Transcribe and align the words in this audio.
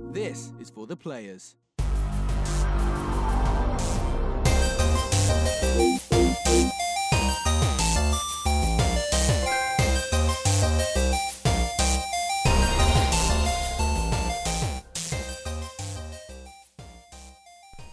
This 0.00 0.52
is 0.60 0.70
for 0.70 0.86
the 0.86 0.96
players. 0.96 1.56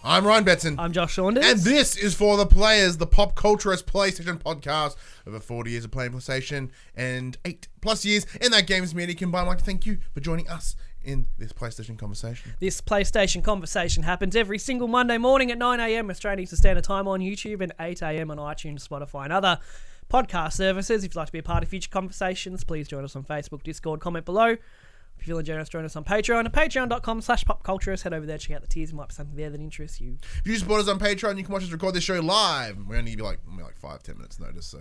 I'm 0.04 0.24
Ryan 0.24 0.44
Betson. 0.44 0.76
I'm 0.78 0.92
Josh 0.92 1.16
Saunders. 1.16 1.44
and 1.44 1.58
this 1.58 1.96
is 1.96 2.14
for 2.14 2.36
the 2.36 2.46
players, 2.46 2.98
the 2.98 3.06
pop 3.08 3.34
culturist 3.34 3.82
PlayStation 3.86 4.40
podcast. 4.40 4.94
Over 5.26 5.40
40 5.40 5.72
years 5.72 5.84
of 5.84 5.90
playing 5.90 6.12
PlayStation 6.12 6.70
and 6.94 7.36
eight 7.44 7.66
plus 7.80 8.04
years 8.04 8.24
in 8.40 8.52
that 8.52 8.68
games 8.68 8.94
media 8.94 9.16
combined. 9.16 9.46
I'd 9.46 9.48
like 9.48 9.58
to 9.58 9.64
thank 9.64 9.84
you 9.84 9.98
for 10.14 10.20
joining 10.20 10.48
us 10.48 10.76
in 11.06 11.26
this 11.38 11.52
PlayStation 11.52 11.96
conversation. 11.96 12.52
this 12.60 12.80
PlayStation 12.80 13.42
conversation 13.42 14.02
happens 14.02 14.34
every 14.34 14.58
single 14.58 14.88
Monday 14.88 15.18
morning 15.18 15.50
at 15.52 15.58
9am 15.58 16.10
Australian 16.10 16.46
Standard 16.46 16.84
Time 16.84 17.06
on 17.06 17.20
YouTube 17.20 17.60
and 17.60 17.72
8am 17.78 18.30
on 18.30 18.38
iTunes, 18.38 18.86
Spotify, 18.86 19.24
and 19.24 19.32
other 19.32 19.58
podcast 20.10 20.54
services. 20.54 21.04
If 21.04 21.14
you'd 21.14 21.16
like 21.16 21.26
to 21.26 21.32
be 21.32 21.38
a 21.38 21.44
part 21.44 21.62
of 21.62 21.68
future 21.68 21.88
conversations, 21.90 22.64
please 22.64 22.88
join 22.88 23.04
us 23.04 23.14
on 23.16 23.24
Facebook, 23.24 23.62
Discord, 23.62 24.00
comment 24.00 24.24
below. 24.24 24.48
If 25.18 25.26
you're 25.26 25.34
feeling 25.34 25.46
generous, 25.46 25.68
join 25.68 25.84
us 25.84 25.96
on 25.96 26.04
Patreon 26.04 26.44
at 26.44 26.52
patreon.com 26.52 27.20
slash 27.22 27.44
popculturist. 27.44 28.02
Head 28.02 28.12
over 28.12 28.26
there, 28.26 28.36
check 28.36 28.56
out 28.56 28.62
the 28.62 28.68
tiers. 28.68 28.90
There 28.90 28.96
might 28.96 29.08
be 29.08 29.14
something 29.14 29.36
there 29.36 29.48
that 29.48 29.60
interests 29.60 30.00
you. 30.00 30.18
If 30.40 30.46
you 30.46 30.56
support 30.56 30.80
us 30.82 30.88
on 30.88 30.98
Patreon, 30.98 31.38
you 31.38 31.44
can 31.44 31.52
watch 31.52 31.62
us 31.62 31.70
record 31.70 31.94
this 31.94 32.04
show 32.04 32.20
live. 32.20 32.76
We 32.86 32.96
only 32.98 33.12
give 33.12 33.20
you 33.20 33.24
like, 33.24 33.38
like 33.62 33.78
five, 33.78 34.02
ten 34.02 34.16
minutes 34.18 34.38
notice, 34.38 34.66
so 34.66 34.80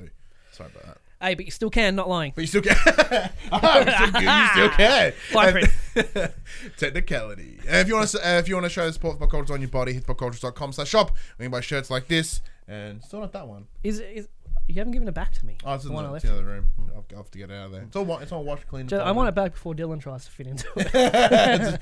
sorry 0.51 0.71
about 0.71 0.85
that. 0.85 0.97
Hey, 1.21 1.33
but 1.35 1.45
you 1.45 1.51
still 1.51 1.69
can, 1.69 1.95
not 1.95 2.09
lying. 2.09 2.33
But 2.35 2.41
you 2.41 2.47
still 2.47 2.61
can. 2.61 2.75
Ah, 3.51 3.77
you, 3.79 4.09
still, 4.09 4.21
you 4.21 4.47
still 4.51 4.69
can. 4.77 5.11
Fine 5.31 6.29
Technicality. 6.77 7.57
And 7.67 7.77
if 7.77 7.87
you 7.87 7.95
want 7.95 8.09
to, 8.09 8.27
uh, 8.27 8.39
if 8.39 8.47
you 8.49 8.55
want 8.55 8.65
to 8.65 8.69
show 8.69 8.89
support 8.91 9.15
for 9.15 9.19
pop 9.21 9.31
culture 9.31 9.53
on 9.53 9.61
your 9.61 9.69
body, 9.69 9.93
hit 9.93 10.05
popculture.com 10.05 10.73
slash 10.73 10.89
shop. 10.89 11.11
We 11.37 11.45
can 11.45 11.51
buy 11.51 11.61
shirts 11.61 11.89
like 11.89 12.07
this, 12.07 12.41
and 12.67 13.03
still 13.03 13.19
not 13.21 13.31
that 13.33 13.47
one. 13.47 13.67
Is, 13.83 13.99
is 13.99 14.27
You 14.67 14.75
haven't 14.75 14.93
given 14.93 15.07
it 15.07 15.13
back 15.13 15.31
to 15.33 15.45
me. 15.45 15.57
Oh, 15.63 15.75
it's 15.75 15.83
in 15.85 15.89
The 15.91 15.95
one 15.95 16.05
I 16.05 16.15
it's 16.15 16.25
left. 16.25 16.25
in 16.25 16.31
the 16.31 16.37
other 16.37 16.45
room. 16.45 16.65
I'll, 16.95 17.05
I'll 17.11 17.17
have 17.17 17.31
to 17.31 17.37
get 17.37 17.49
it 17.49 17.53
out 17.53 17.67
of 17.67 17.71
there. 17.71 17.83
It's 17.83 17.95
all, 17.95 18.05
wa- 18.05 18.17
it's 18.17 18.31
all 18.31 18.43
washed 18.43 18.67
clean. 18.67 18.87
Just- 18.87 19.05
I 19.05 19.11
want 19.11 19.29
it 19.29 19.35
back 19.35 19.51
before 19.53 19.73
Dylan 19.73 20.01
tries 20.01 20.25
to 20.25 20.31
fit 20.31 20.47
into 20.47 20.67
it. 20.75 21.81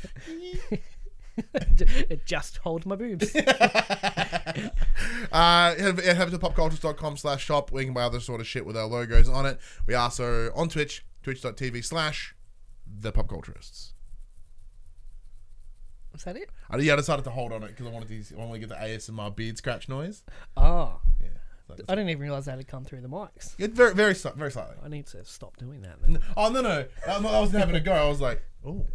It 1.54 2.26
just 2.26 2.58
holds 2.58 2.86
my 2.86 2.96
boobs. 2.96 3.36
Uh, 5.32 5.74
head, 5.76 6.00
head 6.00 6.30
to 6.30 6.38
popcultures.com 6.38 7.18
slash 7.18 7.44
shop 7.44 7.72
where 7.72 7.82
you 7.82 7.88
can 7.88 7.94
buy 7.94 8.04
other 8.04 8.20
sort 8.20 8.40
of 8.40 8.46
shit 8.46 8.66
with 8.66 8.78
our 8.78 8.86
logos 8.86 9.28
on 9.28 9.48
it. 9.48 9.58
We 9.88 9.96
are 9.96 10.04
also 10.04 10.52
on 10.54 10.70
Twitch, 10.70 11.04
twitch.tv 11.24 11.84
slash 11.84 12.36
the 12.86 13.12
popculturists. 13.12 13.94
Is 16.14 16.24
that 16.26 16.36
it? 16.38 16.52
I, 16.70 16.78
yeah, 16.78 16.94
I 16.94 16.96
decided 16.98 17.26
to 17.26 17.32
hold 17.32 17.52
on 17.52 17.64
it 17.64 17.70
because 17.70 17.88
I 17.88 17.90
wanted 17.90 18.10
to, 18.10 18.36
I 18.36 18.40
wanted 18.40 18.54
to 18.54 18.60
get 18.60 18.70
the 18.70 18.76
ASMR 18.76 19.36
bead 19.36 19.58
scratch 19.58 19.90
noise. 19.90 20.24
Oh. 20.56 21.00
Yeah. 21.20 21.30
I 21.90 21.96
didn't 21.96 22.10
even 22.10 22.22
realize 22.22 22.46
that 22.46 22.58
had 22.58 22.68
come 22.68 22.84
through 22.84 23.02
the 23.02 23.10
mics. 23.10 23.56
It 23.58 23.72
very, 23.72 23.96
very, 23.96 24.14
very 24.14 24.52
slightly. 24.52 24.76
I 24.84 24.90
need 24.90 25.08
to 25.08 25.26
stop 25.26 25.58
doing 25.58 25.82
that 25.82 26.02
then. 26.02 26.20
Oh 26.38 26.50
no, 26.50 26.62
no, 26.62 26.86
I 27.08 27.16
I 27.16 27.40
wasn't 27.40 27.60
having 27.60 27.76
a 27.76 27.80
go. 27.80 27.94
I 27.94 28.08
was 28.08 28.22
like, 28.22 28.44
oh, 28.66 28.86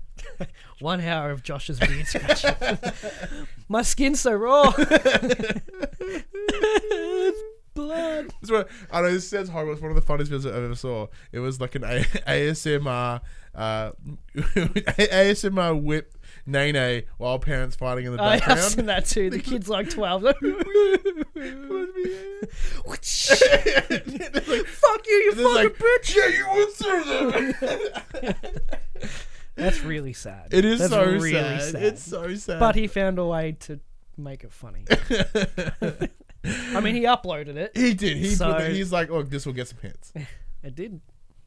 One 0.81 1.01
hour 1.01 1.31
of 1.31 1.43
Josh's 1.43 1.79
beard 1.81 2.07
scratching. 2.07 2.55
My 3.69 3.83
skin's 3.83 4.21
so 4.21 4.33
raw. 4.33 4.73
it's 6.01 7.43
blood. 7.75 8.33
What, 8.49 8.69
I 8.91 9.03
know 9.03 9.13
this 9.13 9.29
sounds 9.29 9.49
horrible. 9.49 9.73
It's 9.73 9.83
one 9.83 9.91
of 9.91 9.97
the 9.97 10.03
funniest 10.03 10.31
videos 10.33 10.51
I 10.51 10.57
ever 10.57 10.75
saw. 10.75 11.09
It 11.33 11.41
was 11.41 11.61
like 11.61 11.75
an 11.75 11.85
a- 11.85 12.03
ASMR, 12.05 13.21
uh, 13.55 13.91
ASMR 14.37 15.83
whip 15.83 16.15
Nene 16.47 17.03
while 17.19 17.39
parents 17.39 17.77
fighting 17.77 18.07
in 18.07 18.13
the 18.13 18.19
background. 18.19 18.43
I 18.43 18.47
have 18.47 18.49
background. 18.49 18.73
seen 18.73 18.87
that 18.87 19.05
too. 19.07 19.29
The 19.31 19.41
kid's 19.41 19.69
like 19.69 19.91
12. 19.91 20.23
Fuck 20.23 20.41
you, 25.07 25.15
you 25.15 25.33
It's 25.33 25.41
like, 25.41 25.77
fucking 25.77 25.87
bitch. 25.87 26.17
Yeah, 26.17 26.29
you 26.29 26.47
would 26.55 26.73
say 26.73 27.03
that. 28.23 28.81
That's 29.59 29.83
really 29.83 30.13
sad. 30.13 30.49
It 30.53 30.65
is 30.65 30.79
That's 30.81 30.93
so 30.93 31.05
really 31.05 31.33
sad. 31.33 31.75
It's 31.83 32.03
so 32.03 32.35
sad. 32.37 32.61
But 32.61 32.75
he 32.77 32.87
found 32.87 33.19
a 33.19 33.25
way 33.27 33.53
to 33.61 33.81
make 34.17 34.45
it 34.45 34.53
funny. 34.53 34.85
I 36.45 36.81
mean, 36.81 36.95
he 36.95 37.03
uploaded 37.03 37.57
it. 37.57 37.77
he 37.77 37.95
did. 37.95 38.17
He 38.17 38.31
So- 38.31 38.53
put 38.55 38.63
it, 38.63 38.73
he's 38.77 38.93
like, 38.93 39.11
oh, 39.11 39.23
this 39.23 39.45
will 39.45 39.53
get 39.53 39.69
some 39.69 39.79
hits, 39.83 40.13
It 40.63 40.75
did. 40.75 41.01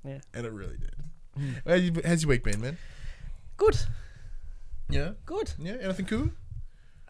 Yeah. 0.06 0.20
and 0.34 0.46
it 0.46 0.52
really 0.52 0.78
did. 0.78 0.96
Hmm. 1.38 1.52
How's 1.66 1.82
your- 1.84 2.02
How's 2.06 2.24
your 2.24 2.30
week 2.30 2.44
been, 2.44 2.60
man? 2.62 2.78
Good. 3.58 3.78
Yeah, 4.90 5.12
Good. 5.26 5.54
yeah. 5.60 5.78
Anything 5.82 6.06
cool? 6.06 6.30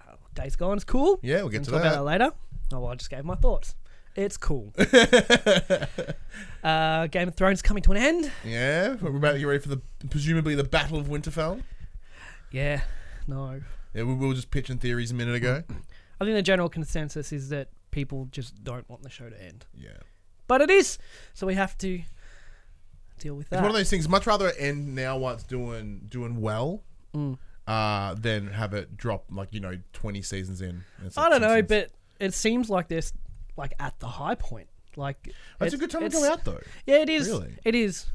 Oh, 0.07 0.13
Days 0.35 0.55
Gone 0.55 0.77
is 0.77 0.83
cool. 0.83 1.19
Yeah, 1.23 1.37
we'll 1.37 1.49
get 1.49 1.61
We'll 1.61 1.65
to 1.65 1.71
talk 1.71 1.81
about 1.81 1.91
that 1.91 1.97
that. 1.97 2.03
later. 2.03 2.31
Oh, 2.73 2.79
well, 2.81 2.91
I 2.91 2.95
just 2.95 3.09
gave 3.09 3.25
my 3.25 3.35
thoughts. 3.35 3.75
It's 4.15 4.37
cool. 4.37 4.73
uh, 6.63 7.07
Game 7.07 7.27
of 7.27 7.35
Thrones 7.35 7.61
coming 7.61 7.83
to 7.83 7.91
an 7.91 7.97
end. 7.97 8.31
yeah, 8.45 8.95
we're 9.01 9.15
about 9.17 9.33
to 9.33 9.39
get 9.39 9.45
ready 9.45 9.59
for 9.59 9.69
the 9.69 9.81
presumably 10.09 10.55
the 10.55 10.63
Battle 10.63 10.97
of 10.99 11.07
Winterfell. 11.07 11.61
Yeah, 12.51 12.81
no. 13.27 13.61
Yeah, 13.93 14.03
we, 14.03 14.13
we 14.13 14.27
were 14.27 14.33
just 14.33 14.51
pitching 14.51 14.77
theories 14.77 15.11
a 15.11 15.13
minute 15.15 15.35
ago. 15.35 15.63
I 16.19 16.23
think 16.25 16.35
the 16.35 16.41
general 16.41 16.69
consensus 16.69 17.31
is 17.31 17.49
that 17.49 17.69
people 17.91 18.27
just 18.31 18.63
don't 18.63 18.87
want 18.89 19.03
the 19.03 19.09
show 19.09 19.29
to 19.29 19.43
end. 19.43 19.65
Yeah. 19.75 19.89
But 20.47 20.61
it 20.61 20.69
is, 20.69 20.97
so 21.33 21.47
we 21.47 21.55
have 21.55 21.77
to 21.79 22.01
deal 23.19 23.35
with 23.35 23.49
that. 23.49 23.57
It's 23.57 23.61
one 23.61 23.71
of 23.71 23.75
those 23.77 23.89
things. 23.89 24.07
Much 24.09 24.27
rather 24.27 24.51
end 24.57 24.95
now 24.95 25.17
while 25.17 25.33
it's 25.33 25.43
doing 25.43 26.01
doing 26.09 26.41
well, 26.41 26.83
Mm. 27.13 27.37
uh, 27.67 28.13
than 28.15 28.47
have 28.47 28.73
it 28.73 28.95
drop 28.97 29.25
like 29.29 29.49
you 29.51 29.59
know 29.59 29.77
twenty 29.93 30.21
seasons 30.21 30.61
in. 30.61 30.83
it's 31.05 31.17
I 31.17 31.29
don't 31.29 31.41
know, 31.41 31.61
but 31.61 31.91
it 32.19 32.33
seems 32.33 32.69
like 32.69 32.87
this, 32.87 33.13
like 33.57 33.73
at 33.79 33.97
the 33.99 34.07
high 34.07 34.35
point. 34.35 34.67
Like 34.97 35.31
that's 35.59 35.73
a 35.73 35.77
good 35.77 35.91
time 35.91 36.03
to 36.03 36.09
go 36.09 36.29
out 36.31 36.43
though. 36.43 36.59
Yeah, 36.85 36.97
it 36.97 37.09
is. 37.09 37.27
Really? 37.27 37.57
It 37.63 37.75
is. 37.75 38.05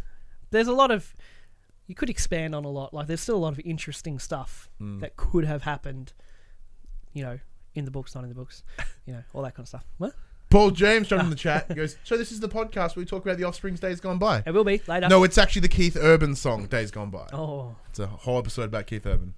There's 0.51 0.69
a 0.69 0.73
lot 0.73 0.91
of 0.91 1.15
you 1.87 1.95
could 1.95 2.11
expand 2.11 2.55
on 2.55 2.65
a 2.65 2.69
lot. 2.69 2.93
Like 2.95 3.07
there's 3.07 3.21
still 3.21 3.37
a 3.37 3.39
lot 3.39 3.53
of 3.53 3.61
interesting 3.65 4.19
stuff 4.19 4.69
Mm. 4.81 5.01
that 5.01 5.17
could 5.17 5.45
have 5.45 5.63
happened. 5.63 6.13
You 7.13 7.25
know, 7.25 7.39
in 7.75 7.85
the 7.85 7.91
books, 7.91 8.15
not 8.15 8.25
in 8.25 8.29
the 8.29 8.35
books. 8.35 8.63
You 9.07 9.15
know, 9.15 9.23
all 9.33 9.43
that 9.43 9.55
kind 9.55 9.65
of 9.65 9.69
stuff. 9.69 9.85
What? 9.99 10.13
Paul 10.51 10.71
James 10.71 11.09
jumped 11.09 11.25
in 11.25 11.31
the 11.37 11.37
chat. 11.37 11.67
He 11.69 11.75
goes, 11.75 11.97
"So 12.05 12.17
this 12.17 12.31
is 12.31 12.41
the 12.41 12.49
podcast 12.49 12.95
where 12.95 13.03
we 13.03 13.05
talk 13.07 13.25
about 13.25 13.37
the 13.39 13.45
Offspring's 13.45 13.81
Days 13.81 14.01
Gone 14.01 14.19
By." 14.19 14.43
It 14.47 14.53
will 14.53 14.65
be 14.65 14.81
later. 14.87 15.09
No, 15.09 15.25
it's 15.25 15.39
actually 15.39 15.63
the 15.63 15.69
Keith 15.69 15.97
Urban 15.99 16.35
song 16.37 16.67
"Days 16.67 16.91
Gone 16.91 17.11
By." 17.11 17.27
Oh, 17.33 17.75
It's 17.91 17.99
a 17.99 18.07
whole 18.07 18.39
episode 18.39 18.65
about 18.65 18.87
Keith 18.87 19.07
Urban. 19.07 19.35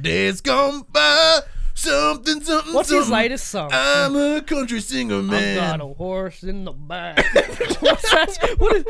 Days 0.00 0.40
gone 0.40 0.84
by, 0.92 1.40
something, 1.74 2.40
something. 2.42 2.74
what's 2.74 2.90
his 2.90 3.10
latest 3.10 3.48
song? 3.48 3.70
I'm 3.72 4.16
a 4.16 4.42
country 4.42 4.80
singer, 4.80 5.22
man. 5.22 5.58
I've 5.58 5.78
got 5.78 5.90
a 5.90 5.94
horse 5.94 6.42
in 6.42 6.64
the 6.64 6.72
back. 6.72 7.24
What's 7.80 8.10
that? 8.10 8.54
What 8.58 8.76
is? 8.76 8.84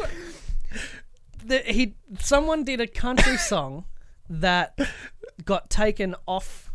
The, 1.44 1.58
he 1.60 1.94
someone 2.20 2.64
did 2.64 2.80
a 2.80 2.86
country 2.86 3.36
song 3.36 3.84
that 4.28 4.78
got 5.44 5.70
taken 5.70 6.14
off 6.26 6.70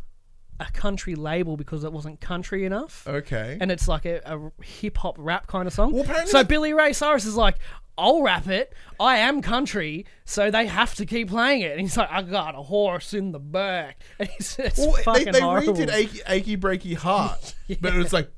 a 0.59 0.65
country 0.71 1.15
label 1.15 1.57
because 1.57 1.83
it 1.83 1.91
wasn't 1.91 2.21
country 2.21 2.65
enough. 2.65 3.05
Okay. 3.07 3.57
and 3.59 3.71
it's 3.71 3.87
like 3.87 4.05
a, 4.05 4.21
a 4.25 4.63
hip 4.63 4.97
hop 4.97 5.15
rap 5.17 5.47
kind 5.47 5.67
of 5.67 5.73
song. 5.73 5.91
Well, 5.91 6.25
so 6.25 6.43
Billy 6.43 6.73
Ray 6.73 6.93
Cyrus 6.93 7.25
is 7.25 7.35
like, 7.35 7.57
I'll 7.97 8.21
rap 8.21 8.47
it. 8.47 8.73
I 8.99 9.17
am 9.17 9.41
country, 9.41 10.05
so 10.25 10.51
they 10.51 10.67
have 10.67 10.95
to 10.95 11.05
keep 11.05 11.29
playing 11.29 11.61
it. 11.61 11.71
And 11.71 11.81
he's 11.81 11.97
like, 11.97 12.11
I 12.11 12.21
got 12.21 12.55
a 12.55 12.61
horse 12.61 13.13
in 13.13 13.31
the 13.31 13.39
back. 13.39 14.01
And 14.19 14.29
he's 14.29 14.57
it's 14.59 14.77
Well, 14.77 14.93
they, 14.93 15.03
fucking 15.03 15.31
they 15.33 15.41
horrible. 15.41 15.73
redid 15.73 15.93
achy, 15.93 16.21
achy 16.27 16.57
breaky 16.57 16.95
heart, 16.95 17.55
but 17.81 17.93
it 17.93 17.97
was 17.97 18.13
like 18.13 18.29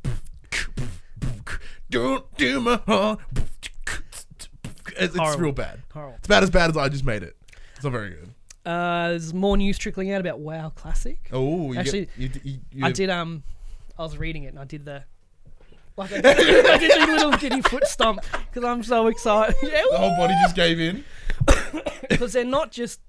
don't 1.89 2.35
do 2.37 2.59
my 2.59 2.81
heart. 2.85 3.19
It's, 4.99 5.15
it's 5.15 5.37
real 5.37 5.51
bad. 5.51 5.79
Horrible. 5.93 6.15
It's 6.17 6.27
about 6.27 6.43
as 6.43 6.49
bad 6.49 6.69
as 6.71 6.77
I 6.77 6.89
just 6.89 7.03
made 7.05 7.23
it. 7.23 7.35
It's 7.75 7.83
not 7.83 7.91
very 7.93 8.09
good. 8.09 8.33
Uh, 8.65 9.09
there's 9.09 9.33
more 9.33 9.55
news 9.55 9.77
trickling 9.77 10.11
out 10.11 10.19
about 10.19 10.39
WoW 10.39 10.69
Classic. 10.69 11.29
Oh, 11.31 11.71
you 11.71 11.79
Actually, 11.79 12.09
get, 12.17 12.17
you, 12.17 12.29
you, 12.43 12.59
you, 12.73 12.85
I 12.85 12.91
did 12.91 13.09
um, 13.09 13.43
I 13.97 14.01
was 14.01 14.17
reading 14.17 14.43
it 14.43 14.47
and 14.47 14.59
I 14.59 14.65
did 14.65 14.85
the. 14.85 15.03
Like 15.97 16.11
I 16.13 16.21
did, 16.21 16.65
I 16.65 16.77
did 16.77 16.91
the 17.09 17.13
little 17.15 17.31
giddy 17.31 17.61
foot 17.63 17.87
stomp 17.87 18.21
because 18.31 18.63
I'm 18.63 18.83
so 18.83 19.07
excited. 19.07 19.55
Yeah, 19.63 19.81
The 19.91 19.97
whole 19.97 20.15
body 20.15 20.35
just 20.43 20.55
gave 20.55 20.79
in. 20.79 21.03
because 22.09 22.33
they're 22.33 22.45
not 22.45 22.71
just 22.71 22.99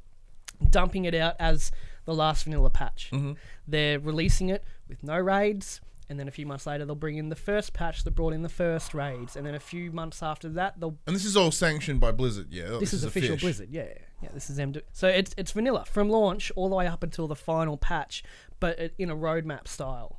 dumping 0.71 1.05
it 1.05 1.15
out 1.15 1.35
as 1.39 1.71
the 2.07 2.15
last 2.15 2.45
vanilla 2.45 2.71
patch. 2.71 3.11
Mm-hmm. 3.13 3.33
They're 3.67 4.01
releasing 4.01 4.49
it 4.49 4.65
with 4.89 5.03
no 5.03 5.19
raids, 5.19 5.81
and 6.09 6.19
then 6.19 6.27
a 6.29 6.31
few 6.31 6.47
months 6.47 6.67
later 6.67 6.87
they'll 6.87 6.95
bring 6.95 7.19
in 7.19 7.29
the 7.29 7.37
first 7.37 7.75
patch 7.75 8.05
that 8.05 8.13
brought 8.13 8.33
in 8.33 8.41
the 8.43 8.49
first 8.49 8.95
raids, 8.95 9.37
and 9.37 9.47
then 9.47 9.55
a 9.55 9.61
few 9.61 9.93
months 9.93 10.23
after 10.23 10.49
that 10.51 10.81
they'll. 10.81 10.97
And 11.07 11.15
this 11.15 11.27
is 11.27 11.37
all 11.37 11.51
sanctioned 11.51 12.01
by 12.01 12.13
Blizzard. 12.13 12.49
Yeah, 12.51 12.79
This, 12.81 12.95
is, 12.95 13.05
a 13.05 13.09
official 13.09 13.35
fish. 13.35 13.43
Blizzard, 13.43 13.69
yeah, 13.71 13.89
yeah. 14.23 14.31
This 14.33 14.49
is 14.49 14.57
them. 14.57 14.73
Do- 14.73 14.81
so 14.93 15.09
it's 15.09 15.35
it's 15.37 15.53
vanilla 15.53 15.85
from 15.85 16.09
launch 16.09 16.51
all 16.57 16.71
the 16.71 16.77
way 16.77 16.87
up 16.87 17.03
until 17.03 17.29
the 17.29 17.37
final 17.37 17.77
patch, 17.77 18.23
but 18.61 18.79
it, 18.79 18.95
in 18.99 19.11
a 19.11 19.17
roadmap 19.17 19.69
style. 19.69 20.19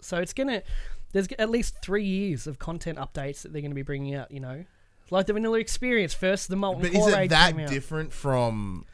So 0.00 0.16
it's 0.16 0.32
gonna. 0.32 0.62
There's 1.12 1.28
at 1.38 1.50
least 1.50 1.76
three 1.82 2.04
years 2.04 2.46
of 2.46 2.58
content 2.58 2.98
updates 2.98 3.42
that 3.42 3.52
they're 3.52 3.62
going 3.62 3.72
to 3.72 3.74
be 3.76 3.82
bringing 3.82 4.14
out. 4.14 4.30
You 4.30 4.40
know, 4.40 4.64
like 5.10 5.26
the 5.26 5.32
vanilla 5.32 5.58
experience. 5.58 6.14
First, 6.14 6.48
the 6.48 6.56
molten 6.56 6.82
But 6.82 6.94
is 6.94 7.06
it 7.06 7.30
that 7.30 7.56
different 7.68 8.12
from 8.12 8.84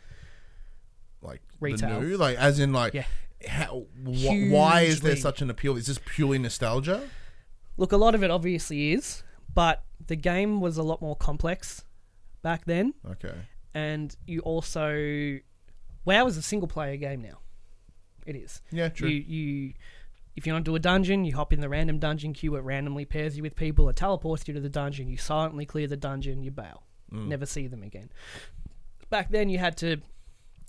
like 1.23 1.43
Retail. 1.61 2.01
the 2.01 2.07
new? 2.07 2.17
Like 2.17 2.37
as 2.39 2.59
in 2.59 2.73
like 2.73 2.95
Yeah. 2.95 3.05
how, 3.49 3.87
wh- 4.05 4.51
why 4.51 4.83
is 4.83 5.01
there 5.01 5.17
such 5.17 5.43
an 5.43 5.51
appeal? 5.51 5.77
Is 5.77 5.87
this 5.87 6.01
purely 6.05 6.39
nostalgia? 6.39 7.09
Look, 7.77 7.93
a 7.93 7.97
lot 7.97 8.15
of 8.15 8.23
it 8.23 8.31
obviously 8.31 8.93
is, 8.93 9.23
but 9.53 9.85
the 10.07 10.17
game 10.17 10.61
was 10.61 10.77
a 10.79 10.83
lot 10.83 11.03
more 11.03 11.17
complex 11.17 11.85
back 12.43 12.65
then, 12.65 12.95
Okay. 13.07 13.35
and 13.75 14.15
you 14.27 14.41
also 14.41 15.39
WoW 16.05 16.27
is 16.27 16.37
a 16.37 16.43
single 16.43 16.69
player 16.69 16.97
game 16.97 17.21
now. 17.21 17.41
It 18.25 18.37
is. 18.37 18.63
Yeah, 18.71 18.89
true. 18.89 19.09
You 19.09 19.21
you 19.21 19.75
if 20.37 20.47
you 20.47 20.53
want 20.53 20.67
to 20.67 20.71
do 20.71 20.77
a 20.77 20.81
dungeon, 20.81 21.25
you 21.25 21.35
hop 21.35 21.53
in 21.53 21.61
the 21.61 21.69
random 21.69 21.99
dungeon 21.99 22.35
queue. 22.35 22.55
It 22.57 22.61
randomly 22.61 23.07
pairs 23.07 23.37
you 23.37 23.43
with 23.43 23.57
people. 23.57 23.89
It 23.89 23.97
teleports 23.97 24.47
you 24.47 24.53
to 24.55 24.61
the 24.61 24.69
dungeon. 24.69 25.09
You 25.09 25.17
silently 25.17 25.65
clear 25.65 25.87
the 25.87 25.97
dungeon. 25.97 26.43
You 26.43 26.51
bail. 26.51 26.83
Mm. 27.13 27.29
Never 27.29 27.47
see 27.47 27.67
them 27.67 27.83
again. 27.83 28.11
Back 29.09 29.31
then, 29.31 29.49
you 29.49 29.59
had 29.59 29.79
to 29.79 29.97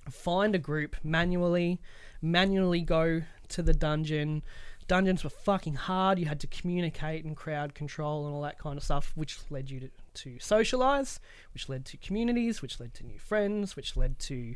find 0.09 0.55
a 0.55 0.59
group 0.59 0.95
manually, 1.03 1.81
manually 2.21 2.81
go 2.81 3.23
to 3.49 3.61
the 3.61 3.73
dungeon. 3.73 4.41
Dungeons 4.87 5.25
were 5.25 5.29
fucking 5.29 5.75
hard. 5.75 6.17
You 6.17 6.27
had 6.27 6.39
to 6.39 6.47
communicate 6.47 7.25
and 7.25 7.35
crowd 7.35 7.75
control 7.75 8.25
and 8.25 8.33
all 8.33 8.43
that 8.43 8.57
kind 8.57 8.77
of 8.77 8.83
stuff, 8.83 9.11
which 9.15 9.37
led 9.49 9.69
you 9.69 9.81
to, 9.81 9.89
to 10.13 10.39
socialize, 10.39 11.19
which 11.53 11.67
led 11.67 11.83
to 11.87 11.97
communities, 11.97 12.61
which 12.61 12.79
led 12.79 12.93
to 12.93 13.05
new 13.05 13.19
friends, 13.19 13.75
which 13.75 13.97
led 13.97 14.17
to 14.19 14.55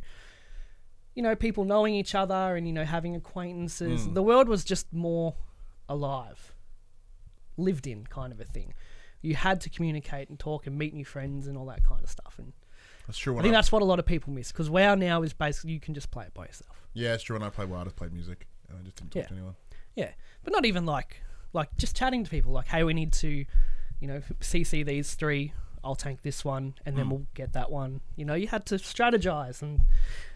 you 1.15 1.21
know 1.21 1.35
people 1.35 1.65
knowing 1.65 1.93
each 1.93 2.15
other 2.15 2.55
and 2.55 2.67
you 2.67 2.73
know 2.73 2.85
having 2.85 3.15
acquaintances. 3.15 4.07
Mm. 4.07 4.13
The 4.13 4.23
world 4.23 4.47
was 4.47 4.63
just 4.63 4.91
more 4.93 5.35
alive, 5.89 6.53
lived 7.57 7.87
in 7.87 8.05
kind 8.05 8.31
of 8.31 8.39
a 8.39 8.45
thing. 8.45 8.73
You 9.21 9.35
had 9.35 9.61
to 9.61 9.69
communicate 9.69 10.29
and 10.29 10.39
talk 10.39 10.65
and 10.65 10.77
meet 10.77 10.93
new 10.93 11.05
friends 11.05 11.47
and 11.47 11.57
all 11.57 11.65
that 11.67 11.83
kind 11.85 12.03
of 12.03 12.09
stuff. 12.09 12.35
And 12.39 12.53
That's 13.05 13.19
true. 13.19 13.37
I 13.37 13.41
think 13.43 13.53
I, 13.53 13.57
that's 13.57 13.71
what 13.71 13.81
a 13.81 13.85
lot 13.85 13.99
of 13.99 14.05
people 14.05 14.33
miss 14.33 14.51
because 14.51 14.69
WoW 14.69 14.95
now 14.95 15.21
is 15.21 15.33
basically 15.33 15.73
you 15.73 15.79
can 15.79 15.93
just 15.93 16.09
play 16.09 16.25
it 16.25 16.33
by 16.33 16.45
yourself. 16.45 16.81
yeah, 16.93 17.13
it's 17.13 17.23
true. 17.23 17.35
When 17.35 17.43
I 17.43 17.49
played 17.49 17.69
WoW, 17.69 17.81
I 17.81 17.83
just 17.83 17.95
played 17.95 18.13
music 18.13 18.47
and 18.67 18.79
I 18.79 18.83
just 18.83 18.95
didn't 18.95 19.11
talk 19.11 19.23
Yeah. 19.23 19.27
to 19.27 19.33
anyone. 19.33 19.55
Yeah, 19.95 20.11
but 20.43 20.53
not 20.53 20.65
even 20.65 20.85
like 20.85 21.21
like 21.53 21.75
just 21.77 21.95
chatting 21.95 22.23
to 22.23 22.29
people 22.29 22.51
like, 22.53 22.67
hey, 22.67 22.83
we 22.83 22.93
need 22.93 23.11
to, 23.11 23.45
you 23.99 24.07
know, 24.07 24.21
CC 24.39 24.85
these 24.85 25.15
three. 25.15 25.53
I'll 25.83 25.95
tank 25.95 26.21
this 26.21 26.45
one, 26.45 26.75
and 26.85 26.95
then 26.95 27.05
mm. 27.05 27.09
we'll 27.09 27.27
get 27.33 27.53
that 27.53 27.71
one. 27.71 28.01
You 28.15 28.23
know, 28.23 28.35
you 28.35 28.47
had 28.47 28.65
to 28.67 28.75
strategize, 28.75 29.61
and 29.63 29.81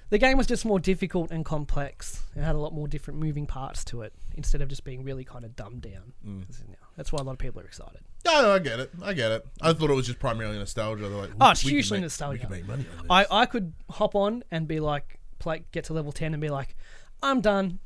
the 0.10 0.18
game 0.18 0.38
was 0.38 0.48
just 0.48 0.66
more 0.66 0.80
difficult 0.80 1.32
and 1.32 1.44
complex. 1.44 2.24
It 2.36 2.42
had 2.42 2.56
a 2.56 2.60
lot 2.60 2.74
more 2.74 2.88
different 2.88 3.20
moving 3.20 3.46
parts 3.46 3.84
to 3.86 4.02
it 4.02 4.14
instead 4.36 4.62
of 4.62 4.70
just 4.70 4.84
being 4.84 5.04
really 5.04 5.24
kind 5.24 5.44
of 5.46 5.56
dumbed 5.56 5.82
down. 5.82 6.14
Mm. 6.26 6.50
as 6.50 6.60
it 6.60 6.64
is 6.64 6.70
now. 6.70 6.76
That's 6.96 7.12
why 7.12 7.20
a 7.20 7.24
lot 7.24 7.34
of 7.34 7.40
people 7.40 7.62
are 7.62 7.66
excited. 7.66 8.02
No, 8.26 8.42
no, 8.42 8.52
I 8.54 8.60
get 8.60 8.80
it. 8.80 8.92
I 9.04 9.14
get 9.14 9.32
it. 9.32 9.46
I 9.62 9.74
thought 9.74 9.90
it 9.90 9.94
was 9.94 10.06
just 10.06 10.20
primarily 10.20 10.58
nostalgia. 10.58 11.08
They're 11.08 11.18
like, 11.18 11.32
Oh, 11.40 11.52
it's 11.52 11.62
hugely 11.62 11.98
make- 11.98 12.04
nostalgia. 12.04 12.34
We 12.34 12.40
can 12.40 12.50
make 12.52 12.68
money 12.68 12.86
on 12.92 12.98
this. 13.04 13.08
I, 13.32 13.42
I 13.42 13.46
could 13.46 13.74
hop 13.90 14.16
on 14.16 14.44
and 14.52 14.68
be 14.68 14.80
like, 14.80 15.20
play, 15.40 15.64
get 15.72 15.86
to 15.86 15.94
level 15.94 16.12
10 16.12 16.34
and 16.34 16.42
be 16.42 16.50
like, 16.50 16.76
I'm 17.22 17.42
done. 17.42 17.80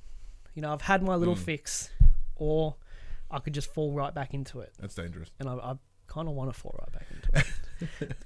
You 0.56 0.62
know, 0.62 0.74
I've 0.74 0.82
had 0.82 1.04
my 1.04 1.16
little 1.16 1.36
mm. 1.36 1.40
fix. 1.40 1.90
Or 2.36 2.76
I 3.32 3.40
could 3.40 3.54
just 3.54 3.74
fall 3.74 3.94
right 3.94 4.14
back 4.14 4.34
into 4.34 4.62
it. 4.62 4.74
That's 4.80 4.96
dangerous. 4.96 5.30
And 5.40 5.50
I, 5.50 5.54
I 5.54 5.74
kind 6.08 6.28
of 6.28 6.36
want 6.36 6.54
to 6.54 6.60
fall 6.60 6.76
right 6.80 6.92
back 6.92 7.08
into 7.14 7.40
it. 7.40 7.46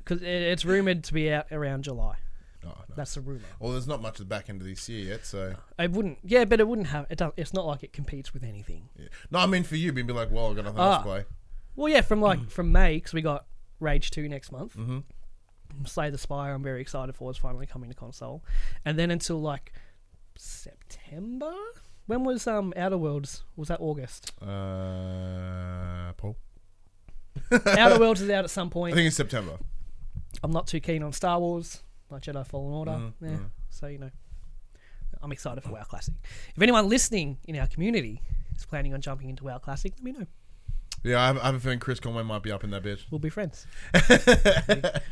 Because 0.04 0.24
it, 0.24 0.28
it's 0.28 0.66
rumored 0.66 1.04
to 1.04 1.14
be 1.14 1.32
out 1.32 1.46
around 1.52 1.84
July. 1.84 2.16
No. 2.64 2.76
That's 2.96 3.16
the 3.16 3.22
rumor. 3.22 3.42
Well, 3.60 3.72
there's 3.74 3.88
not 3.88 4.02
much 4.02 4.14
at 4.14 4.18
the 4.20 4.26
back 4.26 4.50
end 4.50 4.62
of 4.62 4.68
this 4.68 4.88
year 4.88 5.10
yet, 5.12 5.26
so 5.26 5.56
It 5.80 5.92
wouldn't, 5.92 6.20
yeah, 6.24 6.46
but 6.46 6.60
it 6.60 6.68
wouldn't 6.68 6.88
have, 6.88 7.06
it 7.10 7.18
does, 7.18 7.34
it's 7.38 7.54
not 7.54 7.66
like 7.66 7.84
it 7.84 7.92
competes 7.94 8.34
with 8.34 8.44
anything. 8.44 8.90
yeah. 8.98 9.08
no. 9.32 9.40
I 9.40 9.46
mean 9.46 9.64
for 9.64 9.76
you, 9.76 9.92
being 9.92 10.08
be 10.08 10.14
like, 10.14 10.32
well, 10.32 10.50
I've 10.50 10.56
got 10.56 10.66
nothing 10.66 10.80
else 10.80 10.96
Ah. 10.96 10.98
to 11.00 11.04
play. 11.04 11.26
Well, 11.76 11.90
yeah, 11.90 12.02
from 12.02 12.22
like, 12.22 12.50
from 12.50 12.72
May, 12.72 12.96
because 12.98 13.14
we 13.14 13.22
got 13.22 13.46
Rage 13.80 14.12
2 14.12 14.30
next 14.30 14.52
month. 14.52 14.76
Mm-hmm. 14.78 15.00
Slay 15.86 16.10
the 16.12 16.18
Spire, 16.20 16.54
I'm 16.54 16.62
very 16.64 16.82
excited 16.82 17.16
for. 17.16 17.30
It's 17.32 17.40
finally 17.40 17.66
coming 17.66 17.90
to 17.90 17.96
console, 17.96 18.44
and 18.86 18.98
then 19.00 19.10
until 19.12 19.42
like 19.42 19.74
September. 20.38 21.52
When 22.06 22.24
was 22.26 22.46
um 22.48 22.74
Outer 22.76 22.98
Worlds? 22.98 23.44
Was 23.56 23.70
that 23.70 23.80
August? 23.80 24.34
Uh, 24.42 26.12
Paul. 26.18 26.36
Outer 27.66 28.00
Worlds 28.00 28.22
is 28.22 28.30
out 28.30 28.44
at 28.44 28.50
some 28.50 28.70
point. 28.70 28.92
I 28.94 28.96
point. 28.96 28.96
think 28.98 29.08
it's 29.08 29.16
September. 29.16 29.58
I'm 30.44 30.52
not 30.52 30.68
too 30.68 30.80
keen 30.80 31.02
on 31.04 31.14
Star 31.14 31.40
Wars, 31.40 31.82
like 32.14 32.24
Jedi 32.24 32.46
Fallen 32.46 32.74
Order. 32.74 32.92
Mhm, 32.92 33.14
yeah, 33.22 33.30
mhm. 33.30 33.50
so 33.70 33.88
you 33.88 33.98
know, 33.98 34.12
I'm 35.22 35.32
excited 35.32 35.64
for 35.64 35.72
WoW 35.72 35.84
Classic. 35.84 36.14
If 36.56 36.62
anyone 36.62 36.90
listening 36.90 37.38
in 37.46 37.58
our 37.58 37.68
community 37.68 38.22
is 38.56 38.66
planning 38.66 38.94
on 38.94 39.02
jumping 39.02 39.30
into 39.30 39.44
WoW 39.44 39.58
Classic, 39.58 39.94
let 39.98 40.04
me 40.04 40.12
know. 40.12 40.28
Yeah, 41.04 41.22
I 41.22 41.28
have, 41.28 41.38
I 41.40 41.46
have 41.48 41.56
a 41.56 41.60
feeling 41.60 41.80
Chris 41.80 42.00
Conway 42.00 42.24
might 42.24 42.44
be 42.44 42.52
up 42.52 42.64
in 42.64 42.70
that 42.70 42.84
bitch. 42.84 43.02
We'll 43.12 43.20
be 43.20 43.30
friends. 43.30 43.68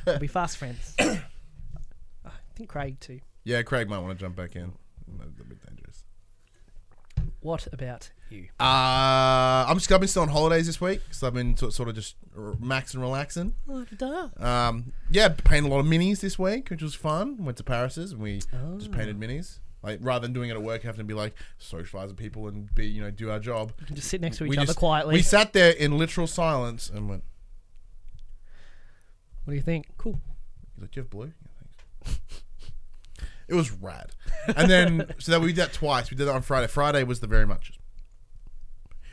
we'll 0.06 0.20
be 0.20 0.28
fast 0.28 0.58
friends. 0.58 0.96
I 1.00 2.32
think 2.56 2.70
Craig 2.70 3.00
too. 3.02 3.20
Yeah, 3.44 3.62
Craig 3.64 3.90
might 3.90 4.00
want 4.00 4.18
to 4.18 4.24
jump 4.24 4.36
back 4.38 4.56
in. 4.56 4.72
That's 5.18 5.40
a 5.40 5.44
bit 5.44 5.58
dangerous. 5.68 6.06
What 7.42 7.68
about 7.74 8.12
you? 8.32 8.48
Uh, 8.60 9.66
I'm 9.68 9.78
just 9.78 9.92
I've 9.92 10.00
been 10.00 10.08
still 10.08 10.24
on 10.24 10.30
holidays 10.30 10.66
this 10.68 10.80
week, 10.80 11.02
so 11.12 11.28
I've 11.28 11.34
been 11.34 11.56
sort 11.58 11.74
sort 11.74 11.90
of 11.90 11.96
just 11.96 12.16
maxing, 12.36 13.02
relaxing. 13.02 13.54
Um, 14.40 14.94
yeah, 15.10 15.30
painted 15.30 15.70
a 15.70 15.74
lot 15.74 15.80
of 15.80 15.86
minis 15.86 16.20
this 16.22 16.40
week, 16.40 16.70
which 16.70 16.82
was 16.82 16.96
fun. 16.96 17.44
Went 17.44 17.58
to 17.58 17.64
Paris's 17.64 18.14
and 18.14 18.22
we 18.22 18.42
just 18.78 18.92
painted 18.92 19.20
minis. 19.20 19.60
Like 19.84 20.00
rather 20.02 20.22
than 20.22 20.34
doing 20.34 20.50
it 20.50 20.54
at 20.54 20.62
work, 20.62 20.84
having 20.84 21.00
to 21.00 21.04
be 21.04 21.16
like 21.16 21.34
socialize 21.58 22.10
with 22.10 22.18
people 22.18 22.48
and 22.48 22.74
be 22.76 22.86
you 22.88 23.02
know 23.02 23.10
do 23.10 23.32
our 23.32 23.40
job. 23.40 23.74
Just 23.94 24.10
sit 24.10 24.22
next 24.22 24.38
to 24.38 24.46
each 24.46 24.52
we 24.52 24.58
other 24.58 24.68
just- 24.68 24.78
quietly. 24.78 25.16
We 25.16 25.22
sat 25.22 25.54
there 25.54 25.72
in 25.72 25.98
literal 25.98 26.28
silence 26.28 26.90
and 26.90 27.10
went. 27.10 27.24
What 29.44 29.52
do 29.52 29.56
you 29.58 29.64
think? 29.64 29.88
Cool. 29.98 30.20
He's 30.76 30.84
like, 30.84 30.92
"Do 30.92 31.00
you 31.00 31.04
have 31.04 31.10
blue?" 31.10 31.34
Yeah, 31.42 31.64
thanks. 32.06 32.22
it 33.48 33.56
was 33.56 33.72
rad. 33.72 34.12
And 34.56 34.70
then 34.70 35.12
so 35.18 35.32
that 35.32 35.42
we 35.42 35.48
did 35.48 35.56
that 35.58 35.74
twice. 35.74 36.12
We 36.12 36.18
did 36.18 36.28
that 36.28 36.36
on 36.36 36.44
Friday. 36.44 36.68
Friday 36.68 37.04
was 37.04 37.20
the 37.20 37.28
very 37.28 37.48
much. 37.48 37.74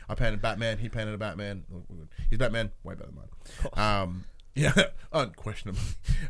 I 0.09 0.15
painted 0.15 0.41
Batman. 0.41 0.79
He 0.79 0.89
painted 0.89 1.13
a 1.13 1.17
Batman. 1.17 1.63
Look, 1.69 1.83
we're 1.87 1.97
good. 1.97 2.09
He's 2.29 2.39
Batman. 2.39 2.71
Way 2.83 2.95
better 2.95 3.11
than 3.11 3.15
mine. 3.15 4.01
Um, 4.01 4.25
yeah, 4.55 4.73
unquestionably. 5.13 5.81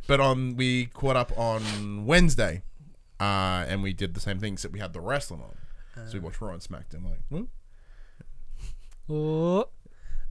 But 0.05 0.19
on 0.19 0.55
we 0.57 0.87
caught 0.87 1.15
up 1.15 1.31
on 1.37 2.05
Wednesday, 2.05 2.63
uh, 3.19 3.65
and 3.67 3.81
we 3.81 3.93
did 3.93 4.13
the 4.13 4.19
same 4.19 4.39
thing. 4.39 4.53
Except 4.53 4.73
we 4.73 4.79
had 4.79 4.93
the 4.93 4.99
wrestling 4.99 5.41
on. 5.41 6.07
so 6.07 6.13
we 6.13 6.19
watched 6.19 6.41
Raw 6.41 6.51
and 6.51 6.61
SmackDown. 6.61 7.05
Like, 7.05 7.21
hmm? 7.29 7.43
Oh. 9.11 9.69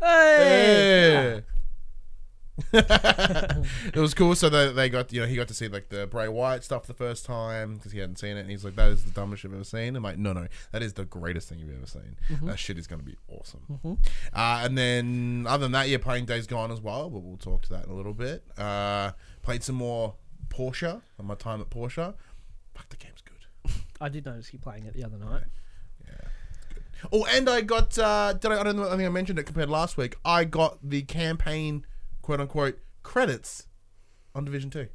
Hey! 0.00 1.34
Yeah. 1.34 1.40
it 2.72 3.96
was 3.96 4.14
cool. 4.14 4.34
So 4.34 4.48
they, 4.48 4.72
they 4.72 4.88
got 4.88 5.12
you 5.12 5.20
know 5.20 5.26
he 5.26 5.36
got 5.36 5.48
to 5.48 5.54
see 5.54 5.68
like 5.68 5.88
the 5.88 6.06
Bray 6.06 6.28
Wyatt 6.28 6.64
stuff 6.64 6.86
the 6.86 6.94
first 6.94 7.24
time 7.24 7.76
because 7.76 7.92
he 7.92 7.98
hadn't 7.98 8.16
seen 8.16 8.36
it, 8.36 8.40
and 8.40 8.50
he's 8.50 8.64
like, 8.64 8.76
"That 8.76 8.88
is 8.88 9.04
the 9.04 9.10
dumbest 9.10 9.44
you've 9.44 9.54
ever 9.54 9.64
seen." 9.64 9.96
I'm 9.96 10.02
like, 10.02 10.18
"No, 10.18 10.32
no, 10.32 10.48
that 10.72 10.82
is 10.82 10.94
the 10.94 11.04
greatest 11.04 11.48
thing 11.48 11.58
you've 11.58 11.76
ever 11.76 11.86
seen. 11.86 12.16
That 12.42 12.58
shit 12.58 12.78
is 12.78 12.86
going 12.86 13.00
to 13.00 13.06
be 13.06 13.16
awesome." 13.28 13.98
Uh, 14.32 14.62
and 14.64 14.76
then 14.76 15.46
other 15.48 15.64
than 15.64 15.72
that, 15.72 15.88
yeah, 15.88 15.98
playing 15.98 16.24
Days 16.24 16.46
Gone 16.46 16.70
as 16.70 16.80
well, 16.80 17.10
but 17.10 17.20
we'll 17.20 17.36
talk 17.36 17.62
to 17.62 17.68
that 17.70 17.84
in 17.84 17.90
a 17.90 17.94
little 17.94 18.14
bit. 18.14 18.44
Uh, 18.56 19.12
played 19.42 19.62
some 19.62 19.76
more 19.76 20.14
Portia 20.48 21.02
on 21.18 21.26
my 21.26 21.34
time 21.34 21.60
at 21.60 21.70
Portia. 21.70 22.14
Fuck, 22.74 22.88
the 22.88 22.96
game's 22.96 23.22
good. 23.22 23.72
I 24.00 24.08
did 24.08 24.26
notice 24.26 24.52
you 24.52 24.58
playing 24.58 24.86
it 24.86 24.94
the 24.94 25.04
other 25.04 25.18
night. 25.18 25.44
Oh, 27.12 27.24
and 27.30 27.48
I 27.48 27.60
got 27.60 27.96
uh, 27.98 28.32
did 28.32 28.50
I, 28.50 28.60
I 28.60 28.62
don't 28.64 28.76
know 28.76 28.88
I 28.88 28.96
think 28.96 29.06
I 29.06 29.08
mentioned 29.08 29.38
it 29.38 29.44
compared 29.44 29.68
to 29.68 29.72
last 29.72 29.96
week. 29.96 30.16
I 30.24 30.44
got 30.44 30.78
the 30.82 31.02
campaign 31.02 31.86
quote 32.28 32.42
unquote 32.42 32.78
credits 33.02 33.68
on 34.34 34.44
Division 34.44 34.68
Two. 34.68 34.86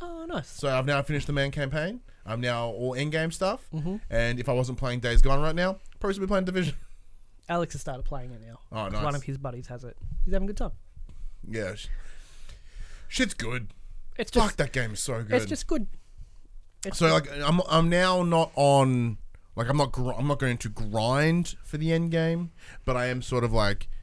Oh, 0.00 0.24
nice. 0.26 0.48
So 0.48 0.70
I've 0.70 0.86
now 0.86 1.02
finished 1.02 1.26
the 1.26 1.32
main 1.34 1.50
campaign. 1.50 2.00
I'm 2.24 2.40
now 2.40 2.68
all 2.68 2.94
in 2.94 3.10
game 3.10 3.30
stuff. 3.32 3.68
Mm-hmm. 3.74 3.96
And 4.08 4.40
if 4.40 4.48
I 4.48 4.54
wasn't 4.54 4.78
playing 4.78 5.00
Days 5.00 5.20
Gone 5.20 5.42
right 5.42 5.54
now, 5.54 5.76
probably 5.98 6.14
still 6.14 6.24
be 6.24 6.28
playing 6.28 6.46
Division. 6.46 6.74
Alex 7.50 7.74
has 7.74 7.82
started 7.82 8.06
playing 8.06 8.30
it 8.30 8.40
now. 8.40 8.60
Oh, 8.72 8.88
nice. 8.88 9.04
One 9.04 9.14
of 9.14 9.22
his 9.22 9.36
buddies 9.36 9.66
has 9.66 9.84
it. 9.84 9.94
He's 10.24 10.32
having 10.32 10.48
a 10.48 10.52
good 10.52 10.56
time. 10.56 10.70
Yeah, 11.46 11.74
sh- 11.74 11.88
shit's 13.08 13.34
good. 13.34 13.74
It's 14.16 14.30
just, 14.30 14.46
Fuck, 14.46 14.56
that 14.56 14.72
game 14.72 14.92
is 14.94 15.00
so 15.00 15.22
good. 15.22 15.32
it's 15.36 15.44
just 15.44 15.66
good. 15.66 15.86
It's 16.86 16.96
so 16.96 17.20
good. 17.20 17.30
like 17.30 17.46
I'm 17.46 17.60
I'm 17.68 17.90
now 17.90 18.22
not 18.22 18.52
on 18.54 19.18
like 19.54 19.68
I'm 19.68 19.76
not 19.76 19.92
gr- 19.92 20.12
I'm 20.12 20.26
not 20.28 20.38
going 20.38 20.56
to 20.56 20.70
grind 20.70 21.56
for 21.62 21.76
the 21.76 21.92
end 21.92 22.10
game, 22.10 22.52
but 22.86 22.96
I 22.96 23.08
am 23.08 23.20
sort 23.20 23.44
of 23.44 23.52
like 23.52 23.80
just 23.80 23.99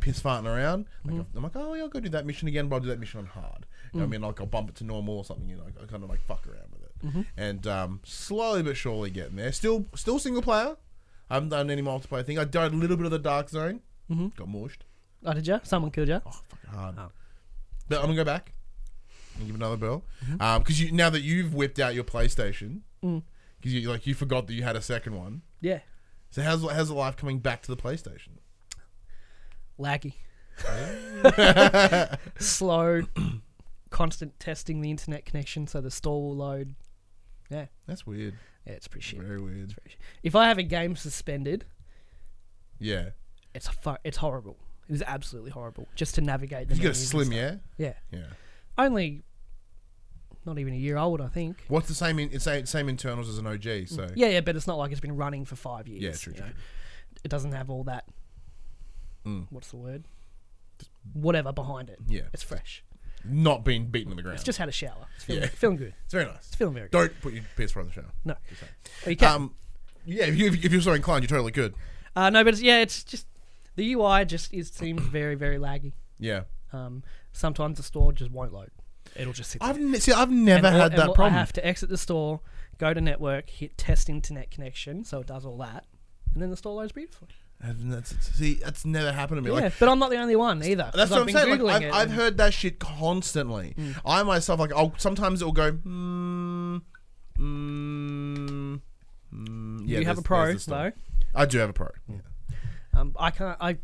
piss 0.00 0.20
farting 0.20 0.46
around. 0.46 0.86
Like 1.04 1.14
Mm-hmm. 1.16 1.36
I'm 1.36 1.42
like, 1.42 1.52
oh 1.56 1.74
yeah, 1.74 1.82
I'll 1.82 1.88
go 1.88 2.00
do 2.00 2.08
that 2.10 2.26
mission 2.26 2.48
again, 2.48 2.68
but 2.68 2.76
I'll 2.76 2.82
do 2.82 2.88
that 2.88 3.00
mission 3.00 3.20
on 3.20 3.26
hard. 3.26 3.66
You 3.92 4.00
know 4.00 4.06
what 4.06 4.08
I 4.08 4.10
mean? 4.10 4.20
Like 4.22 4.40
I'll 4.40 4.46
bump 4.46 4.68
it 4.70 4.74
to 4.76 4.84
normal 4.84 5.18
or 5.18 5.24
something. 5.24 5.48
You 5.48 5.56
know, 5.56 5.64
I 5.80 5.86
kind 5.86 6.02
of 6.02 6.08
like 6.10 6.20
fuck 6.20 6.46
around 6.46 6.72
with 6.72 6.82
it, 6.82 7.06
Mm-hmm. 7.06 7.20
and 7.36 7.66
um, 7.66 8.00
slowly 8.04 8.62
but 8.62 8.76
surely 8.76 9.10
getting 9.10 9.36
there. 9.36 9.52
Still 9.52 9.86
still 9.94 10.18
single 10.18 10.42
player. 10.42 10.76
I 11.30 11.34
haven't 11.34 11.50
done 11.50 11.70
any 11.70 11.82
multiplayer 11.82 12.24
thing. 12.24 12.38
I 12.38 12.44
died 12.44 12.72
a 12.72 12.76
little 12.76 12.96
bit 12.96 13.06
of 13.06 13.12
the 13.12 13.18
dark 13.18 13.48
zone. 13.48 13.80
Mm-hmm. 14.10 14.28
Got 14.36 14.48
mushed. 14.48 14.84
oh, 15.24 15.32
did 15.32 15.46
you? 15.46 15.58
Someone 15.62 15.90
killed 15.90 16.08
you? 16.08 16.20
Oh, 16.26 16.30
fucking 16.48 16.70
hard. 16.70 16.94
Oh. 16.98 17.10
But 17.88 17.98
I'm 17.98 18.04
gonna 18.06 18.16
go 18.16 18.24
back 18.24 18.52
and 19.38 19.46
give 19.46 19.54
another 19.56 19.76
bill 19.76 20.04
Mm-hmm. 20.26 20.58
because 20.58 20.80
you 20.80 20.92
now 20.92 21.10
that 21.10 21.20
you've 21.22 21.54
whipped 21.54 21.78
out 21.78 21.94
your 21.94 22.04
PlayStation, 22.04 22.80
Mm. 23.04 23.22
because 23.60 23.74
you 23.74 23.88
like 23.88 24.06
you 24.06 24.14
forgot 24.14 24.46
that 24.46 24.54
you 24.54 24.62
had 24.62 24.76
a 24.76 24.82
second 24.82 25.14
one. 25.16 25.42
Yeah. 25.60 25.80
So 26.30 26.42
how's 26.42 26.62
how's 26.70 26.88
the 26.88 26.94
life 26.94 27.16
coming 27.16 27.38
back 27.38 27.62
to 27.62 27.68
the 27.74 27.76
PlayStation? 27.80 28.38
Laggy. 29.78 30.14
Slow. 32.38 33.02
Constant 33.90 34.38
testing 34.40 34.80
the 34.80 34.90
internet 34.90 35.24
connection 35.24 35.66
so 35.66 35.80
the 35.80 35.90
store 35.90 36.20
will 36.22 36.36
load. 36.36 36.74
Yeah, 37.50 37.66
That's 37.86 38.06
weird. 38.06 38.34
yeah, 38.66 38.72
it's 38.72 38.88
pretty 38.88 39.04
shit. 39.04 39.20
Very 39.20 39.40
weird. 39.40 39.64
It's 39.64 39.74
pretty 39.74 39.90
shit. 39.90 40.00
If 40.22 40.34
I 40.34 40.48
have 40.48 40.58
a 40.58 40.62
game 40.64 40.96
suspended, 40.96 41.64
Yeah. 42.80 43.10
it's 43.54 43.68
fu- 43.68 43.96
it's 44.02 44.16
horrible. 44.16 44.56
It 44.88 44.94
is 44.94 45.02
absolutely 45.06 45.50
horrible 45.52 45.86
just 45.94 46.14
to 46.16 46.20
navigate 46.22 46.68
the 46.68 46.74
You 46.74 46.82
got 46.82 46.86
a 46.86 46.88
menus 46.88 47.00
and 47.00 47.08
slim, 47.08 47.26
stuff. 47.26 47.36
yeah? 47.78 47.94
Yeah, 48.10 48.18
Yeah. 48.18 48.26
only 48.78 49.22
not 50.44 50.58
even 50.58 50.74
a 50.74 50.76
year 50.78 50.96
old, 50.96 51.20
I 51.20 51.28
think. 51.28 51.62
What's 51.68 51.86
the 51.88 51.94
same 51.94 52.18
in 52.18 52.30
it's 52.32 52.44
same, 52.44 52.66
same 52.66 52.88
internals 52.88 53.28
as 53.28 53.38
an 53.38 53.46
OG? 53.46 53.86
So 53.86 54.08
Yeah, 54.16 54.28
yeah, 54.28 54.40
but 54.40 54.56
it's 54.56 54.66
not 54.66 54.76
like 54.78 54.90
it's 54.90 55.00
been 55.00 55.16
running 55.16 55.44
for 55.44 55.54
five 55.56 55.86
years. 55.86 56.02
Yeah, 56.02 56.12
true, 56.12 56.32
you 56.32 56.38
true, 56.38 56.46
know. 56.48 56.52
true. 56.52 56.62
It 57.22 57.28
doesn't 57.28 57.52
have 57.52 57.70
all 57.70 57.84
that. 57.84 58.06
Mm. 59.26 59.46
What's 59.50 59.70
the 59.70 59.76
word? 59.76 60.04
Whatever 61.12 61.52
behind 61.52 61.90
it. 61.90 61.98
Yeah. 62.08 62.22
it's 62.32 62.42
fresh. 62.42 62.82
not 63.24 63.64
being 63.64 63.86
beaten 63.86 64.10
on 64.12 64.16
the 64.16 64.22
ground. 64.22 64.34
It's 64.36 64.44
just 64.44 64.58
had 64.58 64.68
a 64.68 64.72
shower. 64.72 65.06
It's 65.16 65.24
feeling, 65.24 65.42
Yeah. 65.42 65.48
feeling 65.54 65.76
good. 65.76 65.94
it's 66.04 66.12
very 66.12 66.26
nice. 66.26 66.36
It's 66.46 66.54
feeling 66.54 66.74
very 66.74 66.88
good. 66.88 66.92
Don't 66.98 67.20
put 67.20 67.32
your 67.34 67.42
PS4 67.56 67.80
in 67.82 67.86
the 67.86 67.92
shower. 67.92 68.12
No. 68.24 68.34
Oh, 69.06 69.10
you 69.10 69.16
can. 69.16 69.34
Um, 69.34 69.54
yeah, 70.06 70.24
if, 70.26 70.36
you, 70.36 70.48
if 70.48 70.72
you're 70.72 70.80
so 70.82 70.92
inclined, 70.92 71.22
you're 71.22 71.28
totally 71.36 71.52
good. 71.52 71.74
uh, 72.16 72.28
no, 72.30 72.44
but 72.44 72.54
it's, 72.54 72.62
yeah, 72.62 72.80
it's 72.80 73.02
just 73.04 73.26
the 73.76 73.92
UI 73.94 74.24
just 74.24 74.52
is 74.52 74.68
seems 74.70 75.00
very 75.06 75.34
very 75.34 75.58
laggy. 75.58 75.92
Yeah. 76.18 76.42
Um, 76.72 77.02
sometimes 77.32 77.76
the 77.78 77.82
store 77.82 78.12
just 78.12 78.30
won't 78.30 78.52
load. 78.52 78.70
It'll 79.16 79.32
just 79.32 79.50
sit. 79.50 79.60
there. 79.60 79.70
I've 79.70 79.78
ne- 79.78 79.98
see, 80.00 80.12
I've 80.12 80.30
never 80.30 80.66
And 80.66 80.76
had 80.76 80.92
and 80.92 81.00
that 81.00 81.08
all- 81.08 81.14
problem. 81.14 81.34
I 81.34 81.38
have 81.38 81.52
to 81.54 81.64
exit 81.66 81.88
the 81.88 81.96
store, 81.98 82.40
go 82.78 82.92
to 82.92 83.00
network, 83.00 83.48
hit 83.48 83.78
test 83.78 84.08
internet 84.08 84.50
connection, 84.50 85.04
so 85.04 85.20
it 85.20 85.26
does 85.26 85.46
all 85.46 85.56
that, 85.58 85.84
and 86.34 86.42
then 86.42 86.50
the 86.50 86.56
store 86.56 86.74
loads 86.74 86.92
beautifully. 86.92 87.28
That's, 87.60 88.14
see, 88.36 88.54
that's 88.54 88.84
never 88.84 89.10
happened 89.10 89.38
to 89.38 89.50
me. 89.50 89.56
yeah, 89.56 89.64
Like, 89.64 89.78
but 89.80 89.88
I'm 89.88 89.98
not 89.98 90.10
the 90.10 90.18
only 90.18 90.36
one 90.36 90.62
either. 90.62 90.90
That's 90.94 91.10
I've 91.10 91.20
what 91.26 91.34
I'm 91.36 91.46
saying. 91.48 91.60
Like, 91.60 91.82
I've, 91.84 91.92
I've 91.94 92.10
heard 92.12 92.36
that 92.36 92.52
shit 92.52 92.78
constantly. 92.78 93.74
I 94.04 94.22
myself, 94.22 94.60
like, 94.60 94.72
I'll 94.74 94.92
sometimes 94.98 95.40
it'll 95.40 95.52
go. 95.52 95.72
Mm, 95.72 96.82
mm, 97.38 98.80
mm, 99.34 99.80
yeah, 99.86 99.98
you 100.00 100.04
have 100.06 100.18
a 100.18 100.22
pro 100.22 100.52
though. 100.54 100.92
I 101.34 101.46
do 101.46 101.58
have 101.58 101.70
a 101.70 101.72
pro. 101.72 101.88
Yeah. 102.08 102.16
Um, 102.92 103.14
I 103.18 103.30
can't. 103.30 103.56
I 103.60 103.70
And 103.70 103.78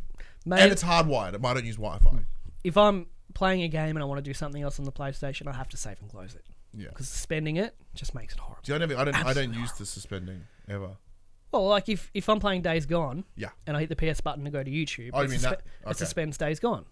made 0.45 0.71
it's 0.73 0.85
hardwired. 0.85 1.43
I 1.45 1.55
don't 1.55 1.65
use 1.65 1.77
Wi-Fi. 1.77 2.19
if 2.63 2.77
I'm 2.77 3.07
playing 3.35 3.63
a 3.63 3.69
game 3.69 3.97
and 3.97 4.01
I 4.01 4.05
want 4.05 4.19
to 4.19 4.23
do 4.23 4.35
something 4.35 4.63
else 4.63 4.79
on 4.79 4.85
the 4.85 4.93
PlayStation, 4.93 5.47
I 5.49 5.53
have 5.57 5.69
to 5.71 5.77
save 5.77 5.97
and 6.01 6.11
close 6.11 6.35
it 6.35 6.45
Yeah. 6.75 6.89
because 6.89 7.09
suspending 7.09 7.57
it 7.57 7.75
just 7.95 8.15
makes 8.15 8.35
it 8.35 8.41
horrible. 8.41 8.63
See, 8.65 8.75
I 8.75 8.79
never, 8.79 8.97
I 8.97 9.05
don't, 9.05 9.15
I 9.17 9.23
don't 9.23 9.29
Absolutely 9.29 9.59
use 9.63 9.73
the 9.73 9.87
suspending 9.87 10.43
ever. 10.69 10.91
Well, 11.53 11.67
like 11.69 11.89
if, 11.89 12.11
if 12.15 12.29
I'm 12.29 12.39
playing 12.41 12.63
Days 12.63 12.87
Gone 12.87 13.25
Yeah. 13.37 13.49
and 13.67 13.77
I 13.77 13.81
hit 13.81 13.89
the 13.89 13.97
PS 13.97 14.21
button 14.21 14.45
to 14.45 14.51
go 14.51 14.63
to 14.63 14.71
YouTube, 14.71 15.11
Oh, 15.15 15.21
you 15.21 15.27
it, 15.27 15.31
mean 15.31 15.41
that? 15.41 15.53
it 15.55 15.63
Okay. 15.87 15.93
suspends 15.95 16.39
Days 16.39 16.61
Gone. 16.61 16.85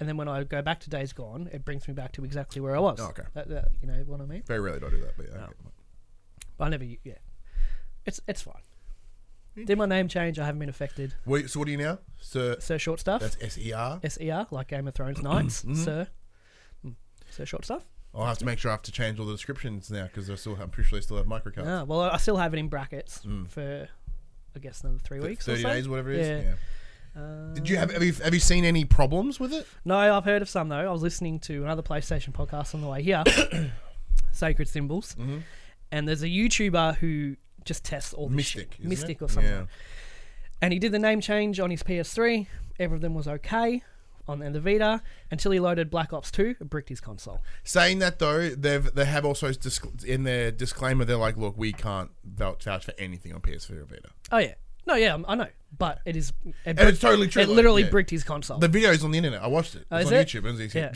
And 0.00 0.08
then 0.08 0.16
when 0.16 0.26
I 0.28 0.42
go 0.44 0.60
back 0.62 0.80
to 0.80 0.90
Days 0.90 1.12
Gone, 1.12 1.48
it 1.52 1.64
brings 1.64 1.86
me 1.86 1.94
back 1.94 2.12
to 2.12 2.24
exactly 2.24 2.60
where 2.60 2.74
I 2.76 2.80
was. 2.80 2.98
Oh, 3.00 3.08
okay. 3.08 3.22
That, 3.34 3.48
that- 3.48 3.68
you 3.80 3.86
know 3.86 4.02
what 4.06 4.20
I 4.20 4.24
mean? 4.26 4.42
Very 4.46 4.60
rarely 4.60 4.80
do 4.80 4.86
I 4.86 4.90
do 4.90 5.00
that, 5.02 5.16
but 5.16 5.26
yeah. 5.30 5.44
Okay. 5.44 5.52
But 6.56 6.64
I 6.64 6.68
never, 6.70 6.84
yeah. 6.84 7.14
It's 8.06 8.20
it's 8.26 8.42
fine. 8.42 8.62
Did 9.66 9.78
my 9.78 9.86
name 9.86 10.08
change? 10.08 10.38
I 10.38 10.44
haven't 10.46 10.58
been 10.58 10.68
affected. 10.68 11.14
Wait, 11.26 11.48
so 11.48 11.60
what 11.60 11.68
are 11.68 11.70
you 11.70 11.76
now? 11.78 11.98
Sir, 12.18 12.56
Sir 12.58 12.76
Short 12.76 12.98
Stuff. 13.00 13.20
that's 13.20 13.36
S 13.40 13.56
E 13.56 13.72
R. 13.72 14.00
S 14.02 14.18
E 14.20 14.30
R, 14.30 14.46
like 14.50 14.68
Game 14.68 14.88
of 14.88 14.94
Thrones 14.94 15.22
Knights. 15.22 15.62
Mm-hmm. 15.62 15.74
Sir. 15.74 16.08
Mm. 16.84 16.94
Sir 17.30 17.46
Short 17.46 17.64
Stuff. 17.64 17.84
I'll 18.14 18.26
have 18.26 18.38
to 18.38 18.44
make 18.46 18.58
sure 18.58 18.70
I 18.70 18.74
have 18.74 18.82
to 18.82 18.92
change 18.92 19.18
all 19.18 19.26
the 19.26 19.32
descriptions 19.32 19.90
now 19.90 20.04
because 20.04 20.30
I 20.30 20.34
still, 20.36 20.56
I'm 20.60 20.70
pretty 20.70 20.88
sure 20.88 20.98
they 20.98 21.02
still 21.02 21.16
have 21.16 21.26
microcards. 21.26 21.64
Yeah, 21.64 21.82
well, 21.82 22.02
I 22.02 22.16
still 22.18 22.36
have 22.36 22.54
it 22.54 22.58
in 22.58 22.68
brackets 22.68 23.20
Mm. 23.26 23.48
for, 23.48 23.88
I 24.54 24.58
guess, 24.60 24.82
another 24.82 24.98
three 25.02 25.18
Th- 25.18 25.28
weeks. 25.30 25.46
Thirty 25.46 25.60
or 25.60 25.62
so. 25.62 25.68
days, 25.70 25.88
whatever 25.88 26.12
it 26.12 26.20
is. 26.20 26.28
Yeah. 26.44 26.50
Yeah. 26.50 26.54
Uh, 27.22 27.54
Did 27.54 27.68
you 27.68 27.76
have 27.76 27.92
have 27.92 28.02
you, 28.02 28.12
have 28.12 28.34
you 28.34 28.40
seen 28.40 28.64
any 28.64 28.84
problems 28.84 29.38
with 29.38 29.52
it? 29.52 29.66
No, 29.84 29.96
I've 29.96 30.24
heard 30.24 30.42
of 30.42 30.48
some 30.48 30.68
though. 30.68 30.76
I 30.76 30.90
was 30.90 31.02
listening 31.02 31.38
to 31.40 31.62
another 31.64 31.82
PlayStation 31.82 32.32
podcast 32.32 32.74
on 32.74 32.80
the 32.80 32.88
way 32.88 33.02
here, 33.02 33.22
Sacred 34.32 34.68
Symbols, 34.68 35.14
Mm-hmm. 35.18 35.38
and 35.92 36.08
there's 36.08 36.22
a 36.22 36.28
YouTuber 36.28 36.96
who 36.96 37.36
just 37.64 37.84
tests 37.84 38.12
all 38.12 38.28
this 38.28 38.36
Mystic, 38.36 38.72
shit. 38.72 38.80
isn't 38.80 38.88
Mystic 38.88 39.16
it? 39.20 39.24
or 39.24 39.28
something. 39.28 39.50
Yeah. 39.52 39.64
And 40.60 40.72
he 40.72 40.78
did 40.78 40.92
the 40.92 40.98
name 40.98 41.20
change 41.20 41.60
on 41.60 41.70
his 41.70 41.82
PS3. 41.82 42.46
Everything 42.78 43.14
was 43.14 43.28
okay 43.28 43.82
on 44.26 44.40
the 44.40 44.60
Vita 44.60 45.02
until 45.30 45.52
he 45.52 45.60
loaded 45.60 45.90
Black 45.90 46.12
Ops 46.12 46.30
2. 46.30 46.56
It 46.60 46.70
bricked 46.70 46.88
his 46.88 47.00
console. 47.00 47.42
Saying 47.62 47.98
that 48.00 48.18
though, 48.18 48.50
they've 48.50 48.92
they 48.94 49.04
have 49.04 49.24
also 49.24 49.52
disc- 49.52 49.86
in 50.04 50.24
their 50.24 50.50
disclaimer 50.50 51.04
they're 51.04 51.16
like, 51.16 51.36
look, 51.36 51.56
we 51.56 51.72
can't 51.72 52.10
vouch 52.24 52.64
for 52.64 52.92
anything 52.98 53.32
on 53.34 53.40
PS4 53.40 53.82
or 53.82 53.84
Vita. 53.84 54.08
Oh 54.32 54.38
yeah, 54.38 54.54
no, 54.86 54.94
yeah, 54.94 55.16
I 55.26 55.34
know, 55.34 55.48
but 55.76 56.00
it 56.04 56.16
is. 56.16 56.32
It, 56.44 56.54
And 56.66 56.80
it's 56.80 57.00
totally 57.00 57.28
true. 57.28 57.42
it 57.42 57.48
like, 57.48 57.56
literally 57.56 57.82
yeah. 57.84 57.90
bricked 57.90 58.10
his 58.10 58.24
console. 58.24 58.58
The 58.58 58.68
video 58.68 58.90
is 58.90 59.02
on 59.04 59.10
the 59.10 59.18
internet. 59.18 59.42
I 59.42 59.46
watched 59.46 59.74
it. 59.74 59.86
Oh, 59.90 59.96
it's 59.96 60.06
is 60.06 60.12
on 60.12 60.18
it? 60.18 60.28
YouTube. 60.28 60.48
And 60.48 60.60
it's 60.60 60.74
Yeah. 60.74 60.92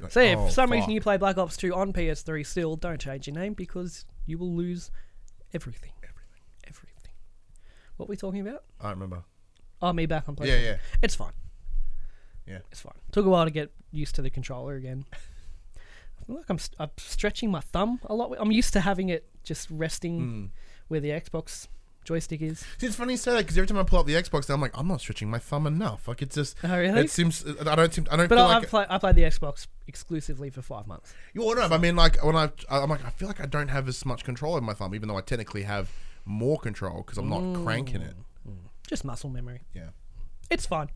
like, 0.00 0.12
so 0.12 0.20
if 0.20 0.38
oh, 0.38 0.46
for 0.46 0.52
some 0.52 0.68
fuck. 0.68 0.74
reason 0.76 0.90
you 0.90 1.00
play 1.00 1.16
Black 1.16 1.36
Ops 1.38 1.56
2 1.56 1.74
on 1.74 1.92
PS3 1.92 2.46
still, 2.46 2.76
don't 2.76 3.00
change 3.00 3.26
your 3.26 3.34
name 3.34 3.52
because 3.54 4.04
you 4.26 4.38
will 4.38 4.54
lose 4.54 4.90
everything. 5.52 5.92
Everything. 6.02 6.40
Everything. 6.66 7.12
What 7.96 8.06
are 8.06 8.10
we 8.10 8.16
talking 8.16 8.40
about? 8.40 8.64
I 8.80 8.84
don't 8.84 8.92
remember. 8.92 9.24
Oh, 9.82 9.92
me 9.92 10.06
back 10.06 10.28
on 10.28 10.36
PlayStation. 10.36 10.46
Yeah, 10.46 10.60
yeah. 10.60 10.76
It's 11.02 11.14
fine. 11.14 11.32
Yeah. 12.48 12.58
It's 12.70 12.80
fine. 12.80 12.94
Took 13.12 13.26
a 13.26 13.28
while 13.28 13.44
to 13.44 13.50
get 13.50 13.70
used 13.92 14.14
to 14.16 14.22
the 14.22 14.30
controller 14.30 14.74
again. 14.76 15.04
I 15.12 16.24
feel 16.24 16.36
like 16.36 16.46
I'm, 16.48 16.58
st- 16.58 16.76
I'm 16.80 16.90
stretching 16.96 17.50
my 17.50 17.60
thumb 17.60 18.00
a 18.06 18.14
lot. 18.14 18.34
I'm 18.38 18.50
used 18.52 18.72
to 18.74 18.80
having 18.80 19.08
it 19.08 19.26
just 19.44 19.68
resting 19.70 20.18
Hmm. 20.20 20.44
where 20.88 21.00
the 21.00 21.10
Xbox 21.10 21.68
joystick 22.04 22.40
is. 22.42 22.64
See, 22.78 22.86
it's 22.86 22.96
funny 22.96 23.12
you 23.14 23.16
say 23.18 23.32
that 23.32 23.38
because 23.38 23.56
every 23.58 23.66
time 23.66 23.78
I 23.78 23.82
pull 23.82 23.98
up 23.98 24.06
the 24.06 24.14
Xbox, 24.14 24.48
I'm 24.48 24.60
like, 24.60 24.70
I'm 24.76 24.88
not 24.88 25.00
stretching 25.00 25.30
my 25.30 25.38
thumb 25.38 25.66
enough. 25.66 26.08
Like 26.08 26.22
it's 26.22 26.34
just, 26.34 26.56
Oh, 26.64 26.78
really? 26.78 27.00
it 27.02 27.10
seems. 27.10 27.44
Uh, 27.44 27.64
I 27.66 27.74
don't 27.76 27.92
seem. 27.92 28.06
I 28.10 28.16
don't 28.16 28.28
But 28.28 28.36
feel 28.36 28.44
I, 28.46 28.54
like. 28.54 28.62
I've 28.64 28.70
played, 28.70 28.86
I 28.90 28.98
played 28.98 29.14
the 29.16 29.22
Xbox 29.22 29.66
exclusively 29.86 30.48
for 30.50 30.62
five 30.62 30.86
months. 30.86 31.14
You 31.34 31.42
no, 31.42 31.54
but 31.54 31.72
I 31.72 31.78
mean, 31.78 31.96
like 31.96 32.22
when 32.24 32.36
I, 32.36 32.50
I'm 32.70 32.88
like, 32.90 33.04
I 33.04 33.10
feel 33.10 33.28
like 33.28 33.40
I 33.40 33.46
don't 33.46 33.68
have 33.68 33.88
as 33.88 34.04
much 34.06 34.24
control 34.24 34.56
in 34.56 34.64
my 34.64 34.74
thumb, 34.74 34.94
even 34.94 35.08
though 35.08 35.16
I 35.18 35.20
technically 35.22 35.62
have 35.64 35.90
more 36.24 36.58
control 36.58 37.02
because 37.02 37.18
I'm 37.18 37.28
not 37.28 37.62
cranking 37.64 38.02
it. 38.02 38.14
Mm. 38.46 38.52
Mm. 38.52 38.56
Just 38.86 39.04
muscle 39.04 39.30
memory. 39.30 39.60
Yeah. 39.74 39.88
It's 40.50 40.66
fine. 40.66 40.88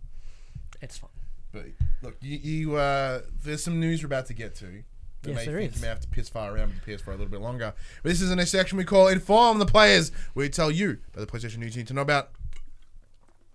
It's 0.80 0.96
fine. 0.98 1.10
But 1.52 1.66
look, 2.02 2.16
you, 2.20 2.38
you 2.38 2.76
uh, 2.76 3.22
there's 3.44 3.62
some 3.62 3.78
news 3.78 4.02
we're 4.02 4.06
about 4.06 4.26
to 4.26 4.34
get 4.34 4.54
to. 4.56 4.82
That 5.22 5.30
Yes, 5.30 5.36
may 5.36 5.44
there 5.46 5.58
think 5.58 5.72
is. 5.72 5.76
You 5.76 5.82
may 5.82 5.88
have 5.88 6.00
to 6.00 6.08
piss 6.08 6.28
far 6.28 6.52
around 6.54 6.72
with 6.74 6.84
the 6.84 6.92
PS4 6.92 7.08
a 7.08 7.10
little 7.12 7.26
bit 7.26 7.40
longer. 7.40 7.74
But 8.02 8.08
this 8.08 8.20
is 8.20 8.30
a 8.30 8.46
section 8.46 8.76
we 8.76 8.84
call 8.84 9.06
Inform 9.06 9.60
the 9.60 9.66
Players, 9.66 10.10
where 10.34 10.44
we 10.44 10.50
tell 10.50 10.70
you 10.70 10.98
about 11.14 11.28
the 11.28 11.38
PlayStation 11.38 11.58
news 11.58 11.76
you 11.76 11.82
need 11.82 11.88
to 11.88 11.94
know 11.94 12.02
about 12.02 12.30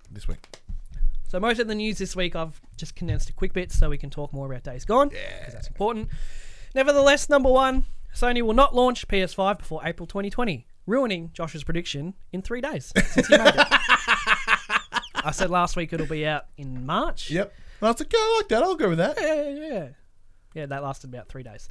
this 0.09 0.27
week. 0.27 0.47
So 1.27 1.41
most 1.41 1.59
of 1.59 1.67
the 1.67 1.75
news 1.75 1.97
this 1.97 2.15
week, 2.15 2.37
I've 2.37 2.61
just 2.77 2.95
condensed 2.95 3.27
to 3.27 3.33
quick 3.33 3.51
bits 3.51 3.77
so 3.77 3.89
we 3.89 3.97
can 3.97 4.09
talk 4.09 4.31
more 4.31 4.45
about 4.45 4.63
Days 4.63 4.85
Gone. 4.85 5.09
Because 5.09 5.53
that's 5.53 5.67
important. 5.67 6.07
Nevertheless, 6.73 7.27
number 7.27 7.51
one, 7.51 7.83
Sony 8.15 8.41
will 8.41 8.53
not 8.53 8.73
launch 8.73 9.05
PS5 9.09 9.57
before 9.57 9.81
April 9.83 10.07
2020, 10.07 10.65
ruining 10.85 11.31
Josh's 11.33 11.65
prediction 11.65 12.13
in 12.31 12.41
three 12.41 12.61
days 12.61 12.93
since 13.09 13.27
he 13.27 13.37
made 13.37 13.55
it. 13.55 13.67
I 15.15 15.31
said 15.33 15.49
last 15.49 15.75
week 15.75 15.91
it'll 15.91 16.07
be 16.07 16.25
out 16.25 16.45
in 16.55 16.85
March. 16.85 17.29
Yep. 17.29 17.53
I 17.81 17.85
was 17.85 17.99
like, 17.99 18.11
yeah, 18.11 18.19
I 18.19 18.37
like 18.37 18.47
that. 18.49 18.63
I'll 18.63 18.75
go 18.75 18.89
with 18.89 18.97
that. 18.97 19.17
Yeah, 19.19 19.49
yeah, 19.49 19.69
yeah. 19.73 19.87
Yeah, 20.53 20.65
that 20.65 20.83
lasted 20.83 21.13
about 21.13 21.27
three 21.27 21.43
days. 21.43 21.67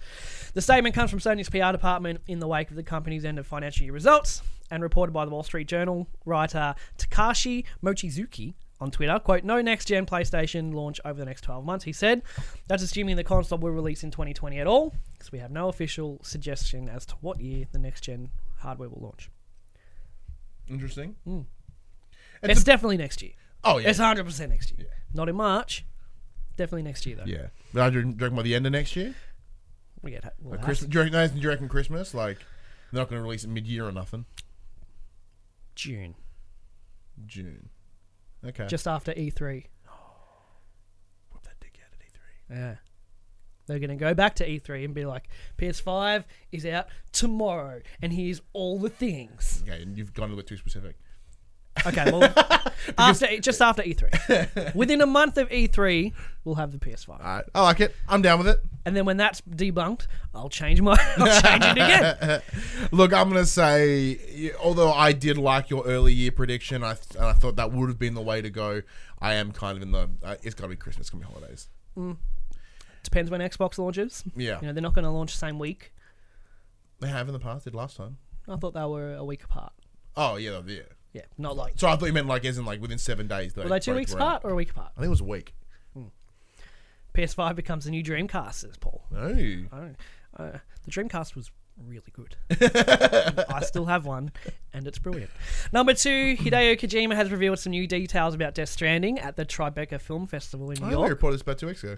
The 0.55 0.63
statement 0.63 0.95
comes 0.95 1.11
from 1.11 1.19
Sony's 1.19 1.49
PR 1.49 1.73
department 1.73 2.21
in 2.29 2.39
the 2.39 2.47
wake 2.47 2.71
of 2.71 2.77
the 2.77 2.85
company's 2.85 3.25
end 3.25 3.39
of 3.39 3.47
financial 3.47 3.85
year 3.85 3.93
results 3.93 4.43
and 4.71 4.83
reported 4.83 5.13
by 5.13 5.25
the 5.25 5.31
Wall 5.31 5.43
Street 5.43 5.67
Journal 5.67 6.07
writer 6.25 6.75
Takashi 6.99 7.65
Mochizuki 7.83 8.55
on 8.81 8.91
Twitter. 8.91 9.19
Quote, 9.19 9.43
no 9.45 9.61
next 9.61 9.87
gen 9.87 10.07
PlayStation 10.07 10.73
launch 10.73 11.01
over 11.05 11.19
the 11.19 11.25
next 11.25 11.43
12 11.43 11.65
months, 11.65 11.85
he 11.85 11.93
said. 11.93 12.23
That's 12.69 12.83
assuming 12.83 13.17
the 13.17 13.25
console 13.25 13.59
will 13.59 13.71
release 13.71 14.05
in 14.05 14.11
2020 14.11 14.59
at 14.59 14.67
all, 14.67 14.95
because 15.15 15.33
we 15.33 15.39
have 15.39 15.51
no 15.51 15.69
official 15.69 16.21
suggestion 16.23 16.89
as 16.89 17.07
to 17.07 17.15
what 17.21 17.41
year 17.41 17.67
the 17.73 17.79
next 17.79 18.03
gen 18.03 18.31
hardware 18.59 18.89
will 18.89 19.03
launch. 19.03 19.31
Interesting. 20.69 21.17
Hmm. 21.25 21.41
It's, 22.43 22.63
definitely 22.65 22.99
next 22.99 23.23
year. 23.23 23.33
Oh 23.65 23.79
yeah. 23.79 23.89
It's 23.89 23.99
100% 23.99 24.49
next 24.49 24.73
year. 24.77 24.89
Not 25.15 25.29
in 25.29 25.37
March. 25.37 25.85
Definitely 26.57 26.83
next 26.83 27.05
year, 27.07 27.17
though. 27.17 27.25
yeah. 27.27 27.47
But 27.73 27.83
I 27.83 27.91
do 27.91 28.01
you 28.01 28.15
reckon 28.19 28.37
by 28.37 28.43
the 28.43 28.55
end 28.55 28.67
of 28.67 28.73
next 28.73 28.97
year, 28.97 29.15
We 30.03 30.13
get, 30.13 30.35
we'll 30.41 30.53
like 30.53 30.63
Christmas. 30.63 30.89
Do 30.91 30.99
you 30.99 31.05
reckon, 31.05 31.35
do 31.37 31.41
you 31.41 31.49
reckon 31.49 31.69
Christmas? 31.69 32.15
Like 32.15 32.39
they're 32.93 33.01
not 33.01 33.11
going 33.11 33.21
to 33.21 33.23
release 33.25 33.45
it 33.45 33.49
mid-year 33.51 33.87
or 33.87 33.93
nothing. 33.93 34.25
June. 35.75 36.15
June. 37.27 37.69
Okay. 38.45 38.67
Just 38.67 38.87
after 38.87 39.13
E 39.13 39.31
E3. 39.31 39.65
Whip 41.33 41.43
that 41.43 41.61
dick 41.61 41.79
out 41.83 41.93
at 41.93 42.01
E3. 42.01 42.57
Yeah. 42.59 42.75
They're 43.67 43.79
going 43.81 43.91
to 43.91 43.97
go 43.97 44.15
back 44.15 44.37
to 44.37 44.49
E3 44.49 44.85
and 44.85 44.95
be 44.95 45.05
like, 45.05 45.29
PS5 45.59 46.25
is 46.53 46.65
out 46.65 46.87
tomorrow, 47.13 47.81
and 48.01 48.13
here's 48.13 48.41
all 48.53 48.79
the 48.79 48.89
things. 48.89 49.65
Okay, 49.67 49.83
and 49.83 49.99
you've 49.99 50.15
gone 50.15 50.27
a 50.31 50.35
little 50.35 50.43
bit 50.43 50.47
too 50.47 50.57
specific. 50.57 50.97
Okay, 51.85 52.11
well, 52.11 52.33
after 52.99 53.39
just 53.41 53.61
after 53.61 53.83
E3, 53.83 54.75
within 54.75 55.01
a 55.01 55.07
month 55.07 55.37
of 55.39 55.49
E3, 55.51 56.13
we'll 56.45 56.55
have 56.55 56.73
the 56.73 56.79
PS5, 56.79 57.09
All 57.11 57.19
right, 57.19 57.45
I 57.55 57.63
like 57.63 57.81
it. 57.81 57.95
I'm 58.09 58.23
down 58.23 58.39
with 58.39 58.49
it. 58.49 58.61
and 58.85 58.97
then 58.97 59.05
when 59.05 59.17
that's 59.17 59.41
debunked, 59.43 60.07
I'll 60.35 60.49
change 60.49 60.81
my, 60.81 60.97
I'll 61.17 61.41
change 61.43 61.65
it 61.65 61.73
again. 61.73 62.43
Look, 62.93 63.13
I'm 63.13 63.29
gonna 63.29 63.45
say, 63.47 64.53
although 64.63 64.93
I 64.93 65.13
did 65.13 65.37
like 65.39 65.71
your 65.71 65.85
early 65.87 66.13
year 66.13 66.33
prediction, 66.33 66.83
I 66.83 66.95
th- 66.95 67.17
and 67.17 67.25
I 67.25 67.33
thought 67.33 67.57
that 67.57 67.73
would 67.73 67.89
have 67.89 67.99
been 67.99 68.15
the 68.15 68.23
way 68.23 68.41
to 68.43 68.51
go. 68.51 68.83
I 69.21 69.35
am 69.35 69.53
kind 69.53 69.77
of 69.77 69.83
in 69.83 69.93
the. 69.93 70.09
Uh, 70.23 70.37
it's 70.43 70.55
got 70.55 70.65
to 70.65 70.69
be 70.69 70.77
Christmas. 70.77 71.07
It's 71.07 71.11
gonna 71.11 71.25
be 71.25 71.33
holidays. 71.33 71.69
Depends 73.03 73.31
when 73.31 73.41
Xbox 73.41 73.79
launches. 73.79 74.25
Yeah. 74.37 74.61
You 74.61 74.67
know, 74.67 74.73
they're 74.73 74.83
not 74.83 74.95
going 74.95 75.05
to 75.05 75.11
launch 75.11 75.35
same 75.37 75.59
week. 75.59 75.93
They 77.01 77.09
have 77.09 77.29
in 77.29 77.33
the 77.33 77.39
past. 77.41 77.65
Did 77.65 77.75
last 77.75 77.97
time. 77.97 78.19
I 78.49 78.57
thought 78.57 78.75
they 78.75 78.85
were 78.85 79.15
a 79.15 79.25
week 79.25 79.45
apart. 79.45 79.73
Oh 80.17 80.37
yeah, 80.37 80.61
yeah. 80.67 80.81
Yeah, 81.17 81.23
not 81.39 81.57
like. 81.57 81.73
So 81.77 81.89
I 81.89 81.97
thought 81.97 82.05
you 82.07 82.13
meant 82.13 82.27
like 82.27 82.45
as 82.45 82.59
in 82.59 82.67
like 82.67 82.79
within 82.83 82.99
seven 82.99 83.27
days. 83.27 83.57
Were 83.57 83.65
they 83.65 83.81
two 83.81 83.95
weeks 83.95 84.13
apart 84.13 84.43
or 84.45 84.51
a 84.51 84.55
week 84.55 84.71
apart? 84.71 84.93
I 84.97 85.01
think 85.01 85.07
it 85.07 85.11
was 85.11 85.23
a 85.23 85.25
week. 85.25 85.55
PS5 87.15 87.55
becomes 87.57 87.87
the 87.87 87.91
new 87.91 88.05
Dreamcast, 88.05 88.53
says 88.55 88.77
Paul. 88.79 89.03
No. 89.11 89.29
Don't, 89.33 89.97
uh, 90.37 90.59
the 90.85 90.91
Dreamcast 90.91 91.35
was 91.35 91.51
really 91.83 92.13
good. 92.13 92.37
I 93.49 93.63
still 93.63 93.87
have 93.87 94.05
one, 94.05 94.33
and 94.75 94.87
it's 94.87 94.99
brilliant. 94.99 95.31
Number 95.73 95.95
two, 95.95 96.37
Hideo 96.37 96.79
Kojima 96.79 97.15
has 97.15 97.31
revealed 97.31 97.59
some 97.59 97.71
new 97.71 97.87
details 97.87 98.35
about 98.35 98.55
Death 98.55 98.69
Stranding 98.69 99.19
at 99.19 99.37
the 99.37 99.47
Tribeca 99.47 99.99
Film 99.99 100.27
Festival 100.27 100.71
in 100.71 100.75
New 100.75 100.81
York. 100.81 100.93
I 100.93 100.95
only 100.97 101.07
York 101.09 101.11
reported 101.11 101.37
this 101.37 101.43
about 101.43 101.57
two 101.57 101.69
weeks 101.69 101.83
ago. 101.83 101.97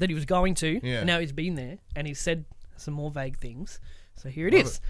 that 0.00 0.10
he 0.10 0.14
was 0.16 0.24
going 0.24 0.54
to. 0.56 0.80
Yeah. 0.84 0.98
and 0.98 1.06
Now 1.06 1.20
he's 1.20 1.30
been 1.30 1.54
there, 1.54 1.78
and 1.94 2.08
he's 2.08 2.18
said 2.18 2.44
some 2.76 2.94
more 2.94 3.12
vague 3.12 3.38
things. 3.38 3.78
So 4.22 4.28
here 4.28 4.46
it 4.46 4.54
is. 4.54 4.80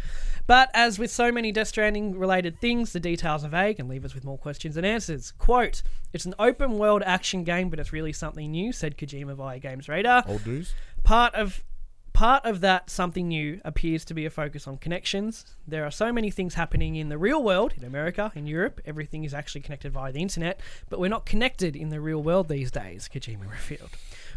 But 0.46 0.70
as 0.74 0.98
with 0.98 1.10
so 1.10 1.32
many 1.32 1.52
Death 1.52 1.68
Stranding 1.68 2.18
related 2.18 2.60
things, 2.60 2.92
the 2.92 3.00
details 3.00 3.44
are 3.44 3.48
vague 3.48 3.80
and 3.80 3.88
leave 3.88 4.04
us 4.04 4.14
with 4.14 4.24
more 4.24 4.36
questions 4.36 4.74
than 4.74 4.84
answers. 4.84 5.32
Quote, 5.32 5.82
It's 6.12 6.26
an 6.26 6.34
open 6.38 6.78
world 6.78 7.02
action 7.06 7.44
game, 7.44 7.70
but 7.70 7.78
it's 7.78 7.92
really 7.92 8.12
something 8.12 8.50
new, 8.50 8.72
said 8.72 8.98
Kojima 8.98 9.34
via 9.34 9.58
Games 9.58 9.88
Radar. 9.88 10.24
Old 10.28 10.44
dudes. 10.44 10.74
Part 11.02 11.34
of 11.34 11.64
part 12.12 12.44
of 12.44 12.60
that 12.60 12.90
something 12.90 13.28
new 13.28 13.58
appears 13.64 14.04
to 14.04 14.12
be 14.12 14.26
a 14.26 14.30
focus 14.30 14.68
on 14.68 14.76
connections. 14.76 15.46
There 15.66 15.86
are 15.86 15.90
so 15.90 16.12
many 16.12 16.30
things 16.30 16.54
happening 16.54 16.96
in 16.96 17.08
the 17.08 17.16
real 17.16 17.42
world, 17.42 17.72
in 17.76 17.84
America, 17.84 18.30
in 18.34 18.46
Europe. 18.46 18.80
Everything 18.84 19.24
is 19.24 19.32
actually 19.32 19.62
connected 19.62 19.92
via 19.92 20.12
the 20.12 20.20
internet, 20.20 20.60
but 20.90 21.00
we're 21.00 21.08
not 21.08 21.24
connected 21.24 21.74
in 21.74 21.88
the 21.88 22.00
real 22.00 22.22
world 22.22 22.48
these 22.48 22.70
days, 22.70 23.08
Kojima 23.12 23.50
revealed. 23.50 23.90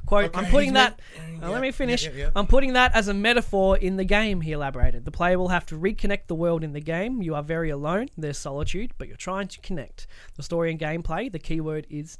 Quote, 0.05 0.25
Okay, 0.25 0.39
I'm 0.39 0.51
putting 0.51 0.73
that 0.73 0.99
now 1.39 1.47
uh, 1.47 1.49
yeah, 1.49 1.53
let 1.53 1.61
me 1.61 1.71
finish. 1.71 2.05
yeah, 2.05 2.11
yeah. 2.15 2.29
I'm 2.35 2.47
putting 2.47 2.73
that 2.73 2.95
as 2.95 3.07
a 3.07 3.13
metaphor 3.13 3.77
in 3.77 3.97
the 3.97 4.03
game, 4.03 4.41
he 4.41 4.51
elaborated. 4.51 5.05
The 5.05 5.11
player 5.11 5.37
will 5.37 5.49
have 5.49 5.65
to 5.67 5.75
reconnect 5.75 6.27
the 6.27 6.35
world 6.35 6.63
in 6.63 6.73
the 6.73 6.79
game. 6.79 7.21
You 7.21 7.35
are 7.35 7.43
very 7.43 7.69
alone. 7.69 8.09
There's 8.17 8.37
solitude, 8.37 8.93
but 8.97 9.07
you're 9.07 9.17
trying 9.17 9.47
to 9.49 9.59
connect. 9.61 10.07
The 10.35 10.43
story 10.43 10.71
and 10.71 10.79
gameplay, 10.79 11.31
the 11.31 11.39
key 11.39 11.59
word 11.59 11.87
is 11.89 12.17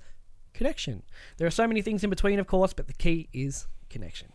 connection. 0.54 1.04
There 1.38 1.48
are 1.48 1.52
so 1.52 1.68
many 1.68 1.82
things 1.82 2.04
in 2.04 2.10
between, 2.10 2.40
of 2.40 2.48
course, 2.48 2.74
but 2.74 2.88
the 2.88 2.94
key 2.94 3.30
is 3.34 3.68
connection. 3.90 4.30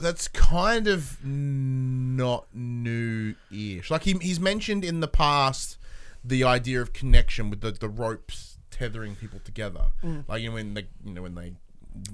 That's 0.00 0.28
kind 0.28 0.86
of 0.86 1.24
not 1.24 2.46
new-ish. 2.54 3.90
Like 3.90 4.04
he, 4.04 4.14
he's 4.20 4.38
mentioned 4.38 4.84
in 4.84 5.00
the 5.00 5.08
past 5.08 5.76
the 6.24 6.44
idea 6.44 6.80
of 6.80 6.92
connection 6.92 7.50
with 7.50 7.60
the, 7.60 7.72
the 7.72 7.88
ropes 7.88 8.58
tethering 8.70 9.16
people 9.16 9.40
together. 9.44 9.86
Mm. 10.02 10.24
Like 10.28 10.42
you 10.42 10.48
know 10.48 10.54
when 10.54 10.74
they 10.74 10.86
you 11.04 11.12
know 11.12 11.22
when 11.22 11.34
they 11.34 11.54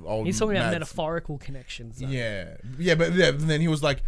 old. 0.05 0.27
He's 0.27 0.39
talking 0.39 0.57
about 0.57 0.73
metaphorical 0.73 1.39
connections. 1.39 1.99
though. 1.99 2.09
Yeah, 2.09 2.57
yeah, 2.79 2.95
but 2.95 3.13
yeah, 3.13 3.31
then 3.35 3.61
he 3.61 3.69
was 3.69 3.83
like, 3.83 4.03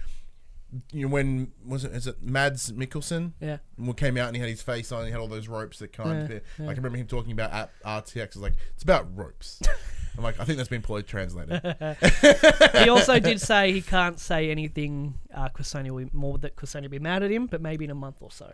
you 0.93 1.03
know, 1.07 1.09
when 1.13 1.53
was 1.67 1.85
it? 1.85 1.93
Is 1.93 2.07
it 2.07 2.23
Mads 2.23 2.73
Mikkelsen? 2.73 3.33
Yeah. 3.41 3.59
Came 3.97 4.17
out 4.17 4.29
and 4.29 4.37
he 4.37 4.41
had 4.41 4.51
his 4.51 4.63
face 4.63 4.93
on, 4.93 5.05
he 5.07 5.11
had 5.11 5.21
all 5.21 5.29
those 5.29 5.49
ropes 5.49 5.79
that 5.79 5.93
kind 5.93 6.23
of. 6.23 6.31
Yeah, 6.31 6.39
Like 6.67 6.77
I 6.77 6.81
remember 6.81 6.99
him 6.99 7.07
talking 7.07 7.33
about 7.33 7.53
at 7.53 7.71
RTX. 7.85 8.17
It's 8.17 8.37
like 8.37 8.55
it's 8.75 8.83
about 8.83 9.07
ropes. 9.17 9.61
I'm 10.19 10.25
like, 10.25 10.41
I 10.41 10.45
think 10.45 10.57
that's 10.57 10.69
been 10.69 10.83
poorly 10.83 11.05
translated. 11.05 11.61
he 12.75 12.89
also 12.89 13.21
did 13.21 13.41
say 13.41 13.73
he 13.73 13.81
can't 13.81 14.19
say 14.19 14.51
anything 14.51 15.15
uh, 15.33 15.49
because 15.49 15.69
Sony 15.69 15.91
will 15.91 16.09
more 16.13 16.39
that 16.39 16.57
Sony 16.57 16.83
will 16.83 16.89
be 16.89 16.99
mad 16.99 17.23
at 17.23 17.31
him, 17.31 17.47
but 17.47 17.61
maybe 17.63 17.85
in 17.85 17.91
a 17.93 17.95
month 17.95 18.17
or 18.21 18.31
so. 18.33 18.53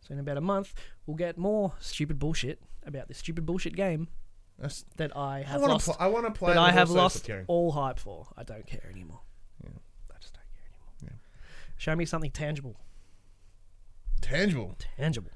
So 0.00 0.14
in 0.14 0.20
about 0.20 0.38
a 0.38 0.40
month, 0.40 0.72
we'll 1.06 1.16
get 1.16 1.36
more 1.36 1.74
stupid 1.80 2.18
bullshit 2.18 2.62
about 2.86 3.08
this 3.08 3.18
stupid 3.18 3.44
bullshit 3.44 3.76
game 3.76 4.08
That's, 4.58 4.84
that 4.96 5.16
I 5.16 5.42
have 5.42 5.56
I 5.56 5.60
want 5.60 5.72
lost. 5.72 5.86
to. 5.86 5.92
Pl- 5.92 6.04
I 6.04 6.06
want 6.08 6.26
to 6.26 6.32
play. 6.32 6.54
that 6.54 6.58
I 6.60 6.72
have 6.72 6.90
lost 6.90 7.28
all 7.46 7.72
hype 7.72 7.98
for. 7.98 8.26
I 8.36 8.42
don't 8.42 8.66
care 8.66 8.88
anymore. 8.90 9.20
Yeah. 9.62 9.70
I 10.10 10.14
just 10.20 10.32
don't 10.34 10.42
care 10.54 10.64
anymore. 11.02 11.20
Show 11.76 11.94
me 11.94 12.06
something 12.06 12.30
tangible, 12.30 12.76
Tangible. 14.22 14.76
tangible, 14.96 15.30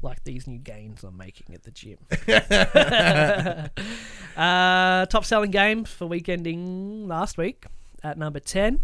like 0.00 0.24
these 0.24 0.46
new 0.46 0.58
gains 0.58 1.04
I'm 1.04 1.18
making 1.18 1.54
at 1.54 1.64
the 1.64 1.70
gym. 1.70 1.98
uh, 4.36 5.06
top 5.06 5.24
selling 5.24 5.50
games 5.50 5.90
for 5.90 6.06
week 6.06 6.28
ending 6.28 7.06
last 7.06 7.38
week 7.38 7.66
at 8.02 8.18
number 8.18 8.40
ten. 8.40 8.80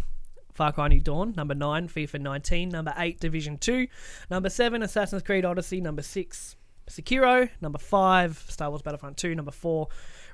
Far 0.53 0.71
Cry 0.71 0.89
New 0.89 1.01
Dawn, 1.01 1.33
number 1.35 1.55
9, 1.55 1.89
FIFA 1.89 2.21
19, 2.21 2.69
number 2.69 2.93
8, 2.95 3.19
Division 3.19 3.57
2, 3.57 3.87
number 4.31 4.51
7, 4.51 4.83
Assassin's 4.83 5.23
Creed 5.23 5.47
Odyssey, 5.47 5.81
number 5.81 6.03
6, 6.03 6.57
Sekiro, 6.93 7.49
number 7.61 7.79
5, 7.79 8.45
Star 8.49 8.69
Wars 8.71 8.83
Battlefront 8.83 9.17
2, 9.17 9.35
number 9.35 9.51
4, 9.51 9.89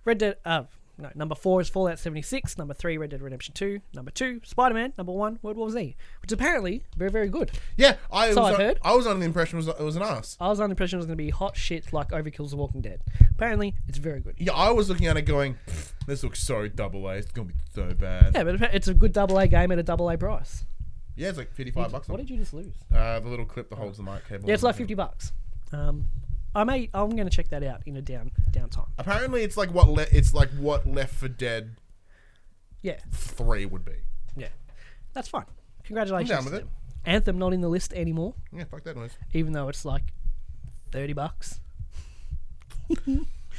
Red 0.04 0.18
Dead, 0.18 0.36
uh, 0.44 0.64
no, 1.00 1.10
number 1.14 1.36
4 1.36 1.60
is 1.60 1.68
Fallout 1.68 1.98
76, 2.00 2.58
number 2.58 2.74
3, 2.74 2.98
Red 2.98 3.10
Dead 3.10 3.22
Redemption 3.22 3.54
2, 3.54 3.80
number 3.94 4.10
2, 4.10 4.40
Spider 4.44 4.74
Man, 4.74 4.92
number 4.98 5.12
1, 5.12 5.38
World 5.42 5.56
War 5.56 5.70
Z, 5.70 5.94
which 6.20 6.30
is 6.30 6.32
apparently 6.32 6.82
very, 6.96 7.10
very 7.12 7.28
good. 7.28 7.52
Yeah, 7.76 7.94
I 8.10 8.32
So 8.32 8.40
was. 8.42 8.48
I've 8.50 8.54
un- 8.56 8.60
heard. 8.60 8.78
I 8.82 8.94
was 8.96 9.06
under 9.06 9.20
the 9.20 9.26
impression 9.26 9.58
it 9.58 9.66
was, 9.66 9.68
it 9.68 9.80
was 9.84 9.94
an 9.94 10.02
ass. 10.02 10.36
I 10.40 10.48
was 10.48 10.58
under 10.58 10.68
the 10.68 10.72
impression 10.72 10.96
it 10.96 11.00
was 11.00 11.06
going 11.06 11.16
to 11.18 11.22
be 11.24 11.30
hot 11.30 11.56
shit 11.56 11.92
like 11.92 12.08
Overkill's 12.10 12.50
The 12.50 12.56
Walking 12.56 12.80
Dead. 12.80 13.00
Apparently, 13.30 13.76
it's 13.86 13.98
very 13.98 14.18
good. 14.18 14.34
Yeah, 14.38 14.52
I 14.54 14.70
was 14.72 14.88
looking 14.88 15.06
at 15.06 15.16
it 15.16 15.22
going, 15.22 15.56
"This 16.08 16.24
looks 16.24 16.42
so 16.42 16.66
double 16.66 17.08
A. 17.08 17.14
It's 17.18 17.30
gonna 17.30 17.46
be 17.48 17.54
so 17.72 17.94
bad." 17.94 18.32
Yeah, 18.34 18.42
but 18.42 18.60
it's 18.74 18.88
a 18.88 18.94
good 18.94 19.12
double 19.12 19.38
A 19.38 19.46
game 19.46 19.70
at 19.70 19.78
a 19.78 19.84
double 19.84 20.10
A 20.10 20.18
price. 20.18 20.64
Yeah, 21.14 21.28
it's 21.28 21.38
like 21.38 21.52
fifty-five 21.52 21.92
bucks. 21.92 22.08
What 22.08 22.18
on 22.18 22.26
did 22.26 22.30
you 22.32 22.38
just 22.38 22.52
lose? 22.52 22.74
Uh, 22.92 23.20
the 23.20 23.28
little 23.28 23.44
clip 23.44 23.70
that 23.70 23.76
holds 23.76 23.98
the 23.98 24.02
mic 24.02 24.26
cable. 24.28 24.48
Yeah, 24.48 24.54
it's 24.54 24.64
like 24.64 24.74
50 24.74 24.94
bucks. 24.94 25.30
Um, 25.72 26.06
I 26.54 26.64
may, 26.64 26.88
I'm 26.94 27.10
going 27.10 27.28
to 27.28 27.34
check 27.34 27.48
that 27.48 27.62
out 27.62 27.82
in 27.86 27.96
a 27.96 28.02
down 28.02 28.30
downtime. 28.50 28.88
Apparently, 28.98 29.42
it's 29.42 29.56
like 29.56 29.70
what 29.72 29.88
le- 29.88 30.06
it's 30.10 30.32
like 30.34 30.48
what 30.50 30.86
Left 30.86 31.14
4 31.14 31.28
Dead 31.28 31.76
Yeah, 32.82 32.98
Three 33.12 33.66
would 33.66 33.84
be. 33.84 33.92
yeah, 34.36 34.48
that's 35.12 35.28
fine. 35.28 35.44
Congratulations. 35.84 36.30
I'm 36.30 36.36
down 36.36 36.44
to 36.44 36.50
with 36.50 36.60
them. 36.62 36.70
Anthem 37.04 37.38
not 37.38 37.52
in 37.52 37.60
the 37.60 37.68
list 37.68 37.92
anymore, 37.92 38.34
Yeah, 38.52 38.64
fuck 38.64 38.82
that 38.84 38.96
noise. 38.96 39.16
even 39.32 39.52
though 39.52 39.68
it's 39.68 39.84
like 39.84 40.02
30 40.92 41.12
bucks. 41.14 41.60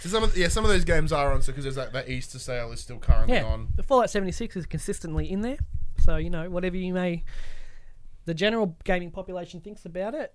So 0.01 0.07
some 0.09 0.23
of 0.23 0.37
yeah, 0.37 0.47
some 0.47 0.63
of 0.63 0.69
those 0.71 0.85
games 0.85 1.11
are 1.11 1.31
on, 1.33 1.41
so 1.41 1.51
because 1.51 1.63
there's 1.65 1.75
that, 1.75 1.91
that 1.93 2.09
Easter 2.09 2.39
sale 2.39 2.71
is 2.71 2.79
still 2.79 2.99
currently 2.99 3.35
Yeah, 3.35 3.43
on. 3.45 3.67
the 3.75 3.83
Fallout 3.83 4.09
76 4.09 4.55
is 4.55 4.65
consistently 4.65 5.29
in 5.29 5.41
there, 5.41 5.57
so 5.99 6.15
you 6.15 6.29
know 6.29 6.49
whatever 6.49 6.77
you 6.77 6.93
may, 6.93 7.23
the 8.25 8.33
general 8.33 8.77
gaming 8.85 9.11
population 9.11 9.59
thinks 9.61 9.85
about 9.85 10.13
it. 10.15 10.33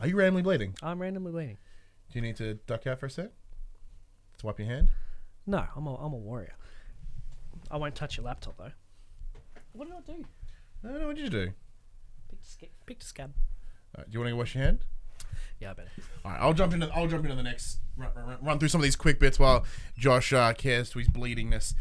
Are 0.00 0.06
you 0.06 0.16
randomly 0.16 0.42
bleeding? 0.42 0.74
I'm 0.82 1.00
randomly 1.00 1.32
bleeding. 1.32 1.58
Do 2.12 2.18
you 2.18 2.22
need 2.22 2.36
to 2.36 2.54
duck 2.66 2.86
out 2.86 3.00
for 3.00 3.06
a 3.06 3.10
sec? 3.10 3.30
To 4.38 4.46
wipe 4.46 4.58
your 4.58 4.68
hand? 4.68 4.90
No, 5.46 5.64
I'm 5.76 5.86
a, 5.86 5.94
I'm 5.96 6.12
a 6.12 6.16
warrior. 6.16 6.54
I 7.70 7.76
won't 7.76 7.94
touch 7.94 8.16
your 8.16 8.26
laptop 8.26 8.56
though. 8.58 8.72
What 9.72 9.88
did 9.88 9.96
I 9.96 10.00
do? 10.18 10.24
I 10.84 10.88
don't 10.88 11.00
know 11.00 11.06
what 11.08 11.16
did 11.16 11.24
you 11.24 11.30
do. 11.30 11.52
Picked 12.30 12.44
a, 12.44 12.48
sca- 12.48 12.66
picked 12.86 13.02
a 13.02 13.06
scab. 13.06 13.32
Alright, 13.96 14.10
do 14.10 14.14
you 14.14 14.20
want 14.20 14.28
to 14.28 14.32
go 14.32 14.38
wash 14.38 14.54
your 14.54 14.64
hand? 14.64 14.80
Yeah, 15.60 15.70
I 15.70 15.74
better. 15.74 15.90
All 16.24 16.30
right, 16.32 16.40
I'll 16.40 16.52
jump 16.52 16.74
into 16.74 16.90
I'll 16.94 17.06
jump 17.06 17.24
into 17.24 17.36
the 17.36 17.42
next 17.42 17.78
run, 17.96 18.10
run, 18.14 18.38
run 18.42 18.58
through 18.58 18.68
some 18.68 18.80
of 18.80 18.82
these 18.82 18.96
quick 18.96 19.18
bits 19.20 19.38
while 19.38 19.64
Josh 19.96 20.32
uh, 20.32 20.52
cares 20.52 20.90
to 20.90 20.98
his 20.98 21.08
bleedingness. 21.08 21.74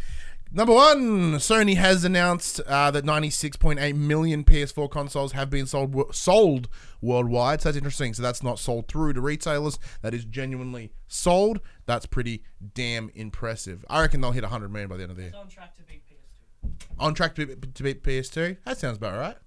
Number 0.56 0.74
one, 0.74 1.34
Sony 1.38 1.76
has 1.78 2.04
announced 2.04 2.60
uh, 2.68 2.92
that 2.92 3.04
96.8 3.04 3.96
million 3.96 4.44
PS4 4.44 4.90
consoles 4.92 5.32
have 5.32 5.50
been 5.50 5.66
sold 5.66 6.14
sold 6.16 6.70
worldwide. 7.02 7.62
So 7.62 7.70
that's 7.70 7.78
interesting. 7.78 8.14
So 8.14 8.22
that's 8.22 8.44
not 8.44 8.60
sold 8.60 8.88
through 8.88 9.14
to 9.14 9.22
retailers. 9.22 9.80
That 10.04 10.14
is 10.14 10.26
genuinely 10.26 10.92
sold. 11.08 11.60
That's 11.88 12.06
pretty 12.06 12.44
damn 12.76 13.10
impressive. 13.16 13.84
I 13.90 14.02
reckon 14.02 14.22
they'll 14.22 14.32
hit 14.32 14.44
100 14.44 14.70
million 14.72 14.90
by 14.90 14.98
the 14.98 15.04
end 15.04 15.12
of 15.12 15.18
the 15.18 15.24
year. 15.24 15.32
on 15.36 15.48
track 15.48 15.74
to 15.78 15.82
beat 15.84 16.04
PS2. 16.08 16.70
On 17.00 17.14
track 17.16 17.34
to, 17.36 17.48
be- 17.48 17.68
to 17.68 17.84
beat 17.84 18.04
PS2. 18.04 18.58
That 18.66 18.78
sounds 18.78 18.98
about 18.98 19.18
right. 19.18 19.38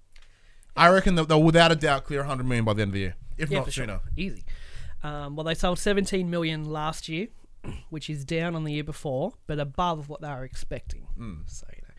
I 0.75 0.89
reckon 0.89 1.15
they'll, 1.15 1.25
they'll 1.25 1.41
without 1.41 1.71
a 1.71 1.75
doubt 1.77 2.03
clear 2.03 2.19
100 2.19 2.43
million 2.45 2.65
by 2.65 2.73
the 2.73 2.81
end 2.81 2.89
of 2.89 2.93
the 2.93 2.99
year, 2.99 3.15
if 3.37 3.49
Yeah, 3.49 3.59
not 3.59 3.71
sure. 3.71 3.85
sooner. 3.85 4.01
Easy. 4.17 4.43
Um, 5.03 5.35
well, 5.37 5.45
they 5.45 5.53
sold 5.55 5.79
17 5.79 6.29
million 6.29 6.65
last 6.65 7.07
year, 7.07 7.29
which 7.89 8.09
is 8.09 8.25
down 8.25 8.55
on 8.55 8.63
the 8.63 8.73
year 8.73 8.83
before, 8.83 9.33
but 9.47 9.59
above 9.59 10.09
what 10.09 10.21
they 10.21 10.29
were 10.29 10.43
expecting. 10.43 11.01
Hmm. 11.17 11.35
So 11.45 11.65
you 11.75 11.81
know, 11.81 11.93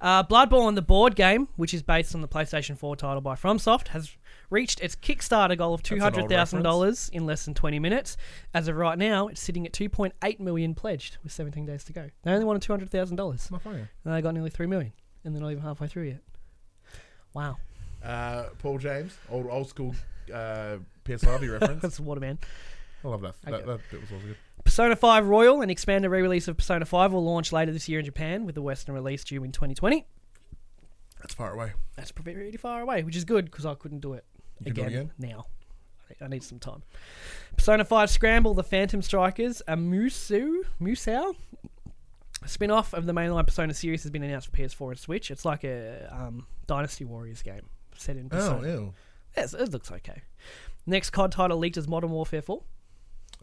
uh, 0.00 0.22
Bloodborne, 0.24 0.74
the 0.74 0.82
board 0.82 1.14
game, 1.16 1.48
which 1.56 1.72
is 1.72 1.82
based 1.82 2.14
on 2.14 2.20
the 2.20 2.28
PlayStation 2.28 2.76
4 2.76 2.96
title 2.96 3.20
by 3.20 3.34
FromSoft, 3.34 3.88
has 3.88 4.16
reached 4.50 4.80
its 4.80 4.94
Kickstarter 4.94 5.56
goal 5.56 5.72
of 5.74 5.82
two 5.82 5.98
hundred 5.98 6.28
thousand 6.28 6.62
dollars 6.62 7.08
in 7.12 7.24
less 7.26 7.44
than 7.44 7.54
20 7.54 7.78
minutes. 7.78 8.16
As 8.52 8.68
of 8.68 8.76
right 8.76 8.98
now, 8.98 9.28
it's 9.28 9.40
sitting 9.40 9.64
at 9.66 9.72
2.8 9.72 10.40
million 10.40 10.74
pledged 10.74 11.16
with 11.22 11.32
17 11.32 11.64
days 11.66 11.84
to 11.84 11.92
go. 11.92 12.10
They 12.22 12.32
only 12.32 12.44
wanted 12.44 12.62
200 12.62 12.90
thousand 12.90 13.16
dollars, 13.16 13.50
and 13.64 13.88
they 14.04 14.20
got 14.20 14.34
nearly 14.34 14.50
three 14.50 14.66
million, 14.66 14.92
and 15.24 15.34
they're 15.34 15.42
not 15.42 15.50
even 15.52 15.62
halfway 15.62 15.86
through 15.88 16.04
yet. 16.08 16.20
Wow, 17.32 17.56
Uh, 18.04 18.44
Paul 18.58 18.78
James, 18.78 19.16
old 19.30 19.46
old 19.48 19.68
school 19.68 19.94
uh, 20.32 20.76
PS5 21.04 21.50
reference. 21.60 21.82
that's 21.82 21.98
Waterman. 22.00 22.38
I 23.04 23.08
love 23.08 23.22
that. 23.22 23.34
That, 23.42 23.66
that 23.66 23.80
bit 23.90 24.00
was 24.00 24.12
also 24.12 24.24
good. 24.26 24.36
Persona 24.64 24.96
5 24.96 25.26
Royal, 25.28 25.60
an 25.62 25.70
expanded 25.70 26.10
re-release 26.10 26.48
of 26.48 26.56
Persona 26.56 26.84
5, 26.84 27.12
will 27.12 27.24
launch 27.24 27.52
later 27.52 27.70
this 27.72 27.88
year 27.88 27.98
in 28.00 28.04
Japan, 28.04 28.44
with 28.46 28.54
the 28.54 28.62
Western 28.62 28.94
release 28.94 29.22
due 29.24 29.44
in 29.44 29.52
2020. 29.52 30.06
That's 31.20 31.34
far 31.34 31.52
away. 31.54 31.72
That's 31.96 32.12
pretty 32.12 32.56
far 32.56 32.80
away, 32.80 33.02
which 33.02 33.16
is 33.16 33.24
good 33.24 33.46
because 33.46 33.64
I 33.66 33.74
couldn't 33.74 34.00
do 34.00 34.14
it 34.14 34.24
can 34.62 34.72
do 34.74 34.80
again, 34.82 34.84
it 34.84 34.94
again? 34.96 35.10
now. 35.18 35.46
I- 36.20 36.28
need 36.28 36.42
some 36.44 36.58
time. 36.58 36.82
Persona 37.56 37.84
5 37.84 38.08
Scramble, 38.10 38.54
the 38.54 38.62
Phantom 38.62 39.02
Strikers, 39.02 39.60
a 39.66 39.76
Musou, 39.76 40.62
Musou, 40.80 41.34
a 42.42 42.48
spin-off 42.48 42.92
of 42.94 43.06
the 43.06 43.12
mainline 43.12 43.46
Persona 43.46 43.74
series 43.74 44.02
has 44.04 44.10
been 44.10 44.22
announced 44.22 44.48
for 44.48 44.56
PS4 44.56 44.90
and 44.90 44.98
Switch. 44.98 45.30
It's 45.30 45.44
like 45.44 45.64
a 45.64 46.08
um, 46.12 46.46
Dynasty 46.66 47.04
Warriors 47.04 47.42
game 47.42 47.62
set 47.96 48.16
in 48.16 48.26
Oh, 48.26 48.36
Persona. 48.36 48.68
ew. 48.68 48.94
Yes, 49.36 49.54
it 49.54 49.70
looks 49.72 49.90
okay. 49.90 50.22
Next 50.86 51.10
COD 51.10 51.32
title 51.32 51.58
leaked 51.58 51.76
is 51.78 51.88
Modern 51.88 52.10
Warfare 52.10 52.42
4. 52.42 52.62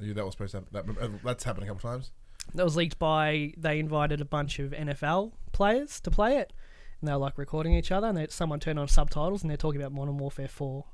That 0.01 0.25
was 0.25 0.33
supposed 0.33 0.51
to 0.51 0.59
happen. 0.59 0.95
That, 0.95 1.03
uh, 1.03 1.09
that's 1.23 1.43
happened 1.43 1.65
a 1.65 1.67
couple 1.67 1.89
times. 1.89 2.11
That 2.55 2.63
was 2.63 2.75
leaked 2.75 2.99
by 2.99 3.53
they 3.57 3.79
invited 3.79 4.21
a 4.21 4.25
bunch 4.25 4.59
of 4.59 4.71
NFL 4.71 5.33
players 5.51 5.99
to 6.01 6.11
play 6.11 6.37
it, 6.37 6.53
and 6.99 7.07
they 7.07 7.13
were 7.13 7.19
like 7.19 7.37
recording 7.37 7.73
each 7.73 7.91
other, 7.91 8.07
and 8.07 8.17
they, 8.17 8.27
someone 8.29 8.59
turned 8.59 8.79
on 8.79 8.87
subtitles, 8.87 9.41
and 9.41 9.49
they're 9.49 9.57
talking 9.57 9.81
about 9.81 9.93
Modern 9.93 10.17
Warfare 10.17 10.47
4 10.47 10.85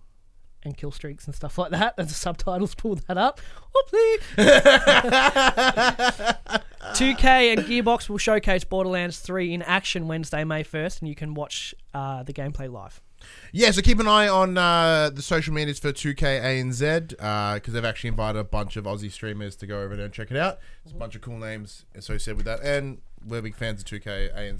and 0.64 0.76
kill 0.76 0.92
streaks 0.92 1.26
and 1.26 1.36
stuff 1.36 1.58
like 1.58 1.72
that. 1.72 1.96
And 1.98 2.10
the 2.10 2.14
subtitles 2.14 2.76
pulled 2.76 3.00
that 3.08 3.18
up. 3.18 3.40
Whoopsie. 3.74 4.38
2K 6.94 7.54
and 7.54 7.62
Gearbox 7.62 8.10
will 8.10 8.18
showcase 8.18 8.64
Borderlands 8.64 9.20
3 9.20 9.54
in 9.54 9.62
action 9.62 10.08
Wednesday, 10.08 10.44
May 10.44 10.64
1st, 10.64 11.02
and 11.02 11.10
you 11.10 11.16
can 11.16 11.34
watch 11.34 11.76
uh, 11.94 12.24
the 12.24 12.34
gameplay 12.34 12.72
live. 12.72 13.02
Yeah, 13.52 13.72
so 13.72 13.82
keep 13.82 14.00
an 14.00 14.08
eye 14.08 14.28
on 14.28 14.58
uh, 14.58 15.10
the 15.14 15.22
social 15.22 15.54
medias 15.54 15.80
for 15.80 15.92
2K 15.92 16.42
ANZ 16.42 17.10
because 17.56 17.74
they've 17.74 17.86
actually 17.86 18.10
invited 18.10 18.40
a 18.40 18.44
bunch 18.44 18.78
of 18.78 18.86
Aussie 18.86 19.12
streamers 19.12 19.56
to 19.58 19.68
go 19.68 19.82
over 19.82 19.96
there 19.96 20.06
and 20.06 20.14
check 20.14 20.32
it 20.32 20.38
out. 20.38 20.60
There's 20.84 20.96
a 20.96 21.00
bunch 21.00 21.16
of 21.16 21.22
cool 21.22 21.38
names 21.38 21.86
associated 21.96 22.38
with 22.38 22.46
that, 22.46 22.62
and 22.62 23.00
we're 23.26 23.42
big 23.42 23.56
fans 23.56 23.82
of 23.82 23.88
2K 23.88 24.36
ANZ. 24.36 24.60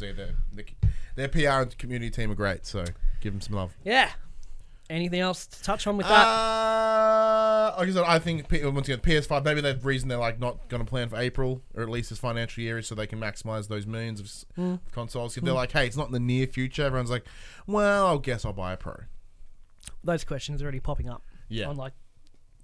Their, 0.54 0.66
their 1.16 1.28
PR 1.28 1.62
and 1.62 1.78
community 1.78 2.10
team 2.10 2.32
are 2.32 2.36
great, 2.36 2.66
so 2.66 2.86
give 3.22 3.34
them 3.34 3.42
some 3.42 3.56
love. 3.56 3.76
Yeah. 3.84 4.12
Anything 4.90 5.20
else 5.20 5.46
to 5.48 5.62
touch 5.64 5.86
on 5.86 5.98
with 5.98 6.08
that? 6.08 6.14
Uh, 6.26 7.76
like 7.78 7.90
I 7.90 7.92
said, 7.92 8.04
I 8.06 8.20
think 8.20 8.48
P- 8.48 8.66
once 8.66 8.88
again 8.88 9.00
PS5. 9.00 9.44
Maybe 9.44 9.62
the 9.62 9.76
reason 9.84 10.08
they're 10.10 10.18
like 10.18 10.40
not 10.40 10.68
going 10.70 10.84
to 10.84 10.90
plan 10.90 11.10
for 11.10 11.18
April 11.18 11.62
or 11.76 11.84
at 11.84 11.90
least 11.90 12.10
this 12.10 12.20
financial 12.20 12.64
year 12.64 12.78
is 12.78 12.88
so 12.88 12.96
they 12.96 13.08
can 13.08 13.20
maximize 13.20 13.68
those 13.68 13.86
millions 13.86 14.20
of 14.20 14.26
s 14.28 14.46
consoles. 14.92 15.36
If 15.38 15.44
they're 15.44 15.54
like, 15.54 15.72
hey, 15.74 15.88
it's 15.88 15.98
not 15.98 16.08
in 16.08 16.14
the 16.14 16.20
near 16.20 16.48
future, 16.48 16.84
everyone's 16.84 17.10
like, 17.12 17.26
well, 17.66 18.18
I 18.18 18.22
guess 18.22 18.46
I'll 18.46 18.54
buy 18.54 18.74
a 18.74 18.78
Pro. 18.78 18.96
Those 20.04 20.24
questions 20.24 20.62
are 20.62 20.66
already 20.66 20.80
popping 20.80 21.10
up 21.10 21.22
Yeah. 21.50 21.68
on 21.68 21.76
like 21.76 21.94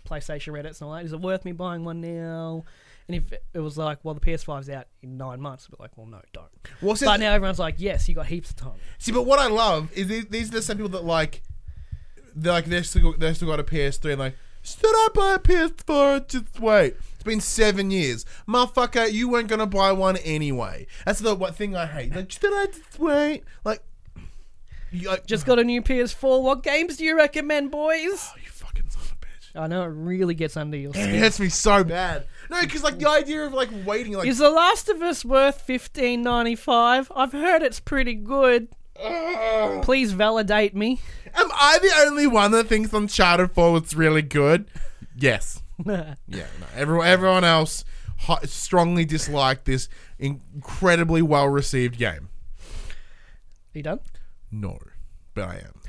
PlayStation 0.08 0.54
Reddits 0.54 0.82
and 0.82 0.90
all 0.90 0.94
that. 0.96 1.04
Is 1.06 1.14
it 1.14 1.20
worth 1.20 1.44
me 1.46 1.52
buying 1.52 1.84
one 1.84 2.00
now? 2.02 2.64
And 3.10 3.18
if 3.18 3.34
it 3.54 3.60
was 3.60 3.78
like, 3.78 4.00
well, 4.04 4.14
the 4.14 4.22
PS5's 4.22 4.70
out 4.70 4.88
in 5.02 5.18
nine 5.18 5.42
months, 5.42 5.68
but 5.70 5.78
like, 5.80 5.92
well, 5.98 6.08
no, 6.08 6.22
don't. 6.32 6.48
Well, 6.82 6.96
But 7.02 7.20
now 7.20 7.34
everyone's 7.34 7.60
like, 7.60 7.76
yes, 7.78 8.08
you 8.08 8.16
got 8.16 8.28
heaps 8.28 8.52
of 8.52 8.56
time. 8.56 8.76
see, 8.98 9.12
but 9.12 9.24
what 9.26 9.40
I 9.40 9.48
love 9.48 9.92
is 9.94 10.08
these, 10.08 10.26
these 10.28 10.50
are 10.50 10.54
the 10.54 10.62
same 10.62 10.78
people 10.78 10.92
that 10.92 11.04
like, 11.04 11.42
they're 12.36 12.54
like 12.54 12.66
they're 12.66 12.84
still 12.84 13.14
they're 13.18 13.34
still 13.34 13.48
got 13.50 13.60
a 13.60 13.64
PS3 13.64 14.12
and 14.12 14.20
like, 14.20 14.36
should 14.62 14.86
I 14.86 15.08
buy 15.14 15.34
a 15.36 15.40
PS4? 15.40 16.28
Just 16.28 16.60
wait. 16.60 16.96
It's 17.16 17.24
been 17.24 17.42
seven 17.42 17.92
years, 17.92 18.26
motherfucker. 18.48 19.12
You 19.12 19.30
weren't 19.30 19.48
gonna 19.48 19.66
buy 19.68 19.92
one 19.92 20.18
anyway. 20.18 20.88
That's 21.06 21.20
the 21.20 21.36
what 21.36 21.56
thing 21.56 21.76
I 21.76 21.86
hate. 21.86 22.16
Like, 22.16 22.32
should 22.32 22.54
I 22.54 22.66
just 22.68 23.00
wait? 23.00 23.44
Like, 23.64 23.82
you, 24.92 25.10
like 25.10 25.26
Just 25.26 25.46
got 25.48 25.60
a 25.60 25.64
new 25.64 25.82
PS4. 25.82 26.42
What 26.42 26.64
games 26.64 26.98
do 26.98 27.06
you 27.06 27.16
recommend, 27.18 27.72
boys? 27.72 28.30
Oh, 28.32 28.36
you 28.44 28.50
fucking 28.50 28.84
son 28.90 29.02
of 29.04 29.12
a 29.12 29.16
bitch. 29.26 29.62
I 29.62 29.68
know 29.68 29.84
it 29.84 29.88
really 29.88 30.34
gets 30.34 30.58
under 30.58 30.78
your 30.78 30.94
skin. 30.94 31.16
It 31.16 31.20
hurts 31.20 31.40
me 31.40 31.50
so 31.50 31.84
bad. 31.84 32.26
No, 32.50 32.62
because 32.62 32.84
like 32.84 33.00
the 33.00 33.10
idea 33.10 33.46
of 33.46 33.54
like 33.54 33.70
waiting, 33.86 34.14
like 34.14 34.28
Is 34.28 34.38
The 34.40 34.50
Last 34.50 34.90
of 34.90 35.02
Us 35.02 35.24
worth 35.24 35.62
fifteen 35.62 36.22
ninety 36.22 36.56
five? 36.56 37.12
I've 37.16 37.32
heard 37.32 37.62
it's 37.64 37.80
pretty 37.80 38.16
good. 38.16 38.68
Please 39.82 40.12
validate 40.14 40.76
me. 40.76 41.02
Am 41.36 41.50
I 41.54 41.80
the 41.82 41.92
only 42.08 42.28
one 42.28 42.52
that 42.52 42.68
thinks 42.68 42.94
Uncharted 42.94 43.52
Four 43.52 43.72
was 43.74 43.96
really 43.96 44.22
good? 44.22 44.70
Yes. 45.16 45.60
Yeah. 45.86 46.16
No. 46.28 46.68
Everyone, 46.76 47.08
everyone 47.08 47.44
else 47.44 47.84
ho- 48.20 48.38
strongly 48.44 49.06
disliked 49.06 49.66
this 49.66 49.90
incredibly 50.20 51.22
well 51.22 51.48
received 51.50 51.98
game. 51.98 52.30
Are 52.60 53.78
you 53.78 53.84
done? 53.84 54.00
No, 54.52 54.78
but 55.34 55.46
I 55.46 55.56
am. 55.56 55.82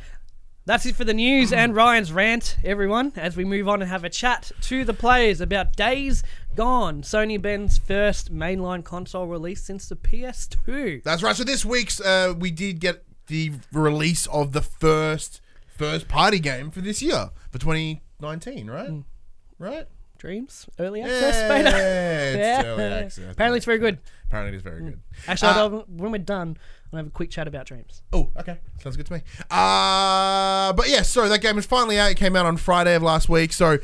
That's 0.67 0.87
it 0.87 0.97
for 0.97 1.05
the 1.05 1.13
news 1.15 1.53
and 1.53 1.75
Ryan's 1.77 2.11
rant, 2.13 2.57
everyone, 2.65 3.13
as 3.17 3.37
we 3.37 3.45
move 3.45 3.69
on 3.69 3.83
and 3.83 3.91
have 3.91 4.05
a 4.05 4.09
chat 4.09 4.51
to 4.63 4.85
the 4.85 4.95
players 4.95 5.43
about 5.43 5.77
Days 5.77 6.23
Gone, 6.57 7.03
Sony 7.03 7.41
Bend's 7.41 7.77
first 7.77 8.35
mainline 8.35 8.83
console 8.83 9.27
release 9.27 9.63
since 9.63 9.87
the 9.89 9.97
PS2. 9.97 11.03
That's 11.05 11.23
right. 11.23 11.37
So 11.37 11.45
this 11.45 11.65
week's 11.65 12.01
uh, 12.01 12.33
we 12.37 12.51
did 12.51 12.81
get 12.81 13.05
the 13.27 13.53
release 13.73 14.27
of 14.27 14.53
the 14.53 14.63
first 14.63 15.41
first 15.77 16.07
party 16.09 16.39
game 16.39 16.71
for 16.71 16.81
this 16.81 17.03
year 17.03 17.31
for 17.51 17.59
2019, 17.59 18.69
right? 18.71 18.91
Right. 19.59 19.87
Dreams? 20.19 20.67
Early 20.79 21.01
Yeah, 21.01 21.07
access 21.07 21.49
beta? 21.49 21.69
it's 21.69 22.37
Yeah. 22.39 22.65
early 22.65 22.83
access. 22.85 23.33
Apparently 23.33 23.57
it's 23.59 23.67
very 23.67 23.79
good. 23.79 23.99
Apparently, 24.27 24.55
it 24.55 24.57
is 24.57 24.63
very 24.63 24.81
good. 24.81 25.01
Actually, 25.29 25.51
Uh, 25.51 25.69
when 25.87 26.11
we're 26.11 26.19
done, 26.19 26.57
I'll 26.93 26.97
have 26.97 27.07
a 27.07 27.11
quick 27.11 27.31
chat 27.31 27.47
about 27.47 27.67
Dreams. 27.67 28.03
Oh, 28.13 28.31
okay. 28.39 28.59
Sounds 28.83 28.97
good 28.97 29.07
to 29.07 29.13
me. 29.15 29.23
Uh, 29.51 30.73
but 30.73 30.89
yeah, 30.89 31.03
so 31.03 31.29
that 31.29 31.41
game 31.41 31.59
is 31.59 31.67
finally 31.67 31.99
out. 31.99 32.11
It 32.11 32.17
came 32.17 32.35
out 32.37 32.47
on 32.47 32.57
Friday 32.57 32.95
of 32.95 33.03
last 33.03 33.29
week. 33.29 33.53
So 33.53 33.79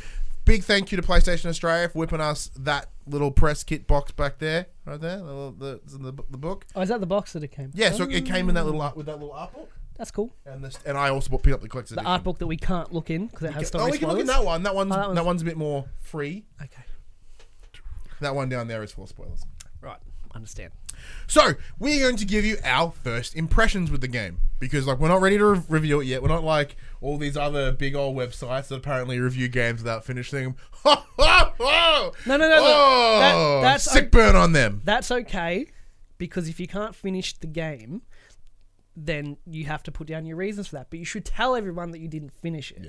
big 0.44 0.64
thank 0.64 0.90
you 0.92 0.96
to 1.00 1.02
PlayStation 1.06 1.46
Australia 1.46 1.88
for 1.88 1.98
whipping 1.98 2.20
us 2.20 2.50
that 2.56 2.88
little 3.06 3.30
press 3.30 3.62
kit 3.64 3.86
box 3.86 4.12
back 4.12 4.38
there, 4.38 4.66
right 4.86 5.00
there, 5.00 5.18
the, 5.18 5.80
the, 5.86 5.98
the, 6.12 6.22
the 6.30 6.38
book. 6.38 6.66
Oh, 6.74 6.80
is 6.80 6.88
that 6.88 7.00
the 7.00 7.06
box 7.06 7.32
that 7.34 7.42
it 7.42 7.52
came? 7.52 7.70
Yeah, 7.74 7.92
so 7.92 8.04
it 8.04 8.24
came 8.26 8.48
in 8.48 8.54
that 8.54 8.64
little 8.64 8.80
art 8.82 8.96
with 8.96 9.06
that 9.06 9.14
little 9.18 9.32
art 9.32 9.52
book. 9.54 9.70
That's 9.96 10.10
cool. 10.10 10.32
And 10.46 10.64
this, 10.64 10.78
and 10.86 10.96
I 10.96 11.10
also 11.10 11.28
bought 11.30 11.42
picked 11.42 11.54
up 11.54 11.60
the 11.60 11.68
collector's 11.68 11.90
The 11.90 12.00
edition. 12.00 12.10
art 12.12 12.24
book 12.24 12.38
that 12.38 12.46
we 12.46 12.56
can't 12.56 12.90
look 12.92 13.10
in 13.10 13.26
because 13.26 13.48
it 13.48 13.52
has 13.52 13.66
story 13.68 13.84
Oh, 13.84 13.90
we 13.90 13.98
can 13.98 14.08
look 14.08 14.18
in 14.20 14.26
that 14.28 14.44
one. 14.44 14.62
That 14.62 14.74
one's 14.74 14.92
Oh, 14.92 14.96
that 14.96 15.00
that 15.02 15.08
one's- 15.08 15.26
one's, 15.26 15.42
a 15.42 15.44
bit 15.44 15.56
more 15.58 15.86
free. 16.00 16.46
Okay, 16.62 16.82
That 18.20 18.34
one 18.34 18.48
down 18.48 18.68
there 18.68 18.82
is 18.82 18.92
full 18.92 19.04
of 19.04 19.10
spoilers. 19.10 19.44
right, 19.82 19.98
understand. 20.34 20.72
So 21.26 21.52
we're 21.78 22.00
going 22.02 22.16
to 22.16 22.24
give 22.26 22.44
you 22.44 22.58
our 22.64 22.92
first 22.92 23.34
impressions 23.34 23.90
with 23.90 24.00
the 24.02 24.08
game 24.08 24.38
because 24.58 24.86
like 24.86 24.98
we're 24.98 25.08
not 25.08 25.20
ready 25.22 25.38
to 25.38 25.44
re- 25.46 25.62
review 25.68 26.00
it 26.00 26.06
yet. 26.06 26.22
We're 26.22 26.28
not 26.28 26.44
like 26.44 26.76
all 27.00 27.16
these 27.18 27.36
other 27.36 27.72
big 27.72 27.94
old 27.94 28.16
websites 28.16 28.68
that 28.68 28.76
apparently 28.76 29.18
review 29.18 29.48
games 29.48 29.80
without 29.82 30.04
finishing 30.04 30.42
them. 30.44 30.56
no, 30.84 31.02
No, 31.18 32.12
no, 32.26 32.36
no, 32.36 32.48
no. 32.48 32.58
Oh, 32.60 33.18
That- 33.62 33.72
that's 33.72 33.84
sick 33.90 34.06
o- 34.06 34.08
burn 34.08 34.36
on 34.36 34.52
them. 34.52 34.82
That's 34.84 35.10
okay 35.10 35.66
because 36.18 36.48
if 36.48 36.60
you 36.60 36.66
can't 36.66 36.94
finish 36.94 37.36
the 37.38 37.46
game, 37.46 38.02
then 38.96 39.38
you 39.46 39.64
have 39.64 39.82
to 39.84 39.92
put 39.92 40.06
down 40.08 40.26
your 40.26 40.36
reasons 40.36 40.68
for 40.68 40.76
that. 40.76 40.88
But 40.90 40.98
you 40.98 41.04
should 41.06 41.24
tell 41.24 41.54
everyone 41.56 41.90
that 41.92 42.00
you 42.00 42.08
didn't 42.08 42.32
finish 42.34 42.70
it. 42.72 42.84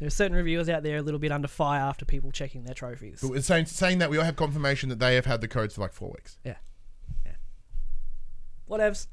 Yeah. 0.00 0.06
are 0.06 0.10
certain 0.10 0.36
reviewers 0.36 0.68
out 0.70 0.82
there 0.82 0.96
a 0.96 1.02
little 1.02 1.20
bit 1.20 1.32
under 1.32 1.48
fire 1.48 1.80
after 1.82 2.04
people 2.06 2.30
checking 2.32 2.62
their 2.64 2.74
trophies. 2.74 3.20
But 3.22 3.32
it's 3.36 3.46
saying, 3.46 3.66
saying 3.66 3.98
that 3.98 4.08
we 4.08 4.16
all 4.16 4.24
have 4.24 4.36
confirmation 4.36 4.88
that 4.88 4.98
they 4.98 5.14
have 5.16 5.26
had 5.26 5.42
the 5.42 5.48
codes 5.48 5.74
for 5.74 5.82
like 5.82 5.92
four 5.92 6.10
weeks. 6.10 6.38
Yeah. 6.44 6.56
Yeah. 7.26 7.32
Whatevs. 8.70 9.08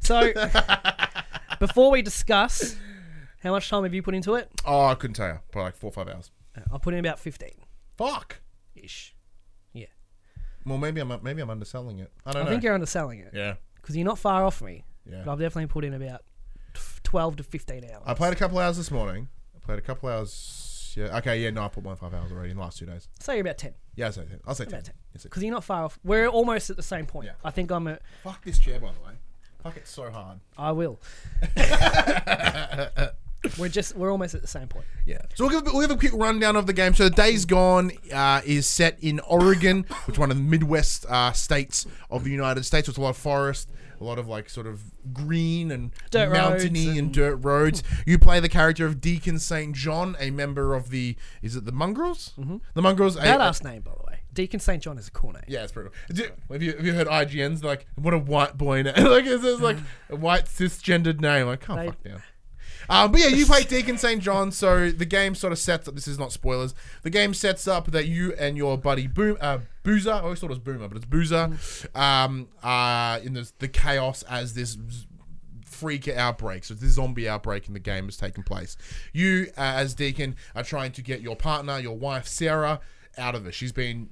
So, 0.00 0.32
before 1.58 1.90
we 1.90 2.02
discuss, 2.02 2.76
how 3.42 3.50
much 3.52 3.68
time 3.70 3.84
have 3.84 3.94
you 3.94 4.02
put 4.02 4.14
into 4.14 4.34
it? 4.34 4.50
Oh, 4.64 4.86
I 4.86 4.94
couldn't 4.94 5.14
tell 5.14 5.28
you. 5.28 5.38
Probably 5.52 5.66
like 5.68 5.76
four 5.76 5.88
or 5.88 5.92
five 5.92 6.08
hours. 6.08 6.30
Uh, 6.56 6.62
I'll 6.72 6.78
put 6.78 6.94
in 6.94 7.00
about 7.00 7.18
15 7.18 7.50
Fuck. 7.96 8.40
ish. 8.74 9.14
Yeah. 9.72 9.86
Well, 10.66 10.78
maybe 10.78 11.00
I'm 11.00 11.12
maybe 11.22 11.40
I'm 11.40 11.50
underselling 11.50 12.00
it. 12.00 12.10
I 12.26 12.32
don't 12.32 12.34
know. 12.34 12.40
I 12.40 12.44
know. 12.44 12.50
think 12.50 12.62
you're 12.64 12.74
underselling 12.74 13.20
it 13.20 13.30
yeah. 13.32 13.54
because 13.76 13.96
you're 13.96 14.04
not 14.06 14.18
far 14.18 14.44
off 14.44 14.60
me. 14.62 14.84
Yeah. 15.08 15.22
But 15.24 15.32
I've 15.32 15.38
definitely 15.38 15.68
put 15.68 15.84
in 15.84 15.94
about 15.94 16.22
t- 16.74 16.80
12 17.04 17.36
to 17.36 17.42
15 17.42 17.84
hours. 17.84 18.02
I 18.06 18.14
played 18.14 18.32
a 18.32 18.36
couple 18.36 18.58
hours 18.58 18.76
this 18.76 18.90
morning. 18.90 19.28
I 19.56 19.58
played 19.64 19.78
a 19.78 19.82
couple 19.82 20.08
hours. 20.08 20.94
Yeah. 20.96 21.16
Okay. 21.18 21.40
Yeah. 21.42 21.50
No, 21.50 21.62
I 21.62 21.68
put 21.68 21.84
than 21.84 21.96
five 21.96 22.12
hours 22.12 22.32
already 22.32 22.50
in 22.50 22.56
the 22.56 22.62
last 22.62 22.78
two 22.78 22.86
days. 22.86 23.08
Say 23.20 23.34
you're 23.34 23.42
about 23.42 23.58
10. 23.58 23.74
Yeah, 23.94 24.06
I'll 24.06 24.12
say 24.12 24.24
ten. 24.24 24.40
I'll 24.46 24.54
say 24.54 24.64
ten. 24.64 24.74
About 24.74 24.84
10. 24.84 24.94
Yes, 25.14 25.24
it- 25.24 25.28
Because 25.28 25.42
you're 25.42 25.52
not 25.54 25.64
far 25.64 25.84
off. 25.84 25.98
We're 26.04 26.26
almost 26.28 26.70
at 26.70 26.76
the 26.76 26.82
same 26.82 27.06
point. 27.06 27.26
Yeah. 27.26 27.32
I 27.44 27.50
think 27.50 27.70
I'm 27.70 27.86
at. 27.88 28.02
Fuck 28.22 28.44
this 28.44 28.58
chair, 28.58 28.78
by 28.80 28.92
the 28.92 29.00
way. 29.00 29.14
Fuck 29.62 29.76
it 29.76 29.88
so 29.88 30.10
hard. 30.10 30.38
I 30.56 30.72
will. 30.72 31.00
we're 33.58 33.68
just. 33.68 33.96
We're 33.96 34.10
almost 34.10 34.34
at 34.34 34.42
the 34.42 34.48
same 34.48 34.68
point. 34.68 34.86
Yeah. 35.06 35.18
So 35.34 35.46
we'll 35.46 35.60
give, 35.60 35.72
we'll 35.72 35.86
give 35.86 35.96
a 35.96 35.98
quick 35.98 36.12
rundown 36.14 36.56
of 36.56 36.66
the 36.66 36.72
game. 36.72 36.94
So 36.94 37.04
The 37.04 37.10
Days 37.14 37.44
Gone 37.44 37.92
uh, 38.12 38.40
is 38.44 38.66
set 38.66 38.98
in 39.00 39.20
Oregon, 39.20 39.84
which 40.06 40.14
is 40.14 40.18
one 40.18 40.30
of 40.30 40.36
the 40.36 40.42
Midwest 40.42 41.06
uh, 41.08 41.32
states 41.32 41.86
of 42.10 42.24
the 42.24 42.30
United 42.30 42.64
States. 42.64 42.88
It's 42.88 42.98
a 42.98 43.00
lot 43.00 43.10
of 43.10 43.16
forest, 43.16 43.68
a 44.00 44.04
lot 44.04 44.18
of 44.18 44.28
like 44.28 44.50
sort 44.50 44.66
of 44.66 44.82
green 45.12 45.70
and 45.70 45.92
Dirt 46.10 46.32
mountainy 46.32 46.88
and, 46.90 46.98
and- 46.98 47.14
dirt 47.14 47.36
roads. 47.36 47.82
You 48.06 48.18
play 48.18 48.40
the 48.40 48.48
character 48.48 48.86
of 48.86 49.00
Deacon 49.00 49.38
St. 49.38 49.74
John, 49.74 50.16
a 50.18 50.30
member 50.30 50.74
of 50.74 50.90
the 50.90 51.16
is 51.42 51.56
it 51.56 51.64
the 51.64 51.72
Mongrels? 51.72 52.32
Mm-hmm. 52.38 52.56
The 52.74 52.82
Mongrels. 52.82 53.16
a- 53.16 53.20
Badass 53.20 53.62
name, 53.64 53.82
by 53.82 53.92
the 53.92 54.02
way. 54.10 54.18
Deacon 54.34 54.60
St. 54.60 54.80
John 54.82 54.98
is 54.98 55.08
a 55.08 55.10
cool 55.10 55.32
name. 55.32 55.42
Yeah, 55.48 55.62
it's 55.64 55.72
pretty 55.72 55.90
cool. 55.90 56.14
Do- 56.16 56.30
Have 56.52 56.62
you, 56.62 56.72
have 56.76 56.86
you 56.86 56.92
heard 56.92 57.06
IGN's 57.08 57.64
like, 57.64 57.86
what 57.96 58.14
a 58.14 58.18
white 58.18 58.56
boy 58.58 58.82
name? 58.82 58.94
like, 58.96 59.24
it's 59.26 59.42
just 59.42 59.62
like 59.62 59.78
a 60.10 60.16
white 60.16 60.44
cisgendered 60.44 61.20
name. 61.20 61.46
Like, 61.46 61.60
calm 61.60 61.76
They- 61.78 61.86
fuck 61.86 62.02
down. 62.04 62.22
Um, 62.88 63.12
but 63.12 63.20
yeah, 63.20 63.28
you 63.28 63.44
play 63.46 63.64
Deacon 63.64 63.98
St. 63.98 64.22
John, 64.22 64.50
so 64.50 64.90
the 64.90 65.04
game 65.04 65.34
sort 65.34 65.52
of 65.52 65.58
sets 65.58 65.86
up. 65.88 65.94
This 65.94 66.08
is 66.08 66.18
not 66.18 66.32
spoilers. 66.32 66.74
The 67.02 67.10
game 67.10 67.34
sets 67.34 67.68
up 67.68 67.90
that 67.90 68.06
you 68.06 68.32
and 68.38 68.56
your 68.56 68.78
buddy 68.78 69.06
Boom, 69.06 69.36
uh, 69.40 69.58
Boozer, 69.82 70.12
I 70.12 70.20
always 70.20 70.40
thought 70.40 70.46
it 70.46 70.50
was 70.50 70.58
Boomer, 70.58 70.88
but 70.88 70.96
it's 70.96 71.06
Boozer, 71.06 71.50
um, 71.94 72.48
uh, 72.62 73.20
in 73.22 73.34
this, 73.34 73.52
the 73.58 73.68
chaos 73.68 74.22
as 74.24 74.54
this 74.54 74.78
freak 75.64 76.08
outbreak. 76.08 76.64
So 76.64 76.74
this 76.74 76.92
zombie 76.92 77.28
outbreak 77.28 77.68
in 77.68 77.74
the 77.74 77.80
game 77.80 78.06
has 78.06 78.16
taken 78.16 78.42
place. 78.42 78.76
You, 79.12 79.48
uh, 79.56 79.60
as 79.76 79.94
Deacon, 79.94 80.36
are 80.54 80.62
trying 80.64 80.92
to 80.92 81.02
get 81.02 81.20
your 81.20 81.36
partner, 81.36 81.78
your 81.78 81.96
wife 81.96 82.26
Sarah, 82.26 82.80
out 83.16 83.34
of 83.34 83.46
it. 83.46 83.54
She's 83.54 83.72
been 83.72 84.08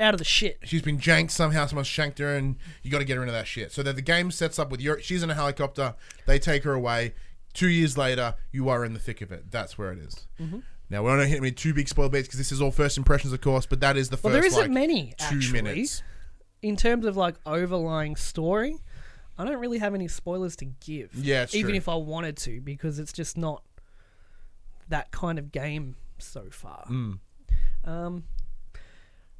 Out 0.00 0.14
of 0.14 0.18
the 0.18 0.24
shit. 0.24 0.58
she's 0.64 0.82
been 0.82 0.98
janked 0.98 1.30
somehow. 1.30 1.66
Someone 1.66 1.84
shanked 1.84 2.18
her, 2.18 2.36
and 2.36 2.56
you 2.82 2.90
got 2.90 2.98
to 2.98 3.04
get 3.04 3.16
her 3.16 3.22
into 3.22 3.32
that 3.32 3.46
shit. 3.46 3.72
So 3.72 3.82
that 3.82 3.96
the 3.96 4.02
game 4.02 4.30
sets 4.30 4.58
up 4.58 4.70
with 4.70 4.80
your. 4.80 5.00
She's 5.00 5.22
in 5.22 5.30
a 5.30 5.34
helicopter. 5.34 5.94
They 6.26 6.38
take 6.38 6.64
her 6.64 6.72
away. 6.72 7.14
Two 7.54 7.68
years 7.68 7.96
later, 7.98 8.34
you 8.52 8.68
are 8.68 8.84
in 8.84 8.92
the 8.94 9.00
thick 9.00 9.20
of 9.20 9.32
it. 9.32 9.50
That's 9.50 9.76
where 9.78 9.92
it 9.92 9.98
is. 9.98 10.26
Now 10.90 11.02
we're 11.02 11.16
not 11.16 11.26
hitting 11.26 11.42
me 11.42 11.50
two 11.50 11.74
big 11.74 11.88
spoiler 11.88 12.08
beats 12.08 12.28
because 12.28 12.38
this 12.38 12.52
is 12.52 12.60
all 12.62 12.70
first 12.70 12.96
impressions, 12.96 13.32
of 13.32 13.40
course. 13.40 13.66
But 13.66 13.80
that 13.80 13.96
is 13.96 14.08
the 14.10 14.16
first. 14.16 14.24
Well, 14.24 14.32
there 14.34 14.44
isn't 14.46 14.60
like, 14.60 14.70
many 14.70 15.12
two 15.18 15.36
actually. 15.36 15.62
minutes. 15.62 16.02
In 16.62 16.76
terms 16.76 17.04
of 17.06 17.16
like 17.16 17.36
overlying 17.46 18.16
story, 18.16 18.76
I 19.36 19.44
don't 19.44 19.58
really 19.58 19.78
have 19.78 19.94
any 19.94 20.08
spoilers 20.08 20.56
to 20.56 20.64
give. 20.64 21.10
Yeah, 21.14 21.46
even 21.52 21.70
true. 21.70 21.76
if 21.76 21.88
I 21.88 21.94
wanted 21.94 22.36
to, 22.38 22.60
because 22.60 22.98
it's 22.98 23.12
just 23.12 23.36
not 23.36 23.62
that 24.88 25.10
kind 25.10 25.38
of 25.38 25.52
game 25.52 25.96
so 26.18 26.46
far. 26.50 26.84
Mm. 26.90 27.18
Um, 27.84 28.24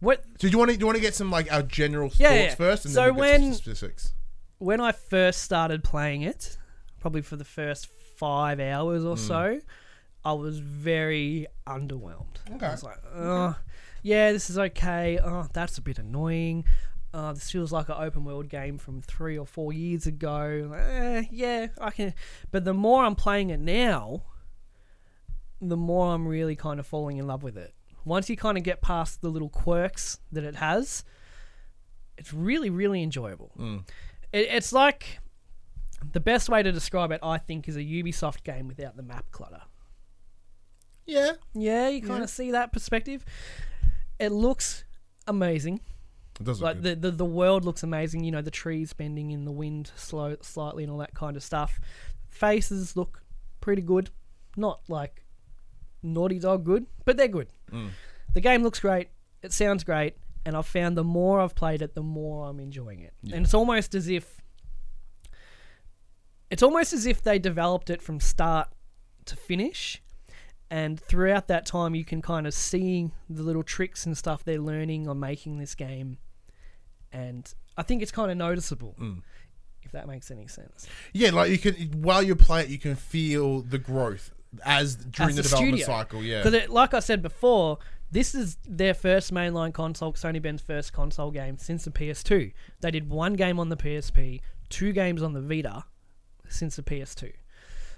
what 0.00 0.22
So 0.40 0.48
do 0.48 0.48
you 0.48 0.58
want 0.58 0.70
to 0.70 0.76
do 0.76 0.80
you 0.80 0.86
want 0.86 0.96
to 0.96 1.02
get 1.02 1.14
some 1.14 1.30
like 1.30 1.50
our 1.52 1.62
general 1.62 2.10
Yeah, 2.18 2.28
thoughts 2.28 2.40
yeah. 2.50 2.54
first, 2.54 2.84
and 2.84 2.94
So 2.94 3.04
then 3.06 3.14
we'll 3.16 3.20
when- 3.40 3.54
specifics. 3.54 4.12
when 4.58 4.80
I 4.80 4.92
first 4.92 5.42
started 5.42 5.82
playing 5.82 6.22
it, 6.22 6.57
probably 7.00 7.22
for 7.22 7.36
the 7.36 7.44
first 7.44 7.88
five 8.16 8.60
hours 8.60 9.04
or 9.04 9.16
so, 9.16 9.60
I 10.24 10.32
was 10.32 10.58
very 10.58 11.46
underwhelmed. 11.66 12.38
Okay. 12.54 12.66
I 12.66 12.70
was 12.72 12.82
like, 12.82 12.98
oh, 13.14 13.56
yeah, 14.02 14.32
this 14.32 14.50
is 14.50 14.58
okay. 14.58 15.18
Oh, 15.22 15.46
that's 15.52 15.78
a 15.78 15.82
bit 15.82 15.98
annoying. 15.98 16.64
Uh, 17.14 17.32
this 17.32 17.50
feels 17.50 17.72
like 17.72 17.88
an 17.88 17.96
open 17.98 18.24
world 18.24 18.48
game 18.48 18.76
from 18.76 19.00
three 19.00 19.38
or 19.38 19.46
four 19.46 19.72
years 19.72 20.06
ago. 20.06 20.72
Eh, 20.76 21.24
yeah, 21.30 21.68
I 21.80 21.90
can. 21.90 22.14
But 22.50 22.64
the 22.64 22.74
more 22.74 23.04
I'm 23.04 23.14
playing 23.14 23.50
it 23.50 23.60
now, 23.60 24.24
the 25.60 25.76
more 25.76 26.14
I'm 26.14 26.28
really 26.28 26.56
kind 26.56 26.78
of 26.78 26.86
falling 26.86 27.16
in 27.16 27.26
love 27.26 27.42
with 27.42 27.56
it. 27.56 27.74
Once 28.04 28.28
you 28.28 28.36
kind 28.36 28.58
of 28.58 28.64
get 28.64 28.82
past 28.82 29.20
the 29.22 29.28
little 29.28 29.48
quirks 29.48 30.18
that 30.32 30.44
it 30.44 30.56
has, 30.56 31.04
it's 32.16 32.34
really, 32.34 32.70
really 32.70 33.02
enjoyable. 33.02 33.52
Mm. 33.58 33.88
It, 34.32 34.48
it's 34.50 34.72
like 34.72 35.20
the 36.12 36.20
best 36.20 36.48
way 36.48 36.62
to 36.62 36.72
describe 36.72 37.10
it, 37.12 37.20
I 37.22 37.38
think, 37.38 37.68
is 37.68 37.76
a 37.76 37.80
Ubisoft 37.82 38.42
game 38.44 38.68
without 38.68 38.96
the 38.96 39.02
map 39.02 39.26
clutter. 39.30 39.62
Yeah, 41.06 41.32
Yeah, 41.54 41.88
you 41.88 42.00
kind 42.02 42.18
Yeah. 42.18 42.24
of 42.24 42.30
see 42.30 42.50
that 42.50 42.72
perspective. 42.72 43.24
It 44.18 44.30
looks 44.30 44.84
amazing. 45.26 45.80
it 46.40 46.44
does 46.44 46.60
look 46.60 46.66
Like 46.66 46.82
good. 46.82 47.02
the, 47.02 47.10
the 47.10 47.16
the 47.18 47.24
world 47.24 47.64
looks 47.64 47.82
amazing. 47.82 48.24
You 48.24 48.30
know, 48.30 48.42
the 48.42 48.50
trees 48.50 48.92
bending 48.92 49.30
in 49.30 49.44
the 49.44 49.50
wind 49.52 49.90
slow 49.96 50.36
slightly 50.42 50.84
and 50.84 50.92
all 50.92 50.98
that 50.98 51.14
kind 51.14 51.36
of 51.36 51.42
stuff. 51.42 51.80
Faces 52.28 52.94
look 52.96 53.22
pretty 53.60 53.82
good. 53.82 54.10
Not 54.56 54.80
like 54.88 55.24
Naughty 56.02 56.38
Dog 56.38 56.64
good, 56.64 56.86
but 57.04 57.16
they're 57.16 57.26
good. 57.28 57.48
Mm. 57.72 57.90
The 58.34 58.40
game 58.40 58.62
looks 58.62 58.78
great. 58.80 59.08
It 59.42 59.52
sounds 59.52 59.82
great, 59.84 60.16
and 60.44 60.56
I've 60.56 60.66
found 60.66 60.96
the 60.96 61.04
more 61.04 61.40
I've 61.40 61.54
played 61.54 61.80
it, 61.82 61.94
the 61.94 62.02
more 62.02 62.46
I'm 62.48 62.60
enjoying 62.60 63.00
it. 63.00 63.14
Yeah. 63.22 63.36
And 63.36 63.44
it's 63.44 63.54
almost 63.54 63.94
as 63.94 64.08
if 64.08 64.40
it's 66.50 66.62
almost 66.62 66.92
as 66.92 67.06
if 67.06 67.22
they 67.22 67.38
developed 67.38 67.90
it 67.90 68.00
from 68.02 68.20
start 68.20 68.68
to 69.26 69.36
finish. 69.36 70.02
And 70.70 71.00
throughout 71.00 71.48
that 71.48 71.64
time, 71.64 71.94
you 71.94 72.04
can 72.04 72.20
kind 72.20 72.46
of 72.46 72.52
see 72.52 73.10
the 73.30 73.42
little 73.42 73.62
tricks 73.62 74.04
and 74.04 74.16
stuff 74.16 74.44
they're 74.44 74.58
learning 74.60 75.08
on 75.08 75.18
making 75.18 75.58
this 75.58 75.74
game. 75.74 76.18
And 77.12 77.52
I 77.76 77.82
think 77.82 78.02
it's 78.02 78.12
kind 78.12 78.30
of 78.30 78.36
noticeable, 78.36 78.94
Mm. 79.00 79.22
if 79.82 79.92
that 79.92 80.06
makes 80.06 80.30
any 80.30 80.46
sense. 80.46 80.86
Yeah, 81.14 81.30
like 81.30 81.50
you 81.50 81.58
can 81.58 81.74
while 82.02 82.22
you 82.22 82.34
play 82.36 82.62
it, 82.62 82.68
you 82.68 82.78
can 82.78 82.96
feel 82.96 83.62
the 83.62 83.78
growth 83.78 84.32
as 84.64 84.96
during 84.96 85.30
As 85.30 85.36
the 85.36 85.42
the 85.42 85.48
development 85.48 85.78
studio. 85.80 85.86
cycle. 85.86 86.22
Yeah, 86.22 86.42
Because, 86.42 86.68
like 86.68 86.92
I 86.94 87.00
said 87.00 87.22
before, 87.22 87.78
this 88.10 88.34
is 88.34 88.56
their 88.66 88.92
first 88.94 89.32
mainline 89.32 89.72
console, 89.72 90.12
Sony 90.14 90.40
Bend's 90.40 90.62
first 90.62 90.92
console 90.92 91.30
game 91.30 91.56
since 91.58 91.84
the 91.84 91.90
PS2. 91.90 92.52
They 92.80 92.90
did 92.90 93.08
one 93.08 93.34
game 93.34 93.58
on 93.58 93.68
the 93.70 93.76
PSP, 93.76 94.40
two 94.68 94.92
games 94.92 95.22
on 95.22 95.32
the 95.32 95.40
Vita 95.40 95.84
since 96.50 96.76
the 96.76 96.82
PS2. 96.82 97.32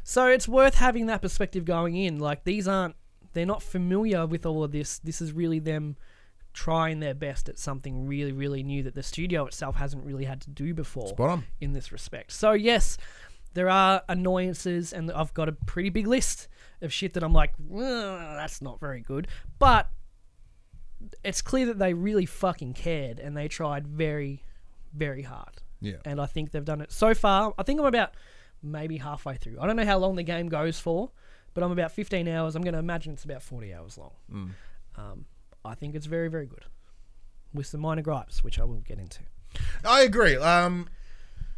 So 0.02 0.26
it's 0.26 0.48
worth 0.48 0.74
having 0.76 1.06
that 1.06 1.22
perspective 1.22 1.64
going 1.64 1.96
in. 1.96 2.18
Like, 2.18 2.44
these 2.44 2.66
aren't, 2.66 2.96
they're 3.32 3.46
not 3.46 3.62
familiar 3.62 4.26
with 4.26 4.46
all 4.46 4.64
of 4.64 4.72
this. 4.72 4.98
This 4.98 5.20
is 5.20 5.32
really 5.32 5.58
them 5.58 5.96
trying 6.52 7.00
their 7.00 7.14
best 7.14 7.48
at 7.48 7.58
something 7.58 8.06
really, 8.06 8.32
really 8.32 8.62
new 8.62 8.82
that 8.82 8.94
the 8.94 9.02
studio 9.02 9.46
itself 9.46 9.76
hasn't 9.76 10.04
really 10.04 10.24
had 10.24 10.40
to 10.40 10.50
do 10.50 10.74
before 10.74 11.08
spot 11.08 11.30
on. 11.30 11.44
in 11.60 11.72
this 11.72 11.92
respect. 11.92 12.32
So 12.32 12.52
yes, 12.52 12.98
there 13.54 13.68
are 13.68 14.02
annoyances, 14.08 14.92
and 14.92 15.10
I've 15.12 15.34
got 15.34 15.48
a 15.48 15.52
pretty 15.52 15.90
big 15.90 16.06
list 16.06 16.48
of 16.82 16.92
shit 16.92 17.14
that 17.14 17.22
I'm 17.22 17.32
like, 17.32 17.52
that's 17.70 18.62
not 18.62 18.80
very 18.80 19.00
good. 19.00 19.28
But 19.58 19.88
it's 21.24 21.42
clear 21.42 21.66
that 21.66 21.78
they 21.78 21.94
really 21.94 22.26
fucking 22.26 22.74
cared, 22.74 23.20
and 23.20 23.36
they 23.36 23.48
tried 23.48 23.86
very, 23.86 24.44
very 24.94 25.22
hard. 25.22 25.62
Yeah, 25.80 25.96
And 26.04 26.20
I 26.20 26.26
think 26.26 26.50
they've 26.50 26.64
done 26.64 26.82
it 26.82 26.92
so 26.92 27.14
far. 27.14 27.54
I 27.58 27.62
think 27.62 27.80
I'm 27.80 27.86
about 27.86 28.12
maybe 28.62 28.98
halfway 28.98 29.36
through. 29.36 29.58
I 29.60 29.66
don't 29.66 29.76
know 29.76 29.84
how 29.86 29.98
long 29.98 30.16
the 30.16 30.22
game 30.22 30.48
goes 30.48 30.78
for, 30.78 31.10
but 31.54 31.62
I'm 31.64 31.72
about 31.72 31.92
15 31.92 32.28
hours. 32.28 32.54
I'm 32.56 32.62
going 32.62 32.74
to 32.74 32.78
imagine 32.78 33.12
it's 33.14 33.24
about 33.24 33.42
40 33.42 33.74
hours 33.74 33.98
long. 33.98 34.12
Mm. 34.32 34.50
Um, 34.96 35.24
I 35.64 35.74
think 35.74 35.94
it's 35.94 36.06
very, 36.06 36.28
very 36.28 36.46
good. 36.46 36.64
With 37.52 37.66
some 37.66 37.80
minor 37.80 38.02
gripes, 38.02 38.44
which 38.44 38.58
I 38.60 38.64
will 38.64 38.80
get 38.80 38.98
into. 38.98 39.20
I 39.84 40.02
agree. 40.02 40.36
Um, 40.36 40.88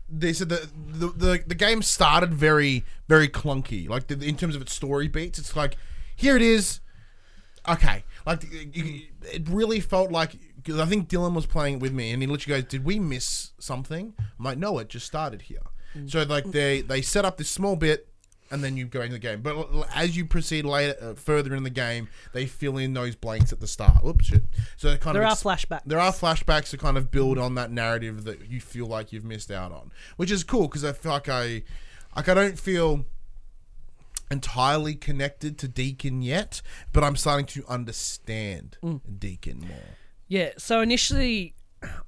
they 0.09 0.33
said 0.33 0.49
the, 0.49 0.69
the 0.88 1.07
the 1.09 1.45
the 1.47 1.55
game 1.55 1.83
started 1.83 2.33
very 2.33 2.85
very 3.09 3.29
clunky. 3.29 3.88
Like 3.88 4.07
the, 4.07 4.15
in 4.27 4.37
terms 4.37 4.57
of 4.57 4.62
its 4.62 4.73
story 4.73 5.09
beats, 5.09 5.38
it's 5.38 5.55
like 5.55 5.77
here 6.17 6.35
it 6.37 6.41
is. 6.43 6.81
Okay, 7.69 8.05
like 8.27 8.43
you- 8.75 9.03
it 9.31 9.49
really 9.49 9.81
felt 9.81 10.11
like 10.11 10.37
because 10.57 10.81
I 10.81 10.87
think 10.87 11.09
Dylan 11.09 11.35
was 11.35 11.45
playing 11.47 11.75
it 11.77 11.81
with 11.81 11.93
me, 11.93 12.11
and 12.11 12.23
he 12.23 12.27
literally 12.27 12.61
goes, 12.62 12.71
"Did 12.71 12.85
we 12.85 12.99
miss 12.99 13.53
something?" 13.59 14.15
I'm 14.19 14.45
like, 14.45 14.57
"No, 14.59 14.79
it 14.79 14.88
just 14.88 15.07
started 15.07 15.43
here." 15.43 15.61
So 16.07 16.22
like 16.22 16.50
they 16.50 16.81
they 16.83 17.02
set 17.02 17.24
up 17.24 17.37
this 17.38 17.50
small 17.50 17.76
bit. 17.76 18.09
And 18.50 18.62
then 18.62 18.76
you 18.76 18.85
go 18.85 19.00
into 19.00 19.14
the 19.14 19.18
game, 19.18 19.40
but 19.40 19.57
l- 19.57 19.87
as 19.94 20.14
you 20.14 20.26
proceed 20.26 20.66
later, 20.66 20.94
uh, 21.00 21.14
further 21.14 21.55
in 21.55 21.62
the 21.62 21.70
game, 21.70 22.11
they 22.35 22.44
fill 22.44 22.76
in 22.76 22.92
those 22.92 23.16
blanks 23.16 23.50
at 23.50 23.61
the 23.61 23.66
start. 23.66 24.05
Whoops, 24.05 24.26
shit. 24.26 24.44
So 24.76 24.88
it 24.88 25.00
kind 25.00 25.14
There 25.16 25.22
of 25.22 25.28
are 25.28 25.33
ex- 25.33 25.42
flashbacks. 25.42 25.81
there 25.87 25.98
are 25.98 26.12
flashbacks 26.12 26.68
to 26.68 26.76
kind 26.76 26.98
of 26.98 27.11
build 27.11 27.38
on 27.38 27.55
that 27.55 27.70
narrative 27.70 28.24
that 28.24 28.50
you 28.50 28.61
feel 28.61 28.85
like 28.85 29.11
you've 29.11 29.24
missed 29.24 29.50
out 29.50 29.72
on, 29.72 29.90
which 30.18 30.31
is 30.31 30.44
cool 30.44 30.68
because 30.68 30.85
I 30.85 30.92
feel 30.92 31.12
like 31.12 31.31
I, 31.31 31.62
like 32.14 32.28
I 32.28 32.35
don't 32.35 32.59
feel 32.59 33.07
entirely 34.31 34.94
connected 34.96 35.57
to 35.59 35.68
Deacon 35.68 36.22
yet, 36.22 36.62
but 36.92 37.02
I'm 37.05 37.16
starting 37.16 37.46
to 37.46 37.64
understand 37.68 38.76
Mm. 38.83 39.00
Deacon 39.18 39.61
more. 39.61 39.96
Yeah. 40.28 40.50
So 40.59 40.83
initially, 40.83 41.55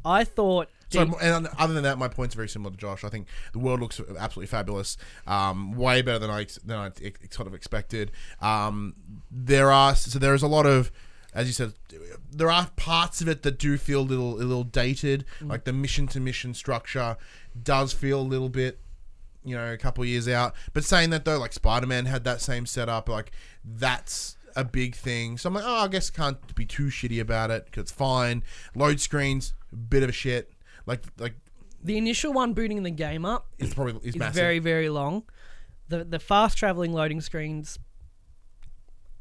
I 0.04 0.24
thought. 0.24 0.68
So, 0.94 1.18
and 1.20 1.48
other 1.58 1.74
than 1.74 1.82
that, 1.84 1.98
my 1.98 2.08
points 2.08 2.34
are 2.34 2.38
very 2.38 2.48
similar 2.48 2.70
to 2.70 2.76
Josh. 2.76 3.04
I 3.04 3.08
think 3.08 3.26
the 3.52 3.58
world 3.58 3.80
looks 3.80 4.00
absolutely 4.18 4.46
fabulous, 4.46 4.96
um, 5.26 5.72
way 5.76 6.02
better 6.02 6.18
than 6.18 6.30
I 6.30 6.46
than 6.64 6.78
I 6.78 6.90
sort 7.30 7.46
of 7.46 7.54
expected. 7.54 8.12
Um, 8.40 8.94
there 9.30 9.70
are 9.70 9.94
so 9.94 10.18
there 10.18 10.34
is 10.34 10.42
a 10.42 10.48
lot 10.48 10.66
of, 10.66 10.90
as 11.34 11.46
you 11.46 11.52
said, 11.52 11.74
there 12.30 12.50
are 12.50 12.68
parts 12.76 13.20
of 13.20 13.28
it 13.28 13.42
that 13.42 13.58
do 13.58 13.76
feel 13.76 14.00
a 14.00 14.02
little 14.02 14.34
a 14.34 14.44
little 14.44 14.64
dated. 14.64 15.24
Like 15.40 15.64
the 15.64 15.72
mission 15.72 16.06
to 16.08 16.20
mission 16.20 16.54
structure 16.54 17.16
does 17.60 17.92
feel 17.92 18.20
a 18.20 18.22
little 18.22 18.48
bit 18.48 18.78
you 19.44 19.54
know, 19.54 19.72
a 19.72 19.76
couple 19.76 20.02
of 20.02 20.08
years 20.08 20.26
out. 20.26 20.54
But 20.72 20.84
saying 20.84 21.10
that 21.10 21.24
though, 21.24 21.38
like 21.38 21.52
Spider 21.52 21.86
Man 21.86 22.06
had 22.06 22.24
that 22.24 22.40
same 22.40 22.66
setup, 22.66 23.08
like 23.08 23.30
that's 23.62 24.36
a 24.56 24.64
big 24.64 24.94
thing. 24.94 25.36
So 25.36 25.48
I'm 25.48 25.54
like, 25.54 25.64
oh, 25.66 25.84
I 25.84 25.88
guess 25.88 26.10
can't 26.10 26.54
be 26.54 26.64
too 26.64 26.86
shitty 26.86 27.20
about 27.20 27.50
it 27.50 27.66
because 27.66 27.82
it's 27.82 27.92
fine. 27.92 28.42
Load 28.74 29.00
screens, 29.00 29.54
bit 29.88 30.02
of 30.02 30.08
a 30.08 30.12
shit. 30.12 30.50
Like 30.86 31.02
like 31.18 31.34
the 31.82 31.96
initial 31.98 32.32
one 32.32 32.52
booting 32.54 32.82
the 32.82 32.90
game 32.90 33.24
up 33.24 33.46
is 33.58 33.74
probably 33.74 34.08
is 34.08 34.16
is 34.16 34.34
very 34.34 34.58
very 34.58 34.88
long. 34.88 35.24
The 35.88 36.04
the 36.04 36.18
fast 36.18 36.56
traveling 36.58 36.92
loading 36.92 37.20
screens 37.20 37.78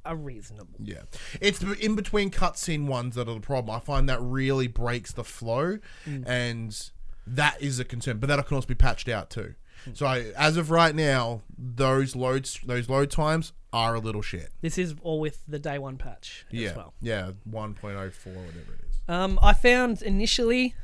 are 0.06 0.15
reasonable. 0.15 0.76
Yeah, 0.80 1.04
it's 1.39 1.60
the 1.60 1.73
in 1.84 1.95
between 1.95 2.30
cutscene 2.30 2.88
ones 2.88 3.15
that 3.15 3.28
are 3.30 3.36
the 3.36 3.39
problem. 3.39 3.76
I 3.76 3.80
find 3.80 4.10
that 4.10 4.21
really 4.21 4.67
breaks 4.67 5.13
the 5.13 5.23
flow, 5.23 5.78
Mm. 6.06 6.23
and 6.28 6.91
that 7.26 7.62
is 7.62 7.80
a 7.80 7.86
concern. 7.86 8.17
But 8.17 8.28
that 8.28 8.45
can 8.45 8.56
also 8.56 8.67
be 8.67 8.76
patched 8.76 9.08
out 9.08 9.30
too. 9.30 9.56
So 9.93 10.06
I, 10.06 10.32
as 10.38 10.56
of 10.56 10.71
right 10.71 10.95
now, 10.95 11.41
those 11.58 12.15
loads 12.15 12.60
those 12.65 12.89
load 12.89 13.12
times 13.12 13.54
are 13.73 13.95
a 13.95 13.99
little 13.99 14.21
shit. 14.21 14.49
This 14.62 14.78
is 14.78 14.95
all 15.02 15.19
with 15.19 15.43
the 15.47 15.60
day 15.60 15.78
one 15.80 15.97
patch 15.97 16.45
Yeah, 16.52 16.69
as 16.69 16.76
well. 16.76 16.93
yeah, 17.02 17.32
one 17.43 17.73
point 17.73 17.97
oh 17.97 18.10
four, 18.10 18.34
whatever 18.34 18.73
it 18.73 18.82
is. 18.89 18.95
Um, 19.08 19.39
I 19.41 19.54
found 19.54 20.02
initially, 20.02 20.76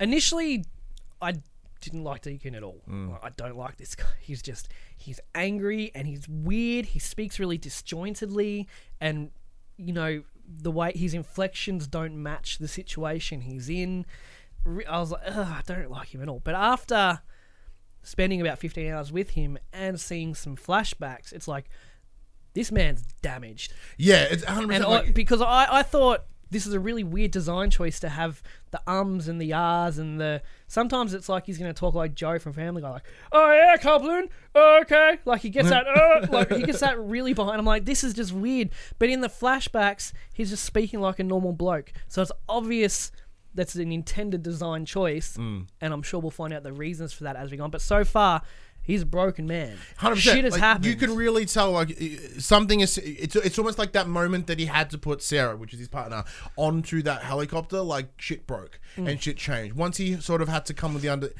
initially, 0.00 0.64
I 1.20 1.34
didn't 1.80 2.04
like 2.04 2.22
Deacon 2.22 2.54
at 2.54 2.62
all. 2.62 2.82
Mm. 2.88 3.18
I 3.22 3.30
don't 3.30 3.56
like 3.56 3.76
this 3.76 3.94
guy. 3.94 4.04
He's 4.20 4.42
just 4.42 4.68
he's 4.96 5.20
angry 5.34 5.90
and 5.94 6.06
he's 6.06 6.28
weird. 6.28 6.86
He 6.86 6.98
speaks 6.98 7.38
really 7.38 7.58
disjointedly, 7.58 8.66
and 9.00 9.30
you 9.76 9.92
know 9.92 10.22
the 10.46 10.70
way 10.70 10.92
his 10.94 11.14
inflections 11.14 11.86
don't 11.86 12.22
match 12.22 12.58
the 12.58 12.68
situation 12.68 13.42
he's 13.42 13.68
in. 13.68 14.06
I 14.88 14.98
was 14.98 15.10
like, 15.10 15.22
Ugh, 15.26 15.36
I 15.36 15.60
don't 15.66 15.90
like 15.90 16.14
him 16.14 16.22
at 16.22 16.28
all. 16.28 16.40
But 16.42 16.54
after 16.54 17.20
spending 18.02 18.40
about 18.40 18.58
15 18.58 18.90
hours 18.92 19.10
with 19.12 19.30
him 19.30 19.58
and 19.72 19.98
seeing 20.00 20.34
some 20.34 20.56
flashbacks, 20.56 21.32
it's 21.32 21.48
like 21.48 21.68
this 22.54 22.70
man's 22.70 23.02
damaged 23.20 23.72
Yeah, 23.98 24.26
it's 24.30 24.44
100 24.44 24.62
and 24.62 24.68
percent 24.70 24.84
I, 24.84 24.88
like, 24.88 25.14
because 25.14 25.40
I, 25.42 25.66
I 25.70 25.82
thought 25.82 26.24
this 26.54 26.66
is 26.66 26.72
a 26.72 26.80
really 26.80 27.02
weird 27.04 27.32
design 27.32 27.68
choice 27.68 27.98
to 28.00 28.08
have 28.08 28.42
the 28.70 28.80
ums 28.86 29.28
and 29.28 29.40
the 29.40 29.52
ahs 29.52 29.98
and 29.98 30.20
the. 30.20 30.40
Sometimes 30.68 31.12
it's 31.12 31.28
like 31.28 31.44
he's 31.46 31.58
going 31.58 31.72
to 31.72 31.78
talk 31.78 31.94
like 31.94 32.14
Joe 32.14 32.38
from 32.38 32.52
Family 32.52 32.80
Guy, 32.80 32.90
like, 32.90 33.02
oh 33.32 33.52
yeah, 33.52 33.76
coupling, 33.76 34.28
okay. 34.56 35.18
Like 35.24 35.40
he 35.42 35.50
gets 35.50 35.68
that, 35.68 35.86
uh, 35.86 36.26
like 36.32 36.50
he 36.52 36.62
gets 36.62 36.80
that 36.80 36.98
really 36.98 37.34
behind. 37.34 37.58
I'm 37.58 37.66
like, 37.66 37.84
this 37.84 38.02
is 38.04 38.14
just 38.14 38.32
weird. 38.32 38.70
But 38.98 39.08
in 39.10 39.20
the 39.20 39.28
flashbacks, 39.28 40.12
he's 40.32 40.50
just 40.50 40.64
speaking 40.64 41.00
like 41.00 41.18
a 41.18 41.24
normal 41.24 41.52
bloke. 41.52 41.92
So 42.08 42.22
it's 42.22 42.32
obvious 42.48 43.10
that's 43.54 43.74
an 43.76 43.92
intended 43.92 44.42
design 44.42 44.84
choice, 44.84 45.36
Mm. 45.36 45.66
and 45.80 45.92
I'm 45.92 46.02
sure 46.02 46.18
we'll 46.20 46.30
find 46.30 46.52
out 46.52 46.62
the 46.62 46.72
reasons 46.72 47.12
for 47.12 47.24
that 47.24 47.36
as 47.36 47.50
we 47.50 47.56
go 47.56 47.64
on. 47.64 47.70
But 47.70 47.82
so 47.82 48.04
far, 48.04 48.42
he's 48.84 49.02
a 49.02 49.06
broken 49.06 49.46
man. 49.46 49.76
Hundred 49.96 50.16
percent. 50.16 50.36
Shit 50.36 50.44
has 50.44 50.52
like, 50.52 50.60
happened. 50.60 50.86
You 50.86 50.94
can 50.94 51.16
really 51.16 51.44
tell, 51.46 51.72
like 51.72 51.98
something 52.38 52.80
is. 52.80 52.98
It's 52.98 53.34
it's 53.34 53.58
almost 53.58 53.78
like 53.78 53.92
that 53.92 54.06
moment 54.06 54.46
that 54.46 54.58
he 54.58 54.66
had 54.66 54.90
to 54.90 54.98
put 54.98 55.22
Sarah, 55.22 55.56
which 55.56 55.72
is 55.72 55.78
his 55.80 55.88
partner, 55.88 56.24
onto 56.56 57.02
that 57.02 57.22
helicopter. 57.22 57.80
Like 57.80 58.08
shit 58.18 58.46
broke 58.46 58.78
Mm. 58.96 59.10
and 59.10 59.20
shit 59.22 59.36
changed. 59.36 59.74
Once 59.74 59.96
he 59.96 60.20
sort 60.20 60.40
of 60.40 60.48
had 60.48 60.64
to 60.66 60.74
come 60.74 60.94
with 60.94 61.02
the 61.02 61.08
under. 61.08 61.30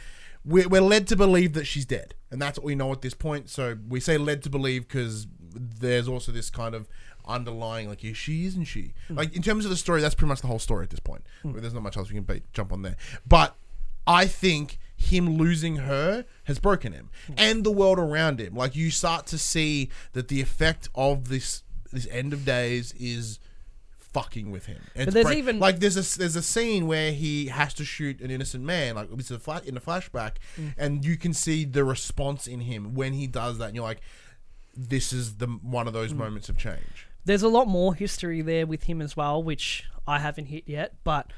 We're, 0.46 0.68
we're 0.68 0.82
led 0.82 1.06
to 1.06 1.16
believe 1.16 1.54
that 1.54 1.64
she's 1.66 1.86
dead, 1.86 2.14
and 2.30 2.42
that's 2.42 2.58
what 2.58 2.66
we 2.66 2.74
know 2.74 2.92
at 2.92 3.00
this 3.00 3.14
point. 3.14 3.48
So 3.48 3.78
we 3.88 3.98
say 3.98 4.18
led 4.18 4.42
to 4.42 4.50
believe 4.50 4.86
because 4.86 5.26
there's 5.54 6.06
also 6.06 6.32
this 6.32 6.50
kind 6.50 6.74
of 6.74 6.86
underlying, 7.26 7.88
like, 7.88 8.04
is 8.04 8.18
she, 8.18 8.44
isn't 8.44 8.64
she? 8.64 8.92
Hmm. 9.08 9.14
Like 9.14 9.34
in 9.34 9.40
terms 9.40 9.64
of 9.64 9.70
the 9.70 9.76
story, 9.78 10.02
that's 10.02 10.14
pretty 10.14 10.28
much 10.28 10.42
the 10.42 10.46
whole 10.46 10.58
story 10.58 10.82
at 10.84 10.90
this 10.90 11.00
point. 11.00 11.24
There's 11.42 11.72
not 11.72 11.82
much 11.82 11.96
else 11.96 12.10
we 12.10 12.16
can 12.16 12.24
ba- 12.24 12.42
jump 12.52 12.74
on 12.74 12.82
there, 12.82 12.96
but 13.26 13.56
I 14.06 14.26
think 14.26 14.78
him 14.96 15.36
losing 15.36 15.76
her 15.76 16.24
has 16.44 16.58
broken 16.58 16.92
him 16.92 17.10
and 17.36 17.64
the 17.64 17.70
world 17.70 17.98
around 17.98 18.40
him. 18.40 18.54
Like 18.54 18.74
you 18.76 18.90
start 18.90 19.26
to 19.28 19.38
see 19.38 19.90
that 20.12 20.28
the 20.28 20.40
effect 20.40 20.88
of 20.94 21.28
this 21.28 21.62
this 21.92 22.06
end 22.10 22.32
of 22.32 22.44
days 22.44 22.92
is 22.98 23.38
fucking 23.98 24.50
with 24.50 24.66
him. 24.66 24.80
And 24.94 25.08
it's 25.08 25.14
there's 25.14 25.26
break- 25.26 25.38
even- 25.38 25.58
like 25.58 25.80
there's 25.80 25.96
a 25.96 26.18
there's 26.18 26.36
a 26.36 26.42
scene 26.42 26.86
where 26.86 27.12
he 27.12 27.46
has 27.46 27.74
to 27.74 27.84
shoot 27.84 28.20
an 28.20 28.30
innocent 28.30 28.64
man, 28.64 28.94
like 28.94 29.08
it's 29.12 29.30
a 29.30 29.38
fla- 29.38 29.62
in 29.64 29.76
a 29.76 29.80
flashback, 29.80 30.34
Mm. 30.56 30.74
and 30.78 31.04
you 31.04 31.16
can 31.16 31.34
see 31.34 31.64
the 31.64 31.84
response 31.84 32.46
in 32.46 32.60
him 32.60 32.94
when 32.94 33.12
he 33.12 33.26
does 33.26 33.58
that, 33.58 33.66
and 33.66 33.74
you're 33.76 33.84
like, 33.84 34.00
this 34.76 35.12
is 35.12 35.36
the 35.36 35.46
one 35.46 35.86
of 35.86 35.92
those 35.92 36.12
Mm. 36.12 36.16
moments 36.18 36.48
of 36.48 36.56
change. 36.56 37.06
There's 37.24 37.42
a 37.42 37.48
lot 37.48 37.66
more 37.68 37.94
history 37.94 38.42
there 38.42 38.66
with 38.66 38.84
him 38.84 39.00
as 39.02 39.16
well, 39.16 39.42
which 39.42 39.84
I 40.06 40.18
haven't 40.18 40.46
hit 40.46 40.64
yet. 40.66 40.94
But 41.04 41.32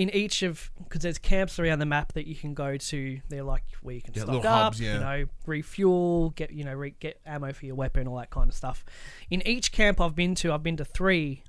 in 0.00 0.08
each 0.14 0.42
of 0.42 0.70
because 0.82 1.02
there's 1.02 1.18
camps 1.18 1.58
around 1.58 1.78
the 1.78 1.84
map 1.84 2.14
that 2.14 2.26
you 2.26 2.34
can 2.34 2.54
go 2.54 2.78
to. 2.78 3.20
They're 3.28 3.42
like 3.42 3.64
where 3.82 3.96
you 3.96 4.00
can 4.00 4.14
Yeah, 4.14 4.22
stock 4.22 4.44
up, 4.46 4.62
hubs, 4.62 4.80
yeah. 4.80 4.94
you 4.94 5.00
know, 5.00 5.24
refuel, 5.44 6.30
get 6.30 6.52
you 6.52 6.64
know, 6.64 6.72
re- 6.72 6.94
get 6.98 7.20
ammo 7.26 7.52
for 7.52 7.66
your 7.66 7.74
weapon, 7.74 8.08
all 8.08 8.16
that 8.16 8.30
kind 8.30 8.48
of 8.48 8.54
stuff. 8.54 8.82
In 9.28 9.46
each 9.46 9.72
camp 9.72 10.00
I've 10.00 10.14
been 10.14 10.34
to, 10.36 10.54
I've 10.54 10.62
been 10.62 10.78
to 10.78 10.86
three. 10.86 11.44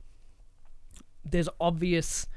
There's 1.24 1.48
obvious 1.62 2.28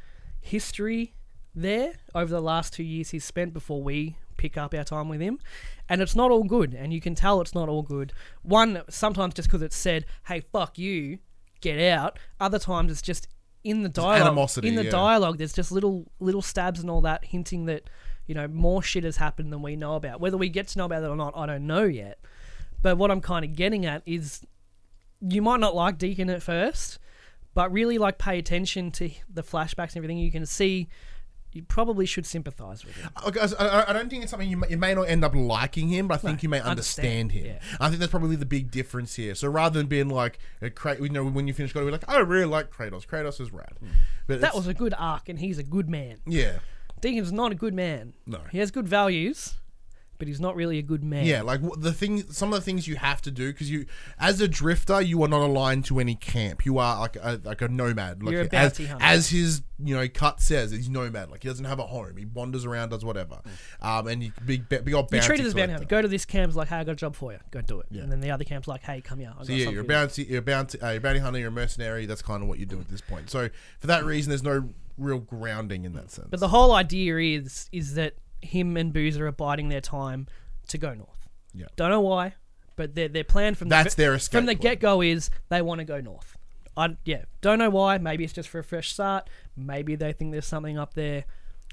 history 0.40 1.14
there 1.52 1.94
over 2.14 2.30
the 2.30 2.40
last 2.40 2.74
two 2.74 2.84
years 2.84 3.10
he's 3.10 3.24
spent 3.24 3.52
before 3.52 3.82
we 3.82 4.16
pick 4.36 4.56
up 4.56 4.72
our 4.72 4.84
time 4.84 5.08
with 5.08 5.20
him. 5.20 5.40
And 5.88 6.00
it's 6.00 6.14
not 6.14 6.30
all 6.30 6.44
good, 6.44 6.74
and 6.74 6.92
you 6.92 7.00
can 7.00 7.16
tell 7.16 7.40
it's 7.40 7.56
not 7.56 7.68
all 7.68 7.82
good. 7.82 8.12
One, 8.42 8.82
sometimes 8.88 9.34
just 9.34 9.48
because 9.48 9.62
it's 9.62 9.76
said, 9.76 10.06
hey, 10.28 10.44
fuck 10.52 10.78
you, 10.78 11.18
get 11.60 11.80
out. 11.80 12.20
Other 12.38 12.60
times 12.60 12.92
it's 12.92 13.02
just 13.02 13.26
in 13.64 13.82
the 13.82 13.88
dialogue. 13.88 14.50
in 14.62 14.76
the 14.76 14.84
yeah. 14.84 14.90
dialogue, 14.90 15.38
there's 15.38 15.52
just 15.52 15.72
little 15.72 16.06
little 16.20 16.42
stabs 16.42 16.80
and 16.80 16.90
all 16.90 17.00
that 17.00 17.24
hinting 17.24 17.64
that, 17.64 17.88
you 18.26 18.34
know, 18.34 18.46
more 18.46 18.82
shit 18.82 19.04
has 19.04 19.16
happened 19.16 19.52
than 19.52 19.62
we 19.62 19.74
know 19.74 19.94
about. 19.94 20.20
Whether 20.20 20.36
we 20.36 20.50
get 20.50 20.68
to 20.68 20.78
know 20.78 20.84
about 20.84 21.02
it 21.02 21.08
or 21.08 21.16
not, 21.16 21.32
I 21.34 21.46
don't 21.46 21.66
know 21.66 21.84
yet. 21.84 22.18
But 22.82 22.98
what 22.98 23.10
I'm 23.10 23.22
kind 23.22 23.44
of 23.44 23.56
getting 23.56 23.86
at 23.86 24.02
is 24.04 24.44
you 25.20 25.40
might 25.40 25.60
not 25.60 25.74
like 25.74 25.96
Deacon 25.96 26.28
at 26.28 26.42
first, 26.42 26.98
but 27.54 27.72
really 27.72 27.96
like 27.96 28.18
pay 28.18 28.38
attention 28.38 28.90
to 28.92 29.10
the 29.32 29.42
flashbacks 29.42 29.88
and 29.88 29.96
everything. 29.96 30.18
You 30.18 30.30
can 30.30 30.44
see 30.44 30.88
you 31.54 31.62
probably 31.62 32.04
should 32.04 32.26
sympathize 32.26 32.84
with 32.84 32.94
him. 32.96 33.08
I, 33.16 33.30
I- 33.58 33.90
I 33.90 33.92
don't 33.92 34.10
think 34.10 34.22
it's 34.22 34.30
something 34.30 34.48
you 34.50 34.56
may, 34.58 34.68
you 34.68 34.76
may 34.76 34.94
not 34.94 35.02
end 35.08 35.24
up 35.24 35.34
liking 35.34 35.88
him, 35.88 36.08
but 36.08 36.14
I 36.14 36.16
think 36.18 36.42
you 36.42 36.48
may 36.48 36.60
understand, 36.60 37.30
understand, 37.30 37.32
him. 37.32 37.46
yeah. 37.46 37.76
I 37.80 37.88
think 37.88 38.00
that's 38.00 38.10
probably 38.10 38.36
the 38.36 38.44
big 38.46 38.70
difference 38.70 39.14
here. 39.14 39.34
So 39.34 39.48
rather 39.48 39.78
than 39.78 39.86
being 39.86 40.08
like, 40.08 40.38
a 40.60 40.68
Kra- 40.70 41.00
you 41.00 41.08
know, 41.08 41.24
when 41.24 41.46
you 41.46 41.54
finish 41.54 41.72
God, 41.72 41.84
we're 41.84 41.92
like, 41.92 42.08
I 42.08 42.18
really 42.18 42.44
like 42.46 42.70
Kratos. 42.70 43.06
Kratos 43.06 43.40
is 43.40 43.52
rad. 43.52 43.72
But 44.26 44.36
Hmm. 44.36 44.40
That 44.42 44.54
was 44.54 44.66
a 44.66 44.74
good 44.74 44.94
arc, 44.98 45.28
and 45.28 45.38
he's 45.38 45.58
a 45.58 45.62
good 45.62 45.88
man. 45.88 46.18
yeah, 46.26 46.58
Deacon's 47.00 47.32
not 47.32 47.52
a 47.52 47.54
good 47.54 47.74
man. 47.74 48.14
No. 48.26 48.40
He 48.50 48.58
has 48.58 48.70
good 48.70 48.88
values, 48.88 49.54
but 50.24 50.28
he's 50.28 50.40
not 50.40 50.56
really 50.56 50.78
a 50.78 50.82
good 50.82 51.04
man. 51.04 51.26
yeah. 51.26 51.42
Like 51.42 51.60
the 51.76 51.92
thing, 51.92 52.22
some 52.32 52.54
of 52.54 52.58
the 52.58 52.64
things 52.64 52.88
you 52.88 52.96
have 52.96 53.20
to 53.22 53.30
do 53.30 53.52
because 53.52 53.70
you, 53.70 53.84
as 54.18 54.40
a 54.40 54.48
drifter, 54.48 55.02
you 55.02 55.22
are 55.22 55.28
not 55.28 55.42
aligned 55.42 55.84
to 55.86 56.00
any 56.00 56.14
camp. 56.14 56.64
You 56.64 56.78
are 56.78 56.98
like 57.00 57.16
a 57.16 57.40
like 57.44 57.60
a 57.60 57.68
nomad. 57.68 58.22
Like 58.22 58.32
You're 58.32 58.40
a 58.42 58.44
as, 58.44 58.50
bounty 58.50 58.86
hunter. 58.86 59.04
as 59.04 59.28
his 59.28 59.60
you 59.78 59.94
know 59.94 60.08
cut 60.08 60.40
says, 60.40 60.70
he's 60.70 60.88
nomad. 60.88 61.30
Like 61.30 61.42
he 61.42 61.48
doesn't 61.50 61.66
have 61.66 61.78
a 61.78 61.82
home. 61.86 62.16
He 62.16 62.24
wanders 62.24 62.64
around, 62.64 62.88
does 62.88 63.04
whatever. 63.04 63.42
Um, 63.82 64.06
and 64.06 64.22
you 64.22 64.32
big 64.46 64.66
big 64.70 64.94
old 64.94 65.10
You're 65.12 65.20
bounty 65.20 65.26
treated 65.26 65.44
as 65.44 65.52
bounty 65.52 65.72
hunter. 65.72 65.86
Go 65.86 66.00
to 66.00 66.08
this 66.08 66.24
camp's 66.24 66.56
like, 66.56 66.68
hey, 66.68 66.76
I 66.76 66.84
got 66.84 66.92
a 66.92 66.96
job 66.96 67.14
for 67.14 67.32
you. 67.32 67.38
Go 67.50 67.60
do 67.60 67.80
it. 67.80 67.86
Yeah. 67.90 68.02
And 68.02 68.10
then 68.10 68.20
the 68.20 68.30
other 68.30 68.44
camp's 68.44 68.66
like, 68.66 68.82
hey, 68.82 69.02
come 69.02 69.18
here. 69.18 69.30
I 69.34 69.36
got 69.38 69.46
So 69.46 69.52
yeah, 69.52 69.64
something 69.64 69.74
you're 69.74 69.82
a 69.82 69.84
for 69.84 69.92
you. 69.92 69.98
bounty, 69.98 70.22
you're 70.24 70.38
a 70.38 70.42
bounty, 70.42 70.80
uh, 70.80 70.88
you're 70.88 70.98
a 70.98 71.00
bounty 71.00 71.18
hunter, 71.20 71.38
you're 71.38 71.48
a 71.48 71.52
mercenary. 71.52 72.06
That's 72.06 72.22
kind 72.22 72.42
of 72.42 72.48
what 72.48 72.58
you 72.58 72.64
do 72.64 72.80
at 72.80 72.88
this 72.88 73.02
point. 73.02 73.28
So 73.28 73.50
for 73.78 73.86
that 73.88 74.04
reason, 74.06 74.30
there's 74.30 74.42
no 74.42 74.70
real 74.96 75.18
grounding 75.18 75.84
in 75.84 75.92
that 75.94 76.10
sense. 76.10 76.28
But 76.30 76.40
the 76.40 76.48
whole 76.48 76.72
idea 76.72 77.18
is 77.18 77.68
is 77.72 77.94
that 77.94 78.14
him 78.44 78.76
and 78.76 78.92
Boozer 78.92 79.26
are 79.26 79.32
biding 79.32 79.68
their 79.68 79.80
time 79.80 80.26
to 80.68 80.78
go 80.78 80.94
north. 80.94 81.28
Yeah. 81.54 81.66
Don't 81.76 81.90
know 81.90 82.00
why, 82.00 82.34
but 82.76 82.94
their 82.94 83.08
their 83.08 83.24
plan 83.24 83.54
from 83.54 83.68
That's 83.68 83.94
the, 83.94 84.02
their 84.02 84.14
escape 84.14 84.38
from 84.38 84.46
the 84.46 84.54
plan. 84.56 84.74
get 84.74 84.80
go 84.80 85.00
is 85.02 85.30
they 85.48 85.62
want 85.62 85.78
to 85.80 85.84
go 85.84 86.00
north. 86.00 86.36
I 86.76 86.96
yeah, 87.04 87.24
don't 87.40 87.58
know 87.58 87.70
why. 87.70 87.98
Maybe 87.98 88.24
it's 88.24 88.32
just 88.32 88.48
for 88.48 88.58
a 88.58 88.64
fresh 88.64 88.92
start. 88.92 89.30
Maybe 89.56 89.94
they 89.94 90.12
think 90.12 90.32
there's 90.32 90.46
something 90.46 90.76
up 90.78 90.94
there. 90.94 91.24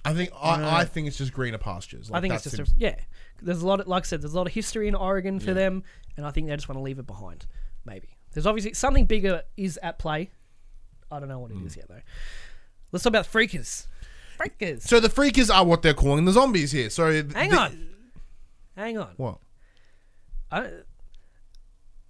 I 0.06 0.14
think 0.14 0.32
I, 0.40 0.82
I 0.82 0.86
think 0.86 1.08
it's 1.08 1.18
just 1.18 1.34
greener 1.34 1.58
pastures. 1.58 2.10
Like, 2.10 2.18
I 2.18 2.22
think 2.22 2.32
that 2.34 2.36
it's 2.36 2.44
just 2.44 2.56
seems- 2.58 2.70
a, 2.70 2.74
yeah. 2.78 2.96
There's 3.42 3.62
a 3.64 3.68
lot 3.68 3.80
of 3.80 3.88
like 3.88 4.04
I 4.04 4.08
said, 4.08 4.22
there's 4.22 4.34
a 4.34 4.38
lot 4.38 4.46
of 4.48 4.54
history 4.54 4.88
in 4.88 4.94
Oregon 4.96 5.40
for 5.40 5.54
them, 5.56 5.84
and 6.18 6.26
I 6.26 6.32
think 6.32 6.48
they 6.48 6.56
just 6.56 6.70
want 6.70 6.78
to 6.78 6.84
leave 6.84 7.00
it 7.00 7.08
behind. 7.08 7.48
Maybe 7.86 8.16
there's 8.34 8.46
obviously 8.46 8.74
something 8.74 9.06
bigger 9.06 9.42
is 9.58 9.80
at 9.82 9.98
play. 9.98 10.30
I 11.12 11.20
don't 11.20 11.28
know 11.30 11.40
what 11.40 11.50
it 11.52 11.58
is 11.66 11.74
Hmm. 11.74 11.80
yet 11.80 11.88
though. 11.90 12.02
Let's 12.92 13.04
talk 13.04 13.10
about 13.12 13.26
freakers. 13.26 13.88
Freakers. 14.42 14.82
so 14.84 15.00
the 15.00 15.08
freakers 15.10 15.54
are 15.54 15.62
uh, 15.62 15.64
what 15.64 15.82
they're 15.82 15.94
calling 15.94 16.26
the 16.26 16.32
zombies 16.32 16.72
here. 16.72 16.90
So 16.90 17.12
Hang 17.12 17.50
the- 17.50 17.58
on. 17.58 17.90
Hang 18.76 18.98
on. 18.98 19.14
What? 19.18 19.38
I, 20.52 20.68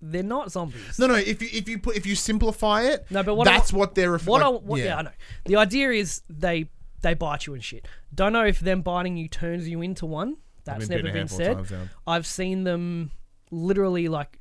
they're 0.01 0.23
not 0.23 0.51
zombies. 0.51 0.97
No, 0.97 1.07
no. 1.07 1.15
If 1.15 1.41
you 1.41 1.49
if 1.51 1.69
you 1.69 1.77
put 1.79 1.95
if 1.95 2.05
you 2.05 2.15
simplify 2.15 2.83
it, 2.83 3.05
No, 3.11 3.21
but 3.23 3.35
what 3.35 3.45
that's 3.45 3.71
wa- 3.71 3.79
what 3.79 3.95
they're. 3.95 4.11
Ref- 4.11 4.25
What, 4.25 4.41
I, 4.41 4.49
what 4.49 4.79
yeah. 4.81 4.97
I 4.97 5.01
know. 5.03 5.11
The 5.45 5.57
idea 5.57 5.91
is 5.91 6.21
they 6.29 6.69
they 7.01 7.13
bite 7.13 7.45
you 7.45 7.53
and 7.53 7.63
shit. 7.63 7.87
Don't 8.13 8.33
know 8.33 8.45
if 8.45 8.59
them 8.59 8.81
biting 8.81 9.17
you 9.17 9.27
turns 9.27 9.67
you 9.67 9.81
into 9.81 10.05
one. 10.05 10.37
That's 10.63 10.87
been 10.87 10.97
never 11.03 11.11
been 11.13 11.27
said. 11.27 11.57
times. 11.67 11.71
I've 12.07 12.25
seen 12.25 12.63
them 12.63 13.11
literally 13.51 14.07
like 14.07 14.37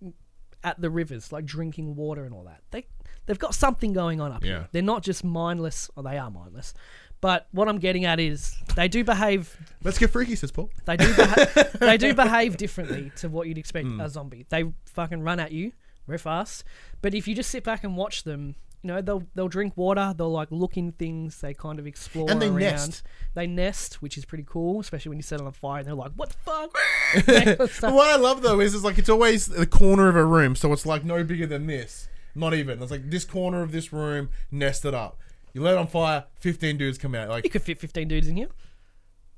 at 0.64 0.80
the 0.80 0.88
rivers, 0.90 1.30
like 1.32 1.44
drinking 1.44 1.94
water 1.96 2.24
and 2.24 2.32
all 2.34 2.44
that. 2.44 2.60
They 2.70 2.86
they've 3.26 3.38
got 3.38 3.54
something 3.54 3.92
going 3.92 4.20
on 4.20 4.32
up 4.32 4.42
Yeah. 4.44 4.50
here. 4.50 4.68
They're 4.72 4.82
not 4.82 5.02
just 5.02 5.24
mindless, 5.24 5.90
or 5.94 6.02
they 6.02 6.16
are 6.16 6.30
mindless. 6.30 6.72
But 7.20 7.46
what 7.52 7.68
I'm 7.68 7.78
getting 7.78 8.04
at 8.06 8.18
is 8.18 8.56
they 8.76 8.88
do 8.88 9.04
behave 9.04 9.56
Let's 9.84 9.98
get 9.98 10.10
freaky, 10.10 10.36
says 10.36 10.50
Paul. 10.50 10.70
They 10.86 10.96
do 10.96 11.14
beha- 11.14 11.70
they 11.80 11.96
do 11.98 12.14
behave 12.14 12.56
differently 12.56 13.12
to 13.16 13.28
what 13.28 13.46
you'd 13.46 13.58
expect 13.58 13.86
Hmm. 13.88 14.00
a 14.00 14.08
zombie. 14.08 14.46
They 14.48 14.64
fucking 14.86 15.20
run 15.22 15.38
at 15.40 15.52
you 15.52 15.72
very 16.06 16.18
fast. 16.18 16.64
But 17.02 17.14
if 17.14 17.28
you 17.28 17.34
just 17.34 17.50
sit 17.50 17.62
back 17.62 17.84
and 17.84 17.96
watch 17.96 18.24
them, 18.24 18.54
you 18.82 18.88
know 18.88 19.02
they'll 19.02 19.24
they'll 19.34 19.48
drink 19.48 19.76
water. 19.76 20.14
They'll 20.16 20.32
like 20.32 20.48
look 20.50 20.78
in 20.78 20.92
things. 20.92 21.40
They 21.42 21.52
kind 21.52 21.78
of 21.78 21.86
explore 21.86 22.30
And 22.30 22.40
they 22.40 22.48
around. 22.48 22.58
nest. 22.60 23.02
They 23.34 23.46
nest, 23.46 24.00
which 24.00 24.16
is 24.16 24.24
pretty 24.24 24.44
cool, 24.48 24.80
especially 24.80 25.10
when 25.10 25.18
you 25.18 25.22
set 25.22 25.40
it 25.40 25.46
on 25.46 25.52
fire 25.52 25.80
and 25.80 25.86
they're 25.88 25.94
like, 25.94 26.12
"What 26.16 26.30
the 26.30 26.38
fuck?" 26.38 26.74
What 27.92 28.08
I 28.08 28.16
love 28.16 28.40
though 28.42 28.60
is 28.60 28.74
it's 28.74 28.82
like 28.84 28.96
it's 28.98 29.10
always 29.10 29.46
the 29.46 29.66
corner 29.66 30.08
of 30.08 30.16
a 30.16 30.24
room, 30.24 30.54
so 30.56 30.72
it's 30.72 30.86
like 30.86 31.04
no 31.04 31.22
bigger 31.24 31.46
than 31.46 31.66
this. 31.66 32.08
Not 32.34 32.54
even. 32.54 32.80
It's 32.80 32.90
like 32.90 33.10
this 33.10 33.24
corner 33.24 33.62
of 33.62 33.72
this 33.72 33.92
room 33.92 34.30
nested 34.50 34.94
up. 34.94 35.18
You 35.52 35.62
let 35.62 35.74
it 35.74 35.78
on 35.78 35.86
fire, 35.86 36.24
fifteen 36.38 36.76
dudes 36.78 36.98
come 36.98 37.14
out. 37.14 37.28
Like, 37.28 37.44
You 37.44 37.50
could 37.50 37.62
fit 37.62 37.78
fifteen 37.78 38.08
dudes 38.08 38.28
in 38.28 38.36
here. 38.36 38.48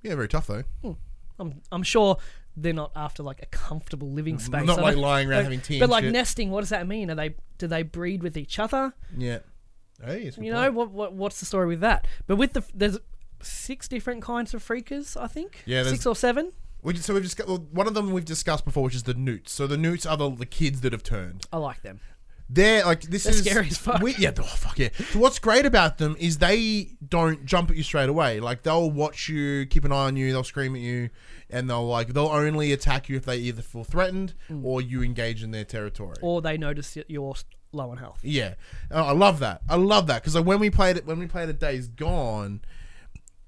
yeah, 0.03 0.15
very 0.15 0.29
tough 0.29 0.47
though. 0.47 0.65
Hmm. 0.83 0.93
I'm 1.39 1.61
I'm 1.73 1.83
sure 1.83 2.19
they're 2.57 2.73
not 2.75 2.93
after 2.95 3.23
like 3.23 3.43
a 3.43 3.47
comfortable 3.47 4.11
living 4.11 4.39
space. 4.39 4.65
not 4.67 4.79
I 4.79 4.83
like 4.83 4.95
don't- 4.95 5.03
lying 5.03 5.29
around 5.31 5.45
having 5.45 5.61
tea 5.61 5.79
But 5.79 5.85
and 5.85 5.93
like 5.93 6.05
shit. 6.05 6.13
nesting, 6.13 6.51
what 6.51 6.61
does 6.61 6.69
that 6.69 6.87
mean? 6.87 7.11
Are 7.11 7.15
they 7.15 7.35
do 7.59 7.67
they 7.67 7.83
breed 7.83 8.23
with 8.23 8.37
each 8.37 8.59
other? 8.59 8.93
Yeah. 9.17 9.39
Hey, 10.05 10.23
it's 10.25 10.37
a 10.37 10.41
good 10.41 10.47
You 10.47 10.53
point. 10.53 10.65
know 10.65 10.71
what, 10.73 10.91
what? 10.91 11.13
What's 11.15 11.41
the 11.41 11.47
story 11.47 11.67
with 11.69 11.81
that? 11.81 12.07
But 12.27 12.37
with 12.37 12.53
the 12.53 12.63
there's 12.75 12.99
six 13.43 13.89
different 13.89 14.23
kinds 14.23 14.53
of 14.55 14.63
freakers, 14.67 15.17
I 15.21 15.27
think. 15.29 15.63
Yeah, 15.67 15.83
there's- 15.83 15.91
six 15.97 16.07
or 16.07 16.15
seven. 16.17 16.53
We, 16.83 16.97
so 16.97 17.15
we've 17.15 17.23
just 17.23 17.39
well, 17.47 17.65
one 17.71 17.87
of 17.87 17.95
them 17.95 18.11
we've 18.11 18.25
discussed 18.25 18.65
before, 18.65 18.83
which 18.83 18.97
is 18.97 19.05
the 19.05 19.15
newts. 19.15 19.53
So 19.53 19.69
the 19.69 19.77
newts 19.77 20.05
are 20.05 20.17
the, 20.17 20.29
the 20.31 20.47
kids 20.47 20.81
that 20.81 20.93
have 20.93 21.05
turned. 21.05 21.47
I 21.53 21.59
like 21.59 21.83
them. 21.83 22.01
They're 22.55 22.85
like 22.85 23.03
this 23.03 23.25
They're 23.25 23.33
is 23.33 23.45
scary 23.45 23.69
as 23.69 23.79
fuck. 23.79 24.03
We, 24.03 24.15
yeah, 24.17 24.33
oh 24.39 24.43
fuck 24.43 24.79
yeah. 24.79 24.91
So 25.11 25.19
what's 25.19 25.39
great 25.39 25.65
about 25.65 25.97
them 25.97 26.17
is 26.19 26.37
they 26.39 26.91
don't 27.07 27.47
jump 27.47 27.71
at 27.71 27.77
you 27.77 27.83
straight 27.83 28.11
away. 28.11 28.41
Like 28.41 28.63
they'll 28.63 28.91
watch 28.91 29.29
you, 29.29 29.65
keep 29.67 29.85
an 29.85 29.93
eye 29.93 30.07
on 30.07 30.17
you, 30.17 30.33
they'll 30.33 30.45
scream 30.45 30.75
at 30.75 30.83
you, 30.83 31.09
and 31.49 31.71
they'll 31.71 31.87
like 31.87 32.09
they'll 32.09 32.27
only 32.27 32.73
attack 32.73 33.09
you 33.09 33.17
if 33.17 33.25
they 33.25 33.39
either 33.39 33.63
feel 33.63 33.85
threatened 33.85 34.35
or 34.63 34.83
you 34.83 35.03
engage 35.03 35.43
in 35.43 35.51
their 35.51 35.65
territory. 35.65 36.17
Mm. 36.17 36.25
Or 36.25 36.43
they 36.43 36.59
notice 36.59 36.93
that 36.95 37.09
you're 37.09 37.35
low 37.73 37.91
on 37.91 37.97
health. 37.97 38.21
Yeah, 38.23 38.55
Oh, 38.91 39.05
I 39.05 39.13
love 39.13 39.39
that. 39.39 39.63
I 39.69 39.77
love 39.77 40.07
that 40.09 40.21
because 40.23 40.35
like 40.35 40.45
when 40.45 40.61
we 40.61 40.69
played 40.69 40.99
it, 40.99 41.07
when 41.07 41.19
we 41.19 41.27
played 41.27 41.49
it 41.49 41.59
Days 41.59 41.89
Gone, 41.89 42.61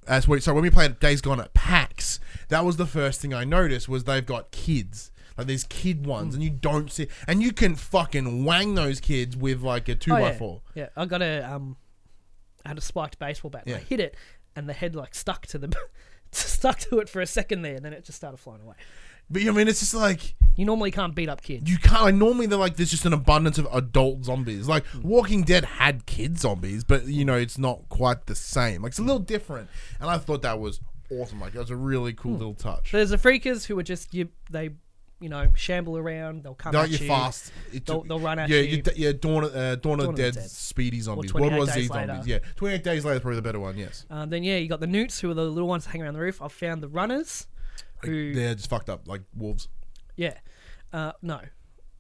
as 0.07 0.27
we 0.27 0.41
so 0.41 0.55
when 0.55 0.63
we 0.63 0.71
played 0.71 0.99
Days 0.99 1.21
Gone 1.21 1.41
at 1.41 1.53
PAX, 1.53 2.21
that 2.49 2.65
was 2.65 2.79
the 2.79 2.87
first 2.87 3.21
thing 3.21 3.35
I 3.35 3.45
noticed 3.45 3.89
was 3.89 4.05
they've 4.05 4.25
got 4.25 4.51
kids. 4.51 5.11
Like 5.37 5.47
these 5.47 5.65
kid 5.65 6.07
ones, 6.07 6.33
mm. 6.33 6.35
and 6.35 6.45
you 6.45 6.51
don't 6.51 6.91
see, 6.91 7.09
and 7.27 7.43
you 7.43 7.53
can 7.53 7.75
fucking 7.75 8.45
wang 8.45 8.75
those 8.75 9.01
kids 9.01 9.37
with 9.37 9.63
like 9.63 9.89
a 9.89 9.95
two 9.95 10.13
Oh, 10.13 10.17
by 10.17 10.21
yeah. 10.31 10.33
four. 10.33 10.63
Yeah, 10.75 10.89
I 10.97 11.07
got 11.07 11.23
a 11.23 11.41
um, 11.41 11.77
I 12.65 12.69
had 12.69 12.79
a 12.79 12.83
spiked 12.83 13.19
baseball 13.19 13.51
bat. 13.51 13.65
and 13.67 13.75
I 13.75 13.79
Yeah. 13.79 13.85
hit 13.85 14.01
it, 14.01 14.17
and 14.55 14.69
the 14.69 14.73
head 14.73 14.95
like 14.95 15.15
stuck 15.15 15.47
to 15.49 15.59
the 15.59 15.75
stuck 16.33 16.79
to 16.81 16.99
it 17.01 17.09
for 17.09 17.21
a 17.21 17.27
second 17.27 17.63
there, 17.63 17.75
and 17.75 17.85
then 17.85 17.93
it 17.93 18.05
just 18.05 18.17
started 18.17 18.37
flying 18.39 18.61
away. 18.63 18.75
But 19.31 19.43
I 19.43 19.51
mean, 19.51 19.69
it's 19.69 19.81
just 19.81 19.95
like 19.95 20.35
You 20.57 20.67
normally 20.67 20.91
can't 20.91 21.15
beat 21.15 21.29
up 21.29 21.43
kids. 21.43 21.69
you 21.71 21.79
can't. 21.79 22.03
Like, 22.03 22.15
normally, 22.15 22.47
they're 22.47 22.59
like 22.59 22.77
there's 22.77 22.91
just 22.91 23.07
an 23.07 23.13
abundance 23.13 23.59
of 23.59 23.67
adult 23.73 24.25
zombies. 24.25 24.69
Like 24.69 24.87
mm. 24.89 25.03
Walking 25.03 25.43
Dead 25.43 25.65
had 25.65 26.07
kid 26.07 26.39
zombies, 26.39 26.85
but 26.85 27.07
you 27.07 27.25
know 27.25 27.37
it's 27.37 27.59
not 27.59 27.89
quite 27.89 28.27
the 28.27 28.35
same. 28.35 28.83
Like 28.83 28.91
it's 28.91 28.99
a 28.99 29.03
little 29.03 29.19
different, 29.19 29.69
and 30.01 30.11
I 30.11 30.19
thought 30.19 30.43
that 30.43 30.61
was 30.61 30.81
awesome. 31.11 31.41
Like 31.41 31.53
that 31.55 31.61
was 31.61 31.71
a 31.71 31.77
really 31.77 32.13
cool 32.13 32.33
hmm. 32.33 32.39
little 32.39 32.55
touch. 32.55 32.93
There's 32.93 33.11
the 33.11 33.19
freakers 33.19 33.67
who 33.67 33.79
are 33.79 33.83
just 33.83 34.15
you. 34.15 34.29
They, 34.51 34.71
you 35.21 35.29
know, 35.29 35.51
shamble 35.57 35.97
around. 35.97 36.43
They'll 36.43 36.55
come 36.55 36.73
They're 36.73 36.83
at 36.83 36.91
like 36.91 37.01
you. 37.01 37.07
fast. 37.09 37.53
It 37.73 37.87
They'll- 37.87 38.03
they'll 38.03 38.21
run 38.21 38.39
at 38.39 38.49
yeah, 38.49 38.59
you. 38.61 38.83
yeah, 38.97 39.13
Dawn, 39.13 39.45
uh, 39.45 39.77
Dawn, 39.77 40.01
of 40.01 40.09
of 40.11 40.17
the 40.17 40.23
Dead, 40.23 40.35
Dead. 40.35 40.51
speedy 40.51 41.01
zombies. 41.01 41.31
28 41.31 41.51
World 41.57 41.59
War 41.69 41.75
Z 41.75 41.87
zombies. 41.87 42.27
Yeah, 42.27 42.39
28 42.57 42.85
days 42.85 43.05
later, 43.05 43.21
probably 43.21 43.37
the 43.37 43.43
better 43.43 43.61
one. 43.61 43.77
Yes, 43.79 44.05
Um, 44.11 44.29
then 44.31 44.43
yeah, 44.45 44.57
you 44.57 44.69
got 44.69 44.81
the 44.81 44.87
newts 44.87 45.21
who 45.21 45.31
are 45.31 45.35
the 45.35 45.45
little 45.45 45.69
ones 45.69 45.85
that 45.85 45.91
hang 45.91 46.03
around 46.03 46.15
the 46.15 46.21
roof. 46.21 46.43
I've 46.43 46.53
found 46.53 46.83
the 46.83 46.89
runners. 46.89 47.47
Who? 48.05 48.35
they're 48.35 48.55
just 48.55 48.69
fucked 48.69 48.91
up 48.91 49.09
like 49.09 49.23
wolves. 49.35 49.69
Yeah. 50.17 50.35
Uh, 50.93 51.13
no. 51.23 51.41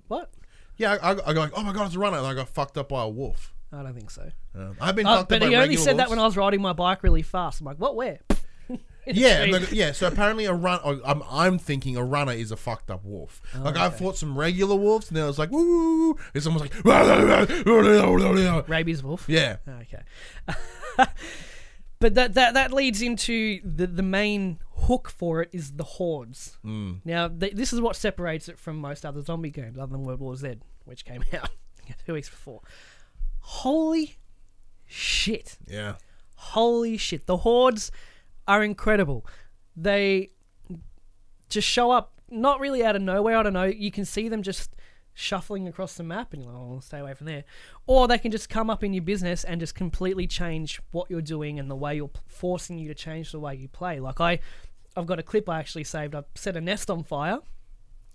What? 0.08 0.30
Yeah, 0.76 0.98
I, 1.00 1.12
I, 1.12 1.30
I 1.30 1.32
go 1.32 1.40
like, 1.40 1.52
oh 1.56 1.62
my 1.62 1.72
god, 1.72 1.86
it's 1.86 1.94
a 1.96 1.98
runner, 1.98 2.18
and 2.18 2.26
I 2.26 2.34
got 2.34 2.48
fucked 2.48 2.76
up 2.76 2.90
by 2.90 3.02
a 3.04 3.08
wolf. 3.08 3.54
I 3.72 3.82
don't 3.82 3.94
think 3.94 4.10
so. 4.10 4.30
Um, 4.54 4.76
I've 4.80 4.94
been 4.94 5.06
Uh, 5.06 5.16
fucked 5.18 5.30
but 5.30 5.42
he 5.42 5.56
only 5.56 5.76
said 5.76 5.96
that 5.96 6.10
when 6.10 6.18
I 6.18 6.24
was 6.24 6.36
riding 6.36 6.60
my 6.60 6.72
bike 6.74 7.02
really 7.02 7.22
fast. 7.22 7.60
I'm 7.60 7.66
like, 7.66 7.78
what? 7.78 7.96
Where? 7.96 8.20
Yeah, 9.12 9.46
like, 9.50 9.70
yeah. 9.72 9.92
So 9.92 10.06
apparently, 10.06 10.46
a 10.46 10.52
run. 10.54 10.80
oh, 10.84 11.00
I'm, 11.04 11.22
I'm 11.30 11.58
thinking 11.58 11.96
a 11.96 12.02
runner 12.04 12.32
is 12.32 12.50
a 12.50 12.56
fucked 12.56 12.90
up 12.90 13.04
wolf. 13.04 13.42
like 13.58 13.76
I've 13.76 13.96
fought 13.98 14.16
some 14.16 14.36
regular 14.38 14.76
wolves, 14.76 15.08
and 15.08 15.16
then 15.16 15.24
I 15.24 15.26
was 15.26 15.38
like, 15.38 15.50
woo, 15.50 16.16
it's 16.32 16.46
almost 16.46 16.64
like, 16.64 16.84
rabies 18.68 19.02
wolf. 19.02 19.24
yeah, 19.28 19.56
Okay. 19.68 20.02
but 21.98 22.14
that, 22.14 22.34
that 22.34 22.54
that 22.54 22.72
leads 22.72 23.02
into 23.02 23.60
the 23.64 23.86
the 23.86 24.02
main 24.02 24.58
hook 24.76 25.08
for 25.10 25.42
it 25.42 25.50
is 25.52 25.72
the 25.72 25.84
hordes. 25.84 26.58
Mm. 26.64 27.00
Now 27.04 27.28
th- 27.28 27.54
this 27.54 27.72
is 27.72 27.80
what 27.80 27.96
separates 27.96 28.48
it 28.48 28.58
from 28.58 28.76
most 28.78 29.04
other 29.04 29.22
zombie 29.22 29.50
games, 29.50 29.78
other 29.78 29.92
than 29.92 30.02
World 30.04 30.20
War 30.20 30.36
Z, 30.36 30.54
which 30.84 31.04
came 31.04 31.22
out 31.34 31.50
two 32.06 32.14
weeks 32.14 32.28
before. 32.30 32.60
Holy 33.40 34.16
shit! 34.86 35.58
yeah. 35.66 35.94
Holy 36.36 36.96
shit! 36.96 37.26
The 37.26 37.38
hordes 37.38 37.90
are 38.46 38.62
incredible. 38.62 39.26
They 39.76 40.30
just 41.48 41.68
show 41.68 41.90
up, 41.90 42.12
not 42.30 42.60
really 42.60 42.84
out 42.84 42.96
of 42.96 43.02
nowhere. 43.02 43.36
I 43.36 43.42
don't 43.42 43.52
know. 43.52 43.64
You 43.64 43.90
can 43.90 44.04
see 44.04 44.28
them 44.28 44.42
just 44.42 44.74
shuffling 45.14 45.68
across 45.68 45.94
the 45.94 46.02
map, 46.02 46.32
and 46.32 46.42
you're 46.42 46.52
like, 46.52 46.60
"Oh, 46.60 46.80
stay 46.80 46.98
away 46.98 47.14
from 47.14 47.26
there." 47.26 47.44
Or 47.86 48.08
they 48.08 48.18
can 48.18 48.30
just 48.30 48.48
come 48.48 48.68
up 48.68 48.82
in 48.82 48.92
your 48.92 49.02
business 49.02 49.44
and 49.44 49.60
just 49.60 49.74
completely 49.74 50.26
change 50.26 50.80
what 50.90 51.10
you're 51.10 51.22
doing 51.22 51.58
and 51.58 51.70
the 51.70 51.76
way 51.76 51.96
you're 51.96 52.10
forcing 52.26 52.78
you 52.78 52.88
to 52.88 52.94
change 52.94 53.32
the 53.32 53.40
way 53.40 53.54
you 53.54 53.68
play. 53.68 54.00
Like 54.00 54.20
I, 54.20 54.40
I've 54.96 55.06
got 55.06 55.18
a 55.18 55.22
clip 55.22 55.48
I 55.48 55.58
actually 55.58 55.84
saved. 55.84 56.14
I 56.14 56.24
set 56.34 56.56
a 56.56 56.60
nest 56.60 56.90
on 56.90 57.04
fire. 57.04 57.38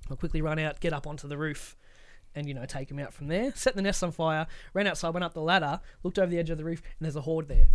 I'll 0.10 0.18
quickly 0.18 0.42
run 0.42 0.60
out, 0.60 0.80
get 0.80 0.94
up 0.94 1.08
onto 1.08 1.28
the 1.28 1.38
roof, 1.38 1.76
and 2.36 2.48
you 2.48 2.54
know 2.54 2.66
take 2.66 2.92
him 2.92 3.00
out 3.00 3.14
from 3.14 3.28
there. 3.28 3.52
Set 3.56 3.76
the 3.76 3.82
nest 3.82 4.04
on 4.04 4.12
fire. 4.12 4.48
Ran 4.74 4.88
outside, 4.88 5.14
went 5.14 5.24
up 5.24 5.34
the 5.34 5.42
ladder, 5.42 5.80
looked 6.04 6.20
over 6.20 6.30
the 6.30 6.40
edge 6.40 6.50
of 6.50 6.58
the 6.58 6.66
roof, 6.66 6.82
and 6.82 7.06
there's 7.06 7.16
a 7.16 7.22
horde 7.22 7.48
there, 7.48 7.70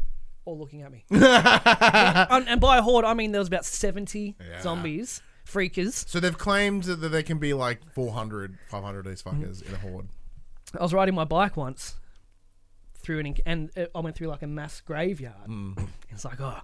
all 0.45 0.59
looking 0.59 0.83
at 0.83 0.93
me. 0.93 1.05
and, 1.11 2.49
and 2.49 2.61
by 2.61 2.79
a 2.79 2.83
horde, 2.83 3.05
I 3.05 3.15
mean 3.15 3.33
there 3.33 3.41
was 3.41 3.49
about 3.49 3.65
seventy 3.65 4.37
Yeah. 4.41 4.61
zombies, 4.63 5.23
freakers. 5.47 6.07
So 6.09 6.21
they've 6.21 6.37
claimed 6.37 6.85
that 6.85 6.97
there 6.97 7.23
can 7.23 7.39
be 7.39 7.55
like 7.55 7.81
400, 7.95 8.59
500 8.69 8.99
of 9.01 9.05
these 9.07 9.23
Mm-hmm. 9.23 9.43
fuckers 9.43 9.67
in 9.67 9.75
a 9.75 9.79
horde. 9.79 10.09
I 10.79 10.83
was 10.83 10.93
riding 10.93 11.15
my 11.15 11.25
bike 11.25 11.57
once 11.57 11.95
through 12.99 13.21
an 13.21 13.35
and 13.47 13.71
uh, 13.77 13.87
I 13.95 14.01
went 14.01 14.17
through 14.17 14.29
like 14.29 14.43
a 14.43 14.47
mass 14.47 14.81
graveyard. 14.81 15.49
It's 16.11 16.25
like, 16.25 16.41
oh, 16.41 16.61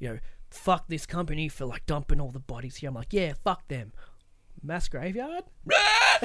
you 0.00 0.08
know, 0.08 0.18
fuck 0.50 0.88
this 0.88 1.06
company 1.06 1.48
for 1.48 1.64
like 1.66 1.86
dumping 1.86 2.20
all 2.20 2.30
the 2.30 2.40
bodies 2.40 2.76
here. 2.76 2.88
I'm 2.88 2.94
like, 2.94 3.12
yeah, 3.12 3.34
fuck 3.42 3.68
them. 3.68 3.92
Mass 4.62 4.88
graveyard? 4.88 5.44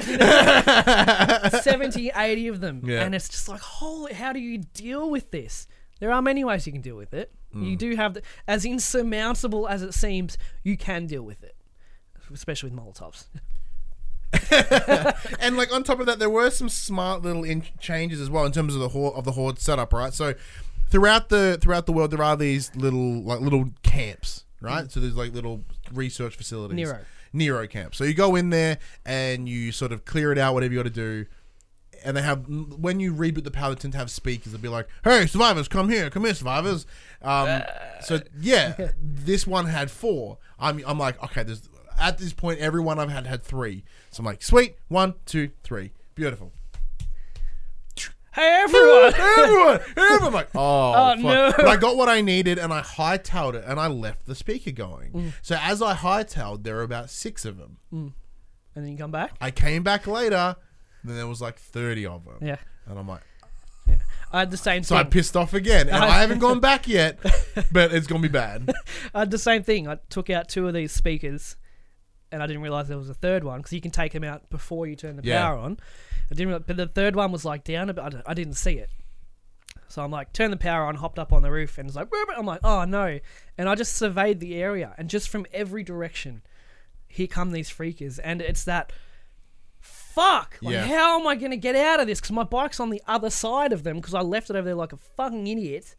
70, 0.00 2.10
80 2.14 2.48
of 2.48 2.60
them. 2.60 2.82
Yeah. 2.84 3.02
And 3.02 3.14
it's 3.14 3.28
just 3.28 3.48
like, 3.48 3.60
holy, 3.60 4.12
how 4.14 4.32
do 4.32 4.40
you 4.40 4.58
deal 4.58 5.10
with 5.10 5.30
this? 5.30 5.66
There 6.00 6.10
are 6.12 6.22
many 6.22 6.44
ways 6.44 6.66
you 6.66 6.72
can 6.72 6.80
deal 6.80 6.96
with 6.96 7.14
it. 7.14 7.32
You 7.52 7.76
mm. 7.76 7.78
do 7.78 7.96
have, 7.96 8.14
the, 8.14 8.22
as 8.46 8.64
insurmountable 8.64 9.68
as 9.68 9.82
it 9.82 9.92
seems, 9.92 10.38
you 10.62 10.76
can 10.76 11.06
deal 11.06 11.22
with 11.22 11.42
it, 11.42 11.56
especially 12.32 12.70
with 12.70 12.78
Molotovs. 12.78 13.26
and 15.40 15.56
like 15.56 15.72
on 15.72 15.82
top 15.82 15.98
of 16.00 16.06
that, 16.06 16.18
there 16.18 16.30
were 16.30 16.50
some 16.50 16.68
smart 16.68 17.22
little 17.22 17.42
in- 17.42 17.64
changes 17.80 18.20
as 18.20 18.30
well 18.30 18.44
in 18.44 18.52
terms 18.52 18.74
of 18.74 18.80
the 18.80 18.88
horde 18.88 19.14
of 19.14 19.24
the 19.24 19.32
horde 19.32 19.58
setup, 19.58 19.92
right? 19.92 20.14
So 20.14 20.34
throughout 20.88 21.28
the 21.28 21.58
throughout 21.60 21.86
the 21.86 21.92
world, 21.92 22.12
there 22.12 22.22
are 22.22 22.36
these 22.36 22.74
little 22.76 23.22
like 23.22 23.40
little 23.40 23.70
camps, 23.82 24.44
right? 24.60 24.84
Mm. 24.84 24.90
So 24.92 25.00
there's 25.00 25.16
like 25.16 25.34
little 25.34 25.64
research 25.92 26.36
facilities. 26.36 26.76
Nero. 26.76 27.00
Nero 27.32 27.66
camp. 27.66 27.94
So 27.94 28.04
you 28.04 28.14
go 28.14 28.36
in 28.36 28.50
there 28.50 28.78
and 29.04 29.48
you 29.48 29.72
sort 29.72 29.92
of 29.92 30.04
clear 30.04 30.32
it 30.32 30.38
out, 30.38 30.54
whatever 30.54 30.72
you 30.72 30.78
got 30.78 30.84
to 30.84 30.90
do. 30.90 31.26
And 32.04 32.16
they 32.16 32.22
have 32.22 32.46
when 32.48 33.00
you 33.00 33.12
reboot 33.14 33.44
the 33.44 33.50
power, 33.50 33.74
they 33.74 33.80
tend 33.80 33.92
to 33.92 33.98
have 33.98 34.10
speakers. 34.10 34.52
They'll 34.52 34.60
be 34.60 34.68
like, 34.68 34.88
"Hey, 35.04 35.26
survivors, 35.26 35.68
come 35.68 35.88
here, 35.88 36.08
come 36.10 36.24
here, 36.24 36.34
survivors." 36.34 36.86
Um, 37.22 37.62
so 38.02 38.20
yeah, 38.40 38.90
this 39.02 39.46
one 39.46 39.66
had 39.66 39.90
four. 39.90 40.38
I'm 40.58 40.82
I'm 40.86 40.98
like, 40.98 41.22
okay, 41.24 41.42
there's 41.42 41.68
at 42.00 42.18
this 42.18 42.32
point 42.32 42.60
everyone 42.60 42.98
I've 42.98 43.10
had 43.10 43.26
had 43.26 43.42
three. 43.42 43.84
So 44.10 44.20
I'm 44.20 44.24
like, 44.26 44.42
sweet, 44.42 44.76
one, 44.88 45.14
two, 45.26 45.50
three, 45.62 45.92
beautiful. 46.14 46.52
Hey, 48.32 48.60
everyone! 48.62 49.12
everyone, 49.18 49.80
everyone. 49.96 50.22
I'm 50.28 50.32
like, 50.32 50.48
oh, 50.54 50.92
Oh, 50.96 51.10
fuck. 51.16 51.18
no. 51.18 51.52
But 51.56 51.66
I 51.66 51.76
got 51.76 51.96
what 51.96 52.08
I 52.08 52.20
needed, 52.20 52.58
and 52.58 52.72
I 52.72 52.80
hightailed 52.80 53.54
it, 53.54 53.64
and 53.66 53.80
I 53.80 53.88
left 53.88 54.26
the 54.26 54.36
speaker 54.36 54.70
going. 54.70 55.10
Mm. 55.12 55.32
So 55.42 55.56
as 55.60 55.82
I 55.82 55.94
hightailed, 55.94 56.62
there 56.62 56.76
were 56.76 56.82
about 56.82 57.10
six 57.10 57.44
of 57.44 57.58
them. 57.58 57.78
and 57.90 58.14
then 58.76 58.86
you 58.92 58.96
come 58.96 59.10
back? 59.10 59.32
I 59.40 59.50
came 59.50 59.82
back 59.82 60.06
later, 60.06 60.54
then 61.04 61.16
there 61.16 61.26
was 61.26 61.40
like 61.40 61.58
thirty 61.58 62.06
of 62.06 62.24
them. 62.24 62.36
Yeah. 62.40 62.56
And 62.86 62.98
I'm 62.98 63.08
like, 63.08 63.22
yeah. 63.86 63.98
I 64.32 64.40
had 64.40 64.50
the 64.50 64.56
same 64.56 64.82
so 64.82 64.96
I 64.96 65.04
pissed 65.04 65.36
off 65.36 65.54
again, 65.54 65.88
and 65.88 65.96
I 65.96 66.20
haven't 66.20 66.38
gone 66.38 66.60
back 66.70 66.86
yet, 66.88 67.18
but 67.72 67.92
it's 67.92 68.06
gonna 68.06 68.22
be 68.22 68.28
bad. 68.28 68.72
I 69.14 69.20
had 69.20 69.30
the 69.30 69.38
same 69.38 69.62
thing. 69.62 69.88
I 69.88 69.98
took 70.08 70.30
out 70.30 70.48
two 70.48 70.66
of 70.68 70.74
these 70.74 70.92
speakers, 70.92 71.56
and 72.32 72.42
I 72.42 72.46
didn't 72.46 72.62
realize 72.62 72.88
there 72.88 72.98
was 72.98 73.10
a 73.10 73.14
third 73.14 73.44
one 73.44 73.58
because 73.60 73.72
you 73.72 73.80
can 73.80 73.90
take 73.90 74.12
them 74.12 74.24
out 74.24 74.48
before 74.50 74.86
you 74.86 74.96
turn 74.96 75.16
the 75.16 75.24
Yeah. 75.24 75.42
power 75.42 75.58
on. 75.58 75.78
I 76.30 76.34
didn't, 76.34 76.48
realize, 76.48 76.64
but 76.66 76.76
the 76.76 76.86
third 76.86 77.16
one 77.16 77.32
was 77.32 77.44
like 77.44 77.64
down 77.64 77.88
but. 77.88 78.22
I 78.26 78.34
didn't 78.34 78.54
see 78.54 78.74
it, 78.78 78.90
so 79.88 80.02
I'm 80.02 80.10
like, 80.12 80.32
turn 80.32 80.50
the 80.52 80.56
power 80.56 80.84
on, 80.86 80.96
hopped 80.96 81.18
up 81.18 81.32
on 81.32 81.42
the 81.42 81.50
roof, 81.50 81.76
and 81.78 81.88
it's 81.88 81.96
like, 81.96 82.08
I'm 82.36 82.46
like, 82.46 82.60
oh 82.62 82.84
no, 82.84 83.18
and 83.58 83.68
I 83.68 83.74
just 83.74 83.94
surveyed 83.94 84.38
the 84.40 84.54
area, 84.62 84.94
and 84.98 85.10
just 85.10 85.28
from 85.28 85.44
every 85.52 85.82
direction, 85.82 86.42
here 87.08 87.26
come 87.26 87.50
these 87.52 87.70
freakers, 87.70 88.18
and 88.22 88.40
it's 88.40 88.64
that. 88.64 88.92
Fuck! 90.14 90.58
Like, 90.60 90.72
Yeah. 90.74 90.86
how 90.86 91.20
am 91.20 91.26
I 91.26 91.36
going 91.36 91.50
to 91.52 91.56
get 91.56 91.76
out 91.76 92.00
of 92.00 92.06
this? 92.06 92.20
Because 92.20 92.32
my 92.32 92.42
bike's 92.44 92.80
on 92.80 92.90
the 92.90 93.02
other 93.06 93.30
side 93.30 93.72
of 93.72 93.82
them 93.84 93.96
because 93.96 94.14
I 94.14 94.20
left 94.20 94.50
it 94.50 94.56
over 94.56 94.64
there 94.64 94.74
like 94.74 94.92
a 94.92 94.98
fucking 95.16 95.46
idiot. 95.46 95.94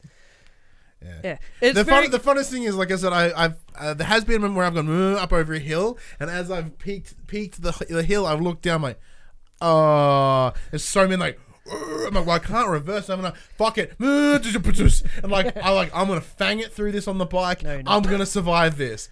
Yeah. 1.04 1.10
Yeah, 1.24 1.38
it's 1.62 1.76
The, 1.76 1.84
very, 1.84 2.10
fun, 2.10 2.12
the 2.12 2.20
funnest 2.20 2.52
thing 2.52 2.64
is, 2.64 2.76
like 2.76 2.92
I 2.92 2.96
said, 2.96 3.12
I, 3.12 3.32
I've 3.46 3.56
uh, 3.76 3.94
there 3.96 4.06
has 4.06 4.24
been 4.24 4.36
a 4.36 4.40
moment 4.40 4.56
where 4.58 4.66
I've 4.68 4.76
gone 4.76 4.88
"Uh," 5.16 5.16
up 5.18 5.34
over 5.34 5.54
a 5.54 5.60
hill, 5.60 5.98
and 6.20 6.30
as 6.30 6.52
I've 6.52 6.78
peaked 6.78 7.26
peaked 7.26 7.62
the 7.64 7.72
the 7.90 8.04
hill, 8.04 8.28
I've 8.28 8.40
looked 8.42 8.62
down, 8.62 8.84
like, 8.84 9.00
oh, 9.62 10.54
there's 10.70 10.84
so 10.84 11.08
many 11.08 11.18
like. 11.18 11.40
I'm 11.72 12.14
like, 12.16 12.26
well, 12.26 12.32
I 12.32 12.40
can't 12.40 12.68
reverse. 12.70 13.08
I'm 13.10 13.22
gonna 13.22 13.36
fuck 13.58 13.78
it, 13.78 13.94
and 14.00 15.32
like, 15.32 15.56
I 15.58 15.70
like, 15.72 15.92
I'm 15.96 16.08
gonna 16.08 16.20
fang 16.20 16.60
it 16.60 16.74
through 16.74 16.92
this 16.92 17.08
on 17.08 17.18
the 17.18 17.26
bike. 17.26 17.64
No, 17.64 17.74
you're 17.74 17.84
not. 17.84 17.96
I'm 17.96 18.04
gonna 18.12 18.26
survive 18.26 18.78
this. 18.78 19.10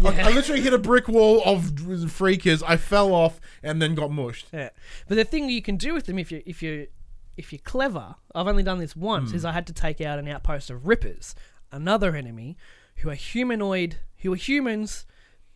Like, 0.00 0.18
I 0.18 0.30
literally 0.30 0.60
hit 0.60 0.72
a 0.74 0.78
brick 0.78 1.08
wall 1.08 1.42
of 1.44 1.62
freakers. 1.72 2.62
I 2.66 2.76
fell 2.76 3.12
off 3.14 3.40
and 3.62 3.80
then 3.80 3.94
got 3.94 4.10
mushed. 4.10 4.46
Yeah, 4.52 4.70
but 5.08 5.14
the 5.16 5.24
thing 5.24 5.48
you 5.48 5.62
can 5.62 5.76
do 5.76 5.94
with 5.94 6.06
them 6.06 6.18
if 6.18 6.30
you 6.30 6.42
if 6.46 6.62
you 6.62 6.88
if 7.36 7.52
you're 7.52 7.60
clever, 7.64 8.14
I've 8.34 8.46
only 8.46 8.62
done 8.62 8.78
this 8.78 8.96
once, 8.96 9.30
Hmm. 9.30 9.36
is 9.36 9.44
I 9.44 9.52
had 9.52 9.66
to 9.66 9.72
take 9.72 10.00
out 10.00 10.18
an 10.18 10.26
outpost 10.28 10.70
of 10.70 10.86
Rippers, 10.86 11.34
another 11.72 12.14
enemy, 12.16 12.56
who 12.96 13.10
are 13.10 13.14
humanoid, 13.14 13.96
who 14.18 14.32
are 14.32 14.36
humans, 14.36 15.06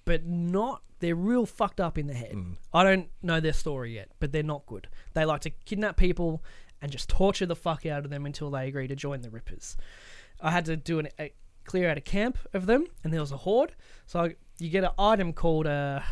but 0.05 0.27
not. 0.27 0.83
They're 1.01 1.15
real 1.15 1.47
fucked 1.47 1.81
up 1.81 1.97
in 1.97 2.07
the 2.09 2.15
head. 2.15 2.33
Hmm. 2.35 2.53
I 2.75 2.85
don't 2.85 3.09
know 3.23 3.41
their 3.41 3.55
story 3.55 3.95
yet, 3.95 4.11
but 4.21 4.33
they're 4.33 4.43
not 4.43 4.67
good. 4.67 4.89
They 5.15 5.25
like 5.25 5.41
to 5.43 5.51
kidnap 5.51 5.97
people 5.97 6.43
and 6.83 6.91
just 6.93 7.09
torture 7.09 7.47
the 7.47 7.57
fuck 7.57 7.85
out 7.87 8.05
of 8.05 8.11
them 8.11 8.27
until 8.27 8.51
they 8.51 8.69
agree 8.69 8.87
to 8.89 8.97
join 8.97 9.23
the 9.23 9.31
Rippers. 9.31 9.77
I 10.43 10.51
had 10.51 10.65
to 10.67 10.77
do 10.77 10.99
an, 10.99 11.09
a 11.19 11.33
clear 11.65 11.91
out 11.91 11.97
a 11.99 12.01
camp 12.01 12.39
of 12.53 12.67
them, 12.67 12.87
and 13.05 13.13
there 13.13 13.21
was 13.21 13.33
a 13.33 13.37
horde. 13.39 13.73
So 14.07 14.21
I, 14.21 14.35
you 14.59 14.71
get 14.71 14.85
an 14.85 14.91
item 14.99 15.33
called 15.33 15.67
a. 15.67 16.05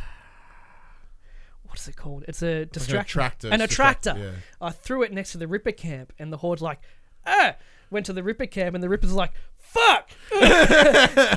what's 1.65 1.89
it 1.89 1.97
called? 1.97 2.25
It's 2.29 2.43
a 2.43 2.67
distraction. 2.67 3.21
attractor, 3.21 3.49
An 3.49 3.61
attractor. 3.61 4.15
yeah. 4.17 4.31
I 4.61 4.71
threw 4.71 5.03
it 5.03 5.13
next 5.13 5.33
to 5.33 5.39
the 5.39 5.47
Ripper 5.49 5.73
camp, 5.73 6.13
and 6.19 6.33
the 6.33 6.39
Horde's 6.39 6.63
like, 6.63 6.81
ah. 7.27 7.57
Went 7.91 8.05
to 8.07 8.13
the 8.13 8.23
Ripper 8.23 8.45
camp, 8.47 8.75
and 8.75 8.85
the 8.85 8.89
Ripper's 8.89 9.15
like, 9.15 9.33
fuck. 9.57 10.11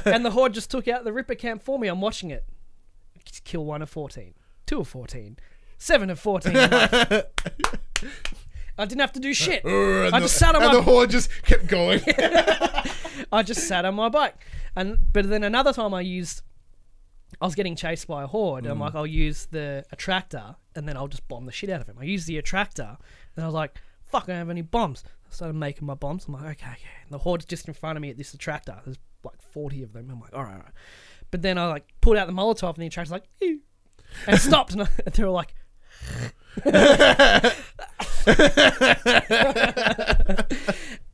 and 0.05 0.25
the 0.25 0.31
Horde 0.31 0.53
just 0.53 0.69
took 0.69 0.87
out 0.89 1.05
the 1.05 1.13
Ripper 1.13 1.35
camp 1.35 1.63
for 1.63 1.79
me. 1.79 1.87
I'm 1.87 2.01
watching 2.01 2.29
it. 2.29 2.43
Kill 3.45 3.63
one 3.63 3.81
of 3.81 3.89
14, 3.89 4.33
two 4.65 4.81
of 4.81 4.87
14, 4.89 5.37
seven 5.77 6.09
of 6.09 6.19
14. 6.19 6.53
I 8.81 8.85
didn't 8.85 9.01
have 9.01 9.13
to 9.13 9.19
do 9.19 9.33
shit. 9.45 9.63
And 9.63 10.13
I 10.15 10.19
the- 10.19 10.25
just 10.25 10.37
sat 10.37 10.55
on 10.55 10.63
and 10.63 10.71
my 10.71 10.75
the 10.75 10.81
horde 10.81 11.09
just 11.11 11.29
kept 11.43 11.67
going. 11.67 12.01
I 13.31 13.43
just 13.43 13.67
sat 13.67 13.85
on 13.85 13.95
my 13.95 14.09
bike. 14.09 14.35
And 14.75 14.99
but 15.13 15.29
then 15.29 15.43
another 15.43 15.73
time 15.73 15.93
I 15.93 16.01
used 16.01 16.41
I 17.39 17.45
was 17.45 17.55
getting 17.55 17.75
chased 17.75 18.07
by 18.07 18.23
a 18.23 18.27
horde. 18.27 18.65
Mm. 18.65 18.71
I'm 18.71 18.79
like, 18.79 18.95
I'll 18.95 19.07
use 19.07 19.47
the 19.51 19.85
attractor 19.91 20.55
and 20.75 20.87
then 20.87 20.97
I'll 20.97 21.07
just 21.07 21.27
bomb 21.27 21.45
the 21.45 21.51
shit 21.51 21.69
out 21.69 21.81
of 21.81 21.87
him. 21.87 21.97
I 21.99 22.03
used 22.03 22.27
the 22.27 22.37
attractor 22.37 22.97
and 23.35 23.43
I 23.43 23.47
was 23.47 23.55
like, 23.55 23.79
fuck, 24.03 24.23
I 24.23 24.27
don't 24.27 24.37
have 24.37 24.49
any 24.49 24.61
bombs. 24.61 25.03
I 25.07 25.33
started 25.33 25.55
making 25.55 25.87
my 25.87 25.93
bombs. 25.93 26.25
I'm 26.27 26.33
like, 26.33 26.43
okay, 26.43 26.71
okay. 26.71 26.89
And 27.03 27.11
the 27.11 27.19
horde's 27.19 27.45
just 27.45 27.67
in 27.67 27.73
front 27.73 27.97
of 27.97 28.01
me 28.01 28.09
at 28.09 28.17
this 28.17 28.33
attractor. 28.33 28.79
There's 28.83 28.97
like 29.23 29.41
40 29.41 29.83
of 29.83 29.93
them. 29.93 30.09
I'm 30.11 30.19
like, 30.19 30.33
all 30.35 30.43
right, 30.43 30.53
all 30.53 30.59
right. 30.59 30.73
But 31.31 31.41
then 31.41 31.57
I 31.57 31.67
like 31.67 31.87
pulled 32.01 32.17
out 32.17 32.27
the 32.27 32.33
Molotov 32.33 32.73
and 32.73 32.83
the 32.83 32.87
attractor's 32.87 33.11
like, 33.11 33.23
Ew. 33.39 33.61
and 34.27 34.37
stopped. 34.39 34.73
And, 34.73 34.83
I, 34.83 34.87
and 35.05 35.15
they 35.15 35.23
were 35.23 35.29
like, 35.29 35.55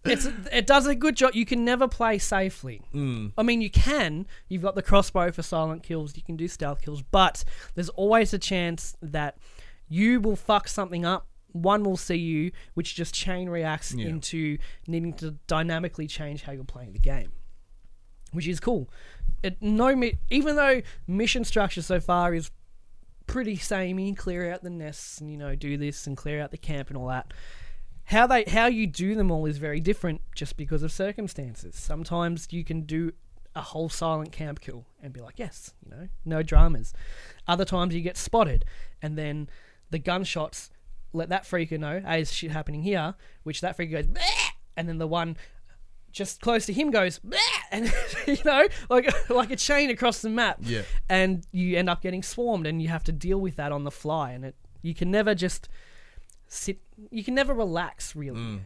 it's 0.06 0.28
it 0.52 0.66
does 0.68 0.88
a 0.88 0.96
good 0.96 1.16
job. 1.16 1.36
You 1.36 1.46
can 1.46 1.64
never 1.66 1.88
play 1.88 2.18
safely. 2.18 2.82
Hmm. 2.92 3.28
I 3.38 3.44
mean, 3.44 3.62
you 3.62 3.70
can. 3.70 4.28
You've 4.48 4.62
got 4.62 4.76
the 4.76 4.82
crossbow 4.82 5.32
for 5.32 5.42
silent 5.44 5.84
kills. 5.84 6.16
You 6.16 6.24
can 6.24 6.36
do 6.38 6.48
stealth 6.48 6.82
kills, 6.82 7.02
but 7.02 7.44
there's 7.76 7.90
always 7.90 8.34
a 8.34 8.40
chance 8.40 8.96
that 9.02 9.38
you 9.90 10.20
will 10.20 10.36
fuck 10.36 10.68
something 10.68 11.06
up. 11.06 11.28
One 11.52 11.84
will 11.84 11.98
see 11.98 12.16
you, 12.18 12.52
which 12.74 12.96
just 12.96 13.14
chain 13.14 13.50
reacts 13.50 13.94
Yeah. 13.94 14.08
into 14.08 14.58
needing 14.86 15.14
to 15.16 15.32
dynamically 15.48 16.08
change 16.08 16.44
how 16.44 16.52
you're 16.52 16.64
playing 16.64 16.94
the 16.94 17.00
game, 17.00 17.32
which 18.32 18.48
is 18.48 18.60
cool. 18.60 18.90
It 19.44 19.62
no 19.62 19.90
even 20.30 20.56
though 20.56 20.82
mission 21.08 21.44
structure 21.44 21.82
so 21.82 22.00
far 22.00 22.34
is 22.34 22.52
pretty 23.28 23.58
samey, 23.58 24.14
clear 24.14 24.52
out 24.52 24.64
the 24.64 24.70
nests 24.70 25.20
and 25.20 25.30
you 25.30 25.38
know 25.38 25.56
do 25.56 25.78
this 25.78 26.08
and 26.08 26.18
clear 26.18 26.42
out 26.42 26.52
the 26.52 26.58
camp 26.58 26.90
and 26.90 26.98
all 26.98 27.08
that 27.08 27.34
how 28.08 28.26
they 28.26 28.44
how 28.46 28.68
you 28.68 28.88
do 28.88 29.16
them 29.16 29.30
all 29.30 29.46
is 29.46 29.58
very 29.58 29.82
different 29.82 30.22
just 30.34 30.56
because 30.56 30.82
of 30.82 30.92
circumstances. 30.92 31.76
Sometimes 31.76 32.48
you 32.52 32.64
can 32.64 32.82
do 32.82 33.12
a 33.54 33.62
whole 33.62 33.90
silent 33.90 34.32
camp 34.32 34.62
kill 34.62 34.86
and 35.02 35.12
be 35.12 35.20
like, 35.20 35.38
yes, 35.38 35.74
you 35.84 35.92
know, 35.92 36.08
no 36.24 36.42
dramas. 36.42 36.94
Other 37.48 37.66
times 37.66 37.94
you 37.94 38.02
get 38.02 38.16
spotted 38.16 38.64
and 39.02 39.18
then 39.18 39.50
the 39.90 40.00
gunshots 40.00 40.70
let 41.12 41.30
that 41.30 41.44
freaker 41.44 41.78
know, 41.78 42.00
hey, 42.00 42.18
there's 42.18 42.32
shit 42.32 42.52
happening 42.52 42.84
here, 42.84 43.16
which 43.44 43.60
that 43.62 43.78
freaker 43.78 43.92
goes, 43.92 44.08
"Bleh!" 44.08 44.52
and 44.78 44.88
then 44.88 45.00
the 45.00 45.08
one 45.08 45.36
just 46.12 46.40
close 46.40 46.66
to 46.68 46.74
him 46.74 46.92
goes, 46.92 47.20
"Bleh!" 47.20 47.57
And 47.72 47.94
you 48.28 48.38
know, 48.46 48.68
like 48.90 49.30
like 49.30 49.52
a 49.52 49.56
chain 49.56 49.90
across 49.90 50.22
the 50.22 50.30
map. 50.30 50.60
Yeah. 50.62 50.84
And 51.10 51.46
you 51.52 51.78
end 51.78 51.90
up 51.90 52.02
getting 52.02 52.24
swarmed 52.24 52.68
and 52.68 52.82
you 52.82 52.90
have 52.90 53.04
to 53.06 53.12
deal 53.12 53.40
with 53.40 53.56
that 53.58 53.72
on 53.72 53.84
the 53.84 53.92
fly 53.92 54.32
and 54.32 54.46
it 54.46 54.56
you 54.82 54.94
can 54.94 55.12
never 55.12 55.36
just 55.36 55.70
sit 56.48 56.80
you 57.12 57.24
can 57.24 57.36
never 57.36 57.54
relax 57.54 58.16
really. 58.16 58.40
Mm. 58.40 58.60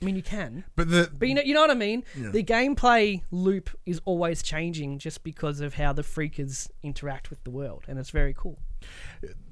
I 0.00 0.04
mean 0.04 0.16
you 0.16 0.22
can. 0.22 0.64
but 0.74 0.90
the 0.90 1.10
But 1.16 1.28
you 1.28 1.34
know, 1.34 1.42
you 1.42 1.54
know 1.54 1.60
what 1.60 1.70
I 1.70 1.74
mean? 1.74 2.02
The 2.16 2.42
gameplay 2.42 3.22
loop 3.30 3.70
is 3.86 4.00
always 4.04 4.42
changing 4.42 4.98
just 4.98 5.22
because 5.22 5.60
of 5.60 5.74
how 5.74 5.92
the 5.92 6.02
freakers 6.02 6.68
interact 6.82 7.30
with 7.30 7.44
the 7.44 7.50
world, 7.50 7.84
and 7.86 8.00
it's 8.00 8.10
very 8.10 8.34
cool. 8.36 8.58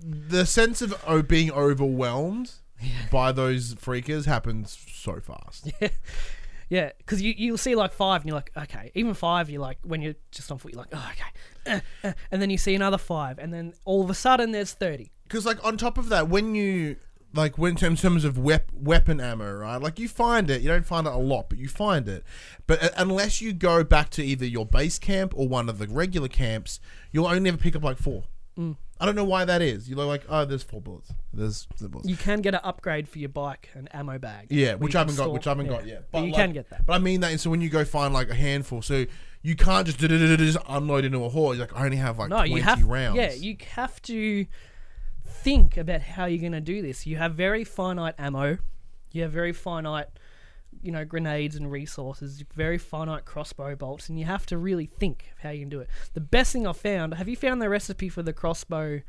the 0.02 0.44
sense 0.44 0.82
of 0.82 1.00
oh, 1.06 1.22
being 1.22 1.52
overwhelmed 1.52 2.54
by 3.12 3.32
those 3.32 3.74
freakers 3.74 4.26
happens 4.26 4.76
so 4.92 5.20
fast. 5.20 5.70
Yeah, 5.80 5.88
because 6.70 7.20
you 7.20 7.34
you'll 7.36 7.58
see 7.58 7.74
like 7.74 7.92
five, 7.92 8.22
and 8.22 8.28
you're 8.28 8.36
like, 8.36 8.52
okay. 8.56 8.92
Even 8.94 9.12
five, 9.14 9.50
you're 9.50 9.60
like, 9.60 9.78
when 9.82 10.00
you're 10.00 10.14
just 10.30 10.50
on 10.50 10.58
foot, 10.58 10.72
you're 10.72 10.80
like, 10.80 10.92
oh, 10.92 11.10
okay. 11.12 11.82
Uh, 12.02 12.08
uh, 12.08 12.12
and 12.30 12.40
then 12.40 12.48
you 12.48 12.56
see 12.58 12.74
another 12.74 12.98
five, 12.98 13.38
and 13.38 13.52
then 13.52 13.74
all 13.84 14.02
of 14.02 14.08
a 14.08 14.14
sudden 14.14 14.52
there's 14.52 14.72
thirty. 14.72 15.10
Because 15.24 15.44
like 15.44 15.62
on 15.64 15.76
top 15.76 15.98
of 15.98 16.08
that, 16.08 16.28
when 16.28 16.54
you 16.54 16.96
like 17.34 17.58
when 17.58 17.76
in 17.76 17.96
terms 17.96 18.24
of 18.24 18.38
wep- 18.38 18.72
weapon 18.72 19.20
ammo, 19.20 19.52
right? 19.52 19.80
Like 19.80 19.98
you 19.98 20.08
find 20.08 20.50
it, 20.50 20.62
you 20.62 20.68
don't 20.68 20.86
find 20.86 21.06
it 21.06 21.12
a 21.12 21.18
lot, 21.18 21.48
but 21.48 21.58
you 21.58 21.68
find 21.68 22.08
it. 22.08 22.24
But 22.66 22.82
uh, 22.82 22.88
unless 22.96 23.40
you 23.40 23.52
go 23.52 23.84
back 23.84 24.10
to 24.10 24.24
either 24.24 24.46
your 24.46 24.66
base 24.66 24.98
camp 24.98 25.32
or 25.36 25.48
one 25.48 25.68
of 25.68 25.78
the 25.78 25.86
regular 25.86 26.28
camps, 26.28 26.80
you'll 27.10 27.26
only 27.26 27.48
ever 27.48 27.58
pick 27.58 27.76
up 27.76 27.84
like 27.84 27.98
four. 27.98 28.24
Mm. 28.58 28.76
I 29.00 29.06
don't 29.06 29.14
know 29.14 29.24
why 29.24 29.44
that 29.46 29.62
is. 29.62 29.88
You're 29.88 30.04
like, 30.04 30.24
oh, 30.28 30.44
there's 30.44 30.62
four 30.62 30.80
bullets. 30.80 31.10
There's 31.32 31.66
the 31.80 31.88
bullets. 31.88 32.08
You 32.08 32.16
can 32.16 32.42
get 32.42 32.54
an 32.54 32.60
upgrade 32.62 33.08
for 33.08 33.18
your 33.18 33.30
bike, 33.30 33.70
an 33.74 33.88
ammo 33.92 34.18
bag. 34.18 34.48
Yeah, 34.50 34.74
which 34.74 34.94
I 34.94 34.98
haven't 34.98 35.16
got, 35.16 35.32
which 35.32 35.46
I 35.46 35.50
haven't 35.50 35.68
got 35.68 35.86
yet. 35.86 36.08
But 36.10 36.24
you 36.24 36.32
like- 36.32 36.34
can 36.34 36.52
get 36.52 36.68
that. 36.70 36.84
But 36.84 36.94
I 36.94 36.98
mean 36.98 37.20
that. 37.20 37.38
So 37.40 37.48
when 37.50 37.60
you 37.60 37.70
go 37.70 37.84
find 37.84 38.12
like 38.12 38.28
a 38.28 38.34
handful, 38.34 38.82
so 38.82 39.06
you 39.42 39.56
can't 39.56 39.86
just 39.86 39.98
just 39.98 40.58
unload 40.68 41.04
into 41.04 41.24
a 41.24 41.28
horde. 41.28 41.56
You're 41.56 41.66
like, 41.66 41.76
I 41.76 41.84
only 41.84 41.96
have 41.96 42.18
like 42.18 42.28
No, 42.28 42.38
twenty 42.38 42.54
you 42.56 42.62
have 42.62 42.84
rounds. 42.84 43.16
Yeah, 43.16 43.32
you 43.32 43.56
have 43.74 44.02
to 44.02 44.46
think 45.24 45.76
about 45.76 46.02
how 46.02 46.26
you're 46.26 46.40
going 46.40 46.52
to 46.52 46.60
do 46.60 46.82
this. 46.82 47.06
You 47.06 47.16
have 47.16 47.34
very 47.34 47.64
finite 47.64 48.14
ammo. 48.18 48.58
You 49.12 49.22
have 49.22 49.32
very 49.32 49.52
finite, 49.52 50.08
you 50.82 50.92
know, 50.92 51.04
grenades 51.04 51.56
and 51.56 51.70
resources. 51.70 52.42
Very 52.54 52.78
finite 52.78 53.24
crossbow 53.24 53.76
bolts, 53.76 54.08
and 54.08 54.18
you 54.18 54.24
have 54.24 54.46
to 54.46 54.58
really 54.58 54.86
think 54.86 55.30
of 55.32 55.42
how 55.42 55.50
you 55.50 55.60
can 55.60 55.68
do 55.68 55.80
it. 55.80 55.88
The 56.14 56.20
best 56.20 56.52
thing 56.52 56.66
I've 56.66 56.76
found. 56.76 57.14
Have 57.14 57.28
you 57.28 57.36
found 57.36 57.60
the 57.60 57.68
recipe 57.68 58.08
for 58.08 58.22
the 58.22 58.32
crossbow, 58.32 59.02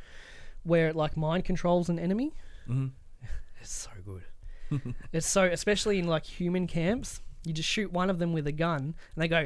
where 0.63 0.87
it 0.87 0.95
like 0.95 1.15
mind 1.17 1.45
controls 1.45 1.89
an 1.89 1.99
enemy? 1.99 2.33
Mm-hmm. 2.67 2.87
It's 3.61 3.71
so 3.71 3.91
good. 4.03 4.95
it's 5.13 5.27
so, 5.27 5.43
especially 5.43 5.99
in 5.99 6.07
like 6.07 6.25
human 6.25 6.65
camps. 6.65 7.21
You 7.45 7.53
just 7.53 7.69
shoot 7.69 7.91
one 7.91 8.09
of 8.09 8.17
them 8.17 8.33
with 8.33 8.47
a 8.47 8.51
gun, 8.51 8.79
and 8.79 8.95
they 9.17 9.27
go, 9.27 9.45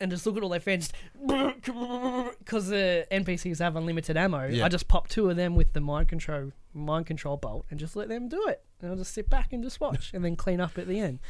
and 0.00 0.10
just 0.10 0.26
look 0.26 0.36
at 0.36 0.42
all 0.42 0.48
their 0.48 0.60
friends 0.60 0.92
because 1.26 2.68
the 2.68 3.06
NPCs 3.10 3.58
have 3.58 3.76
unlimited 3.76 4.16
ammo. 4.16 4.46
Yeah. 4.46 4.64
I 4.64 4.68
just 4.68 4.88
pop 4.88 5.08
two 5.08 5.30
of 5.30 5.36
them 5.36 5.54
with 5.54 5.72
the 5.72 5.80
mind 5.80 6.08
control 6.08 6.52
mind 6.72 7.06
control 7.06 7.36
bolt 7.36 7.66
and 7.70 7.78
just 7.78 7.94
let 7.96 8.08
them 8.08 8.28
do 8.28 8.48
it. 8.48 8.62
And 8.80 8.90
I'll 8.90 8.96
just 8.96 9.14
sit 9.14 9.30
back 9.30 9.52
and 9.52 9.62
just 9.62 9.80
watch 9.80 10.12
and 10.12 10.24
then 10.24 10.36
clean 10.36 10.60
up 10.60 10.76
at 10.76 10.88
the 10.88 10.98
end. 10.98 11.20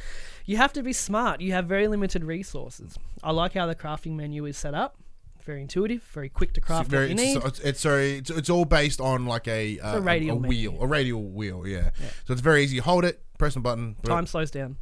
You 0.45 0.57
have 0.57 0.73
to 0.73 0.83
be 0.83 0.93
smart. 0.93 1.41
You 1.41 1.53
have 1.53 1.65
very 1.65 1.87
limited 1.87 2.23
resources. 2.23 2.97
I 3.23 3.31
like 3.31 3.53
how 3.53 3.67
the 3.67 3.75
crafting 3.75 4.13
menu 4.13 4.45
is 4.45 4.57
set 4.57 4.73
up. 4.73 4.97
Very 5.43 5.61
intuitive, 5.61 6.01
very 6.01 6.27
quick 6.27 6.53
to 6.53 6.61
craft 6.61 6.89
very, 6.89 7.03
what 7.03 7.09
you 7.09 7.15
need. 7.15 7.37
it's, 7.37 7.45
it's, 7.45 7.59
it's 7.59 7.79
sorry, 7.81 8.17
it's, 8.17 8.31
it's 8.31 8.49
all 8.49 8.65
based 8.65 8.99
on 8.99 9.27
like 9.27 9.47
a 9.47 9.79
uh, 9.79 9.97
a 9.97 10.01
radial 10.01 10.39
wheel, 10.39 10.71
menu. 10.71 10.83
a 10.83 10.87
radial 10.87 11.21
wheel. 11.23 11.67
Yeah. 11.67 11.91
So 12.25 12.33
it's 12.33 12.41
very 12.41 12.63
easy. 12.63 12.77
You 12.77 12.81
hold 12.81 13.05
it, 13.05 13.21
press 13.37 13.55
a 13.55 13.59
button. 13.59 13.95
Time 14.03 14.25
slows 14.25 14.49
down. 14.49 14.77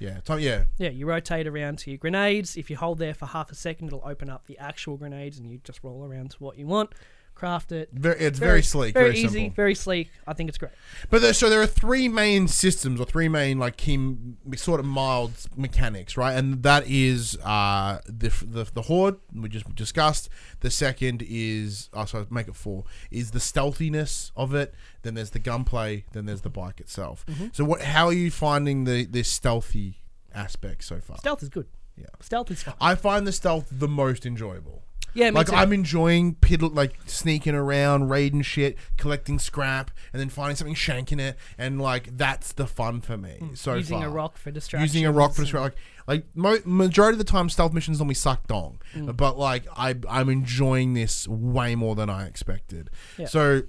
Yeah. 0.00 0.18
Time. 0.20 0.40
Yeah. 0.40 0.64
Yeah, 0.78 0.88
you 0.88 1.06
rotate 1.06 1.46
around 1.46 1.78
to 1.80 1.90
your 1.90 1.98
grenades. 1.98 2.56
If 2.56 2.70
you 2.70 2.76
hold 2.76 2.98
there 2.98 3.14
for 3.14 3.26
half 3.26 3.52
a 3.52 3.54
second, 3.54 3.88
it'll 3.88 4.02
open 4.04 4.28
up 4.28 4.46
the 4.46 4.58
actual 4.58 4.96
grenades, 4.96 5.38
and 5.38 5.48
you 5.48 5.60
just 5.62 5.84
roll 5.84 6.04
around 6.04 6.32
to 6.32 6.38
what 6.38 6.58
you 6.58 6.66
want, 6.66 6.92
craft 7.40 7.72
it. 7.72 7.88
Very, 7.90 8.20
it's 8.20 8.38
very, 8.38 8.62
sleek, 8.62 8.92
very, 8.92 9.16
easy, 9.16 9.28
simple. 9.28 9.54
very 9.56 9.74
sleek. 9.74 10.10
I 10.26 10.34
think 10.34 10.50
it's 10.50 10.58
great. 10.58 10.72
But 11.08 11.22
there, 11.22 11.32
so 11.32 11.48
there 11.48 11.62
are 11.62 11.66
three 11.66 12.06
main 12.06 12.48
systems 12.48 13.00
or 13.00 13.06
three 13.06 13.28
main 13.28 13.58
like 13.58 13.78
key 13.78 14.14
sort 14.56 14.78
of 14.78 14.84
mild 14.84 15.32
mechanics, 15.56 16.18
right? 16.18 16.34
And 16.34 16.62
that 16.64 16.86
is 16.86 17.38
uh, 17.42 18.00
the, 18.04 18.28
the 18.46 18.70
the 18.74 18.82
horde 18.82 19.16
we 19.34 19.48
just 19.48 19.74
discussed. 19.74 20.28
The 20.60 20.70
second 20.70 21.24
is 21.26 21.88
oh, 21.94 22.04
sorry, 22.04 22.26
make 22.28 22.46
it 22.46 22.54
four 22.54 22.84
is 23.10 23.30
the 23.30 23.40
stealthiness 23.40 24.32
of 24.36 24.54
it. 24.54 24.74
Then 25.00 25.14
there's 25.14 25.30
the 25.30 25.38
gunplay. 25.38 26.04
Then 26.12 26.26
there's 26.26 26.42
the 26.42 26.50
bike 26.50 26.78
itself. 26.78 27.24
Mm-hmm. 27.26 27.46
So 27.52 27.64
what? 27.64 27.80
How 27.80 28.06
are 28.06 28.12
you 28.12 28.30
finding 28.30 28.84
the 28.84 29.06
this 29.06 29.30
stealthy 29.30 30.02
aspect 30.34 30.84
so 30.84 31.00
far? 31.00 31.16
Stealth 31.16 31.42
is 31.42 31.48
good. 31.48 31.68
Yeah. 31.96 32.06
Stealth 32.20 32.50
is 32.50 32.62
fun. 32.62 32.74
I 32.80 32.96
find 32.96 33.26
the 33.26 33.32
stealth 33.32 33.68
the 33.70 33.88
most 33.88 34.26
enjoyable. 34.26 34.82
Yeah, 35.14 35.30
me 35.30 35.36
like 35.36 35.46
too. 35.48 35.54
I'm 35.56 35.72
enjoying 35.72 36.34
piddle, 36.36 36.74
like 36.74 36.98
sneaking 37.06 37.54
around, 37.54 38.08
raiding 38.10 38.42
shit, 38.42 38.76
collecting 38.96 39.38
scrap, 39.38 39.90
and 40.12 40.20
then 40.20 40.28
finding 40.28 40.56
something, 40.56 40.74
shanking 40.74 41.20
it, 41.20 41.36
and 41.58 41.80
like 41.80 42.16
that's 42.16 42.52
the 42.52 42.66
fun 42.66 43.00
for 43.00 43.16
me 43.16 43.38
so 43.54 43.72
Hmm. 43.72 43.78
using 43.78 43.98
far. 44.00 44.06
a 44.08 44.10
rock 44.10 44.36
for 44.36 44.50
distraction. 44.50 44.82
using 44.84 45.04
a 45.06 45.12
rock 45.12 45.34
for 45.34 45.42
distraction. 45.42 45.72
Like, 46.06 46.24
like 46.34 46.36
mo- 46.36 46.58
majority 46.64 47.14
of 47.14 47.18
the 47.18 47.24
time, 47.30 47.48
stealth 47.48 47.72
missions 47.72 47.98
normally 47.98 48.14
suck 48.14 48.46
dong, 48.46 48.78
Hmm. 48.94 49.06
but 49.12 49.38
like 49.38 49.66
I 49.76 49.96
I'm 50.08 50.28
enjoying 50.28 50.94
this 50.94 51.26
way 51.28 51.74
more 51.74 51.94
than 51.94 52.08
I 52.10 52.26
expected. 52.26 52.90
Yeah. 53.18 53.26
So. 53.26 53.62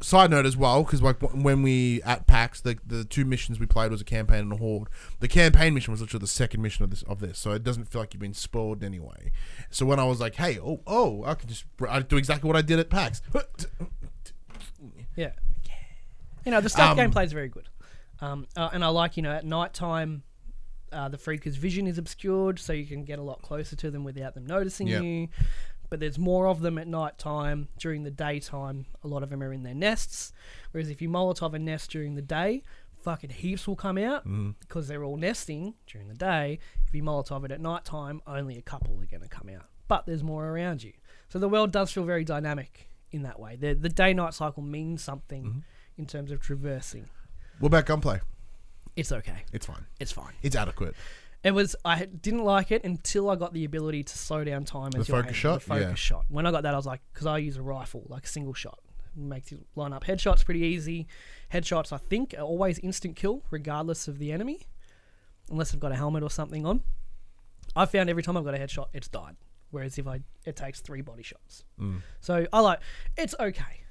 Side 0.00 0.30
note 0.30 0.46
as 0.46 0.56
well, 0.56 0.82
because 0.84 1.02
like 1.02 1.20
when 1.34 1.62
we 1.62 2.02
at 2.02 2.26
PAX, 2.26 2.60
the 2.60 2.78
the 2.86 3.04
two 3.04 3.24
missions 3.24 3.58
we 3.58 3.66
played 3.66 3.90
was 3.90 4.00
a 4.00 4.04
campaign 4.04 4.40
and 4.40 4.52
a 4.52 4.56
horde. 4.56 4.88
The 5.20 5.28
campaign 5.28 5.74
mission 5.74 5.90
was 5.92 6.00
literally 6.00 6.20
the 6.20 6.26
second 6.26 6.62
mission 6.62 6.84
of 6.84 6.90
this 6.90 7.02
of 7.04 7.20
this, 7.20 7.38
so 7.38 7.52
it 7.52 7.62
doesn't 7.64 7.86
feel 7.86 8.00
like 8.02 8.14
you've 8.14 8.20
been 8.20 8.34
spoiled 8.34 8.82
anyway. 8.84 9.32
So 9.70 9.86
when 9.86 9.98
I 9.98 10.04
was 10.04 10.20
like, 10.20 10.36
"Hey, 10.36 10.58
oh, 10.58 10.80
oh, 10.86 11.24
I 11.24 11.34
can 11.34 11.48
just 11.48 11.64
I 11.88 12.00
do 12.00 12.16
exactly 12.16 12.46
what 12.48 12.56
I 12.56 12.62
did 12.62 12.78
at 12.78 12.90
PAX," 12.90 13.22
Yeah. 15.16 15.32
You 16.44 16.52
know, 16.52 16.60
the 16.60 16.68
stealth 16.68 16.98
Um, 16.98 17.10
gameplay 17.10 17.24
is 17.24 17.32
very 17.32 17.48
good. 17.48 17.68
Um, 18.20 18.46
uh, 18.56 18.70
and 18.72 18.84
I 18.84 18.88
like, 18.88 19.16
you 19.16 19.22
know, 19.22 19.32
at 19.32 19.44
night 19.44 19.74
time, 19.74 20.22
uh, 20.92 21.08
the 21.08 21.18
freaker's 21.18 21.56
vision 21.56 21.86
is 21.86 21.98
obscured, 21.98 22.58
so 22.58 22.72
you 22.72 22.86
can 22.86 23.04
get 23.04 23.18
a 23.18 23.22
lot 23.22 23.42
closer 23.42 23.76
to 23.76 23.90
them 23.90 24.04
without 24.04 24.34
them 24.34 24.46
noticing 24.46 24.86
Yeah. 24.86 25.00
you. 25.00 25.28
But 25.90 26.00
there's 26.00 26.18
more 26.18 26.46
of 26.46 26.60
them 26.60 26.78
at 26.78 26.86
night 26.86 27.18
time. 27.18 27.68
During 27.78 28.02
the 28.02 28.10
daytime, 28.10 28.86
a 29.02 29.08
lot 29.08 29.22
of 29.22 29.30
them 29.30 29.42
are 29.42 29.52
in 29.52 29.62
their 29.62 29.74
nests. 29.74 30.32
Whereas 30.72 30.90
if 30.90 31.00
you 31.00 31.08
Molotov 31.08 31.54
a 31.54 31.58
nest 31.58 31.90
during 31.90 32.14
the 32.14 32.22
day, 32.22 32.62
fucking 33.02 33.30
heaps 33.30 33.66
will 33.66 33.76
come 33.76 33.98
out 33.98 34.26
mm. 34.26 34.54
because 34.60 34.88
they're 34.88 35.04
all 35.04 35.16
nesting 35.16 35.74
during 35.86 36.08
the 36.08 36.14
day. 36.14 36.58
If 36.86 36.94
you 36.94 37.02
Molotov 37.02 37.44
it 37.44 37.52
at 37.52 37.60
night 37.60 37.84
time, 37.84 38.20
only 38.26 38.58
a 38.58 38.62
couple 38.62 38.94
are 39.00 39.06
going 39.06 39.22
to 39.22 39.28
come 39.28 39.48
out. 39.48 39.66
But 39.88 40.06
there's 40.06 40.22
more 40.22 40.46
around 40.48 40.82
you. 40.82 40.92
So 41.28 41.38
the 41.38 41.48
world 41.48 41.72
does 41.72 41.90
feel 41.90 42.04
very 42.04 42.24
dynamic 42.24 42.90
in 43.10 43.22
that 43.22 43.40
way. 43.40 43.56
The, 43.56 43.74
the 43.74 43.88
day 43.88 44.12
night 44.12 44.34
cycle 44.34 44.62
means 44.62 45.02
something 45.02 45.44
mm-hmm. 45.44 45.58
in 45.96 46.06
terms 46.06 46.30
of 46.30 46.40
traversing. 46.40 47.08
What 47.58 47.68
about 47.68 47.86
gunplay? 47.86 48.20
It's 48.96 49.12
okay. 49.12 49.44
It's 49.52 49.66
fine. 49.66 49.86
It's 50.00 50.12
fine. 50.12 50.32
It's 50.42 50.56
adequate. 50.56 50.94
It 51.44 51.52
was. 51.52 51.76
I 51.84 52.04
didn't 52.06 52.44
like 52.44 52.72
it 52.72 52.84
until 52.84 53.30
I 53.30 53.36
got 53.36 53.52
the 53.52 53.64
ability 53.64 54.02
to 54.04 54.18
slow 54.18 54.42
down 54.44 54.64
time 54.64 54.90
as 54.96 55.06
The 55.06 55.12
focus 55.12 55.36
shot? 55.36 55.54
The 55.54 55.60
focus 55.60 55.82
Yeah. 55.88 55.94
shot. 55.94 56.24
When 56.28 56.46
I 56.46 56.50
got 56.50 56.62
that, 56.64 56.74
I 56.74 56.76
was 56.76 56.86
like, 56.86 57.00
because 57.12 57.26
I 57.26 57.38
use 57.38 57.56
a 57.56 57.62
rifle, 57.62 58.04
like 58.08 58.24
a 58.24 58.28
single 58.28 58.54
shot, 58.54 58.80
It 59.16 59.20
makes 59.22 59.50
you 59.52 59.64
line 59.76 59.92
up. 59.92 60.04
Headshots 60.04 60.44
pretty 60.44 60.60
easy. 60.60 61.06
Headshots, 61.52 61.92
I 61.92 61.96
think, 61.98 62.34
are 62.36 62.42
always 62.42 62.78
instant 62.80 63.16
kill, 63.16 63.42
regardless 63.50 64.08
of 64.08 64.18
the 64.18 64.32
enemy, 64.32 64.66
unless 65.50 65.72
I've 65.72 65.80
got 65.80 65.92
a 65.92 65.96
helmet 65.96 66.22
or 66.22 66.30
something 66.30 66.66
on. 66.66 66.82
I 67.76 67.86
found 67.86 68.10
every 68.10 68.22
time 68.22 68.36
I've 68.36 68.44
got 68.44 68.54
a 68.54 68.58
headshot, 68.58 68.88
it's 68.92 69.08
died. 69.08 69.36
Whereas 69.70 69.98
if 69.98 70.06
I, 70.08 70.20
it 70.44 70.56
takes 70.56 70.80
three 70.80 71.02
body 71.02 71.22
shots. 71.22 71.64
Mm. 71.80 72.00
So 72.20 72.46
I 72.52 72.60
like. 72.60 72.80
It's 73.16 73.34
okay. 73.38 73.82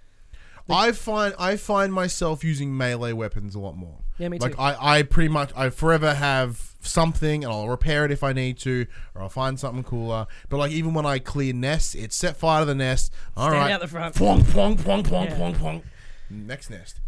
I 0.69 0.91
find 0.91 1.33
I 1.39 1.55
find 1.57 1.93
myself 1.93 2.43
using 2.43 2.75
melee 2.75 3.13
weapons 3.13 3.55
a 3.55 3.59
lot 3.59 3.75
more. 3.77 3.99
Yeah, 4.17 4.29
me 4.29 4.39
too. 4.39 4.47
like. 4.47 4.59
I, 4.59 4.99
I 4.99 5.03
pretty 5.03 5.29
much 5.29 5.51
I 5.55 5.69
forever 5.69 6.13
have 6.13 6.75
something 6.81 7.43
and 7.43 7.51
I'll 7.53 7.67
repair 7.69 8.05
it 8.05 8.11
if 8.11 8.23
I 8.23 8.33
need 8.33 8.57
to, 8.59 8.85
or 9.13 9.21
I'll 9.23 9.29
find 9.29 9.59
something 9.59 9.83
cooler. 9.83 10.25
But 10.49 10.57
like 10.57 10.71
even 10.71 10.93
when 10.93 11.05
I 11.05 11.19
clear 11.19 11.53
nests, 11.53 11.95
it's 11.95 12.15
set 12.15 12.37
fire 12.37 12.61
to 12.61 12.65
the 12.65 12.75
nest. 12.75 13.13
All 13.35 13.49
right, 13.51 13.57
Stand 13.59 13.73
out 13.73 13.81
the 13.81 13.87
front. 13.87 14.15
Pwong, 14.15 14.41
pwong, 14.43 14.77
pwong, 14.77 15.25
Yeah. 15.25 15.37
pwong, 15.37 15.55
pwong. 15.55 15.81
Next 16.29 16.69
nest. 16.69 16.99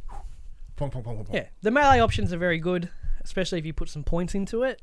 Pwong, 0.77 0.91
pwong, 0.91 1.03
pwong, 1.03 1.25
pwong. 1.25 1.33
Yeah, 1.33 1.47
the 1.61 1.71
melee 1.71 1.99
options 1.99 2.31
are 2.31 2.37
very 2.37 2.59
good, 2.59 2.89
especially 3.23 3.59
if 3.59 3.65
you 3.65 3.73
put 3.73 3.89
some 3.89 4.03
points 4.03 4.33
into 4.35 4.63
it. 4.63 4.81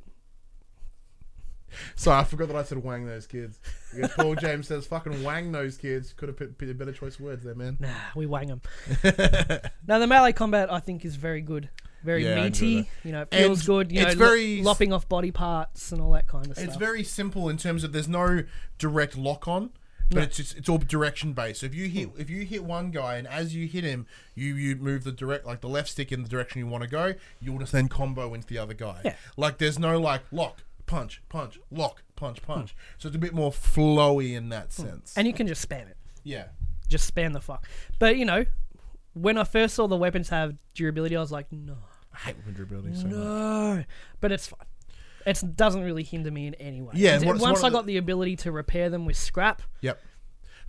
Sorry, 1.95 2.21
I 2.21 2.25
forgot 2.25 2.49
that 2.49 2.57
I 2.57 2.63
said 2.63 2.83
wang 2.83 3.07
those 3.07 3.27
kids. 3.27 3.59
Because 3.95 4.13
Paul 4.13 4.35
James 4.41 4.69
says 4.69 4.87
fucking 4.87 5.23
wang 5.23 5.53
those 5.53 5.77
kids. 5.77 6.13
Could 6.13 6.29
have 6.29 6.37
picked 6.39 6.63
a 6.63 6.75
better 6.75 6.93
choice 6.93 7.17
of 7.17 7.23
words 7.23 7.45
there, 7.45 7.55
man. 7.55 7.77
Nah, 7.81 7.89
we 8.15 8.27
wang 8.27 8.49
them. 8.49 8.61
now 9.87 9.99
the 9.99 10.07
melee 10.07 10.33
combat 10.33 10.73
I 10.73 10.81
think 10.81 11.05
is 11.05 11.17
very 11.17 11.41
good, 11.41 11.69
very 12.03 12.25
Yeah, 12.25 12.41
I 12.43 12.47
enjoy 12.47 12.67
meaty. 12.67 12.91
You 13.05 13.13
know, 13.13 13.23
it 13.23 13.35
feels 13.35 13.61
And 13.61 13.67
good. 13.67 13.93
You 13.93 14.03
it's 14.03 14.15
know, 14.17 14.21
lo- 14.25 14.29
very- 14.31 14.63
lopping 14.63 14.93
off 14.93 15.09
body 15.09 15.31
parts 15.31 15.93
and 15.93 16.01
all 16.01 16.13
that 16.13 16.27
kind 16.29 16.47
of 16.47 16.53
stuff. 16.57 16.67
It's 16.67 16.77
very 16.77 17.05
simple 17.05 17.49
in 17.49 17.57
terms 17.57 17.85
of 17.85 17.93
there's 17.93 18.09
no 18.09 18.45
direct 18.79 19.17
lock 19.17 19.47
on, 19.49 19.71
but 20.11 20.23
it's 20.23 20.37
just, 20.37 20.57
it's 20.57 20.69
all 20.69 20.79
direction 20.79 21.33
based. 21.33 21.61
So 21.61 21.67
if 21.67 21.75
you 21.75 21.89
hit 21.89 22.11
if 22.17 22.31
you 22.31 22.45
hit 22.45 22.63
one 22.65 22.91
guy 22.93 23.17
and 23.17 23.27
as 23.27 23.55
you 23.57 23.67
hit 23.67 23.83
him, 23.85 24.07
you 24.35 24.55
you 24.55 24.77
move 24.77 25.03
the 25.05 25.13
direct 25.13 25.45
like 25.47 25.61
the 25.61 25.69
left 25.69 25.89
stick 25.89 26.13
in 26.13 26.23
the 26.23 26.29
direction 26.29 26.61
you 26.61 26.67
want 26.69 26.85
to 26.85 26.89
go, 26.89 27.15
you'll 27.41 27.59
just 27.59 27.73
then 27.73 27.89
combo 27.89 28.33
into 28.35 28.47
the 28.47 28.59
other 28.59 28.75
guy. 28.75 29.01
Yeah. 29.05 29.15
Like 29.37 29.59
there's 29.59 29.79
no 29.79 29.99
like 30.01 30.23
lock 30.31 30.63
punch 30.87 31.23
punch 31.29 31.59
lock 31.71 32.03
punch 32.17 32.43
punch. 32.43 32.71
Hmm. 32.73 32.77
So 32.99 33.09
it's 33.09 33.17
a 33.17 33.21
bit 33.21 33.35
more 33.35 33.51
flowy 33.51 34.35
in 34.35 34.49
that 34.51 34.73
sense. 34.73 35.15
and 35.17 35.27
you 35.27 35.33
can 35.33 35.47
just 35.47 35.67
spam 35.69 35.89
it, 35.89 35.97
yeah. 36.25 36.47
just 36.89 37.13
spam 37.15 37.33
the 37.33 37.41
fuck. 37.41 37.67
But 37.99 38.17
you 38.17 38.25
know, 38.25 38.45
when 39.15 39.39
I 39.39 39.45
first 39.45 39.75
saw 39.75 39.87
the 39.87 39.97
weapons 39.97 40.29
have 40.31 40.55
durability, 40.75 41.17
I 41.17 41.21
was 41.21 41.33
like, 41.33 41.51
no, 41.53 41.77
I 42.15 42.19
hate 42.19 42.37
weapon 42.37 42.55
durability 42.55 42.95
so 42.95 43.05
much. 43.07 43.17
no. 43.17 43.85
But 44.21 44.33
it's 44.33 44.47
fine. 44.47 44.61
It 45.27 45.57
doesn't 45.57 45.83
really 45.83 46.05
hinder 46.05 46.31
me 46.31 46.47
in 46.47 46.55
any 46.55 46.81
way. 46.83 46.93
Yeah, 46.95 47.19
what- 47.25 47.39
once 47.41 47.65
I 47.65 47.69
the- 47.69 47.73
got 47.77 47.87
the 47.87 47.97
ability 47.97 48.37
to 48.37 48.53
repair 48.53 48.89
them 48.91 49.05
with 49.07 49.17
scrap, 49.17 49.63
Yep. 49.81 50.01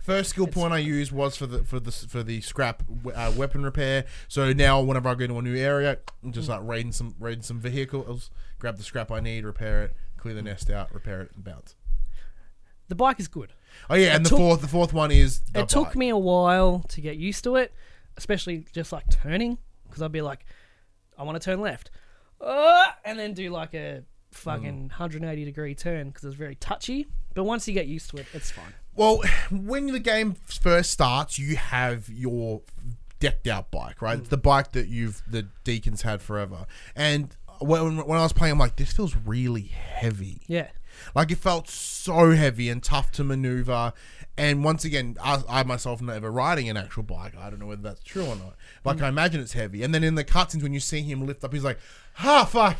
First 0.00 0.30
skill 0.30 0.46
point 0.46 0.72
I 0.72 0.78
used 0.78 1.12
was 1.12 1.36
for 1.36 1.46
the 1.46 1.64
for 1.64 1.78
the 1.80 1.90
for 1.92 2.22
the 2.22 2.40
scrap 2.40 2.82
uh, 3.14 3.32
weapon 3.36 3.62
repair. 3.62 4.06
So 4.26 4.52
now 4.54 4.80
whenever 4.80 5.08
I 5.08 5.14
go 5.14 5.26
to 5.26 5.38
a 5.38 5.42
new 5.42 5.56
area, 5.56 5.98
I'm 6.24 6.32
just 6.32 6.48
like 6.48 6.60
raiding 6.62 6.92
some 6.92 7.14
raiding 7.18 7.42
some 7.42 7.60
vehicles, 7.60 8.30
grab 8.58 8.78
the 8.78 8.84
scrap 8.84 9.10
I 9.10 9.20
need, 9.20 9.44
repair 9.44 9.82
it, 9.82 9.96
clear 10.18 10.34
the 10.34 10.42
nest 10.42 10.70
out, 10.70 10.92
repair 10.92 11.22
it, 11.22 11.30
and 11.34 11.44
bounce. 11.44 11.74
the 12.88 12.94
bike 12.94 13.20
is 13.20 13.28
good. 13.28 13.52
Oh 13.90 13.94
yeah, 13.94 14.16
and 14.16 14.24
the 14.24 14.30
took- 14.30 14.38
fourth 14.38 14.60
the 14.60 14.68
fourth 14.68 14.92
one 14.92 15.10
is 15.10 15.40
the 15.52 15.60
it 15.60 15.68
took 15.68 15.88
bike. 15.88 15.96
me 15.96 16.08
a 16.08 16.16
while 16.16 16.84
to 16.88 17.00
get 17.00 17.16
used 17.16 17.44
to 17.44 17.56
it, 17.56 17.72
especially 18.16 18.64
just 18.72 18.92
like 18.92 19.08
turning, 19.10 19.58
because 19.86 20.02
I'd 20.02 20.12
be 20.12 20.22
like, 20.22 20.44
I 21.18 21.22
want 21.22 21.40
to 21.40 21.44
turn 21.44 21.60
left, 21.60 21.90
uh, 22.40 22.86
and 23.04 23.18
then 23.18 23.34
do 23.34 23.50
like 23.50 23.74
a 23.74 24.02
fucking 24.30 24.88
180 24.88 25.44
degree 25.44 25.74
turn 25.74 26.08
because 26.08 26.24
it's 26.24 26.34
very 26.36 26.54
touchy. 26.56 27.06
But 27.34 27.44
once 27.44 27.68
you 27.68 27.74
get 27.74 27.86
used 27.86 28.10
to 28.10 28.16
it, 28.18 28.26
it's 28.32 28.50
fine. 28.50 28.74
Well, 28.96 29.22
when 29.50 29.86
the 29.86 30.00
game 30.00 30.34
first 30.34 30.90
starts, 30.90 31.38
you 31.38 31.56
have 31.56 32.08
your 32.08 32.62
decked 33.20 33.46
out 33.46 33.70
bike, 33.70 34.00
right? 34.02 34.18
It's 34.18 34.28
the 34.28 34.36
bike 34.36 34.72
that 34.72 34.88
you've 34.88 35.22
the 35.28 35.48
deacons 35.64 36.02
had 36.02 36.22
forever. 36.22 36.66
And 36.96 37.36
when 37.60 37.96
when 38.06 38.18
I 38.18 38.22
was 38.22 38.32
playing, 38.32 38.52
I'm 38.52 38.58
like, 38.58 38.76
this 38.76 38.92
feels 38.92 39.14
really 39.16 39.62
heavy. 39.62 40.42
Yeah, 40.46 40.68
Like 41.14 41.30
it 41.30 41.38
felt 41.38 41.68
so 41.68 42.32
heavy 42.32 42.68
and 42.68 42.82
tough 42.82 43.10
to 43.12 43.24
maneuver. 43.24 43.92
And 44.36 44.62
once 44.62 44.84
again, 44.84 45.16
I, 45.22 45.42
I 45.48 45.62
myself 45.64 46.00
never 46.00 46.30
riding 46.30 46.68
an 46.68 46.76
actual 46.76 47.02
bike. 47.02 47.34
I 47.36 47.50
don't 47.50 47.58
know 47.58 47.66
whether 47.66 47.82
that's 47.82 48.02
true 48.04 48.24
or 48.24 48.36
not. 48.36 48.54
Like 48.84 49.02
I 49.02 49.08
imagine 49.08 49.40
it's 49.40 49.52
heavy. 49.54 49.82
And 49.82 49.92
then 49.94 50.04
in 50.04 50.14
the 50.14 50.24
cutscenes, 50.24 50.62
when 50.62 50.72
you 50.72 50.80
see 50.80 51.02
him 51.02 51.26
lift 51.26 51.42
up, 51.42 51.52
he's 51.52 51.64
like, 51.64 51.78
"Ah, 52.20 52.44
fuck." 52.44 52.76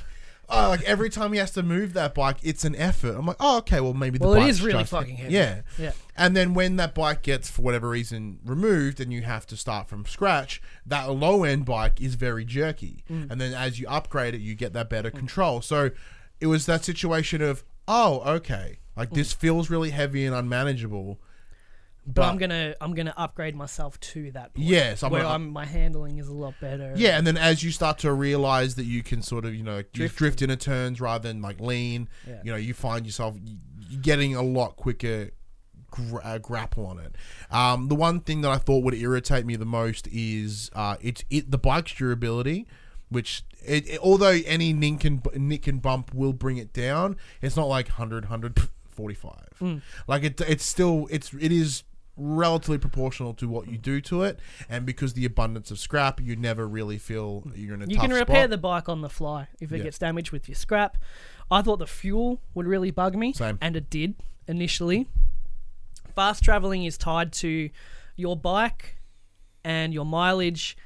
Oh, 0.50 0.68
like 0.70 0.82
every 0.84 1.10
time 1.10 1.32
he 1.32 1.38
has 1.38 1.50
to 1.52 1.62
move 1.62 1.92
that 1.92 2.14
bike, 2.14 2.38
it's 2.42 2.64
an 2.64 2.74
effort. 2.76 3.14
I'm 3.16 3.26
like, 3.26 3.36
oh, 3.38 3.58
okay, 3.58 3.80
well 3.80 3.92
maybe 3.94 4.18
the 4.18 4.24
Well, 4.26 4.34
it 4.34 4.40
bike's 4.40 4.50
is 4.56 4.62
really 4.62 4.84
fucking 4.84 5.16
heavy. 5.16 5.34
Yeah, 5.34 5.60
Yeah. 5.78 5.92
And 6.16 6.34
then 6.36 6.54
when 6.54 6.76
that 6.76 6.94
bike 6.94 7.22
gets 7.22 7.50
for 7.50 7.62
whatever 7.62 7.88
reason 7.90 8.38
removed, 8.44 8.98
and 9.00 9.12
you 9.12 9.22
have 9.22 9.46
to 9.48 9.56
start 9.56 9.88
from 9.88 10.06
scratch, 10.06 10.60
that 10.86 11.10
low 11.10 11.44
end 11.44 11.64
bike 11.66 12.00
is 12.00 12.14
very 12.14 12.44
jerky. 12.44 13.04
Mm. 13.10 13.30
And 13.30 13.40
then 13.40 13.52
as 13.54 13.78
you 13.78 13.86
upgrade 13.88 14.34
it, 14.34 14.40
you 14.40 14.54
get 14.54 14.72
that 14.72 14.88
better 14.88 15.10
control. 15.10 15.60
So 15.60 15.90
it 16.40 16.46
was 16.46 16.66
that 16.66 16.84
situation 16.84 17.42
of, 17.42 17.62
oh, 17.86 18.20
okay, 18.36 18.78
like 18.96 19.10
this 19.10 19.32
Mm. 19.34 19.36
feels 19.36 19.70
really 19.70 19.90
heavy 19.90 20.24
and 20.24 20.34
unmanageable. 20.34 21.20
But, 22.08 22.22
But- 22.22 22.28
I'm 22.30 22.38
gonna 22.38 22.74
I'm 22.80 22.94
gonna 22.94 23.12
upgrade 23.16 23.54
myself 23.54 24.00
to 24.00 24.30
that. 24.32 24.54
Point 24.54 24.66
Yeah, 24.66 24.94
so 24.94 25.06
I'm 25.06 25.12
where 25.12 25.22
gonna- 25.22 25.34
I'm, 25.34 25.50
my 25.50 25.66
handling 25.66 26.18
is 26.18 26.26
a 26.28 26.32
lot 26.32 26.54
better. 26.60 26.94
Yeah, 26.96 27.18
and 27.18 27.26
then 27.26 27.36
as 27.36 27.62
you 27.62 27.70
start 27.70 27.98
to 27.98 28.12
realize 28.12 28.74
that 28.76 28.84
you 28.86 29.02
can 29.02 29.20
sort 29.22 29.44
of, 29.44 29.54
you 29.54 29.62
know, 29.62 29.82
drift, 29.92 30.16
Drift. 30.16 30.40
into 30.42 30.56
turns 30.56 31.00
rather 31.00 31.28
than 31.28 31.42
like 31.42 31.60
lean, 31.60 32.08
Yeah. 32.26 32.40
you 32.44 32.50
know, 32.50 32.56
you 32.56 32.72
find 32.72 33.04
yourself 33.04 33.36
getting 34.00 34.34
a 34.34 34.42
lot 34.42 34.76
quicker 34.76 35.30
gra- 35.90 36.20
uh, 36.24 36.38
grapple 36.38 36.86
on 36.86 36.98
it. 36.98 37.14
Um, 37.50 37.88
the 37.88 37.94
one 37.94 38.20
thing 38.20 38.40
that 38.42 38.50
I 38.50 38.56
thought 38.56 38.82
would 38.84 38.94
irritate 38.94 39.44
me 39.46 39.56
the 39.56 39.64
most 39.66 40.06
is 40.08 40.70
uh, 40.74 40.96
it's 41.00 41.24
it 41.30 41.50
the 41.50 41.58
bike's 41.58 41.94
durability. 41.94 42.66
Which, 43.10 43.42
it, 43.64 43.88
it- 43.88 44.00
although 44.00 44.38
any 44.44 44.74
nick 44.74 45.02
and, 45.04 45.26
nick 45.34 45.66
and 45.66 45.80
bump 45.80 46.12
will 46.14 46.34
bring 46.34 46.58
it 46.58 46.74
down, 46.74 47.16
it's 47.40 47.56
not 47.56 47.66
like 47.66 47.88
100, 47.88 48.24
100, 48.24 48.68
45. 48.86 49.80
Like 50.06 50.24
it, 50.24 50.38
it's 50.42 50.64
still, 50.66 51.06
it's, 51.10 51.32
it 51.32 51.50
is 51.50 51.84
relatively 52.18 52.76
proportional 52.78 53.32
to 53.34 53.48
what 53.48 53.68
you 53.68 53.78
do 53.78 54.00
to 54.02 54.22
it, 54.24 54.40
and 54.68 54.84
because 54.84 55.14
the 55.14 55.24
abundance 55.24 55.70
of 55.70 55.78
scrap, 55.78 56.20
you 56.20 56.34
never 56.36 56.66
really 56.68 56.98
feel 56.98 57.44
you're 57.54 57.74
in 57.74 57.82
a 57.82 57.86
You 57.86 57.98
can 57.98 58.10
repair 58.12 58.42
spot. 58.42 58.50
the 58.50 58.58
bike 58.58 58.88
on 58.88 59.00
the 59.00 59.08
fly 59.08 59.48
if 59.60 59.72
it 59.72 59.78
Yeah. 59.78 59.84
gets 59.84 59.98
damaged 59.98 60.32
with 60.32 60.48
your 60.48 60.56
scrap. 60.56 60.98
I 61.50 61.62
thought 61.62 61.78
the 61.78 61.86
fuel 61.86 62.42
would 62.54 62.66
really 62.66 62.90
bug 62.90 63.14
me, 63.14 63.32
Same. 63.32 63.56
and 63.60 63.76
it 63.76 63.88
did 63.88 64.16
initially. 64.46 65.08
Fast 66.14 66.42
traveling 66.42 66.84
is 66.84 66.98
tied 66.98 67.32
to 67.34 67.70
your 68.16 68.36
bike 68.36 68.96
and 69.64 69.94
your 69.94 70.04
mileage 70.04 70.76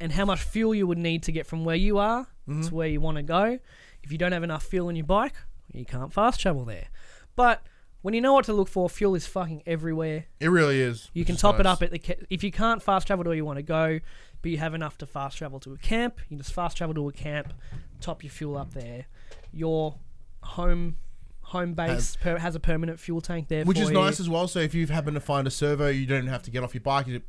and 0.00 0.12
how 0.12 0.24
much 0.24 0.40
fuel 0.40 0.74
you 0.74 0.86
would 0.86 0.98
need 0.98 1.22
to 1.24 1.32
get 1.32 1.46
from 1.46 1.64
where 1.64 1.76
you 1.76 1.98
are 1.98 2.26
Mm-hmm. 2.48 2.62
to 2.62 2.74
where 2.74 2.88
you 2.88 2.98
want 2.98 3.18
to 3.18 3.22
go. 3.22 3.58
If 4.02 4.10
you 4.10 4.16
don't 4.16 4.32
have 4.32 4.42
enough 4.42 4.62
fuel 4.64 4.88
in 4.88 4.96
your 4.96 5.04
bike, 5.04 5.34
you 5.70 5.84
can't 5.84 6.10
fast 6.14 6.40
travel 6.40 6.64
there. 6.64 6.88
But 7.36 7.62
when 8.02 8.14
you 8.14 8.20
know 8.20 8.32
what 8.32 8.44
to 8.44 8.52
look 8.52 8.68
for, 8.68 8.88
fuel 8.88 9.14
is 9.14 9.26
fucking 9.26 9.62
everywhere. 9.66 10.26
It 10.40 10.48
really 10.48 10.80
is. 10.80 11.10
You 11.12 11.24
can 11.24 11.36
top 11.36 11.58
it 11.58 11.66
up 11.66 11.82
at 11.82 11.90
the 11.90 11.98
ca- 11.98 12.24
if 12.30 12.44
you 12.44 12.52
can't 12.52 12.82
fast 12.82 13.06
travel 13.06 13.24
to 13.24 13.30
where 13.30 13.36
you 13.36 13.44
want 13.44 13.58
to 13.58 13.62
go, 13.62 14.00
but 14.40 14.50
you 14.50 14.58
have 14.58 14.74
enough 14.74 14.98
to 14.98 15.06
fast 15.06 15.38
travel 15.38 15.58
to 15.60 15.72
a 15.72 15.78
camp. 15.78 16.20
You 16.28 16.36
just 16.36 16.52
fast 16.52 16.76
travel 16.76 16.94
to 16.94 17.08
a 17.08 17.12
camp, 17.12 17.52
top 18.00 18.22
your 18.22 18.30
fuel 18.30 18.56
up 18.56 18.72
there. 18.72 19.06
Your 19.52 19.96
home 20.42 20.96
home 21.42 21.72
base 21.72 22.14
per, 22.16 22.36
has 22.36 22.54
a 22.54 22.60
permanent 22.60 23.00
fuel 23.00 23.20
tank 23.20 23.48
there, 23.48 23.64
which 23.64 23.78
for 23.78 23.84
is 23.84 23.88
you. 23.90 23.94
nice 23.94 24.20
as 24.20 24.28
well. 24.28 24.46
So 24.46 24.60
if 24.60 24.74
you 24.74 24.86
happen 24.86 25.14
to 25.14 25.20
find 25.20 25.46
a 25.46 25.50
servo, 25.50 25.88
you 25.88 26.06
don't 26.06 26.26
have 26.26 26.42
to 26.42 26.50
get 26.50 26.62
off 26.62 26.74
your 26.74 26.82
bike. 26.82 27.06
You 27.06 27.22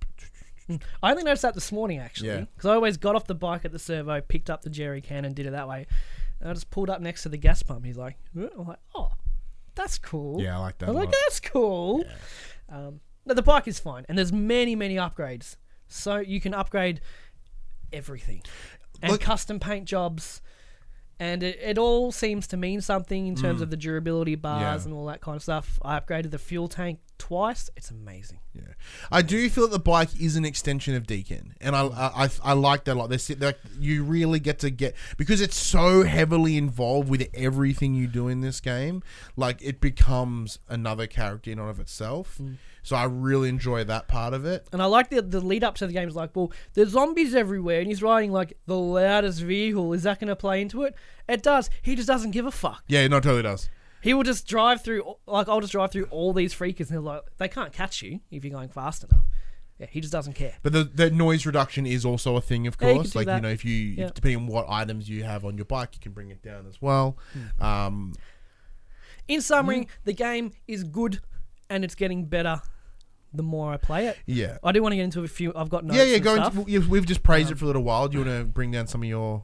hmm. 0.68 0.76
I 1.02 1.12
only 1.12 1.24
noticed 1.24 1.42
that 1.42 1.56
this 1.56 1.72
morning 1.72 2.00
actually, 2.00 2.48
because 2.56 2.70
I 2.70 2.76
always 2.76 2.98
got 2.98 3.16
off 3.16 3.26
the 3.26 3.36
bike 3.36 3.66
at 3.66 3.72
the 3.72 3.80
servo, 3.80 4.22
picked 4.22 4.50
up 4.50 4.62
the 4.62 4.70
jerry 4.70 5.02
can, 5.02 5.26
and 5.26 5.34
did 5.34 5.46
it 5.46 5.52
that 5.52 5.68
way. 5.68 5.88
And 6.42 6.50
I 6.50 6.54
just 6.54 6.70
pulled 6.70 6.90
up 6.90 7.02
next 7.02 7.24
to 7.24 7.30
the 7.30 7.38
gas 7.38 7.64
pump. 7.64 7.86
He's 7.86 7.98
like, 7.98 8.18
"Huh?" 8.38 8.50
I'm 8.58 8.68
like, 8.68 8.80
oh, 8.94 9.12
that's 9.80 9.98
cool. 9.98 10.42
Yeah, 10.42 10.58
I 10.58 10.62
like 10.62 10.78
that 10.80 10.90
I 10.90 10.92
was 10.92 10.96
a 10.96 11.00
like, 11.00 11.08
lot. 11.08 11.16
that's 11.26 11.40
cool. 11.40 12.04
Um, 12.70 13.00
no, 13.26 13.34
the 13.34 13.42
bike 13.42 13.68
is 13.68 13.80
fine, 13.80 14.06
and 14.08 14.18
there's 14.18 14.32
many, 14.34 14.76
many 14.76 14.96
upgrades. 14.96 15.56
So 15.88 16.18
you 16.18 16.40
can 16.40 16.54
upgrade 16.54 17.02
everything 17.92 18.44
and 19.02 19.12
Look- 19.14 19.22
custom 19.22 19.60
paint 19.60 19.86
jobs. 19.86 20.42
And 21.22 21.44
it, 21.44 21.60
it 21.62 21.78
all 21.78 22.14
seems 22.14 22.48
to 22.48 22.56
mean 22.56 22.80
something 22.80 23.28
in 23.28 23.36
terms 23.36 23.62
of 23.62 23.70
the 23.70 23.76
durability 23.76 24.36
bars 24.36 24.62
Mm. 24.62 24.62
Yeah. 24.62 24.86
and 24.86 24.94
all 24.94 25.06
that 25.08 25.20
kind 25.20 25.36
of 25.36 25.44
stuff. 25.44 25.78
I 25.84 26.00
upgraded 26.00 26.32
the 26.32 26.38
fuel 26.40 26.70
tank 26.70 27.00
twice, 27.20 27.70
it's 27.78 27.92
amazing. 27.92 28.40
Yeah, 28.54 28.74
I 29.12 29.22
do 29.22 29.48
feel 29.50 29.66
that 29.66 29.72
the 29.72 29.80
bike 29.80 30.20
is 30.20 30.36
an 30.36 30.46
extension 30.46 30.96
of 30.96 31.06
Deacon, 31.06 31.54
and 31.62 31.76
I 31.76 31.86
I, 31.86 32.26
I, 32.26 32.30
I 32.44 32.54
like 32.54 32.86
that 32.86 32.96
a 32.96 33.00
lot. 33.00 33.10
There's 33.10 33.30
like 33.40 33.60
you 33.80 34.04
really 34.04 34.40
get 34.40 34.58
to 34.60 34.72
get 34.72 34.96
because 35.18 35.42
it's 35.42 35.56
so 35.58 36.04
heavily 36.04 36.58
involved 36.58 37.10
with 37.10 37.28
everything 37.36 37.94
you 37.94 38.08
do 38.08 38.28
in 38.28 38.42
this 38.42 38.60
game. 38.60 39.04
Like 39.36 39.62
it 39.62 39.80
becomes 39.80 40.58
another 40.68 41.06
character 41.06 41.52
in 41.52 41.60
and 41.60 41.70
of 41.70 41.80
itself. 41.80 42.40
Mm. 42.42 42.56
So 42.82 42.96
I 42.96 43.04
really 43.04 43.50
enjoy 43.50 43.84
that 43.84 44.08
part 44.08 44.34
of 44.34 44.46
it. 44.46 44.66
And 44.72 44.82
I 44.82 44.86
like 44.86 45.10
the 45.10 45.22
the 45.22 45.42
lead 45.42 45.64
up 45.64 45.76
to 45.76 45.88
the 45.88 45.94
game 45.94 46.08
is 46.08 46.16
like, 46.16 46.36
well, 46.36 46.52
there's 46.74 46.90
zombies 46.90 47.36
everywhere, 47.36 47.80
and 47.80 47.88
he's 47.88 48.02
riding 48.02 48.32
like 48.32 48.58
the 48.66 48.78
loudest 48.78 49.42
vehicle. 49.42 49.94
Is 49.94 50.04
that 50.04 50.20
going 50.20 50.30
to 50.30 50.36
play 50.36 50.62
into 50.62 50.84
it? 50.84 50.96
It 51.28 51.44
does. 51.44 51.70
He 51.82 51.96
just 51.96 52.08
doesn't 52.08 52.32
give 52.32 52.46
a 52.46 52.52
fuck. 52.52 52.84
Yeah, 52.88 53.08
no, 53.08 53.20
totally 53.20 53.44
does. 53.44 53.70
He 54.02 54.14
will 54.14 54.24
just 54.24 54.48
drive 54.48 54.82
through, 54.84 55.16
like 55.28 55.50
I'll 55.50 55.60
just 55.62 55.72
drive 55.74 55.92
through 55.92 56.06
all 56.06 56.32
these 56.34 56.54
freakers, 56.54 56.88
and 56.88 56.90
they're 56.90 57.00
like, 57.00 57.24
they 57.38 57.48
can't 57.48 57.74
catch 57.74 58.02
you 58.02 58.22
if 58.32 58.44
you're 58.46 58.54
going 58.54 58.70
fast 58.70 59.04
enough. 59.04 59.26
Yeah, 59.78 59.88
he 59.90 60.02
just 60.02 60.12
doesn't 60.12 60.34
care. 60.34 60.54
But 60.62 60.74
the, 60.74 60.84
the 60.84 61.10
noise 61.10 61.46
reduction 61.46 61.86
is 61.86 62.04
also 62.06 62.36
a 62.36 62.42
thing, 62.42 62.68
of 62.68 62.76
Yeah, 62.82 62.90
you 62.90 62.94
course. 62.96 63.12
do 63.12 63.20
like 63.20 63.28
you 63.28 63.32
that. 63.34 63.42
know, 63.42 63.50
if 63.50 63.64
you 63.64 63.76
Yeah. 63.76 64.06
if, 64.08 64.14
depending 64.14 64.38
on 64.42 64.48
what 64.48 64.66
items 64.70 65.08
you 65.10 65.24
have 65.24 65.46
on 65.46 65.58
your 65.58 65.66
bike, 65.66 65.90
you 65.94 66.00
can 66.02 66.12
bring 66.12 66.32
it 66.32 66.42
down 66.42 66.66
as 66.68 66.82
well. 66.82 67.18
Hmm. 67.58 67.66
Um, 67.66 68.14
In 69.28 69.42
summary, 69.42 69.88
the 70.06 70.14
game 70.14 70.52
is 70.68 70.84
good, 70.84 71.20
and 71.70 71.84
it's 71.84 71.96
getting 71.96 72.26
better 72.26 72.62
the 73.34 73.44
more 73.44 73.72
I 73.72 73.78
play 73.78 74.08
it. 74.08 74.18
yeah, 74.26 74.58
I 74.64 74.72
do 74.72 74.82
want 74.82 74.94
to 74.94 74.96
get 74.96 75.04
into 75.04 75.24
a 75.24 75.28
few. 75.28 75.54
I've 75.56 75.70
got 75.70 75.86
notes. 75.86 75.98
yeah, 75.98 76.04
yeah. 76.04 76.16
and 76.16 76.24
Go 76.24 76.36
stuff. 76.36 76.56
into, 76.58 76.72
you- 76.72 76.90
we've 76.90 77.06
just 77.06 77.22
praised 77.22 77.52
it 77.52 77.58
for 77.60 77.66
a 77.66 77.68
little 77.68 77.84
while. 77.84 78.08
Do 78.08 78.18
you 78.18 78.26
want 78.26 78.40
to 78.40 78.46
bring 78.52 78.72
down 78.72 78.88
some 78.88 79.04
of 79.04 79.08
your? 79.10 79.44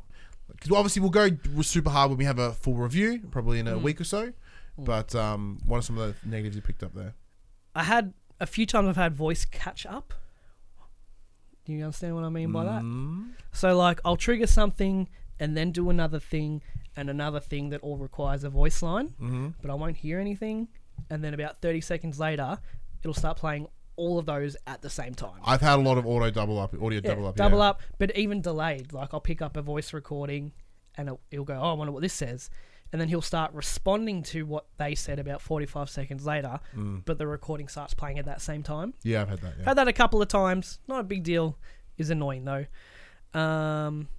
Because 0.52 0.72
obviously 0.72 1.02
we'll 1.02 1.12
go 1.12 1.30
super 1.62 1.90
hard 1.92 2.10
when 2.10 2.18
we 2.18 2.26
have 2.26 2.40
a 2.40 2.54
full 2.54 2.74
review, 2.76 3.22
probably 3.32 3.60
in 3.60 3.68
a 3.68 3.78
week 3.78 4.00
or 4.02 4.04
so. 4.06 4.34
But 4.78 5.16
um, 5.16 5.60
what 5.66 5.78
are 5.78 5.82
some 5.82 5.98
of 5.98 6.22
the 6.22 6.30
negatives 6.30 6.56
you 6.56 6.62
picked 6.62 6.84
up 6.84 6.94
there? 6.94 7.14
I 7.74 7.84
had 7.84 8.14
a 8.40 8.46
few 8.46 8.66
times 8.66 8.88
I've 8.88 8.96
had 8.96 9.16
voice 9.16 9.46
catch 9.46 9.86
up. 9.86 10.14
Do 11.66 11.74
you 11.74 11.84
understand 11.84 12.16
what 12.16 12.24
I 12.24 12.30
mean 12.30 12.52
by 12.52 12.64
that? 12.66 12.84
Mm, 12.84 13.32
So 13.52 13.76
like 13.76 14.00
I'll 14.06 14.18
trigger 14.18 14.48
something 14.48 15.10
and 15.40 15.58
then 15.58 15.72
do 15.72 15.90
another 15.90 16.20
thing 16.20 16.62
and 16.96 17.10
another 17.10 17.40
thing 17.40 17.70
that 17.70 17.82
all 17.82 17.98
requires 17.98 18.44
a 18.44 18.50
voice 18.50 18.82
line, 18.82 19.10
mm-hmm. 19.22 19.50
but 19.62 19.72
I 19.72 19.74
won't 19.74 19.98
hear 19.98 20.20
anything. 20.20 20.68
And 21.10 21.24
then 21.24 21.34
about 21.34 21.62
thirty 21.62 21.82
seconds 21.82 22.20
later, 22.20 22.60
it'll 23.04 23.14
start 23.16 23.38
playing 23.38 23.68
all 23.98 24.20
of 24.20 24.26
those 24.26 24.56
at 24.68 24.82
the 24.82 24.90
same 24.90 25.14
time. 25.14 25.40
I've 25.44 25.62
had 25.62 25.80
a 25.80 25.82
lot 25.82 25.98
of 25.98 26.06
auto 26.06 26.30
double 26.30 26.60
up, 26.60 26.74
audio 26.74 27.02
Yeah, 27.04 27.10
double 27.10 27.28
up, 27.28 27.36
double 27.36 27.58
yeah. 27.60 27.70
up, 27.70 27.82
but 27.98 28.16
even 28.16 28.42
delayed. 28.42 28.94
Like 28.94 29.14
I'll 29.14 29.20
pick 29.20 29.42
up 29.42 29.58
a 29.58 29.62
voice 29.62 29.92
recording, 29.92 30.52
and 30.96 31.08
it'll, 31.08 31.22
it'll 31.32 31.46
go, 31.46 31.60
"Oh, 31.62 31.72
I 31.72 31.74
wonder 31.74 31.92
what 31.92 32.02
this 32.04 32.14
says," 32.14 32.50
and 32.92 33.02
then 33.02 33.10
he'll 33.10 33.22
start 33.22 33.54
responding 33.54 34.24
to 34.24 34.46
what 34.46 34.66
they 34.78 34.96
said 34.96 35.20
about 35.20 35.42
forty-five 35.42 35.90
seconds 35.90 36.26
later. 36.26 36.60
Mm. 36.76 37.04
But 37.06 37.18
the 37.18 37.28
recording 37.28 37.68
starts 37.68 37.94
playing 37.94 38.20
at 38.20 38.26
that 38.26 38.42
same 38.42 38.64
time. 38.64 38.94
Yeah, 39.04 39.22
I've 39.22 39.30
had 39.30 39.42
that. 39.42 39.54
Yeah. 39.60 39.66
Had 39.66 39.78
that 39.78 39.88
a 39.88 39.94
couple 39.94 40.22
of 40.22 40.28
times. 40.28 40.80
Not 40.88 41.00
a 41.00 41.04
big 41.04 41.24
deal. 41.24 41.58
Is 41.98 42.10
annoying 42.10 42.44
though. 42.44 42.66
Um, 43.40 44.10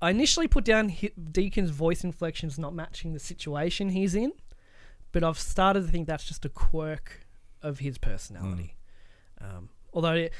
I 0.00 0.10
initially 0.10 0.46
put 0.46 0.64
down 0.64 0.92
Deacon's 1.32 1.70
voice 1.70 2.04
inflections 2.04 2.58
not 2.58 2.74
matching 2.74 3.14
the 3.14 3.18
situation 3.18 3.88
he's 3.88 4.14
in, 4.14 4.32
but 5.10 5.24
I've 5.24 5.38
started 5.38 5.86
to 5.86 5.88
think 5.88 6.06
that's 6.06 6.24
just 6.24 6.44
a 6.44 6.48
quirk 6.48 7.26
of 7.62 7.80
his 7.80 7.98
personality. 7.98 8.76
Um, 9.40 9.70
although 9.92 10.12
it, 10.12 10.32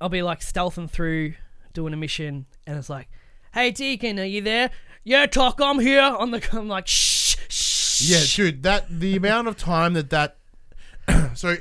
I'll 0.00 0.08
be 0.08 0.22
like 0.22 0.40
stealthing 0.40 0.88
through 0.88 1.34
doing 1.74 1.92
a 1.92 1.96
mission, 1.96 2.46
and 2.66 2.78
it's 2.78 2.88
like, 2.88 3.08
"Hey 3.52 3.72
Deacon, 3.72 4.18
are 4.18 4.24
you 4.24 4.40
there? 4.40 4.70
Yeah, 5.04 5.26
talk. 5.26 5.60
I'm 5.60 5.78
here." 5.78 6.02
On 6.02 6.30
the, 6.30 6.46
I'm 6.52 6.68
like, 6.68 6.86
"Shh, 6.86 7.36
shh." 7.48 8.02
Yeah, 8.10 8.22
dude, 8.34 8.62
that 8.62 8.86
the 9.00 9.16
amount 9.16 9.48
of 9.48 9.56
time 9.56 9.94
that 9.94 10.10
that 10.10 10.36
so 11.34 11.56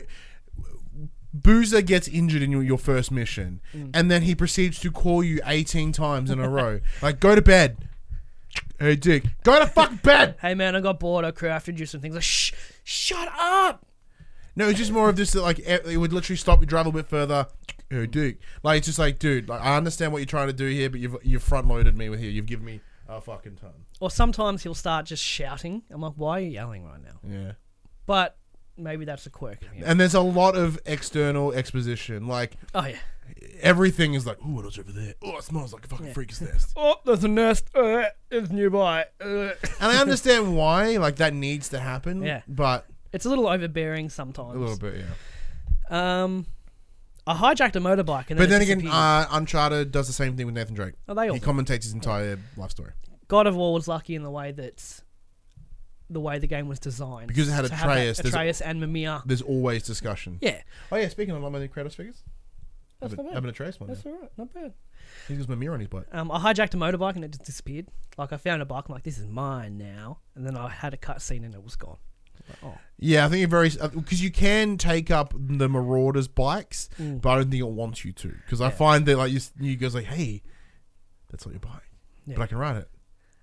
Boozer 1.34 1.82
gets 1.82 2.08
injured 2.08 2.42
in 2.42 2.52
your, 2.52 2.64
your 2.64 2.78
first 2.78 3.12
mission, 3.12 3.62
Mm. 3.74 3.92
and 3.94 4.10
then 4.12 4.24
he 4.24 4.34
proceeds 4.36 4.80
to 4.80 4.92
call 4.92 5.24
you 5.24 5.40
eighteen 5.46 5.92
times 5.92 6.30
in 6.32 6.40
a 6.40 6.50
row. 6.50 6.80
Like, 7.02 7.20
go 7.20 7.36
to 7.36 7.42
bed. 7.42 7.78
Hey, 8.80 8.96
Dick, 8.96 9.26
go 9.44 9.60
to 9.60 9.68
fuck 9.68 10.02
bed. 10.04 10.36
Hey 10.42 10.56
man, 10.56 10.76
I 10.76 10.80
got 10.82 11.00
bored. 11.00 11.26
I 11.26 11.32
crafted 11.32 11.78
you 11.78 11.86
some 11.86 12.02
things. 12.02 12.16
Like, 12.16 12.24
shh, 12.24 12.54
shut 12.84 13.30
up. 13.40 13.86
No, 14.56 14.68
it's 14.68 14.80
just 14.80 14.92
more 14.92 15.08
of 15.08 15.16
this. 15.16 15.32
that, 15.32 15.42
Like, 15.42 15.60
it 15.60 15.98
would 15.98 16.12
literally 16.12 16.36
stop 16.36 16.60
you, 16.62 16.66
drive 16.66 16.88
a 16.88 16.92
bit 16.92 17.08
further. 17.08 17.48
Hey, 17.90 18.08
Dick. 18.08 18.40
Like, 18.64 18.80
it's 18.80 18.88
just 18.88 19.00
like, 19.00 19.20
dude. 19.20 19.48
Like, 19.48 19.62
I 19.62 19.78
understand 19.78 20.12
what 20.12 20.18
you're 20.20 20.26
trying 20.26 20.48
to 20.48 20.54
do 20.54 20.66
here, 20.68 20.90
but 20.90 21.00
you've 21.00 21.16
you've 21.24 21.44
front 21.44 21.68
loaded 21.68 21.96
me 21.98 22.10
with 22.10 22.20
here. 22.20 22.30
You've 22.32 22.46
given 22.48 22.66
me 22.66 22.82
a 23.10 23.22
fucking 23.22 23.56
ton. 23.56 23.72
Or 24.00 24.10
sometimes 24.12 24.64
he'll 24.64 24.74
start 24.76 25.06
just 25.06 25.24
shouting. 25.24 25.84
I'm 25.90 26.02
like, 26.02 26.14
why 26.16 26.38
are 26.38 26.42
you 26.42 26.50
yelling 26.52 26.86
right 26.86 27.02
now? 27.02 27.20
Yeah. 27.28 27.52
But 28.06 28.38
maybe 28.78 29.06
that's 29.06 29.26
a 29.26 29.30
quirk 29.30 29.62
of 29.64 29.70
him. 29.70 29.84
And 29.86 30.00
there's 30.00 30.14
a 30.14 30.22
lot 30.22 30.56
of 30.56 30.80
external 30.86 31.52
exposition. 31.54 32.28
Like, 32.28 32.54
Oh 32.74 32.86
yeah. 32.86 32.98
everything 33.62 34.14
is 34.14 34.26
like, 34.26 34.38
oh, 34.44 34.50
what 34.50 34.66
else 34.66 34.78
over 34.80 34.92
there? 34.92 35.14
Oh, 35.24 35.38
it 35.38 35.44
smells 35.44 35.74
like 35.74 35.86
a 35.86 35.88
fucking 35.88 36.14
freak's 36.14 36.40
nest. 36.42 36.74
Oh, 36.78 36.96
there's 37.06 37.24
a 37.24 37.28
nest. 37.28 37.66
Uh, 37.76 38.06
it's 38.32 38.50
nearby. 38.50 39.06
Uh. 39.20 39.52
And 39.80 39.92
I 39.92 39.98
understand 40.02 40.56
why, 40.56 40.98
like 40.98 41.18
that 41.18 41.34
needs 41.34 41.70
to 41.70 41.80
happen. 41.80 42.22
Yeah. 42.24 42.42
But 42.48 42.86
It's 43.12 43.26
a 43.26 43.30
little 43.30 43.48
overbearing 43.48 44.10
sometimes. 44.10 44.56
a 44.56 44.60
little 44.60 44.78
bit, 44.78 45.04
yeah. 45.06 46.24
Um, 46.24 46.46
I 47.30 47.36
hijacked 47.36 47.76
a 47.76 47.80
motorbike, 47.80 48.32
and 48.32 48.40
then 48.40 48.48
But 48.48 48.50
then 48.50 48.62
again, 48.62 48.88
uh, 48.88 49.28
Uncharted 49.30 49.92
does 49.92 50.08
the 50.08 50.14
same 50.14 50.36
thing 50.36 50.48
with 50.48 50.56
Nathan 50.56 50.74
Drake. 50.74 50.96
oh, 51.08 51.14
they 51.14 51.30
all. 51.30 51.36
He 51.36 51.40
commentates 51.40 51.84
his 51.84 51.94
entire 51.94 52.40
life 52.58 52.72
story 52.72 52.94
God 53.28 53.46
of 53.46 53.56
War 53.56 53.72
was 53.72 53.88
lucky 53.88 54.16
in 54.16 54.24
the 54.24 54.32
way 54.32 54.52
that 54.52 55.02
the 56.10 56.20
way 56.20 56.40
the 56.40 56.48
game 56.48 56.68
was 56.68 56.80
designed 56.80 57.28
because 57.28 57.48
it 57.48 57.52
had 57.52 57.66
to 57.66 57.74
have 57.76 57.88
that 57.88 57.98
Atreus. 57.98 58.20
Atreus 58.20 58.62
and 58.62 58.82
Mimir. 58.82 59.22
there's 59.28 59.44
always 59.44 59.84
discussion. 59.84 60.40
Yeah, 60.42 60.62
Oh 60.92 60.98
yeah, 60.98 61.08
speaking 61.10 61.36
of 61.36 61.42
new 61.44 61.68
Kratos 61.68 61.94
figures, 61.94 62.24
that's 63.00 63.12
have, 63.12 63.18
not 63.18 63.26
a, 63.26 63.28
bad. 63.28 63.34
have 63.36 63.44
an 63.44 63.50
Atreus 63.52 63.80
one. 63.80 63.90
That's 63.90 64.04
now. 64.04 64.12
all 64.12 64.20
right. 64.22 64.32
Not 64.36 64.54
bad. 64.54 64.74
He 65.28 65.36
has 65.36 65.48
Mimir 65.48 65.74
on 65.74 65.82
his 65.82 65.90
bike. 65.90 66.06
Um, 66.12 66.32
I 66.32 66.40
hijacked 66.40 66.74
a 66.74 66.78
motorbike 66.78 67.16
and 67.16 67.24
it 67.24 67.32
just 67.32 67.44
disappeared. 67.44 67.90
Like 68.18 68.34
I 68.34 68.38
found 68.38 68.64
a 68.64 68.66
bike, 68.66 68.86
I'm 68.90 68.94
like, 68.94 69.04
this 69.04 69.20
is 69.20 69.28
mine 69.28 69.78
now. 69.78 70.18
And 70.34 70.48
then 70.48 70.58
I 70.58 70.70
had 70.70 70.96
a 70.96 70.98
cutscene 70.98 71.46
and 71.46 71.54
it 71.54 71.64
was 71.64 71.76
gone. 71.76 71.98
I 72.50 72.52
was 72.52 72.64
like, 72.64 72.72
oh, 72.74 72.78
Yeah, 72.98 73.26
I 73.26 73.30
think 73.30 73.40
you're 73.40 73.48
very 73.50 73.70
because 73.70 74.22
you 74.24 74.32
can 74.32 74.78
take 74.78 75.10
up 75.12 75.34
the 75.38 75.70
Marauders 75.70 76.28
bikes, 76.28 76.90
Mm. 77.00 77.22
but 77.22 77.30
I 77.30 77.36
don't 77.36 77.52
think 77.52 77.62
it 77.62 77.68
wants 77.68 78.04
you 78.04 78.12
to. 78.14 78.30
Because 78.46 78.62
I 78.62 78.70
find 78.70 79.06
that 79.06 79.18
like 79.18 79.32
you, 79.32 79.40
you 79.60 79.76
guys 79.76 79.96
like, 79.96 80.06
hey, 80.06 80.42
that's 81.30 81.46
not 81.46 81.52
your 81.54 81.60
bike, 81.62 81.90
Yeah. 82.26 82.36
but 82.38 82.44
I 82.44 82.48
can 82.48 82.58
ride 82.58 82.78
it. 82.78 82.90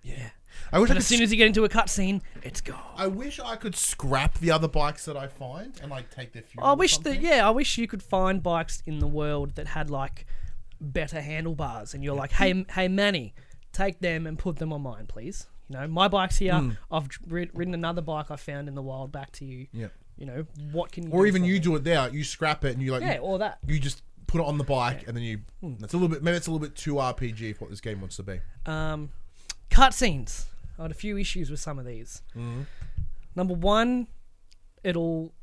yeah. 0.02 0.30
I 0.72 0.78
wish 0.78 0.90
I 0.90 0.94
as 0.96 1.06
soon 1.06 1.20
as 1.22 1.30
you 1.30 1.36
get 1.36 1.48
into 1.48 1.64
a 1.64 1.68
cutscene, 1.68 2.22
it's 2.42 2.62
gone. 2.62 2.80
I 2.96 3.08
wish 3.08 3.38
I 3.38 3.56
could 3.56 3.76
scrap 3.76 4.38
the 4.38 4.50
other 4.50 4.68
bikes 4.68 5.04
that 5.04 5.14
I 5.16 5.26
find 5.28 5.78
and 5.82 5.90
like 5.90 6.10
take 6.10 6.32
their 6.32 6.42
fuel. 6.42 6.64
I 6.66 6.72
wish 6.72 6.96
that 6.98 7.20
yeah, 7.20 7.46
I 7.46 7.50
wish 7.50 7.76
you 7.76 7.86
could 7.86 8.02
find 8.02 8.42
bikes 8.42 8.82
in 8.86 8.98
the 8.98 9.06
world 9.06 9.54
that 9.56 9.66
had 9.68 9.90
like 9.90 10.26
better 10.80 11.20
handlebars, 11.20 11.92
and 11.94 12.02
you're 12.02 12.14
like, 12.14 12.32
hey, 12.32 12.64
hey, 12.72 12.88
Manny, 12.88 13.34
take 13.72 14.00
them 14.00 14.26
and 14.26 14.38
put 14.38 14.56
them 14.56 14.72
on 14.72 14.80
mine, 14.82 15.06
please. 15.06 15.46
You 15.68 15.76
know, 15.78 15.88
my 15.88 16.08
bike's 16.08 16.36
here. 16.38 16.54
Hmm. 16.54 16.70
I've 16.90 17.08
rid- 17.26 17.50
ridden 17.54 17.74
another 17.74 18.02
bike 18.02 18.30
I 18.30 18.36
found 18.36 18.68
in 18.68 18.74
the 18.74 18.82
wild 18.82 19.10
back 19.12 19.32
to 19.32 19.44
you. 19.44 19.66
Yeah. 19.72 19.88
You 20.16 20.26
know, 20.26 20.46
what 20.72 20.92
can 20.92 21.04
you? 21.04 21.10
Or 21.12 21.26
even 21.26 21.44
you 21.44 21.54
me? 21.54 21.58
do 21.58 21.74
it 21.76 21.84
there. 21.84 22.08
You 22.08 22.24
scrap 22.24 22.64
it 22.64 22.72
and 22.74 22.82
you 22.82 22.92
like 22.92 23.02
Yeah, 23.02 23.14
you, 23.16 23.20
or 23.20 23.38
that. 23.40 23.58
you 23.66 23.78
just 23.78 24.02
put 24.26 24.40
it 24.40 24.46
on 24.46 24.58
the 24.58 24.64
bike 24.64 25.04
and 25.06 25.16
then 25.16 25.22
you. 25.24 25.40
That's 25.62 25.92
a 25.92 25.96
little 25.96 26.08
bit. 26.08 26.22
Maybe 26.22 26.36
it's 26.36 26.46
a 26.46 26.50
little 26.50 26.66
bit 26.66 26.74
too 26.76 26.94
RPG 26.94 27.56
for 27.56 27.64
what 27.64 27.70
this 27.70 27.80
game 27.80 28.00
wants 28.00 28.16
to 28.16 28.22
be. 28.22 28.40
Um, 28.64 29.10
cutscenes. 29.70 30.46
I 30.78 30.82
had 30.82 30.90
a 30.90 30.94
few 30.94 31.18
issues 31.18 31.50
with 31.50 31.60
some 31.60 31.78
of 31.78 31.84
these. 31.84 32.22
Mm-hmm. 32.36 32.62
Number 33.34 33.54
one, 33.54 34.06
it'll 34.84 35.34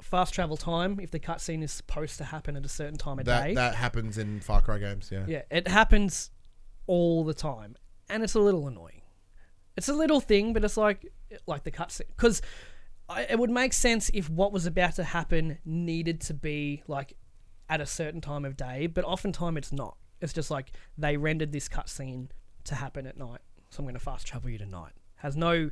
fast 0.00 0.32
travel 0.34 0.56
time 0.56 1.00
if 1.00 1.10
the 1.10 1.18
cutscene 1.18 1.62
is 1.62 1.72
supposed 1.72 2.18
to 2.18 2.24
happen 2.24 2.56
at 2.56 2.64
a 2.64 2.68
certain 2.68 2.96
time 2.98 3.18
of 3.18 3.24
That 3.26 3.44
day. 3.48 3.54
that 3.54 3.74
happens 3.74 4.16
in 4.18 4.40
Far 4.40 4.60
Cry 4.62 4.78
games. 4.78 5.10
Yeah. 5.12 5.24
Yeah, 5.26 5.42
it 5.50 5.66
happens 5.68 6.30
all 6.86 7.24
the 7.24 7.34
time, 7.34 7.76
and 8.08 8.22
it's 8.22 8.34
a 8.34 8.40
little 8.40 8.66
annoying. 8.68 9.02
It's 9.76 9.88
a 9.88 9.94
little 9.94 10.20
thing, 10.20 10.52
but 10.52 10.64
it's 10.64 10.76
like 10.76 11.12
like 11.46 11.64
the 11.64 11.70
cutscene 11.70 12.06
because 12.08 12.40
it 13.28 13.38
would 13.38 13.50
make 13.50 13.72
sense 13.72 14.10
if 14.14 14.28
what 14.28 14.52
was 14.52 14.66
about 14.66 14.96
to 14.96 15.04
happen 15.04 15.58
needed 15.64 16.20
to 16.22 16.34
be 16.34 16.82
like 16.88 17.16
at 17.68 17.80
a 17.80 17.86
certain 17.86 18.20
time 18.20 18.44
of 18.44 18.56
day, 18.56 18.86
but 18.86 19.04
oftentimes 19.04 19.58
it's 19.58 19.72
not. 19.72 19.96
It's 20.20 20.32
just 20.32 20.50
like 20.50 20.72
they 20.96 21.16
rendered 21.16 21.52
this 21.52 21.68
cutscene 21.68 22.28
to 22.64 22.74
happen 22.74 23.06
at 23.06 23.16
night, 23.16 23.40
so 23.70 23.80
I'm 23.80 23.84
going 23.84 23.94
to 23.94 24.00
fast 24.00 24.26
travel 24.26 24.50
you 24.50 24.58
to 24.58 24.66
night. 24.66 24.92
Has 25.16 25.36
no 25.36 25.70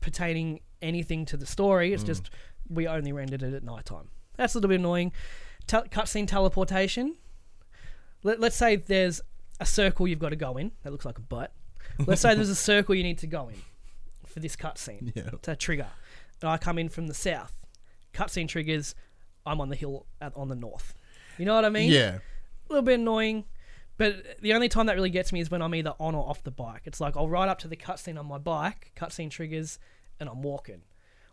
pertaining 0.00 0.60
anything 0.82 1.24
to 1.26 1.36
the 1.36 1.46
story. 1.46 1.92
It's 1.92 2.02
mm. 2.02 2.06
just 2.06 2.30
we 2.68 2.86
only 2.86 3.12
rendered 3.12 3.42
it 3.42 3.54
at 3.54 3.62
nighttime. 3.62 4.08
That's 4.36 4.54
a 4.54 4.58
little 4.58 4.68
bit 4.68 4.80
annoying. 4.80 5.12
Tel- 5.66 5.84
cutscene 5.84 6.26
teleportation. 6.26 7.16
Let, 8.22 8.40
let's 8.40 8.56
say 8.56 8.76
there's 8.76 9.20
a 9.60 9.66
circle 9.66 10.06
you've 10.06 10.18
got 10.18 10.30
to 10.30 10.36
go 10.36 10.56
in 10.56 10.72
that 10.82 10.90
looks 10.90 11.04
like 11.04 11.18
a 11.18 11.22
butt. 11.22 11.52
Let's 12.04 12.20
say 12.20 12.34
there's 12.34 12.48
a 12.48 12.54
circle 12.54 12.94
you 12.94 13.02
need 13.02 13.18
to 13.18 13.26
go 13.26 13.48
in 13.48 13.56
for 14.26 14.40
this 14.40 14.56
cutscene 14.56 15.12
Yeah. 15.16 15.30
to 15.42 15.56
trigger. 15.56 15.86
And 16.42 16.50
I 16.50 16.58
come 16.58 16.78
in 16.78 16.88
from 16.88 17.06
the 17.06 17.14
south. 17.14 17.64
Cutscene 18.12 18.48
triggers. 18.48 18.94
I'm 19.46 19.60
on 19.60 19.68
the 19.68 19.76
hill 19.76 20.06
at, 20.20 20.36
on 20.36 20.48
the 20.48 20.54
north. 20.56 20.94
You 21.38 21.44
know 21.46 21.54
what 21.54 21.64
I 21.64 21.70
mean? 21.70 21.90
Yeah. 21.90 22.18
a 22.18 22.68
little 22.68 22.82
bit 22.82 22.98
annoying. 23.00 23.44
But 23.98 24.40
the 24.42 24.52
only 24.52 24.68
time 24.68 24.86
that 24.86 24.96
really 24.96 25.08
gets 25.10 25.32
me 25.32 25.40
is 25.40 25.50
when 25.50 25.62
I'm 25.62 25.74
either 25.74 25.94
on 25.98 26.14
or 26.14 26.28
off 26.28 26.42
the 26.42 26.50
bike. 26.50 26.82
It's 26.84 27.00
like 27.00 27.16
I'll 27.16 27.28
ride 27.28 27.48
up 27.48 27.58
to 27.60 27.68
the 27.68 27.76
cutscene 27.76 28.18
on 28.18 28.26
my 28.26 28.36
bike, 28.38 28.92
cutscene 28.94 29.30
triggers, 29.30 29.78
and 30.20 30.28
I'm 30.28 30.42
walking. 30.42 30.82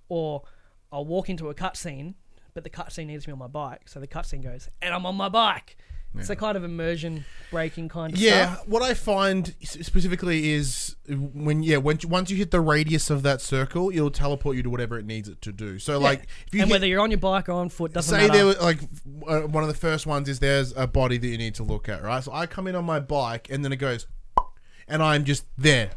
Or 0.07 0.43
I'll 0.91 1.05
walk 1.05 1.29
into 1.29 1.49
a 1.49 1.53
cutscene, 1.55 2.13
but 2.53 2.63
the 2.63 2.69
cutscene 2.69 3.07
needs 3.07 3.27
me 3.27 3.33
on 3.33 3.39
my 3.39 3.47
bike, 3.47 3.89
so 3.89 3.99
the 3.99 4.07
cutscene 4.07 4.41
goes, 4.43 4.69
and 4.81 4.93
I'm 4.93 5.05
on 5.05 5.15
my 5.15 5.27
bike. 5.27 5.75
It's 6.15 6.29
a 6.29 6.35
kind 6.35 6.55
of 6.55 6.63
immersion 6.63 7.25
breaking 7.49 7.89
kind 7.89 8.13
of 8.13 8.19
stuff. 8.19 8.29
Yeah, 8.29 8.53
stuff. 8.55 8.67
what 8.67 8.83
I 8.83 8.93
find 8.93 9.55
specifically 9.63 10.51
is 10.51 10.95
when 11.07 11.63
yeah, 11.63 11.77
when 11.77 11.97
once 12.07 12.29
you 12.29 12.37
hit 12.37 12.51
the 12.51 12.61
radius 12.61 13.09
of 13.09 13.23
that 13.23 13.41
circle, 13.41 13.89
it'll 13.89 14.11
teleport 14.11 14.55
you 14.55 14.63
to 14.63 14.69
whatever 14.69 14.99
it 14.99 15.05
needs 15.05 15.27
it 15.27 15.41
to 15.41 15.51
do. 15.51 15.79
So 15.79 15.97
like 15.97 16.27
if 16.47 16.53
you 16.53 16.61
and 16.61 16.69
hit, 16.69 16.75
whether 16.75 16.85
you're 16.87 17.01
on 17.01 17.09
your 17.11 17.19
bike 17.19 17.49
or 17.49 17.53
on 17.53 17.69
foot 17.69 17.93
doesn't 17.93 18.13
say 18.13 18.27
matter. 18.27 18.37
there 18.37 18.45
was 18.45 18.59
like 18.61 18.79
uh, 19.27 19.41
one 19.47 19.63
of 19.63 19.69
the 19.69 19.75
first 19.75 20.05
ones 20.05 20.29
is 20.29 20.39
there's 20.39 20.71
a 20.77 20.85
body 20.85 21.17
that 21.17 21.27
you 21.27 21.37
need 21.37 21.55
to 21.55 21.63
look 21.63 21.89
at, 21.89 22.03
right? 22.03 22.23
So 22.23 22.31
I 22.31 22.45
come 22.45 22.67
in 22.67 22.75
on 22.75 22.85
my 22.85 22.99
bike 22.99 23.47
and 23.49 23.65
then 23.65 23.71
it 23.73 23.77
goes, 23.77 24.05
and 24.87 25.01
I'm 25.01 25.23
just 25.23 25.45
there. 25.57 25.91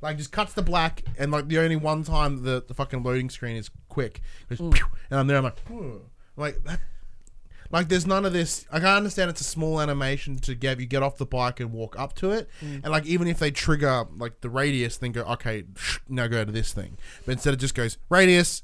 Like 0.00 0.16
just 0.16 0.32
cuts 0.32 0.52
the 0.54 0.62
black, 0.62 1.04
and 1.16 1.30
like 1.30 1.46
the 1.46 1.60
only 1.60 1.76
one 1.76 2.02
time 2.02 2.42
the, 2.42 2.64
the 2.66 2.74
fucking 2.74 3.04
loading 3.04 3.30
screen 3.30 3.54
is 3.54 3.70
quick, 3.88 4.20
goes, 4.50 4.58
Mm. 4.58 4.74
pew, 4.74 4.86
and 5.10 5.20
I'm 5.20 5.26
there. 5.28 5.36
I'm 5.36 5.44
like, 5.44 5.60
"Hmm." 5.68 5.96
like 6.36 6.64
that. 6.64 6.80
Like 7.72 7.88
there's 7.88 8.06
none 8.06 8.24
of 8.24 8.32
this. 8.32 8.66
Like, 8.72 8.82
I 8.84 8.96
understand 8.96 9.30
it's 9.30 9.40
a 9.40 9.44
small 9.44 9.80
animation 9.80 10.36
to 10.40 10.54
get 10.54 10.78
you 10.78 10.86
get 10.86 11.02
off 11.02 11.16
the 11.16 11.26
bike 11.26 11.58
and 11.58 11.72
walk 11.72 11.98
up 11.98 12.14
to 12.16 12.30
it, 12.30 12.48
Mm. 12.60 12.82
and 12.84 12.88
like 12.92 13.06
even 13.06 13.26
if 13.26 13.38
they 13.38 13.50
trigger 13.50 14.04
like 14.16 14.40
the 14.42 14.50
radius, 14.50 14.98
then 14.98 15.12
go 15.12 15.22
okay, 15.22 15.64
now 16.08 16.26
go 16.26 16.44
to 16.44 16.52
this 16.52 16.72
thing. 16.72 16.98
But 17.26 17.32
instead 17.32 17.54
it 17.54 17.56
just 17.56 17.74
goes 17.74 17.98
radius, 18.10 18.62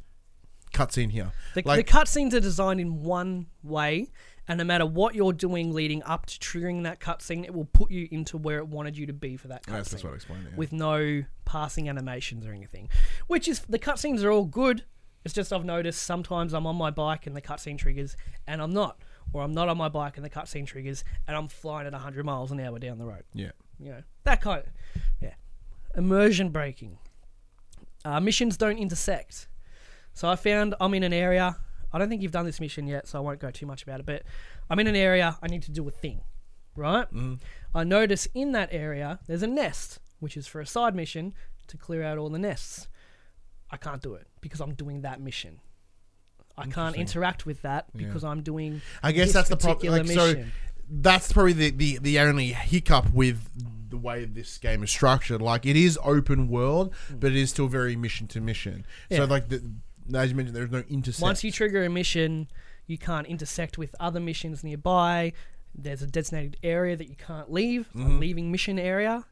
cutscene 0.74 1.10
here. 1.10 1.32
The, 1.54 1.62
like 1.64 1.86
the 1.86 1.92
cutscenes 1.92 2.34
are 2.34 2.40
designed 2.40 2.80
in 2.80 3.02
one 3.02 3.46
way, 3.62 4.10
and 4.46 4.58
no 4.58 4.64
matter 4.64 4.84
what 4.86 5.14
you're 5.14 5.32
doing 5.32 5.72
leading 5.72 6.02
up 6.02 6.26
to 6.26 6.38
triggering 6.38 6.82
that 6.84 7.00
cutscene, 7.00 7.44
it 7.44 7.54
will 7.54 7.64
put 7.66 7.90
you 7.90 8.08
into 8.10 8.36
where 8.36 8.58
it 8.58 8.68
wanted 8.68 8.96
you 8.98 9.06
to 9.06 9.12
be 9.12 9.36
for 9.36 9.48
that 9.48 9.62
that's, 9.64 9.90
that's 9.90 10.02
cutscene, 10.02 10.04
what 10.04 10.12
I 10.12 10.16
explained. 10.16 10.46
Yeah. 10.50 10.56
with 10.56 10.72
no 10.72 11.24
passing 11.46 11.88
animations 11.88 12.44
or 12.46 12.52
anything. 12.52 12.88
Which 13.26 13.48
is 13.48 13.60
the 13.68 13.78
cutscenes 13.78 14.22
are 14.22 14.30
all 14.30 14.44
good. 14.44 14.84
It's 15.28 15.34
just 15.34 15.52
I've 15.52 15.66
noticed 15.66 16.04
sometimes 16.04 16.54
I'm 16.54 16.66
on 16.66 16.76
my 16.76 16.90
bike 16.90 17.26
and 17.26 17.36
the 17.36 17.42
cutscene 17.42 17.76
triggers, 17.76 18.16
and 18.46 18.62
I'm 18.62 18.72
not, 18.72 19.02
or 19.34 19.42
I'm 19.42 19.52
not 19.52 19.68
on 19.68 19.76
my 19.76 19.90
bike 19.90 20.16
and 20.16 20.24
the 20.24 20.30
cutscene 20.30 20.66
triggers, 20.66 21.04
and 21.26 21.36
I'm 21.36 21.48
flying 21.48 21.86
at 21.86 21.92
100 21.92 22.24
miles 22.24 22.50
an 22.50 22.58
hour 22.60 22.78
down 22.78 22.96
the 22.96 23.04
road. 23.04 23.24
yeah. 23.34 23.50
You 23.78 23.90
know 23.90 24.02
that 24.24 24.40
kind 24.40 24.62
of 24.64 25.02
yeah, 25.20 25.34
immersion 25.94 26.48
breaking. 26.48 26.96
Uh, 28.06 28.20
missions 28.20 28.56
don't 28.56 28.78
intersect. 28.78 29.48
So 30.14 30.30
I 30.30 30.36
found 30.36 30.74
I'm 30.80 30.94
in 30.94 31.02
an 31.02 31.12
area. 31.12 31.58
I 31.92 31.98
don't 31.98 32.08
think 32.08 32.22
you've 32.22 32.32
done 32.32 32.46
this 32.46 32.58
mission 32.58 32.86
yet, 32.86 33.06
so 33.06 33.18
I 33.18 33.20
won't 33.20 33.38
go 33.38 33.50
too 33.50 33.66
much 33.66 33.82
about 33.82 34.00
it. 34.00 34.06
But 34.06 34.22
I'm 34.70 34.78
in 34.78 34.86
an 34.86 34.96
area. 34.96 35.36
I 35.42 35.48
need 35.48 35.62
to 35.64 35.70
do 35.70 35.86
a 35.86 35.90
thing, 35.90 36.22
right? 36.74 37.06
I 37.74 37.84
notice 37.84 38.26
in 38.34 38.52
that 38.52 38.70
area 38.72 39.18
there's 39.26 39.42
a 39.42 39.46
nest, 39.46 39.98
which 40.20 40.38
is 40.38 40.46
for 40.46 40.62
a 40.62 40.66
side 40.66 40.94
mission 40.94 41.34
to 41.66 41.76
clear 41.76 42.02
out 42.02 42.16
all 42.16 42.30
the 42.30 42.38
nests. 42.38 42.88
I 43.70 43.76
can't 43.76 44.02
do 44.02 44.14
it 44.14 44.26
because 44.40 44.60
I'm 44.60 44.74
doing 44.74 45.02
that 45.02 45.20
mission. 45.20 45.60
I 46.56 46.66
can't 46.66 46.96
interact 46.96 47.46
with 47.46 47.62
that 47.62 47.86
because 47.96 48.24
I'm 48.24 48.42
doing. 48.42 48.80
I 49.02 49.12
guess 49.12 49.32
that's 49.32 49.48
the 49.48 49.56
problem. 49.56 49.92
Like, 49.92 50.06
so 50.08 50.44
that's 50.90 51.32
probably 51.32 51.52
the, 51.52 51.70
the 51.70 51.98
the 51.98 52.18
only 52.20 52.48
hiccup 52.52 53.12
with 53.12 53.38
the 53.90 53.96
way 53.96 54.24
this 54.24 54.58
game 54.58 54.82
is 54.82 54.90
structured. 54.90 55.40
Like 55.40 55.66
it 55.66 55.76
is 55.76 55.98
open 56.02 56.48
world, 56.48 56.94
but 57.10 57.30
it 57.30 57.36
is 57.36 57.50
still 57.50 57.68
very 57.68 57.94
mission 57.94 58.26
to 58.28 58.40
mission. 58.40 58.84
Yeah. 59.08 59.18
So 59.18 59.24
like 59.26 59.48
the, 59.50 59.62
as 60.14 60.30
you 60.30 60.36
mentioned, 60.36 60.56
there's 60.56 60.70
no 60.70 60.82
intersect. 60.88 61.22
Once 61.22 61.44
you 61.44 61.52
trigger 61.52 61.84
a 61.84 61.88
mission, 61.90 62.48
you 62.86 62.98
can't 62.98 63.26
intersect 63.28 63.78
with 63.78 63.94
other 64.00 64.18
missions 64.20 64.64
nearby. 64.64 65.34
There's 65.74 66.02
a 66.02 66.06
designated 66.08 66.56
area 66.64 66.96
that 66.96 67.08
you 67.08 67.14
can't 67.16 67.52
leave, 67.52 67.88
Mm-hmm. 67.94 68.18
leaving 68.18 68.50
mission 68.50 68.78
area. 68.80 69.24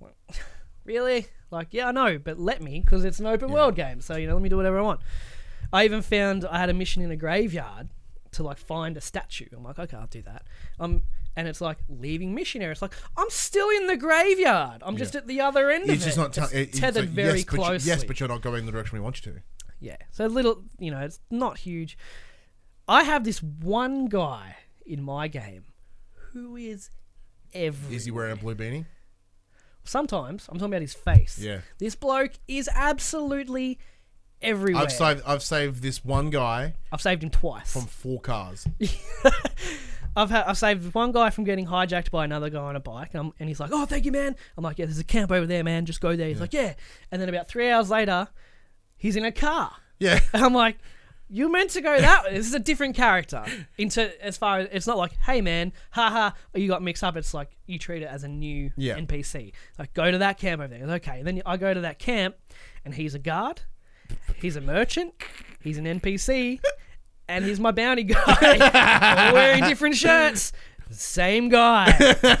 Well, 0.00 0.14
really? 0.84 1.26
Like, 1.50 1.68
yeah, 1.72 1.88
I 1.88 1.92
know, 1.92 2.18
but 2.18 2.38
let 2.38 2.62
me 2.62 2.80
because 2.80 3.04
it's 3.04 3.20
an 3.20 3.26
open 3.26 3.50
world 3.52 3.74
game. 3.76 4.00
So 4.00 4.16
you 4.16 4.26
know, 4.26 4.34
let 4.34 4.42
me 4.42 4.48
do 4.48 4.56
whatever 4.56 4.78
I 4.78 4.82
want. 4.82 5.00
I 5.72 5.84
even 5.84 6.02
found 6.02 6.44
I 6.44 6.58
had 6.58 6.68
a 6.70 6.74
mission 6.74 7.02
in 7.02 7.10
a 7.10 7.16
graveyard 7.16 7.88
to 8.32 8.42
like 8.42 8.58
find 8.58 8.96
a 8.96 9.00
statue. 9.00 9.46
I'm 9.56 9.62
like, 9.64 9.78
okay, 9.78 9.96
I'll 9.96 10.06
do 10.06 10.22
that. 10.22 10.44
Um, 10.80 11.02
and 11.36 11.46
it's 11.48 11.60
like 11.60 11.78
leaving 11.88 12.34
mission 12.34 12.62
area. 12.62 12.72
It's 12.72 12.82
like 12.82 12.94
I'm 13.16 13.28
still 13.30 13.68
in 13.70 13.86
the 13.86 13.96
graveyard. 13.96 14.82
I'm 14.84 14.96
just 14.96 15.14
at 15.14 15.26
the 15.26 15.40
other 15.40 15.70
end 15.70 15.84
it's 15.90 16.02
of 16.06 16.14
just 16.14 16.18
it. 16.18 16.20
not 16.20 16.36
It's 16.38 16.50
te- 16.50 16.56
it- 16.58 16.68
it's 16.68 16.80
tethered 16.80 17.04
like, 17.06 17.14
very 17.14 17.38
yes, 17.38 17.44
but 17.44 17.52
you- 17.52 17.58
closely. 17.64 17.88
yes, 17.88 18.04
but 18.04 18.20
you're 18.20 18.28
not 18.28 18.40
going 18.42 18.60
in 18.60 18.66
the 18.66 18.72
direction 18.72 18.96
we 18.98 19.02
want 19.02 19.24
you 19.24 19.32
to. 19.32 19.38
Yeah. 19.80 19.96
So 20.12 20.24
a 20.24 20.28
little, 20.28 20.62
you 20.78 20.90
know, 20.90 21.00
it's 21.00 21.20
not 21.30 21.58
huge. 21.58 21.96
I 22.88 23.04
have 23.04 23.24
this 23.24 23.42
one 23.42 24.06
guy 24.06 24.56
in 24.86 25.02
my 25.02 25.28
game 25.28 25.64
who 26.32 26.56
is 26.56 26.90
every. 27.54 27.96
Is 27.96 28.04
he 28.04 28.10
wearing 28.10 28.32
a 28.32 28.36
blue 28.36 28.54
beanie? 28.54 28.84
Sometimes 29.84 30.46
I'm 30.48 30.58
talking 30.58 30.72
about 30.72 30.82
his 30.82 30.94
face. 30.94 31.38
Yeah. 31.38 31.60
This 31.78 31.94
bloke 31.94 32.32
is 32.48 32.68
absolutely 32.72 33.78
everywhere. 34.40 34.82
I've 34.84 34.92
saved 34.92 35.22
I've 35.26 35.42
saved 35.42 35.82
this 35.82 36.04
one 36.04 36.30
guy 36.30 36.74
I've 36.90 37.00
saved 37.00 37.22
him 37.22 37.30
twice. 37.30 37.72
from 37.72 37.82
four 37.82 38.20
cars. 38.20 38.66
I've 40.16 40.30
had 40.30 40.44
I've 40.44 40.58
saved 40.58 40.94
one 40.94 41.12
guy 41.12 41.30
from 41.30 41.44
getting 41.44 41.66
hijacked 41.66 42.10
by 42.10 42.24
another 42.24 42.50
guy 42.50 42.60
on 42.60 42.76
a 42.76 42.80
bike, 42.80 43.10
and, 43.14 43.20
I'm, 43.20 43.32
and 43.40 43.48
he's 43.48 43.58
like, 43.60 43.70
"Oh, 43.72 43.86
thank 43.86 44.04
you, 44.04 44.12
man." 44.12 44.36
I'm 44.58 44.64
like, 44.64 44.78
"Yeah, 44.78 44.84
there's 44.84 44.98
a 44.98 45.04
camp 45.04 45.32
over 45.32 45.46
there, 45.46 45.64
man. 45.64 45.86
Just 45.86 46.00
go 46.02 46.14
there." 46.16 46.28
He's 46.28 46.40
like, 46.40 46.52
"Yeah," 46.52 46.74
and 47.10 47.20
then 47.20 47.28
about 47.30 47.48
three 47.48 47.70
hours 47.70 47.88
later, 47.88 48.28
he's 48.96 49.16
in 49.16 49.24
a 49.24 49.32
car. 49.32 49.72
Yeah. 49.98 50.20
And 50.34 50.44
I'm 50.44 50.52
like, 50.52 50.76
you're 51.28 51.48
meant 51.50 51.70
to 51.70 51.80
go 51.80 51.98
that 52.00 52.24
way. 52.24 52.34
This 52.34 52.46
is 52.46 52.54
a 52.54 52.58
different 52.58 52.94
character. 52.94 53.44
Into 53.78 54.22
as 54.24 54.36
far 54.36 54.58
as 54.60 54.68
it's 54.72 54.86
not 54.86 54.98
like, 54.98 55.12
hey 55.24 55.40
man, 55.40 55.72
haha, 55.92 56.30
you 56.54 56.68
got 56.68 56.82
mixed 56.82 57.02
up. 57.02 57.16
It's 57.16 57.32
like 57.34 57.56
you 57.66 57.78
treat 57.78 58.02
it 58.02 58.06
as 58.06 58.22
a 58.24 58.28
new 58.28 58.70
Yeah. 58.76 58.98
NPC. 58.98 59.52
Like 59.78 59.94
go 59.94 60.10
to 60.10 60.18
that 60.18 60.38
camp 60.38 60.60
over 60.60 60.68
there. 60.76 60.86
Okay. 60.96 61.18
And 61.18 61.26
then 61.26 61.42
I 61.46 61.56
go 61.56 61.72
to 61.72 61.80
that 61.80 61.98
camp, 61.98 62.36
and 62.84 62.94
he's 62.94 63.14
a 63.14 63.18
guard, 63.18 63.62
he's 64.36 64.56
a 64.56 64.60
merchant, 64.60 65.14
he's 65.60 65.78
an 65.78 65.84
NPC, 65.86 66.60
and 67.28 67.44
he's 67.44 67.58
my 67.60 67.70
bounty 67.70 68.02
guy. 68.04 69.30
Wearing 69.32 69.64
different 69.64 69.96
shirts. 69.96 70.52
Same 70.94 71.48
guy. 71.48 71.86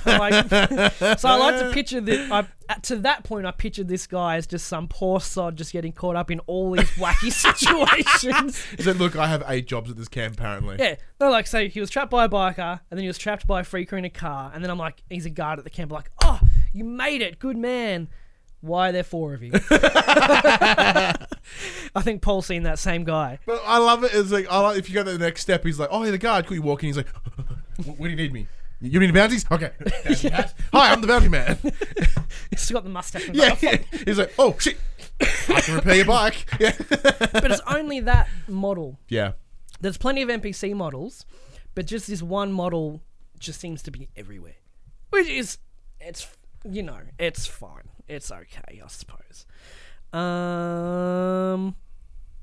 Like, 0.04 0.48
so 1.18 1.28
I 1.28 1.36
like 1.36 1.58
to 1.60 1.70
picture 1.72 2.00
this. 2.00 2.30
I, 2.30 2.46
to 2.82 2.96
that 2.96 3.24
point, 3.24 3.46
I 3.46 3.50
pictured 3.50 3.88
this 3.88 4.06
guy 4.06 4.36
as 4.36 4.46
just 4.46 4.66
some 4.66 4.88
poor 4.88 5.20
sod 5.20 5.56
just 5.56 5.72
getting 5.72 5.92
caught 5.92 6.16
up 6.16 6.30
in 6.30 6.38
all 6.40 6.72
these 6.72 6.90
wacky 6.92 7.30
situations. 8.12 8.62
He 8.76 8.82
said, 8.82 8.96
"Look, 8.96 9.16
I 9.16 9.26
have 9.26 9.44
eight 9.48 9.66
jobs 9.66 9.90
at 9.90 9.96
this 9.96 10.08
camp. 10.08 10.34
Apparently." 10.34 10.76
Yeah, 10.78 10.96
no, 11.20 11.30
like 11.30 11.46
so 11.46 11.68
he 11.68 11.80
was 11.80 11.90
trapped 11.90 12.10
by 12.10 12.24
a 12.24 12.28
biker, 12.28 12.80
and 12.90 12.98
then 12.98 13.00
he 13.00 13.08
was 13.08 13.18
trapped 13.18 13.46
by 13.46 13.60
a 13.60 13.64
freaker 13.64 13.98
in 13.98 14.04
a 14.04 14.10
car, 14.10 14.50
and 14.54 14.62
then 14.62 14.70
I'm 14.70 14.78
like, 14.78 15.02
he's 15.10 15.26
a 15.26 15.30
guard 15.30 15.58
at 15.58 15.64
the 15.64 15.70
camp. 15.70 15.92
like, 15.92 16.10
oh, 16.22 16.40
you 16.72 16.84
made 16.84 17.20
it, 17.22 17.38
good 17.38 17.56
man. 17.56 18.08
Why 18.60 18.90
are 18.90 18.92
there 18.92 19.02
four 19.02 19.34
of 19.34 19.42
you? 19.42 19.50
I 21.94 22.00
think 22.00 22.22
Paul's 22.22 22.46
seen 22.46 22.62
that 22.62 22.78
same 22.78 23.02
guy. 23.02 23.40
But 23.44 23.60
I 23.66 23.78
love 23.78 24.04
it. 24.04 24.12
It's 24.14 24.30
like 24.30 24.46
I 24.48 24.60
like 24.60 24.78
if 24.78 24.88
you 24.88 24.94
go 24.94 25.02
to 25.02 25.10
the 25.12 25.18
next 25.18 25.42
step, 25.42 25.64
he's 25.64 25.80
like, 25.80 25.88
"Oh, 25.90 26.04
yeah, 26.04 26.12
the 26.12 26.18
guard." 26.18 26.46
Could 26.46 26.54
you 26.54 26.62
walk 26.62 26.82
in? 26.82 26.86
He's 26.88 26.96
like, 26.96 27.08
"What 27.84 27.98
do 27.98 28.08
you 28.10 28.16
need 28.16 28.32
me? 28.32 28.46
You 28.80 28.98
need 28.98 29.14
bounties? 29.14 29.44
Okay. 29.50 29.70
Hat. 30.30 30.54
Hi, 30.72 30.92
I'm 30.92 31.00
the 31.00 31.06
bounty 31.06 31.28
man." 31.28 31.56
He's 32.50 32.70
got 32.70 32.82
the 32.84 32.90
mustache. 32.90 33.28
And 33.28 33.36
yeah, 33.36 33.56
yeah. 33.60 33.76
He's 34.04 34.18
like, 34.18 34.32
"Oh 34.38 34.56
shit, 34.58 34.78
I 35.48 35.60
can 35.60 35.74
repair 35.76 35.94
your 35.96 36.04
bike." 36.06 36.46
Yeah. 36.60 36.72
but 36.88 37.50
it's 37.50 37.60
only 37.66 38.00
that 38.00 38.28
model. 38.48 38.98
yeah. 39.08 39.32
There's 39.80 39.98
plenty 39.98 40.22
of 40.22 40.28
NPC 40.28 40.74
models, 40.74 41.24
but 41.74 41.86
just 41.86 42.06
this 42.06 42.22
one 42.22 42.52
model 42.52 43.02
just 43.38 43.58
seems 43.60 43.82
to 43.82 43.90
be 43.90 44.08
everywhere, 44.16 44.54
which 45.10 45.28
is 45.28 45.58
it's 46.00 46.28
you 46.68 46.82
know 46.84 47.00
it's 47.18 47.46
fine, 47.46 47.88
it's 48.06 48.30
okay, 48.30 48.80
I 48.84 48.86
suppose. 48.88 49.46
Um, 50.12 51.74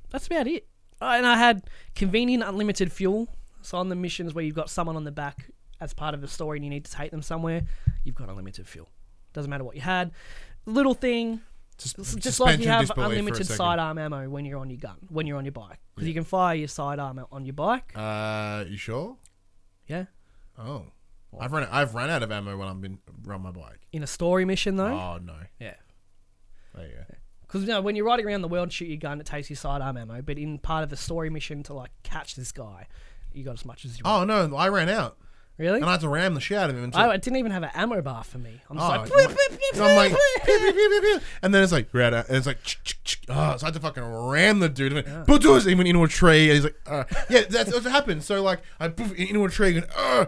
that's 0.10 0.28
about 0.28 0.48
it. 0.48 0.68
And 1.02 1.26
I 1.26 1.38
had 1.38 1.70
convenient 1.96 2.44
unlimited 2.44 2.92
fuel. 2.92 3.30
So 3.62 3.78
on 3.78 3.90
the 3.90 3.96
missions 3.96 4.34
where 4.34 4.44
you've 4.44 4.56
got 4.56 4.70
someone 4.70 4.96
on 4.96 5.04
the 5.04 5.12
back 5.12 5.50
as 5.82 5.94
part 5.94 6.14
of 6.14 6.22
the 6.22 6.28
story 6.28 6.58
and 6.58 6.66
you 6.66 6.70
need 6.70 6.86
to 6.86 6.92
take 6.92 7.12
them 7.12 7.22
somewhere, 7.22 7.64
you've 8.04 8.16
got 8.16 8.30
unlimited 8.30 8.68
fuel. 8.68 8.90
Doesn't 9.34 9.50
matter 9.50 9.64
what 9.64 9.76
you 9.76 9.82
had. 9.82 10.12
Little 10.66 10.94
thing, 10.94 11.42
Just, 11.78 12.18
just 12.20 12.40
like 12.40 12.60
you 12.60 12.68
have 12.68 12.82
disbelief 12.82 12.96
for 12.96 13.02
a 13.02 13.10
unlimited 13.20 13.48
sidearm 13.48 13.98
ammo 13.98 14.30
when 14.30 14.44
you're 14.46 14.60
on 14.60 14.70
your 14.70 14.80
gun, 14.80 14.98
when 15.10 15.26
you're 15.28 15.38
on 15.38 15.46
your 15.46 15.52
bike, 15.54 15.80
because 15.96 16.08
you 16.08 16.14
can 16.14 16.24
fire 16.26 16.56
your 16.56 16.68
sidearm 16.68 17.24
on 17.32 17.46
your 17.46 17.54
bike. 17.54 17.94
Uh, 17.96 18.66
you 18.68 18.76
sure? 18.78 19.16
Yeah, 19.88 20.06
Oh, 20.58 20.86
I've 21.40 21.52
run. 21.54 21.68
I've 21.72 21.94
run 21.96 22.10
out 22.10 22.22
of 22.24 22.32
ammo 22.32 22.58
when 22.58 22.68
I've 22.68 22.82
been 22.82 23.00
run 23.24 23.42
my 23.42 23.52
bike. 23.52 23.80
in 23.94 24.04
a 24.04 24.08
story 24.08 24.44
mission 24.46 24.76
though. 24.76 24.88
Oh 24.88 25.20
no. 25.24 25.36
Yeah, 25.60 25.76
There 26.76 26.86
you 26.88 26.94
go. 26.96 27.16
because 27.42 27.62
you 27.62 27.68
know, 27.68 27.82
when 27.82 27.96
you're 27.96 28.06
riding 28.06 28.26
around 28.26 28.42
the 28.42 28.48
world 28.48 28.64
and 28.64 28.74
shoot 28.74 28.88
your 28.90 28.98
gun, 28.98 29.20
it 29.22 29.26
takes 29.26 29.50
your 29.50 29.58
sidearm 29.58 29.96
ammo. 29.96 30.22
But 30.22 30.38
in 30.38 30.58
part 30.60 30.84
of 30.84 30.90
the 30.90 30.98
story 30.98 31.30
mission 31.30 31.64
to 31.64 31.74
like 31.74 31.92
catch 32.04 32.36
this 32.36 32.52
guy, 32.52 32.88
you 33.34 33.44
got 33.44 33.54
as 33.54 33.66
much 33.66 33.86
as 33.86 33.98
you 33.98 34.04
want. 34.06 34.30
Oh 34.32 34.48
no, 34.48 34.56
I 34.56 34.70
ran 34.70 34.90
out, 34.90 35.18
really? 35.58 35.80
and 35.80 35.86
I 35.86 35.92
had 35.92 36.02
to 36.02 36.10
ram 36.10 36.34
the 36.34 36.42
shit 36.42 36.58
out 36.58 36.70
of 36.70 36.78
him 36.78 36.84
until. 36.84 37.02
I, 37.02 37.14
it 37.16 37.22
didn't 37.22 37.38
even 37.38 37.52
have 37.52 37.64
an 37.64 37.72
ammo 37.74 38.02
bar 38.02 38.24
for 38.24 38.38
me. 38.38 38.62
I'm 38.70 38.78
just 38.78 38.86
Oh, 38.86 38.90
like, 38.90 39.00
I'm 39.02 39.10
like- 39.10 39.30
bleep, 39.30 39.58
bleep, 39.58 39.74
and 39.74 39.84
I'm 39.84 39.96
like, 39.96 40.12
bleep, 40.12 40.46
pew, 40.46 40.60
bleep." 40.60 40.60
pew, 40.62 40.74
pew, 40.74 40.90
pew, 40.90 41.02
pew. 41.02 41.20
and 41.44 41.54
then 41.54 41.64
it's 41.64 41.72
like, 41.72 41.90
right 41.94 42.14
out, 42.14 42.28
and 42.28 42.38
it's 42.38 42.48
like, 42.48 42.58
oh, 43.30 43.58
so 43.58 43.66
I 43.66 43.68
had 43.68 43.74
to 43.74 43.80
fucking 43.80 44.04
ram 44.04 44.60
the 44.60 44.70
dude. 44.70 44.94
Yeah. 45.06 45.24
But 45.28 45.42
does 45.42 45.66
he 45.66 45.76
went 45.76 45.88
into 45.90 46.04
a 46.04 46.08
tree, 46.08 46.50
and 46.50 46.54
he's 46.56 46.64
like, 46.64 46.76
uh, 46.88 47.04
yeah, 47.30 47.42
that's 47.50 47.72
what 47.74 47.84
happened. 47.84 48.24
So 48.24 48.42
like, 48.42 48.62
I 48.80 48.88
poof 48.90 49.14
into 49.14 49.44
a 49.46 49.50
tree, 49.50 49.78
and 49.78 49.88
uh, 49.96 50.26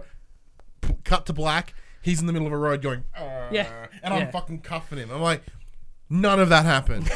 cut 1.03 1.25
to 1.27 1.33
black. 1.33 1.73
He's 2.03 2.19
in 2.19 2.25
the 2.27 2.33
middle 2.33 2.47
of 2.47 2.53
a 2.53 2.57
road 2.57 2.81
going, 2.81 3.03
uh, 3.15 3.49
Yeah. 3.51 3.87
and 4.01 4.13
I'm 4.13 4.21
Yeah. 4.21 4.31
fucking 4.31 4.61
cuffing 4.61 4.97
him. 4.97 5.11
I'm 5.11 5.21
like, 5.21 5.43
none 6.09 6.39
of 6.39 6.49
that 6.49 6.65
happened. 6.65 7.11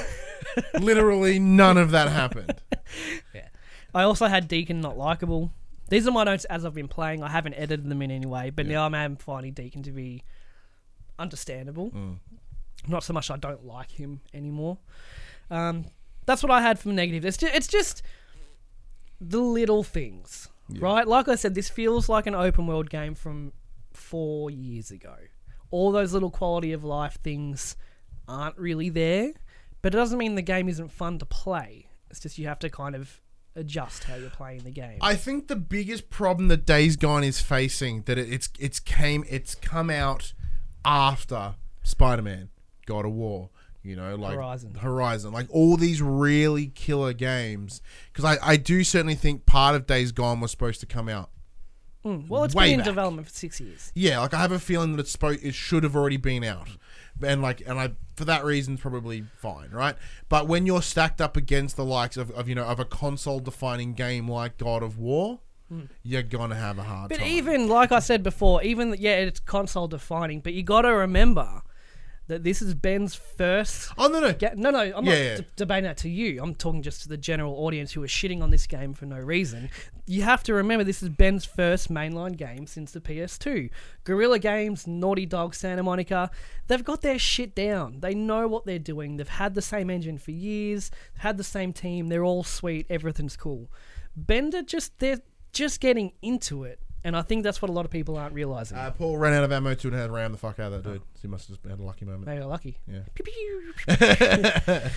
Literally, 0.79 1.39
none 1.39 1.77
of 1.77 1.91
that 1.91 2.07
happened. 2.09 2.53
yeah. 3.33 3.47
I 3.93 4.03
also 4.03 4.27
had 4.27 4.47
Deacon 4.47 4.79
not 4.81 4.95
likable. 4.97 5.51
These 5.89 6.07
are 6.07 6.11
my 6.11 6.23
notes 6.23 6.45
as 6.45 6.65
I've 6.65 6.73
been 6.73 6.87
playing. 6.87 7.21
I 7.23 7.29
haven't 7.29 7.53
edited 7.53 7.89
them 7.89 8.01
in 8.01 8.11
any 8.11 8.25
way, 8.25 8.49
but 8.49 8.65
now 8.65 8.85
I'm 8.85 9.17
finding 9.17 9.53
Deacon 9.53 9.83
to 9.83 9.91
be 9.91 10.23
understandable. 11.19 11.91
Not 12.87 13.03
so 13.03 13.13
much 13.13 13.31
I 13.31 13.37
don't 13.37 13.65
like 13.65 13.91
him 13.91 14.21
anymore. 14.33 14.77
Um, 15.49 15.85
that's 16.25 16.41
what 16.43 16.51
I 16.51 16.61
had 16.61 16.79
from 16.79 16.95
negative. 16.95 17.23
It's 17.25 17.37
just, 17.37 17.55
it's 17.55 17.67
just 17.67 18.01
the 19.21 19.39
little 19.39 19.83
things, 19.83 20.49
right? 20.79 21.07
Like 21.07 21.27
I 21.27 21.35
said, 21.35 21.55
this 21.55 21.69
feels 21.69 22.09
like 22.09 22.25
an 22.27 22.35
open 22.35 22.67
world 22.67 22.89
game 22.89 23.13
from 23.15 23.53
four 23.93 24.49
years 24.49 24.91
ago. 24.91 25.15
All 25.71 25.91
those 25.91 26.13
little 26.13 26.31
quality 26.31 26.73
of 26.73 26.83
life 26.83 27.17
things 27.23 27.75
aren't 28.27 28.57
really 28.57 28.89
there, 28.89 29.33
but 29.81 29.93
it 29.93 29.97
doesn't 29.97 30.17
mean 30.17 30.35
the 30.35 30.41
game 30.41 30.67
isn't 30.67 30.91
fun 30.91 31.19
to 31.19 31.25
play. 31.25 31.87
It's 32.09 32.19
just 32.19 32.37
you 32.37 32.47
have 32.47 32.59
to 32.59 32.69
kind 32.69 32.95
of 32.95 33.21
adjust 33.55 34.03
how 34.05 34.15
you're 34.15 34.29
playing 34.29 34.63
the 34.63 34.71
game. 34.71 34.97
I 35.01 35.15
think 35.15 35.47
the 35.47 35.55
biggest 35.55 36.09
problem 36.09 36.47
that 36.49 36.65
Days 36.65 36.95
Gone 36.95 37.23
is 37.23 37.41
facing 37.41 38.03
that 38.03 38.17
it, 38.17 38.31
it's 38.31 38.49
it's 38.59 38.79
came 38.79 39.23
it's 39.29 39.55
come 39.55 39.89
out 39.89 40.33
after 40.83 41.55
Spider 41.83 42.21
Man, 42.21 42.49
God 42.85 43.05
of 43.05 43.11
War. 43.11 43.49
You 43.83 43.95
know, 43.95 44.15
like 44.15 44.33
Horizon. 44.33 44.73
Horizon, 44.73 45.31
like 45.31 45.45
all 45.51 45.77
these 45.77 46.01
really 46.01 46.67
killer 46.67 47.13
games. 47.13 47.83
Because 48.11 48.25
I, 48.25 48.37
I 48.41 48.57
do 48.57 48.83
certainly 48.83 49.13
think 49.13 49.45
part 49.45 49.75
of 49.75 49.85
Days 49.85 50.11
Gone 50.11 50.39
was 50.39 50.49
supposed 50.49 50.79
to 50.79 50.87
come 50.87 51.07
out. 51.07 51.29
Mm, 52.03 52.27
well, 52.27 52.43
it's 52.43 52.55
been 52.55 52.65
in 52.65 52.77
back. 52.79 52.85
development 52.85 53.27
for 53.27 53.33
six 53.33 53.59
years. 53.59 53.91
Yeah, 53.93 54.19
like 54.19 54.33
I 54.33 54.39
have 54.39 54.51
a 54.51 54.59
feeling 54.59 54.93
that 54.93 54.99
it's 55.01 55.11
supposed 55.11 55.43
it 55.43 55.53
should 55.53 55.83
have 55.83 55.95
already 55.95 56.17
been 56.17 56.43
out, 56.43 56.67
and 57.21 57.41
like 57.41 57.61
and 57.65 57.79
I 57.79 57.91
for 58.15 58.25
that 58.25 58.43
reason 58.43 58.73
it's 58.73 58.81
probably 58.81 59.25
fine, 59.37 59.69
right? 59.71 59.95
But 60.29 60.47
when 60.47 60.65
you're 60.65 60.81
stacked 60.81 61.21
up 61.21 61.37
against 61.37 61.75
the 61.75 61.85
likes 61.85 62.17
of, 62.17 62.31
of 62.31 62.47
you 62.49 62.55
know 62.55 62.65
of 62.65 62.79
a 62.79 62.85
console 62.85 63.39
defining 63.39 63.93
game 63.93 64.27
like 64.27 64.57
God 64.57 64.83
of 64.83 64.97
War, 64.97 65.39
hmm. 65.69 65.81
you're 66.03 66.23
gonna 66.23 66.55
have 66.55 66.77
a 66.77 66.83
hard. 66.83 67.09
But 67.09 67.19
time. 67.19 67.27
even 67.27 67.67
like 67.67 67.91
I 67.91 67.99
said 67.99 68.23
before, 68.23 68.63
even 68.63 68.95
yeah, 68.97 69.17
it's 69.17 69.39
console 69.39 69.87
defining. 69.87 70.41
But 70.41 70.53
you 70.53 70.63
got 70.63 70.81
to 70.81 70.89
remember 70.89 71.61
that 72.27 72.43
this 72.43 72.61
is 72.61 72.73
Bend's 72.73 73.13
first. 73.15 73.91
oh 73.97 74.07
no 74.07 74.19
no 74.19 74.33
Ga- 74.33 74.53
no, 74.55 74.71
no, 74.71 74.79
I'm 74.79 75.05
Yeah, 75.05 75.11
not 75.13 75.19
yeah. 75.19 75.35
d- 75.37 75.45
debating 75.55 75.83
that 75.83 75.97
to 75.97 76.09
you. 76.09 76.41
I'm 76.41 76.55
talking 76.55 76.81
just 76.81 77.03
to 77.03 77.09
the 77.09 77.17
general 77.17 77.53
audience 77.65 77.91
who 77.93 78.03
are 78.03 78.07
shitting 78.07 78.41
on 78.41 78.49
this 78.49 78.65
game 78.67 78.93
for 78.93 79.05
no 79.05 79.17
reason. 79.19 79.69
You 80.07 80.23
have 80.23 80.43
to 80.43 80.53
remember 80.53 80.83
this 80.83 81.01
is 81.03 81.09
Bend's 81.09 81.45
first 81.45 81.91
mainline 81.91 82.35
game 82.37 82.67
since 82.67 82.91
the 82.91 83.01
PS2. 83.01 83.69
Guerrilla 84.03 84.39
Games, 84.39 84.85
Naughty 84.87 85.25
Dog, 85.25 85.55
Santa 85.55 85.83
Monica, 85.83 86.29
they've 86.67 86.83
got 86.83 87.01
their 87.01 87.17
shit 87.19 87.55
down. 87.55 87.99
They 88.01 88.13
know 88.13 88.47
what 88.47 88.65
they're 88.65 88.79
doing. 88.79 89.17
They've 89.17 89.27
had 89.27 89.53
the 89.55 89.61
same 89.61 89.89
engine 89.89 90.17
for 90.17 90.31
years, 90.31 90.91
had 91.17 91.37
the 91.37 91.43
same 91.43 91.73
team. 91.73 92.07
They're 92.07 92.23
all 92.23 92.43
sweet. 92.43 92.85
Everything's 92.89 93.35
cool. 93.37 93.71
Bender 94.15 94.61
just 94.61 94.99
they're 94.99 95.21
just 95.53 95.79
getting 95.79 96.11
into 96.21 96.63
it, 96.63 96.79
and 97.05 97.15
I 97.15 97.21
think 97.21 97.43
that's 97.43 97.61
what 97.61 97.69
a 97.69 97.71
lot 97.71 97.85
of 97.85 97.91
people 97.91 98.17
aren't 98.17 98.33
realizing. 98.33 98.79
Uh, 98.79 98.89
Paul 98.89 99.19
ran 99.19 99.33
out 99.33 99.43
of 99.43 99.51
ammo 99.51 99.75
too 99.75 99.89
and 99.89 99.97
had 99.97 100.09
ram 100.09 100.31
the 100.31 100.39
fuck 100.39 100.59
out 100.59 100.73
of 100.73 100.83
that 100.83 100.89
dude. 100.91 101.01
So 101.13 101.21
he 101.21 101.27
must 101.27 101.47
have 101.47 101.57
just 101.57 101.69
had 101.69 101.79
a 101.79 101.83
lucky 101.83 102.03
moment. 102.03 102.25
Maybe 102.25 102.43
lucky. 102.43 102.79
Yeah. 102.91 103.01
Pew, 103.13 103.23
pew. 103.23 103.73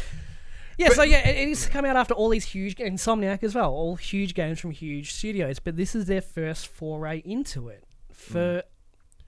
yeah, 0.78 0.88
so 0.88 1.02
yeah, 1.02 1.28
it, 1.28 1.50
it's 1.50 1.66
come 1.66 1.84
out 1.84 1.96
after 1.96 2.14
all 2.14 2.30
these 2.30 2.46
huge 2.46 2.76
Insomniac 2.76 3.42
as 3.42 3.54
well, 3.54 3.70
all 3.70 3.96
huge 3.96 4.32
games 4.32 4.58
from 4.58 4.70
huge 4.70 5.12
studios, 5.12 5.58
but 5.58 5.76
this 5.76 5.94
is 5.94 6.06
their 6.06 6.22
first 6.22 6.66
foray 6.66 7.18
into 7.26 7.68
it 7.68 7.84
for 8.10 8.62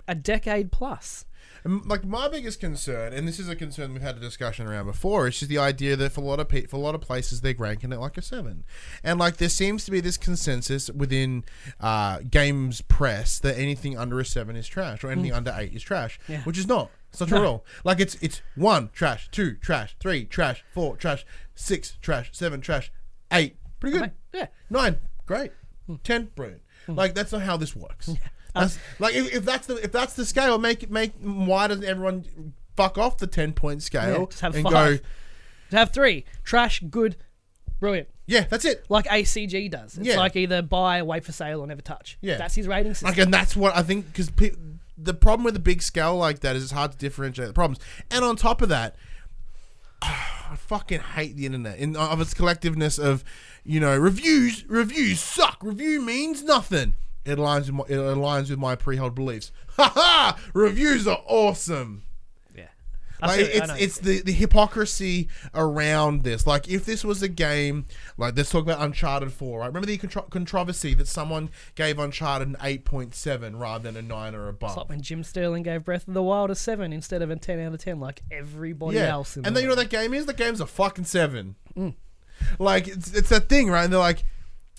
a 0.09 0.15
decade 0.15 0.73
plus. 0.73 1.27
And, 1.63 1.85
like 1.87 2.05
my 2.05 2.27
biggest 2.29 2.59
concern, 2.59 3.13
and 3.13 3.29
this 3.29 3.39
is 3.39 3.49
a 3.49 3.55
concern 3.57 3.93
we've 3.93 4.01
had 4.03 4.17
a 4.17 4.21
discussion 4.21 4.67
around 4.67 4.87
before, 4.87 5.29
is 5.29 5.39
just 5.41 5.51
the 5.51 5.59
idea 5.59 5.95
that 5.97 6.13
for 6.13 6.23
a 6.23 6.25
lot 6.25 6.41
of 6.41 6.49
pe- 6.49 6.67
for 6.67 6.77
a 6.77 6.81
lot 6.81 6.95
of 6.95 7.01
places 7.03 7.41
they're 7.43 7.55
ranking 7.59 7.93
it 7.93 8.01
like 8.01 8.17
a 8.17 8.23
seven, 8.23 8.65
and 9.05 9.19
like 9.19 9.37
there 9.37 9.49
seems 9.51 9.85
to 9.85 9.91
be 9.91 10.01
this 10.01 10.17
consensus 10.17 10.89
within 10.91 11.45
uh, 11.81 12.21
games 12.31 12.81
press 12.81 13.39
that 13.41 13.59
anything 13.59 13.99
under 13.99 14.19
a 14.21 14.25
seven 14.25 14.57
is 14.57 14.67
trash 14.67 15.05
or 15.05 15.11
anything 15.11 15.33
under 15.33 15.55
eight 15.57 15.75
is 15.75 15.83
trash, 15.83 16.19
Mm. 16.27 16.29
Yeah. 16.33 16.43
which 16.45 16.57
is 16.59 16.67
not. 16.67 16.91
It's 17.11 17.21
not 17.21 17.29
true 17.29 17.39
at 17.39 17.45
all. 17.45 17.65
Like 17.85 18.01
it's 18.01 18.15
it's 18.23 18.41
one 18.55 18.89
trash, 18.95 19.29
two 19.31 19.55
trash, 19.57 19.97
three 20.01 20.25
trash, 20.25 20.65
four 20.73 20.97
trash, 20.97 21.27
six 21.55 21.99
trash, 22.01 22.31
seven 22.33 22.61
trash, 22.61 22.91
eight 23.33 23.57
pretty 23.81 23.99
good. 23.99 24.13
Yeah. 24.33 24.47
Nine, 24.71 24.97
great. 25.27 25.53
Hmm. 25.87 25.97
Ten, 26.05 26.31
brilliant. 26.37 26.63
Like 26.89 27.15
that's 27.15 27.33
not 27.33 27.43
how 27.43 27.57
this 27.57 27.75
works. 27.77 28.11
Uh, 28.55 28.61
that's, 28.63 28.79
like 28.99 29.15
if, 29.15 29.35
if 29.35 29.45
that's 29.45 29.67
the 29.67 29.77
if 29.77 29.93
that's 29.93 30.15
the 30.15 30.25
scale, 30.25 30.59
make 30.59 30.83
it 30.83 30.91
make 30.91 31.13
why 31.21 31.67
doesn't 31.69 31.85
everyone 31.85 32.25
fuck 32.77 32.99
off 32.99 33.19
the 33.19 33.27
ten 33.27 33.53
point 33.53 33.83
scale 33.83 34.21
Yeah, 34.21 34.25
just 34.27 34.41
have 34.41 34.55
and 34.55 34.65
five. 34.65 34.73
go? 34.73 34.97
To 35.71 35.77
have 35.77 35.93
three 35.93 36.25
trash, 36.45 36.83
good, 36.91 37.17
brilliant. 37.79 38.09
Yeah, 38.27 38.45
that's 38.49 38.65
it. 38.65 38.85
Like 38.89 39.07
ACG 39.07 39.71
does. 39.71 39.99
It's 39.99 40.07
Yeah. 40.07 40.17
like 40.17 40.37
either 40.37 40.63
buy, 40.63 41.03
wait 41.03 41.25
for 41.25 41.33
sale, 41.33 41.61
or 41.61 41.67
never 41.67 41.83
touch. 41.83 42.17
Yeah. 42.21 42.37
That's 42.39 42.55
his 42.55 42.69
rating 42.69 42.95
system. 42.95 43.09
Like, 43.09 43.19
and 43.19 43.33
that's 43.35 43.57
what 43.57 43.77
I 43.77 43.83
think 43.83 44.07
because 44.07 44.31
pe- 44.31 44.53
the 44.97 45.15
problem 45.15 45.45
with 45.45 45.57
a 45.57 45.61
big 45.61 45.83
scale 45.83 46.17
like 46.17 46.41
that 46.41 46.55
is 46.57 46.63
it's 46.63 46.73
hard 46.73 46.93
to 46.93 46.99
differentiate 46.99 47.49
the 47.49 47.55
problems. 47.55 47.79
And 48.11 48.25
on 48.25 48.37
top 48.37 48.63
of 48.63 48.69
that, 48.69 48.95
I 50.03 50.57
fucking 50.57 51.01
hate 51.01 51.37
the 51.37 51.47
internet 51.47 51.79
in 51.79 51.97
of 51.97 52.21
its 52.21 52.35
collectiveness 52.35 52.99
of, 53.03 53.25
you 53.65 53.81
know, 53.81 53.97
reviews. 53.97 54.65
Reviews 54.69 55.21
suck. 55.21 55.59
Review 55.63 56.01
means 56.01 56.43
nothing. 56.43 56.95
It 57.25 57.39
aligns 57.39 57.67
with 57.67 57.75
my, 57.75 57.85
it 57.89 57.99
aligns 57.99 58.51
with 58.51 58.59
my 58.59 58.75
pre-held 58.77 59.15
beliefs. 59.15 59.53
Ha 59.77 59.89
ha! 59.95 60.39
Reviews 60.53 61.07
are 61.07 61.23
awesome. 61.27 62.03
yeah. 62.55 62.65
I 63.23 63.27
Like 63.29 63.41
it, 63.41 63.51
it's 63.55 63.73
it's 63.79 63.99
the, 63.99 64.21
the 64.21 64.33
hypocrisy 64.33 65.29
around 65.55 66.23
this. 66.23 66.47
Like 66.47 66.69
if 66.69 66.85
this 66.85 67.03
was 67.03 67.23
a 67.23 67.29
game, 67.29 67.87
like 68.19 68.37
let's 68.37 68.51
talk 68.51 68.63
about 68.63 68.83
Uncharted 68.83 69.33
Four. 69.33 69.61
Right? 69.61 69.69
Remember 69.69 69.87
the 69.87 69.97
contro- 69.97 70.23
controversy 70.29 70.93
that 70.95 71.09
someone 71.09 71.51
gave 71.77 71.99
Uncharted 71.99 72.49
an 72.49 72.57
eight 72.63 72.85
point 72.85 73.15
seven 73.15 73.57
rather 73.59 73.91
than 73.91 73.97
a 73.97 74.07
nine 74.07 74.35
or 74.35 74.49
above. 74.49 74.71
It's 74.71 74.77
like 74.77 74.89
when 74.91 75.01
Jim 75.01 75.23
Sterling 75.23 75.63
gave 75.63 75.85
Breath 75.85 76.07
of 76.09 76.13
the 76.15 76.23
Wild 76.23 76.51
a 76.51 76.55
7 76.55 76.93
instead 76.93 77.23
of 77.23 77.31
a 77.31 77.37
10 77.37 77.61
out 77.61 77.73
of 77.73 77.81
10, 77.81 78.01
like 78.01 78.23
everybody 78.31 78.97
yeah, 78.97 79.09
else. 79.09 79.37
In 79.37 79.47
and 79.47 79.55
the 79.55 79.61
then 79.61 79.63
you 79.63 79.69
know 79.75 79.81
what 79.81 79.91
that 79.91 79.97
game 79.97 80.13
is? 80.13 80.27
The 80.27 80.35
game's 80.35 80.61
a 80.61 80.67
fucking 80.67 81.05
seven. 81.05 81.55
Mm. 81.77 81.95
Like 82.59 82.89
it's, 82.89 83.13
it's 83.15 83.29
that 83.31 83.49
thing, 83.49 83.71
right? 83.71 83.85
And 83.85 83.93
they're 83.93 84.01
like, 84.01 84.25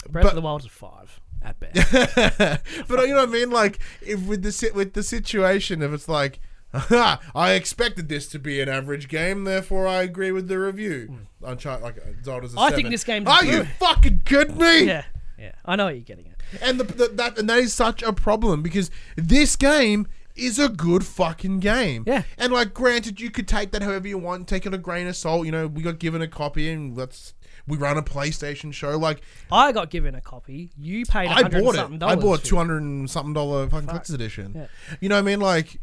Breath 0.10 0.24
but- 0.26 0.30
of 0.32 0.36
the 0.36 0.42
Wild 0.42 0.62
is 0.62 0.68
a 0.68 0.70
5 0.70 1.21
at 1.42 1.60
best. 1.60 1.92
but 2.88 3.08
you 3.08 3.14
know 3.14 3.22
what 3.22 3.30
I 3.30 3.32
mean? 3.32 3.50
Like 3.50 3.80
if 4.02 4.26
with 4.28 4.44
the 4.44 4.52
si- 4.52 4.72
with 4.72 4.94
the 4.94 5.04
situation, 5.04 5.82
if 5.82 5.92
it's 5.94 6.10
like. 6.10 6.40
I 6.90 7.52
expected 7.52 8.08
this 8.08 8.28
to 8.30 8.40
be 8.40 8.62
an 8.62 8.70
average 8.70 9.10
game, 9.10 9.44
therefore 9.44 9.88
I 9.88 10.04
agree 10.04 10.32
with 10.32 10.48
the 10.48 10.58
review. 10.58 11.18
Uncharted, 11.44 11.84
like 11.84 11.98
uh, 11.98 12.24
Zelda's 12.24 12.56
a. 12.56 12.60
I 12.62 12.72
think 12.72 12.90
this 12.92 13.04
game's 13.04 13.28
Are 13.28 13.44
you 13.44 13.66
fucking 13.78 14.22
kidding 14.24 14.58
me? 14.58 14.86
yeah, 14.86 15.04
yeah. 15.38 15.52
I 15.66 15.76
know 15.76 15.84
what 15.84 15.96
you're 15.96 16.04
getting 16.06 16.28
at. 16.30 16.62
And 16.62 16.80
the, 16.80 16.86
the, 16.86 17.08
that 17.10 17.38
and 17.38 17.50
that 17.50 17.60
is 17.60 17.74
such 17.74 18.02
a 18.04 18.14
problem 18.14 18.62
because 18.62 18.90
this 19.18 19.58
game 19.58 20.08
is 20.36 20.60
a 20.60 20.70
good 20.70 21.06
fucking 21.06 21.60
game. 21.60 22.04
Yeah. 22.08 22.24
And 22.38 22.52
like, 22.54 22.74
granted, 22.74 23.20
you 23.20 23.32
could 23.32 23.48
take 23.48 23.72
that 23.72 23.84
however 23.84 24.08
you 24.08 24.18
want, 24.18 24.48
take 24.48 24.66
it 24.66 24.74
a 24.74 24.78
grain 24.78 25.08
of 25.08 25.16
salt. 25.16 25.46
You 25.46 25.52
know, 25.52 25.68
we 25.68 25.82
got 25.82 26.00
given 26.00 26.22
a 26.22 26.28
copy, 26.28 26.70
and 26.70 26.96
let's 26.96 27.34
we 27.68 27.78
run 27.78 27.98
a 27.98 28.02
PlayStation 28.02 28.74
show. 28.74 28.98
Like, 28.98 29.22
I 29.52 29.72
got 29.72 29.90
given 29.90 30.16
a 30.16 30.22
copy. 30.22 30.72
You 30.78 31.06
paid 31.06 31.30
I 31.30 31.44
bought 31.44 31.76
something 31.76 31.96
it. 31.98 32.04
I 32.04 32.16
bought 32.16 32.44
two 32.44 32.56
hundred 32.56 32.84
and 32.84 33.10
something 33.10 33.34
dollar 33.34 33.68
fucking 33.70 33.88
collector's 33.88 34.16
edition. 34.16 34.54
Yeah. 34.56 34.68
You 35.00 35.10
know 35.10 35.16
what 35.16 35.20
I 35.20 35.24
mean? 35.24 35.40
Like, 35.40 35.80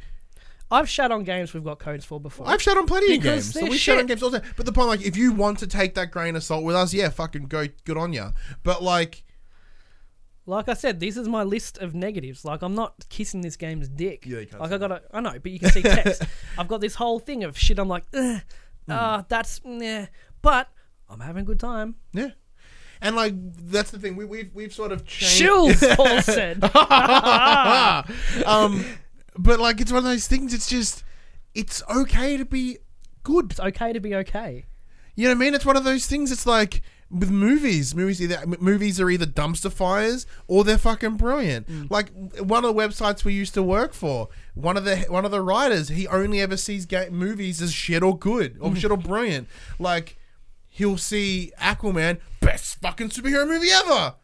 I've 0.71 0.89
shat 0.89 1.11
on 1.11 1.25
games 1.25 1.55
we've 1.55 1.65
got 1.65 1.79
codes 1.79 2.05
for 2.05 2.21
before. 2.21 2.47
I've 2.49 2.61
shut 2.61 2.77
on 2.77 2.87
plenty 2.87 3.17
of 3.17 3.23
games. 3.23 3.53
So 3.55 3.65
we 3.65 3.79
shut 3.79 3.99
on 3.99 4.07
games 4.07 4.23
all 4.23 4.31
the 4.31 4.41
time. 4.41 4.51
But 4.57 4.67
the 4.67 4.73
point, 4.73 4.89
like, 4.89 5.03
if 5.03 5.17
you 5.17 5.33
want 5.33 5.59
to 5.61 5.67
take 5.67 5.95
that 5.95 6.11
grain 6.11 6.37
of 6.37 6.43
salt 6.45 6.63
with 6.65 6.77
us, 6.77 6.93
yeah, 6.93 7.09
fucking 7.09 7.45
go, 7.47 7.67
good 7.85 7.97
on 7.97 8.13
ya. 8.13 8.33
But 8.63 8.83
like. 8.83 9.25
like 10.45 10.69
I 10.69 10.75
said, 10.75 11.01
this 11.01 11.17
is 11.17 11.29
my 11.29 11.43
list 11.43 11.79
of 11.79 11.95
negatives. 11.95 12.45
Like 12.45 12.63
I'm 12.63 12.75
not 12.75 13.09
kissing 13.09 13.41
this 13.43 13.57
game's 13.57 13.89
dick. 13.89 14.25
Yeah, 14.27 14.41
you 14.41 14.47
can't 14.47 14.61
like 14.63 14.73
I 14.73 14.79
got 14.79 15.03
I 15.13 15.21
know, 15.21 15.39
but 15.43 15.53
you 15.53 15.59
can 15.59 15.71
see 15.71 15.83
text. 15.83 16.23
I've 16.59 16.69
got 16.69 16.81
this 16.81 16.95
whole 16.97 17.19
thing 17.19 17.45
of 17.45 17.59
shit. 17.59 17.79
I'm 17.79 17.89
like, 17.89 18.05
Ugh, 18.15 18.41
Hmm. 18.87 18.93
ah, 18.93 19.25
that's 19.29 19.61
yeah, 19.65 20.07
but 20.41 20.69
I'm 21.09 21.21
having 21.21 21.43
a 21.43 21.47
good 21.47 21.61
time. 21.61 21.97
Yeah. 22.13 22.31
And 23.01 23.15
like 23.15 23.35
that's 23.71 23.91
the 23.91 23.99
thing 23.99 24.17
we 24.17 24.25
we've 24.25 24.51
we've 24.55 24.73
sort 24.75 24.93
of 24.93 25.05
changed. 25.07 25.81
Paul 25.97 26.21
said. 26.23 26.65
um, 28.45 28.85
but 29.37 29.61
like 29.61 29.81
it's 29.81 29.93
one 29.93 29.99
of 29.99 30.05
those 30.05 30.27
things. 30.27 30.53
It's 30.53 30.69
just 30.69 31.05
it's 31.55 31.83
okay 31.89 32.37
to 32.37 32.45
be 32.45 32.79
good. 33.23 33.53
It's 33.53 33.61
okay 33.61 33.93
to 33.93 34.01
be 34.01 34.15
okay. 34.17 34.67
You 35.15 35.25
know 35.25 35.31
what 35.31 35.37
I 35.37 35.41
mean? 35.41 35.55
It's 35.55 35.67
one 35.67 35.77
of 35.77 35.85
those 35.85 36.07
things. 36.07 36.33
It's 36.33 36.47
like 36.47 36.83
with 37.11 37.31
movies. 37.31 37.95
Movies 37.95 38.21
either 38.21 38.45
movies 38.59 39.01
are 39.01 39.09
either 39.11 39.27
dumpster 39.27 39.73
fires 39.73 40.27
or 40.47 40.65
they're 40.65 40.79
fucking 40.79 41.17
brilliant. 41.17 41.91
Like 41.91 42.11
one 42.41 42.65
of 42.65 42.75
the 42.75 42.81
websites 42.81 43.25
we 43.25 43.33
used 43.33 43.55
to 43.55 43.63
work 43.63 43.93
for. 43.93 44.29
One 44.55 44.77
of 44.77 44.85
the 44.85 44.99
one 45.09 45.25
of 45.25 45.31
the 45.31 45.41
writers. 45.41 45.89
He 45.89 46.07
only 46.09 46.41
ever 46.41 46.57
sees 46.57 46.85
ga- 46.85 47.11
movies 47.11 47.63
as 47.63 47.73
shit 47.73 48.03
or 48.03 48.19
good 48.19 48.59
or 48.61 48.75
shit 48.75 48.91
or 48.91 48.99
brilliant. 48.99 49.49
Like 49.79 50.18
he'll 50.79 50.97
see 50.97 51.53
Aquaman, 51.61 52.19
best 52.41 52.81
fucking 52.81 53.11
superhero 53.11 53.47
movie 53.47 53.69
ever. 53.71 54.15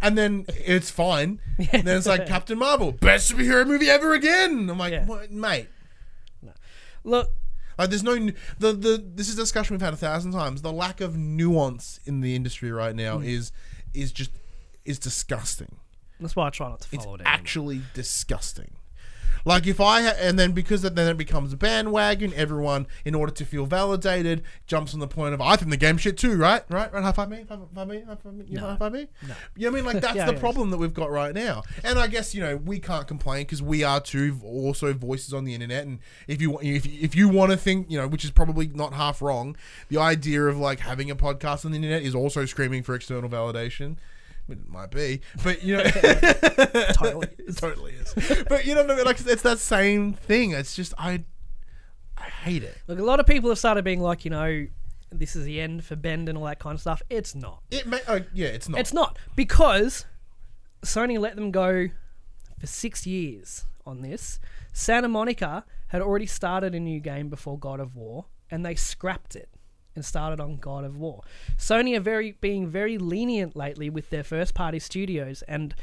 And 0.00 0.16
then 0.16 0.44
it's 0.48 0.90
fine. 0.90 1.40
And 1.72 1.84
then 1.84 1.96
it's 1.98 2.06
like 2.06 2.26
Captain 2.34 2.58
Marvel, 2.58 2.92
best 2.92 3.32
superhero 3.32 3.66
movie 3.66 3.88
ever 3.90 4.12
again. 4.14 4.68
I'm 4.70 4.78
like, 4.78 4.92
Yeah. 4.92 5.04
what, 5.06 5.30
mate. 5.30 5.68
Look, 7.04 7.30
Like 7.78 7.90
there's 7.90 8.02
no 8.02 8.14
the 8.58 8.72
the 8.72 9.04
this 9.14 9.28
is 9.28 9.34
a 9.34 9.42
discussion 9.42 9.74
we've 9.74 9.80
had 9.80 9.94
a 9.94 9.96
thousand 9.96 10.32
times. 10.32 10.62
The 10.62 10.72
lack 10.72 11.00
of 11.00 11.16
nuance 11.16 12.00
in 12.04 12.20
the 12.20 12.34
industry 12.34 12.70
right 12.72 12.94
now 12.96 13.18
hmm. 13.18 13.24
is 13.24 13.52
is 13.94 14.12
just 14.12 14.30
is 14.84 14.98
disgusting. 14.98 15.76
That's 16.20 16.34
why 16.34 16.46
I 16.46 16.50
try 16.50 16.68
not 16.68 16.80
to 16.80 16.88
It's 16.92 17.04
follow 17.04 17.16
it. 17.16 17.20
anymore. 17.20 17.34
actually 17.34 17.82
disgusting. 17.94 18.72
Like 19.46 19.66
if 19.66 19.80
I 19.80 20.02
ha- 20.02 20.16
and 20.20 20.38
then 20.38 20.52
because 20.52 20.82
then 20.82 20.98
it 20.98 21.16
becomes 21.16 21.52
a 21.54 21.56
bandwagon, 21.56 22.34
everyone 22.34 22.86
in 23.06 23.14
order 23.14 23.32
to 23.32 23.44
feel 23.46 23.64
validated 23.64 24.42
jumps 24.66 24.92
on 24.92 25.00
the 25.00 25.06
point 25.08 25.32
of 25.32 25.40
I 25.40 25.56
think 25.56 25.70
the 25.70 25.76
game 25.78 25.96
shit 25.96 26.18
too, 26.18 26.36
right? 26.36 26.62
Right? 26.68 26.92
Right? 26.92 27.02
High 27.02 27.12
five 27.12 27.30
me, 27.30 27.46
high 27.48 27.56
five 27.74 27.88
me, 27.88 28.02
high 28.02 28.16
five 28.16 28.34
me, 28.34 28.44
you 28.48 28.56
No. 28.58 28.66
high 28.66 28.76
five 28.76 28.92
me. 28.92 29.06
No. 29.26 29.34
You 29.56 29.66
know 29.66 29.70
what 29.72 29.78
I 29.78 29.82
mean? 29.82 29.84
Like 29.94 30.02
that's 30.02 30.16
Yeah, 30.16 30.26
the 30.26 30.34
yeah. 30.34 30.38
problem 30.40 30.70
that 30.70 30.78
we've 30.78 30.92
got 30.92 31.10
right 31.10 31.32
now. 31.34 31.62
And 31.84 31.98
I 31.98 32.08
guess 32.08 32.34
you 32.34 32.42
know 32.42 32.56
we 32.56 32.78
can't 32.80 33.06
complain 33.06 33.42
because 33.44 33.62
we 33.62 33.84
are 33.84 34.00
too 34.00 34.38
also 34.44 34.92
voices 34.92 35.32
on 35.32 35.44
the 35.44 35.54
internet. 35.54 35.86
And 35.86 36.00
if 36.26 36.42
you 36.42 36.58
if 36.60 36.84
if 36.84 37.14
you 37.14 37.28
want 37.28 37.52
to 37.52 37.56
think 37.56 37.88
you 37.90 37.96
know, 37.98 38.08
which 38.08 38.24
is 38.24 38.32
probably 38.32 38.66
not 38.66 38.94
half 38.94 39.22
wrong, 39.22 39.56
the 39.88 39.98
idea 39.98 40.42
of 40.44 40.58
like 40.58 40.80
having 40.80 41.08
a 41.10 41.16
podcast 41.16 41.64
on 41.64 41.70
the 41.70 41.76
internet 41.76 42.02
is 42.02 42.14
also 42.16 42.44
screaming 42.46 42.82
for 42.82 42.94
external 42.96 43.30
validation. 43.30 43.96
It 44.48 44.68
might 44.68 44.90
be, 44.90 45.20
but 45.42 45.62
you 45.64 45.76
know, 45.76 45.82
Totally. 46.92 47.28
it 47.38 47.56
totally 47.56 47.92
is. 47.94 48.44
But 48.48 48.64
you 48.64 48.74
know 48.74 48.82
what 48.82 48.92
I 48.92 48.96
mean? 48.96 49.04
Like 49.04 49.20
it's 49.26 49.42
that 49.42 49.58
same 49.58 50.12
thing. 50.12 50.52
It's 50.52 50.76
just 50.76 50.94
I, 50.96 51.24
I 52.16 52.22
hate 52.24 52.62
it. 52.62 52.78
Look, 52.86 52.98
a 53.00 53.02
lot 53.02 53.18
of 53.18 53.26
people 53.26 53.50
have 53.50 53.58
started 53.58 53.84
being 53.84 54.00
like, 54.00 54.24
you 54.24 54.30
know, 54.30 54.66
this 55.10 55.34
is 55.34 55.44
the 55.44 55.60
end 55.60 55.84
for 55.84 55.96
Bend 55.96 56.28
and 56.28 56.38
all 56.38 56.44
that 56.44 56.60
kind 56.60 56.74
of 56.74 56.80
stuff. 56.80 57.02
It's 57.10 57.34
not. 57.34 57.62
It 57.70 57.86
may, 57.86 58.00
uh, 58.06 58.20
yeah, 58.32 58.48
it's 58.48 58.68
not. 58.68 58.78
It's 58.80 58.92
not 58.92 59.18
because 59.34 60.06
Sony 60.82 61.18
let 61.18 61.34
them 61.34 61.50
go 61.50 61.88
for 62.60 62.66
six 62.66 63.04
years 63.06 63.64
on 63.84 64.02
this. 64.02 64.38
Santa 64.72 65.08
Monica 65.08 65.64
had 65.88 66.02
already 66.02 66.26
started 66.26 66.74
a 66.74 66.80
new 66.80 67.00
game 67.00 67.28
before 67.28 67.58
God 67.58 67.80
of 67.80 67.96
War, 67.96 68.26
and 68.50 68.64
they 68.64 68.74
scrapped 68.74 69.34
it 69.34 69.48
and 69.96 70.04
started 70.04 70.40
on 70.40 70.56
God 70.56 70.84
of 70.84 70.96
War. 70.96 71.22
Sony 71.58 71.96
are 71.96 72.00
very 72.00 72.32
being 72.40 72.68
very 72.68 72.98
lenient 72.98 73.56
lately 73.56 73.90
with 73.90 74.10
their 74.10 74.22
first 74.22 74.54
party 74.54 74.78
studios, 74.78 75.42
and 75.42 75.74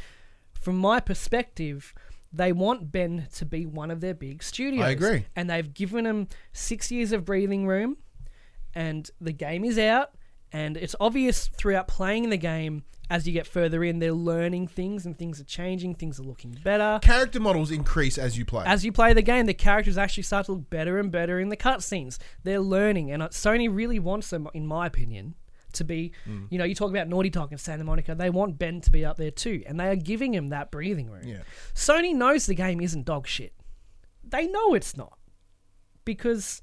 from 0.53 0.77
my 0.77 0.99
perspective. 0.99 1.93
They 2.35 2.51
want 2.51 2.91
Bend 2.91 3.29
to 3.33 3.45
be 3.45 3.67
one 3.67 3.91
of 3.91 4.01
their 4.01 4.15
big 4.15 4.41
studios. 4.41 4.83
I 4.83 4.89
agree. 4.89 5.27
And 5.35 5.47
they've 5.47 5.71
given 5.71 6.07
him 6.07 6.29
six 6.51 6.91
years 6.91 7.11
of 7.11 7.25
breathing 7.25 7.67
room 7.67 7.97
and 8.73 9.09
the 9.21 9.31
game 9.31 9.63
is 9.63 9.77
out 9.77 10.15
and 10.53 10.77
it's 10.77 10.95
obvious 10.99 11.47
throughout 11.47 11.87
playing 11.87 12.29
the 12.29 12.37
game 12.37 12.83
as 13.09 13.27
you 13.27 13.33
get 13.33 13.45
further 13.45 13.83
in 13.83 13.99
they're 13.99 14.13
learning 14.13 14.67
things 14.67 15.05
and 15.05 15.17
things 15.17 15.41
are 15.41 15.43
changing 15.43 15.93
things 15.93 16.19
are 16.19 16.23
looking 16.23 16.51
better 16.63 16.99
Character 17.01 17.39
models 17.39 17.69
increase 17.71 18.17
as 18.17 18.37
you 18.37 18.45
play. 18.45 18.63
as 18.65 18.85
you 18.85 18.91
play 18.93 19.11
the 19.13 19.21
game 19.21 19.45
the 19.45 19.53
characters 19.53 19.97
actually 19.97 20.23
start 20.23 20.45
to 20.45 20.53
look 20.53 20.69
better 20.69 20.97
and 20.99 21.11
better 21.11 21.39
in 21.39 21.49
the 21.49 21.57
cutscenes 21.57 22.17
they're 22.43 22.61
learning 22.61 23.11
and 23.11 23.21
sony 23.23 23.67
really 23.73 23.99
wants 23.99 24.29
them 24.29 24.47
in 24.53 24.65
my 24.65 24.85
opinion 24.87 25.35
to 25.73 25.83
be 25.83 26.11
Mm. 26.27 26.47
you 26.51 26.57
know 26.59 26.65
you 26.65 26.75
talk 26.75 26.91
about 26.91 27.07
naughty 27.09 27.29
dog 27.31 27.51
and 27.51 27.59
santa 27.59 27.83
monica 27.83 28.13
they 28.15 28.29
want 28.29 28.57
Bend 28.59 28.83
to 28.83 28.91
be 28.91 29.03
up 29.03 29.17
there 29.17 29.31
too 29.31 29.63
and 29.65 29.79
they 29.79 29.87
are 29.89 29.95
giving 29.95 30.33
him 30.33 30.49
that 30.49 30.69
breathing 30.71 31.09
room 31.09 31.23
yeah. 31.27 31.41
sony 31.73 32.13
knows 32.15 32.45
the 32.45 32.55
game 32.55 32.79
isn't 32.79 33.05
dog 33.05 33.27
shit 33.27 33.53
they 34.23 34.47
know 34.47 34.73
it's 34.75 34.95
not 34.95 35.17
because 36.05 36.61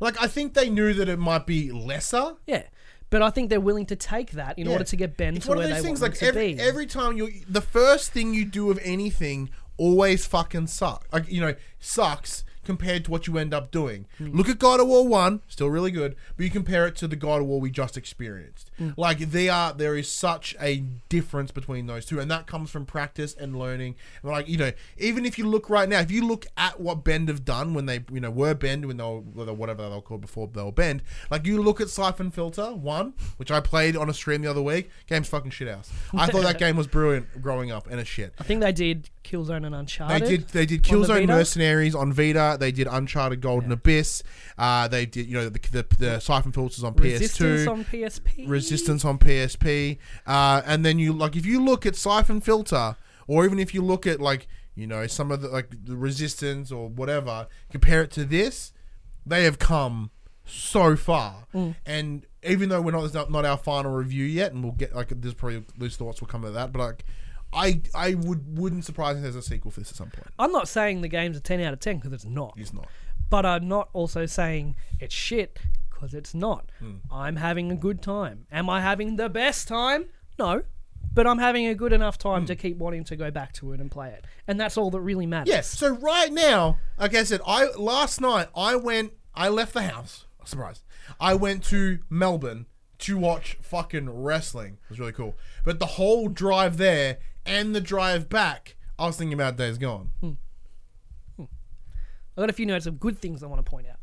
Like 0.00 0.20
I 0.20 0.26
think 0.26 0.54
they 0.54 0.68
knew 0.70 0.92
that 0.94 1.08
it 1.08 1.18
might 1.18 1.46
be 1.46 1.70
lesser. 1.72 2.34
Yeah, 2.46 2.64
but 3.12 3.20
I 3.22 3.28
think 3.30 3.50
they're 3.50 3.60
willing 3.60 3.86
to 3.86 3.94
take 3.96 4.32
that 4.32 4.58
in 4.58 4.66
Yeah. 4.66 4.72
order 4.72 4.84
to 4.84 4.96
get 4.96 5.16
Bend 5.18 5.36
It's 5.36 5.44
to 5.46 5.50
one 5.50 5.58
where 5.58 5.66
of 5.66 5.70
they 5.70 5.76
those 5.76 5.84
things 5.84 6.00
want 6.00 6.12
like 6.14 6.18
them 6.20 6.32
to 6.34 6.40
every 6.40 6.54
be. 6.54 6.60
every 6.60 6.86
time 6.86 7.16
you 7.18 7.30
the 7.48 7.60
first 7.60 8.10
thing 8.10 8.32
you 8.34 8.44
do 8.44 8.70
of 8.70 8.80
anything 8.82 9.50
always 9.76 10.24
fucking 10.26 10.66
sucks. 10.68 11.06
Like 11.12 11.30
you 11.30 11.40
know 11.40 11.54
sucks 11.78 12.44
compared 12.64 13.04
to 13.04 13.10
what 13.10 13.26
you 13.26 13.38
end 13.38 13.52
up 13.52 13.70
doing. 13.70 14.06
Hmm. 14.18 14.36
Look 14.36 14.48
at 14.48 14.58
God 14.58 14.80
of 14.80 14.88
War 14.88 15.06
One, 15.06 15.40
still 15.48 15.68
really 15.68 15.90
good, 15.90 16.16
but 16.36 16.44
you 16.44 16.50
compare 16.50 16.86
it 16.86 16.96
to 16.96 17.08
the 17.08 17.16
God 17.16 17.40
of 17.40 17.46
War 17.46 17.60
we 17.60 17.70
just 17.70 17.96
experienced. 17.96 18.70
Hmm. 18.78 18.90
Like 18.96 19.18
they 19.18 19.48
are, 19.48 19.72
there 19.72 19.96
is 19.96 20.10
such 20.10 20.56
a 20.60 20.84
difference 21.08 21.50
between 21.50 21.86
those 21.86 22.06
two, 22.06 22.20
and 22.20 22.30
that 22.30 22.46
comes 22.46 22.70
from 22.70 22.86
practice 22.86 23.34
and 23.34 23.58
learning. 23.58 23.96
Like 24.22 24.48
you 24.48 24.58
know, 24.58 24.72
even 24.98 25.26
if 25.26 25.38
you 25.38 25.46
look 25.46 25.68
right 25.68 25.88
now, 25.88 26.00
if 26.00 26.10
you 26.10 26.26
look 26.26 26.46
at 26.56 26.80
what 26.80 27.04
Bend 27.04 27.28
have 27.28 27.44
done 27.44 27.74
when 27.74 27.86
they 27.86 28.04
you 28.12 28.20
know 28.20 28.30
were 28.30 28.54
Bend 28.54 28.86
when 28.86 28.96
they 28.96 29.04
were 29.04 29.20
whatever 29.52 29.88
they 29.88 29.94
were 29.94 30.02
called 30.02 30.20
before 30.20 30.48
they 30.52 30.62
were 30.62 30.72
Bend, 30.72 31.02
like 31.30 31.46
you 31.46 31.62
look 31.62 31.80
at 31.80 31.88
Siphon 31.88 32.30
Filter 32.30 32.74
One, 32.74 33.14
which 33.36 33.50
I 33.50 33.60
played 33.60 33.96
on 33.96 34.08
a 34.08 34.14
stream 34.14 34.42
the 34.42 34.50
other 34.50 34.62
week, 34.62 34.90
game's 35.06 35.28
fucking 35.28 35.50
shit 35.50 35.68
house. 35.68 35.90
I 36.14 36.26
thought 36.26 36.42
that 36.42 36.58
game 36.62 36.76
was 36.76 36.86
brilliant 36.86 37.42
growing 37.42 37.70
up, 37.70 37.86
and 37.90 38.00
it's 38.00 38.08
shit. 38.08 38.34
I 38.38 38.44
think 38.44 38.60
they 38.60 38.72
did 38.72 39.10
Killzone 39.22 39.64
and 39.66 39.74
Uncharted. 39.74 40.22
They 40.22 40.36
did. 40.36 40.48
They 40.48 40.66
did 40.66 40.82
Killzone 40.82 41.26
Mercenaries 41.26 41.94
on 41.94 42.12
Vita. 42.12 42.56
They 42.58 42.72
did 42.72 42.86
Uncharted 42.90 43.40
Golden 43.40 43.70
Yeah. 43.70 43.74
Abyss. 43.74 44.22
Uh, 44.58 44.88
they 44.88 45.06
did. 45.06 45.26
You 45.26 45.34
know 45.34 45.48
the 45.48 45.58
the, 45.70 45.86
the 45.98 46.20
Siphon 46.20 46.52
filters 46.52 46.84
on 46.84 46.94
Resistance 46.94 47.38
PS2. 47.38 47.40
Resistance 47.44 47.68
on 47.68 47.84
PSP. 47.84 48.48
Resistance 48.48 49.04
on 49.04 49.18
PSP. 49.18 49.98
Uh, 50.26 50.62
and 50.66 50.84
then 50.84 50.98
you 50.98 51.12
like 51.12 51.36
if 51.36 51.46
you 51.46 51.62
look 51.62 51.86
at 51.86 51.96
Siphon 51.96 52.40
filter, 52.40 52.96
or 53.26 53.44
even 53.44 53.58
if 53.58 53.74
you 53.74 53.82
look 53.82 54.06
at 54.06 54.20
like 54.20 54.48
you 54.74 54.86
know 54.86 55.06
some 55.06 55.30
of 55.30 55.40
the 55.42 55.48
like 55.48 55.68
the 55.84 55.96
Resistance 55.96 56.72
or 56.72 56.88
whatever, 56.88 57.46
compare 57.70 58.02
it 58.02 58.10
to 58.12 58.24
this, 58.24 58.72
they 59.24 59.44
have 59.44 59.58
come 59.58 60.10
so 60.44 60.96
far. 60.96 61.46
Mm. 61.54 61.76
And 61.86 62.26
even 62.42 62.68
though 62.68 62.80
we're 62.80 62.92
not 62.92 63.14
not, 63.14 63.30
not 63.30 63.44
our 63.44 63.56
final 63.56 63.92
review 63.92 64.24
yet, 64.24 64.52
and 64.52 64.62
we'll 64.62 64.72
get 64.72 64.94
like 64.94 65.08
there's 65.20 65.34
probably 65.34 65.64
loose 65.78 65.96
thoughts 65.96 66.20
will 66.20 66.28
come 66.28 66.42
to 66.42 66.50
that, 66.50 66.72
but 66.72 66.78
like. 66.80 67.04
I, 67.52 67.82
I 67.94 68.14
would 68.14 68.58
wouldn't 68.58 68.84
surprise 68.84 69.14
me 69.14 69.18
if 69.18 69.22
there's 69.24 69.36
a 69.36 69.42
sequel 69.42 69.70
for 69.70 69.80
this 69.80 69.90
at 69.90 69.96
some 69.96 70.10
point. 70.10 70.28
I'm 70.38 70.52
not 70.52 70.68
saying 70.68 71.02
the 71.02 71.08
game's 71.08 71.36
a 71.36 71.40
10 71.40 71.60
out 71.60 71.72
of 71.72 71.80
10 71.80 71.96
because 71.96 72.12
it's 72.12 72.24
not. 72.24 72.54
He's 72.56 72.72
not. 72.72 72.88
But 73.28 73.46
I'm 73.46 73.68
not 73.68 73.88
also 73.92 74.26
saying 74.26 74.76
it's 75.00 75.14
shit 75.14 75.58
because 75.90 76.14
it's 76.14 76.34
not. 76.34 76.70
Hmm. 76.78 76.96
I'm 77.10 77.36
having 77.36 77.70
a 77.70 77.76
good 77.76 78.02
time. 78.02 78.46
Am 78.50 78.68
I 78.68 78.80
having 78.80 79.16
the 79.16 79.28
best 79.28 79.68
time? 79.68 80.06
No. 80.38 80.62
But 81.14 81.26
I'm 81.26 81.38
having 81.38 81.66
a 81.66 81.74
good 81.74 81.92
enough 81.92 82.16
time 82.16 82.46
to 82.46 82.56
keep 82.56 82.78
wanting 82.78 83.04
to 83.04 83.16
go 83.16 83.30
back 83.30 83.52
to 83.54 83.72
it 83.72 83.80
and 83.80 83.90
play 83.90 84.08
it. 84.08 84.24
And 84.48 84.58
that's 84.58 84.78
all 84.78 84.90
that 84.90 85.00
really 85.00 85.26
matters. 85.26 85.48
Yes. 85.48 85.66
So 85.68 85.90
right 85.90 86.32
now, 86.32 86.78
like 86.98 87.14
I 87.14 87.24
said, 87.24 87.42
I 87.46 87.66
last 87.76 88.20
night 88.20 88.48
I 88.56 88.76
went. 88.76 89.12
I 89.34 89.48
left 89.48 89.74
the 89.74 89.82
house. 89.82 90.24
Surprise! 90.44 90.82
I 91.20 91.34
went 91.34 91.64
to 91.64 91.98
Melbourne 92.08 92.66
to 93.00 93.18
watch 93.18 93.58
fucking 93.60 94.08
wrestling. 94.22 94.78
It 94.84 94.90
was 94.90 95.00
really 95.00 95.12
cool. 95.12 95.36
But 95.64 95.80
the 95.80 95.86
whole 95.86 96.28
drive 96.28 96.76
there 96.78 97.18
and 97.46 97.74
the 97.74 97.80
drive 97.80 98.28
back, 98.28 98.76
I 98.98 99.06
was 99.06 99.16
thinking 99.16 99.34
about 99.34 99.56
Days 99.56 99.78
Gone. 99.78 100.10
I've 101.38 101.46
got 102.36 102.50
a 102.50 102.52
few 102.54 102.66
notes 102.66 102.86
of 102.86 102.98
good 102.98 103.18
things 103.18 103.42
I 103.42 103.46
want 103.46 103.64
to 103.64 103.68
point 103.70 103.86
out. 103.88 103.96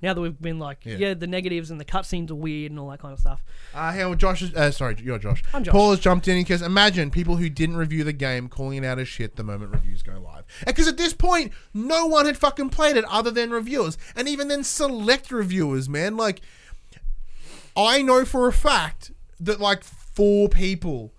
Now 0.00 0.14
that 0.14 0.20
we've 0.20 0.40
been 0.40 0.60
like, 0.60 0.86
Yeah. 0.86 0.96
yeah, 0.96 1.14
the 1.14 1.26
negatives 1.26 1.72
and 1.72 1.80
the 1.80 1.84
cutscenes 1.84 2.30
are 2.30 2.34
weird 2.36 2.70
and 2.70 2.78
all 2.78 2.88
that 2.90 3.00
kind 3.00 3.12
of 3.12 3.18
stuff. 3.18 3.44
Uh, 3.74 3.92
hey, 3.92 4.04
well, 4.04 4.14
Josh 4.14 4.42
is. 4.42 4.54
Uh, 4.54 4.70
sorry, 4.70 4.96
you're 5.02 5.18
Josh. 5.18 5.42
I'm 5.52 5.64
Josh. 5.64 5.72
Paul 5.72 5.90
has 5.90 5.98
jumped 5.98 6.28
in 6.28 6.38
because 6.40 6.62
imagine 6.62 7.10
people 7.10 7.36
who 7.36 7.50
didn't 7.50 7.76
review 7.76 8.04
the 8.04 8.12
game 8.12 8.48
calling 8.48 8.84
it 8.84 8.86
out 8.86 9.00
as 9.00 9.08
shit 9.08 9.34
the 9.34 9.42
moment 9.42 9.72
reviews 9.72 10.02
go 10.02 10.12
live. 10.20 10.44
Because 10.64 10.86
at 10.86 10.96
this 10.98 11.12
point, 11.12 11.52
no 11.74 12.06
one 12.06 12.26
had 12.26 12.38
fucking 12.38 12.70
played 12.70 12.96
it 12.96 13.04
other 13.06 13.32
than 13.32 13.50
reviewers. 13.50 13.98
And 14.14 14.28
even 14.28 14.46
then, 14.46 14.62
select 14.62 15.32
reviewers, 15.32 15.88
man. 15.88 16.16
Like, 16.16 16.42
I 17.76 18.00
know 18.00 18.24
for 18.24 18.46
a 18.46 18.52
fact 18.52 19.10
that 19.40 19.60
like 19.60 19.82
four 19.82 20.48
people, 20.48 21.12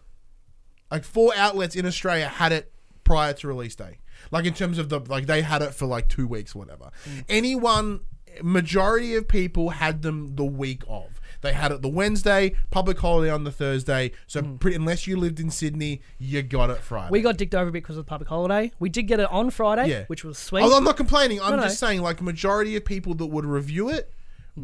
like 0.92 1.04
four 1.04 1.34
outlets 1.36 1.76
in 1.76 1.86
Australia 1.86 2.28
had 2.28 2.52
it 2.52 2.72
prior 3.04 3.34
to 3.34 3.48
release 3.48 3.76
day. 3.76 4.00
Like 4.32 4.46
in 4.46 4.54
terms 4.54 4.78
of 4.78 4.90
the 4.90 5.00
like 5.00 5.26
they 5.26 5.42
had 5.42 5.62
it 5.62 5.74
for 5.74 5.86
like 5.86 6.10
two 6.10 6.28
weeks, 6.28 6.54
whatever. 6.54 6.92
Mm. 7.06 7.26
Anyone, 7.30 8.02
majority 8.42 9.16
of 9.16 9.28
people 9.28 9.70
had 9.70 10.02
them 10.02 10.36
the 10.36 10.46
week 10.46 10.84
of. 10.88 11.20
They 11.42 11.54
had 11.54 11.72
it 11.72 11.82
the 11.82 11.90
Wednesday, 11.90 12.54
public 12.70 13.00
holiday 13.00 13.32
on 13.32 13.46
the 13.46 13.52
Thursday. 13.52 14.12
So 14.28 14.42
mm. 14.42 14.60
pretty, 14.60 14.76
unless 14.76 15.08
you 15.08 15.18
lived 15.18 15.40
in 15.40 15.50
Sydney, 15.50 16.02
you 16.18 16.42
got 16.44 16.70
it 16.70 16.80
Friday. 16.80 17.12
We 17.12 17.22
got 17.22 17.38
dicked 17.38 17.56
over 17.56 17.70
a 17.70 17.72
bit 17.72 17.84
because 17.84 17.98
of 17.98 18.06
the 18.06 18.10
public 18.10 18.28
holiday. 18.28 18.72
We 18.80 18.90
did 18.90 19.04
get 19.04 19.20
it 19.20 19.32
on 19.32 19.50
Friday, 19.50 19.90
Yeah. 19.90 20.04
which 20.08 20.24
was 20.24 20.38
sweet. 20.38 20.64
Although 20.64 20.78
I'm 20.78 20.84
not 20.84 20.98
complaining. 20.98 21.42
I'm 21.42 21.52
No, 21.52 21.56
no. 21.58 21.64
just 21.64 21.80
saying, 21.80 22.02
like, 22.02 22.22
majority 22.22 22.76
of 22.76 22.84
people 22.84 23.14
that 23.16 23.28
would 23.28 23.46
review 23.46 23.90
it 23.90 24.12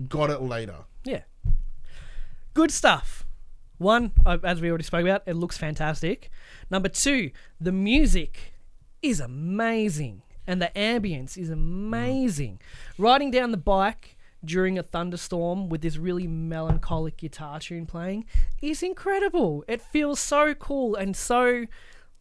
got 0.10 0.30
it 0.30 0.42
later. 0.42 0.80
Yeah. 1.06 1.22
Good 2.54 2.72
stuff. 2.72 3.25
One, 3.78 4.12
uh, 4.26 4.38
as 4.44 4.62
we 4.62 4.70
already 4.70 4.84
spoke 4.84 5.02
about, 5.02 5.24
it 5.26 5.36
looks 5.36 5.58
fantastic. 5.58 6.30
Number 6.70 6.90
two, 6.90 7.32
the 7.60 7.72
music 7.72 8.54
is 9.02 9.20
amazing. 9.20 10.22
And 10.48 10.62
the 10.62 10.72
ambience 10.76 11.38
is 11.38 11.50
amazing. 11.50 12.62
Riding 12.98 13.32
down 13.32 13.52
the 13.52 13.58
bike 13.58 14.16
during 14.44 14.78
a 14.78 14.84
thunderstorm 14.84 15.70
with 15.70 15.82
this 15.82 15.98
really 15.98 16.28
melancholic 16.28 17.18
guitar 17.18 17.60
tune 17.60 17.88
playing 17.88 18.26
is 18.62 18.84
incredible. 18.84 19.64
It 19.68 19.82
feels 19.82 20.20
so 20.20 20.54
cool 20.54 20.96
and 20.96 21.16
so 21.16 21.66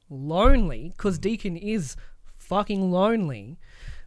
lonely 0.09 0.93
because 0.97 1.19
Deacon 1.19 1.57
is 1.57 1.97
fucking 2.39 2.91
lonely. 2.91 3.59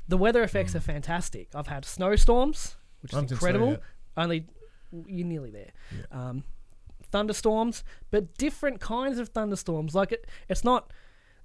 The 0.08 0.18
weather 0.18 0.42
effects 0.42 0.74
are 0.76 0.80
fantastic. 0.80 1.50
I've 1.54 1.68
had 1.68 1.86
snowstorms, 1.86 2.76
which 3.02 3.14
is 3.14 3.32
incredible. 3.32 3.78
Only 4.16 4.48
you're 5.06 5.28
nearly 5.28 5.52
there. 5.52 5.72
Um, 6.12 6.44
thunderstorms, 7.12 7.84
but 8.12 8.38
different 8.38 8.80
kinds 8.80 9.20
of 9.20 9.30
thunderstorms. 9.30 9.96
Like 9.96 10.12
it, 10.12 10.28
it's 10.50 10.64
not 10.64 10.92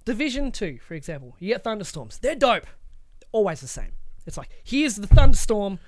Division 0.05 0.51
Two, 0.51 0.79
for 0.79 0.93
example. 0.93 1.35
You 1.39 1.53
get 1.53 1.63
thunderstorms. 1.63 2.17
They're 2.19 2.35
dope. 2.35 2.65
Always 3.31 3.61
the 3.61 3.67
same. 3.67 3.93
It's 4.25 4.37
like 4.37 4.49
here's 4.63 4.95
the 4.95 5.07
thunderstorm 5.07 5.79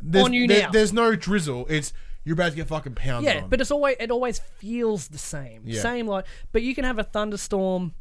there's, 0.00 0.24
on 0.24 0.32
you 0.32 0.46
there- 0.46 0.62
now. 0.64 0.70
There's 0.70 0.92
no 0.92 1.14
drizzle. 1.16 1.66
It's 1.68 1.92
you're 2.24 2.34
about 2.34 2.50
to 2.50 2.56
get 2.56 2.68
fucking 2.68 2.94
pounded 2.94 3.32
Yeah, 3.34 3.42
on. 3.44 3.48
but 3.48 3.60
it's 3.60 3.70
always 3.70 3.96
it 3.98 4.10
always 4.10 4.38
feels 4.38 5.08
the 5.08 5.18
same. 5.18 5.62
Yeah. 5.64 5.80
Same 5.80 6.06
like 6.06 6.26
but 6.52 6.62
you 6.62 6.74
can 6.74 6.84
have 6.84 6.98
a 6.98 7.04
thunderstorm 7.04 7.94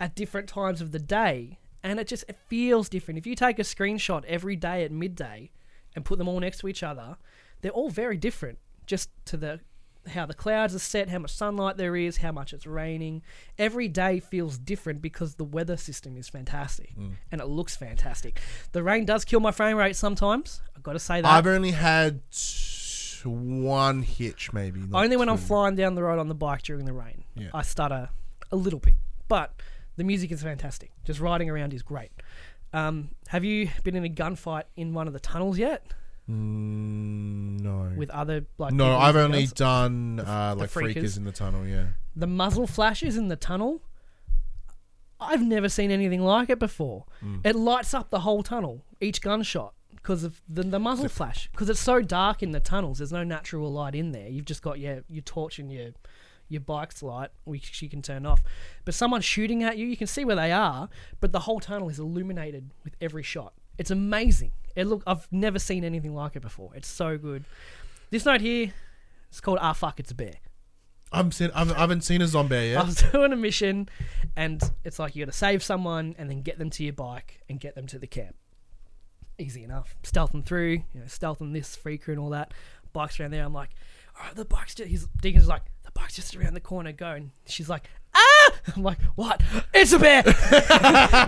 at 0.00 0.14
different 0.14 0.48
times 0.48 0.80
of 0.80 0.92
the 0.92 0.98
day 0.98 1.58
and 1.82 1.98
it 1.98 2.06
just 2.06 2.24
it 2.28 2.36
feels 2.48 2.88
different. 2.88 3.18
If 3.18 3.26
you 3.26 3.34
take 3.34 3.58
a 3.58 3.62
screenshot 3.62 4.24
every 4.26 4.56
day 4.56 4.84
at 4.84 4.92
midday 4.92 5.50
and 5.96 6.04
put 6.04 6.18
them 6.18 6.28
all 6.28 6.40
next 6.40 6.58
to 6.58 6.68
each 6.68 6.82
other, 6.82 7.16
they're 7.62 7.72
all 7.72 7.90
very 7.90 8.16
different 8.16 8.58
just 8.86 9.10
to 9.26 9.36
the 9.36 9.60
how 10.08 10.26
the 10.26 10.34
clouds 10.34 10.74
are 10.74 10.78
set, 10.78 11.08
how 11.08 11.18
much 11.18 11.32
sunlight 11.32 11.76
there 11.76 11.96
is, 11.96 12.18
how 12.18 12.30
much 12.32 12.52
it's 12.52 12.66
raining. 12.66 13.22
Every 13.58 13.88
day 13.88 14.20
feels 14.20 14.58
different 14.58 15.00
because 15.02 15.36
the 15.36 15.44
weather 15.44 15.76
system 15.76 16.16
is 16.16 16.28
fantastic 16.28 16.94
Mm. 16.96 17.12
and 17.32 17.40
it 17.40 17.46
looks 17.46 17.74
fantastic. 17.76 18.40
The 18.72 18.82
rain 18.82 19.04
does 19.04 19.24
kill 19.24 19.40
my 19.40 19.50
frame 19.50 19.76
rate 19.76 19.96
sometimes. 19.96 20.60
I've 20.76 20.82
got 20.82 20.92
to 20.92 20.98
say 20.98 21.20
that. 21.20 21.26
I've 21.30 21.46
only 21.46 21.70
had 21.72 22.20
one 23.24 24.02
hitch, 24.02 24.52
maybe. 24.52 24.82
Only 24.92 25.16
when 25.16 25.28
I'm 25.28 25.38
flying 25.38 25.76
down 25.76 25.94
the 25.94 26.02
road 26.02 26.18
on 26.18 26.28
the 26.28 26.34
bike 26.34 26.62
during 26.62 26.84
the 26.84 26.92
rain. 26.92 27.24
Yeah. 27.34 27.48
I 27.54 27.62
stutter 27.62 28.10
a 28.52 28.56
little 28.56 28.78
bit. 28.80 28.94
But 29.28 29.54
the 29.96 30.04
music 30.04 30.30
is 30.30 30.42
fantastic. 30.42 30.90
Just 31.04 31.20
riding 31.20 31.48
around 31.48 31.72
is 31.72 31.82
great. 31.82 32.10
Um, 32.72 33.10
have 33.28 33.44
you 33.44 33.70
been 33.84 33.94
in 33.96 34.04
a 34.04 34.08
gunfight 34.08 34.64
in 34.76 34.92
one 34.92 35.06
of 35.06 35.12
the 35.12 35.20
tunnels 35.20 35.56
yet 35.58 35.86
Mm, 36.30 37.60
no. 37.60 37.92
with 37.96 38.10
other 38.10 38.46
like? 38.56 38.72
no, 38.72 38.84
people 38.84 38.96
I've 38.98 39.16
only 39.16 39.46
done 39.46 40.20
uh, 40.20 40.54
like 40.56 40.70
freakers. 40.70 40.94
freakers 40.94 41.16
in 41.18 41.24
the 41.24 41.32
tunnel. 41.32 41.66
Yeah. 41.66 41.86
the 42.16 42.26
muzzle 42.26 42.66
flashes 42.66 43.16
in 43.16 43.28
the 43.28 43.36
tunnel. 43.36 43.82
I've 45.20 45.42
never 45.42 45.68
seen 45.68 45.90
anything 45.90 46.22
like 46.22 46.50
it 46.50 46.58
before. 46.58 47.04
Mm. 47.22 47.46
It 47.46 47.54
lights 47.54 47.94
up 47.94 48.10
the 48.10 48.20
whole 48.20 48.42
tunnel, 48.42 48.84
each 49.00 49.20
gunshot, 49.20 49.72
because 49.94 50.24
of 50.24 50.42
the, 50.48 50.62
the 50.62 50.78
muzzle 50.78 51.08
flash. 51.08 51.48
Because 51.52 51.70
it's 51.70 51.80
so 51.80 52.02
dark 52.02 52.42
in 52.42 52.50
the 52.50 52.60
tunnels, 52.60 52.98
there's 52.98 53.12
no 53.12 53.24
natural 53.24 53.72
light 53.72 53.94
in 53.94 54.12
there. 54.12 54.28
You've 54.28 54.44
just 54.44 54.62
got 54.62 54.78
your 54.78 55.04
your 55.08 55.22
torch 55.22 55.58
and 55.58 55.72
your 55.72 55.90
your 56.48 56.60
bike's 56.60 57.02
light, 57.02 57.30
which 57.44 57.80
you 57.82 57.88
can 57.88 58.02
turn 58.02 58.26
off. 58.26 58.42
But 58.84 58.94
someone 58.94 59.20
shooting 59.20 59.62
at 59.62 59.78
you, 59.78 59.86
you 59.86 59.96
can 59.96 60.06
see 60.06 60.24
where 60.24 60.36
they 60.36 60.52
are, 60.52 60.88
but 61.20 61.32
the 61.32 61.40
whole 61.40 61.60
tunnel 61.60 61.88
is 61.88 61.98
illuminated 61.98 62.70
with 62.82 62.96
every 63.00 63.22
shot. 63.22 63.54
It's 63.78 63.90
amazing. 63.90 64.52
It 64.76 64.86
look 64.86 65.02
I've 65.06 65.26
never 65.30 65.58
seen 65.58 65.84
anything 65.84 66.14
like 66.14 66.36
it 66.36 66.42
before. 66.42 66.70
It's 66.74 66.88
so 66.88 67.18
good. 67.18 67.44
This 68.10 68.24
note 68.24 68.40
here, 68.40 68.72
it's 69.28 69.40
called 69.40 69.58
Ah 69.60 69.72
Fuck 69.72 70.00
It's 70.00 70.10
a 70.10 70.14
Bear. 70.14 70.34
I'm 71.12 71.30
seen, 71.30 71.50
I've, 71.54 71.70
I 71.72 71.78
haven't 71.78 72.02
seen 72.02 72.22
a 72.22 72.26
zombie 72.26 72.54
yet. 72.54 72.62
I 72.62 72.68
yet. 72.80 72.86
was 72.86 73.02
doing 73.12 73.32
a 73.32 73.36
mission, 73.36 73.88
and 74.36 74.60
it's 74.84 74.98
like 74.98 75.14
you 75.14 75.24
got 75.24 75.30
to 75.30 75.38
save 75.38 75.62
someone 75.62 76.16
and 76.18 76.28
then 76.28 76.42
get 76.42 76.58
them 76.58 76.70
to 76.70 76.82
your 76.82 76.92
bike 76.92 77.40
and 77.48 77.60
get 77.60 77.76
them 77.76 77.86
to 77.88 77.98
the 78.00 78.08
camp. 78.08 78.34
Easy 79.38 79.62
enough. 79.62 79.96
Stealth 80.02 80.32
them 80.32 80.42
through, 80.42 80.82
you 80.92 81.00
know, 81.00 81.06
stealthing 81.06 81.52
this 81.52 81.76
freaker 81.76 82.08
and 82.08 82.18
all 82.18 82.30
that. 82.30 82.52
Bikes 82.92 83.18
around 83.18 83.32
there. 83.32 83.44
I'm 83.44 83.52
like, 83.52 83.70
all 84.18 84.26
right, 84.26 84.34
the 84.34 84.44
bike's 84.44 84.74
just. 84.74 84.88
He's 84.88 85.06
Deacon's 85.22 85.48
like, 85.48 85.62
the 85.84 85.90
bike's 85.92 86.16
just 86.16 86.36
around 86.36 86.54
the 86.54 86.60
corner. 86.60 86.92
Go 86.92 87.10
and 87.10 87.30
she's 87.46 87.68
like, 87.68 87.88
ah! 88.14 88.50
I'm 88.76 88.82
like, 88.82 89.00
what? 89.14 89.42
It's 89.72 89.92
a 89.92 89.98
bear. 89.98 90.22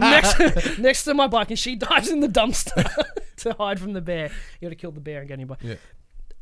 next, 0.01 0.39
next 0.79 1.05
to 1.05 1.15
my 1.15 1.27
bike, 1.27 1.51
and 1.51 1.59
she 1.59 1.77
dives 1.77 2.09
in 2.09 2.21
the 2.21 2.29
dumpster 2.29 2.85
to 3.39 3.53
hide 3.55 3.79
from 3.81 3.93
the 3.93 4.01
bear. 4.01 4.31
You 4.61 4.67
got 4.67 4.71
to 4.71 4.75
kill 4.77 4.93
the 4.93 5.01
bear 5.01 5.21
and 5.21 5.29
get 5.29 5.39
your 5.39 5.49
bike. 5.49 5.59
Yeah. 5.63 5.75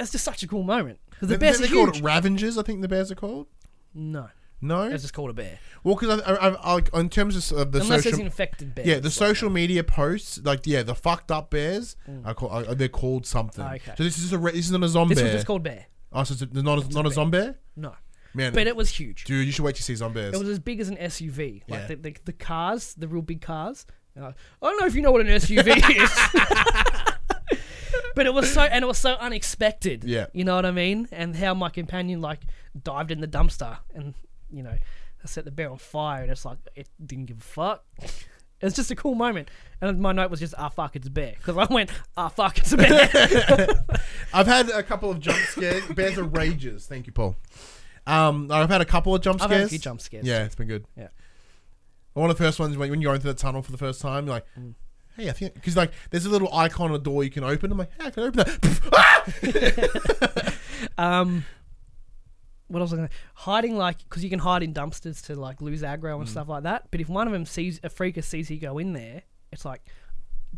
It's 0.01 0.11
just 0.12 0.25
such 0.25 0.43
a 0.43 0.49
cool 0.49 0.65
moment 0.65 0.99
the 1.21 1.27
They- 1.27 1.37
bears 1.37 1.61
are 1.61 1.66
called 1.69 1.95
huge. 1.95 2.03
Ravengers. 2.05 2.59
I 2.59 2.62
think 2.62 2.83
the 2.83 2.89
bears 2.89 3.11
are 3.12 3.15
called. 3.15 3.47
No, 3.95 4.29
No. 4.61 4.83
it's 4.83 5.03
just 5.05 5.15
called 5.15 5.31
a 5.31 5.35
bear. 5.35 5.59
Well, 5.85 5.95
because 5.95 6.21
I, 6.23 6.33
I, 6.35 6.49
I, 6.77 6.81
I, 6.93 7.01
in 7.01 7.09
terms 7.09 7.53
of 7.53 7.71
the 7.71 7.81
Unless 7.81 7.89
there's 8.03 8.05
social, 8.16 8.21
infected 8.27 8.75
bears. 8.75 8.89
yeah, 8.89 8.97
the 8.97 9.03
like 9.03 9.12
social 9.12 9.51
media 9.51 9.85
posts, 9.85 10.41
like 10.43 10.66
yeah, 10.66 10.83
the 10.83 10.97
fucked 10.97 11.31
up 11.31 11.51
bears, 11.51 11.95
are 12.25 12.35
call, 12.35 12.49
are, 12.51 12.75
they're 12.75 12.89
called 12.89 13.25
something. 13.25 13.65
Mm. 13.65 13.75
Okay. 13.77 13.93
So 13.97 14.03
this 14.03 14.19
is 14.19 14.33
a 14.33 14.39
re- 14.39 14.51
this 14.53 14.66
isn't 14.66 14.83
a 14.83 14.89
zombie. 14.89 15.15
This 15.15 15.23
was 15.23 15.33
just 15.33 15.47
called 15.47 15.62
Bear. 15.62 15.87
Oh, 16.12 16.25
so 16.25 16.33
it's 16.33 16.43
a- 16.43 16.62
not 16.62 16.85
a, 16.85 16.89
not 16.93 17.01
a 17.07 17.09
bear. 17.09 17.12
zombie. 17.12 17.55
No, 17.77 17.95
Man, 18.35 18.52
but 18.52 18.66
it 18.66 18.74
was 18.77 18.90
huge. 18.90 19.24
dude, 19.24 19.47
you 19.47 19.52
should 19.52 19.65
wait 19.65 19.77
to 19.77 19.82
see 19.82 19.94
zombies. 19.94 20.35
It 20.35 20.39
was 20.39 20.48
as 20.48 20.59
big 20.59 20.81
as 20.81 20.89
an 20.89 20.97
SUV. 20.97 21.62
Like 21.69 21.81
Yeah. 21.81 21.86
the, 21.86 21.97
the 21.97 22.16
the 22.27 22.32
cars, 22.32 22.94
the 22.94 23.06
real 23.09 23.23
big 23.23 23.40
cars. 23.40 23.86
Uh, 24.20 24.32
I 24.62 24.66
don't 24.66 24.81
know 24.81 24.86
if 24.86 24.94
you 24.94 25.02
know 25.02 25.11
what 25.12 25.20
an 25.23 25.27
SUV 25.28 25.66
is. 26.02 27.59
but 28.15 28.27
it 28.27 28.35
was 28.35 28.52
so 28.52 28.62
and 28.62 28.82
it 28.85 28.86
was 28.86 28.98
so 28.98 29.15
unexpected. 29.15 30.05
Yeah. 30.05 30.27
You 30.32 30.44
know 30.44 30.55
what 30.56 30.66
I 30.66 30.70
mean? 30.70 31.09
And 31.12 31.35
how 31.36 31.55
my 31.55 31.69
companion 31.70 32.20
like 32.20 32.40
dived 32.81 33.11
in 33.11 33.20
the 33.20 33.28
dumpster 33.28 33.78
and 33.94 34.15
you 34.51 34.62
know 34.62 34.70
I 34.70 35.27
set 35.27 35.44
the 35.44 35.51
bear 35.51 35.70
on 35.70 35.78
fire 35.78 36.23
and 36.23 36.31
it's 36.31 36.44
like 36.44 36.59
it 36.74 36.89
didn't 37.05 37.27
give 37.27 37.39
a 37.39 37.43
fuck. 37.43 37.85
It's 38.61 38.77
just 38.77 38.90
a 38.90 38.97
cool 38.97 39.15
moment, 39.15 39.51
and 39.82 39.98
my 40.01 40.12
note 40.12 40.31
was 40.31 40.40
just 40.40 40.55
"ah 40.56 40.70
fuck, 40.70 40.97
it's 40.97 41.06
a 41.09 41.11
bear" 41.11 41.35
because 41.36 41.56
I 41.59 41.66
went 41.73 41.90
"ah 42.16 42.28
fuck, 42.28 42.56
it's 42.59 42.73
a 42.73 42.77
bear." 42.78 43.11
I've 44.32 44.47
had 44.47 44.70
a 44.70 44.82
couple 44.82 45.11
of 45.11 45.20
jump 45.20 45.36
scares. 45.48 45.85
bears 45.89 46.16
are 46.16 46.24
Ragers. 46.24 46.86
Thank 46.86 47.06
you, 47.06 47.12
Paul. 47.12 47.36
Um, 48.06 48.51
I've 48.51 48.68
had 48.70 48.81
a 48.81 48.85
couple 48.85 49.14
of 49.14 49.22
jump 49.22 49.43
I've 49.43 49.48
scares. 49.48 49.60
had 49.60 49.66
a 49.66 49.70
few 49.70 49.78
jump 49.78 50.01
scares. 50.01 50.26
Yeah, 50.26 50.44
it's 50.44 50.55
been 50.55 50.68
good. 50.68 50.85
Yeah. 50.97 51.09
One 52.12 52.31
of 52.31 52.36
the 52.36 52.44
first 52.44 52.60
ones 52.60 52.76
when, 52.76 52.90
when 52.90 53.01
you 53.01 53.09
go 53.09 53.14
into 53.14 53.26
the 53.26 53.35
tunnel 53.35 53.62
for 53.62 53.72
the 53.72 53.78
first 53.78 54.01
time, 54.01 54.26
you're 54.26 54.35
like, 54.35 54.47
Mm. 54.59 54.74
hey, 55.16 55.28
I 55.28 55.32
think 55.32 55.55
because 55.55 55.76
like 55.76 55.93
there's 56.10 56.26
a 56.26 56.31
little 56.31 56.52
icon 56.55 56.90
on 56.90 56.97
a 56.97 56.98
door 56.98 57.24
you 57.24 57.31
can 57.31 57.44
open. 57.44 57.72
I'm 57.72 57.78
like, 57.78 57.90
hey, 57.98 58.06
I 58.06 58.10
can 58.10 58.22
open 58.24 58.44
that. 58.44 60.55
Um, 60.98 61.44
what 62.68 62.81
else 62.81 62.90
was 62.90 62.98
I 62.98 63.02
gonna 63.02 63.10
hiding 63.35 63.76
like 63.76 63.98
because 63.98 64.22
you 64.22 64.31
can 64.31 64.39
hide 64.39 64.62
in 64.62 64.72
dumpsters 64.74 65.24
to 65.26 65.35
like 65.35 65.60
lose 65.60 65.82
aggro 65.82 66.16
Mm. 66.16 66.20
and 66.20 66.28
stuff 66.28 66.48
like 66.48 66.64
that. 66.64 66.89
But 66.90 67.01
if 67.01 67.09
one 67.09 67.26
of 67.26 67.32
them 67.32 67.47
sees 67.47 67.81
a 67.82 67.89
freaker 67.89 68.22
sees 68.22 68.51
you 68.51 68.59
go 68.59 68.78
in 68.78 68.93
there, 68.93 69.22
it's 69.51 69.64
like 69.64 69.82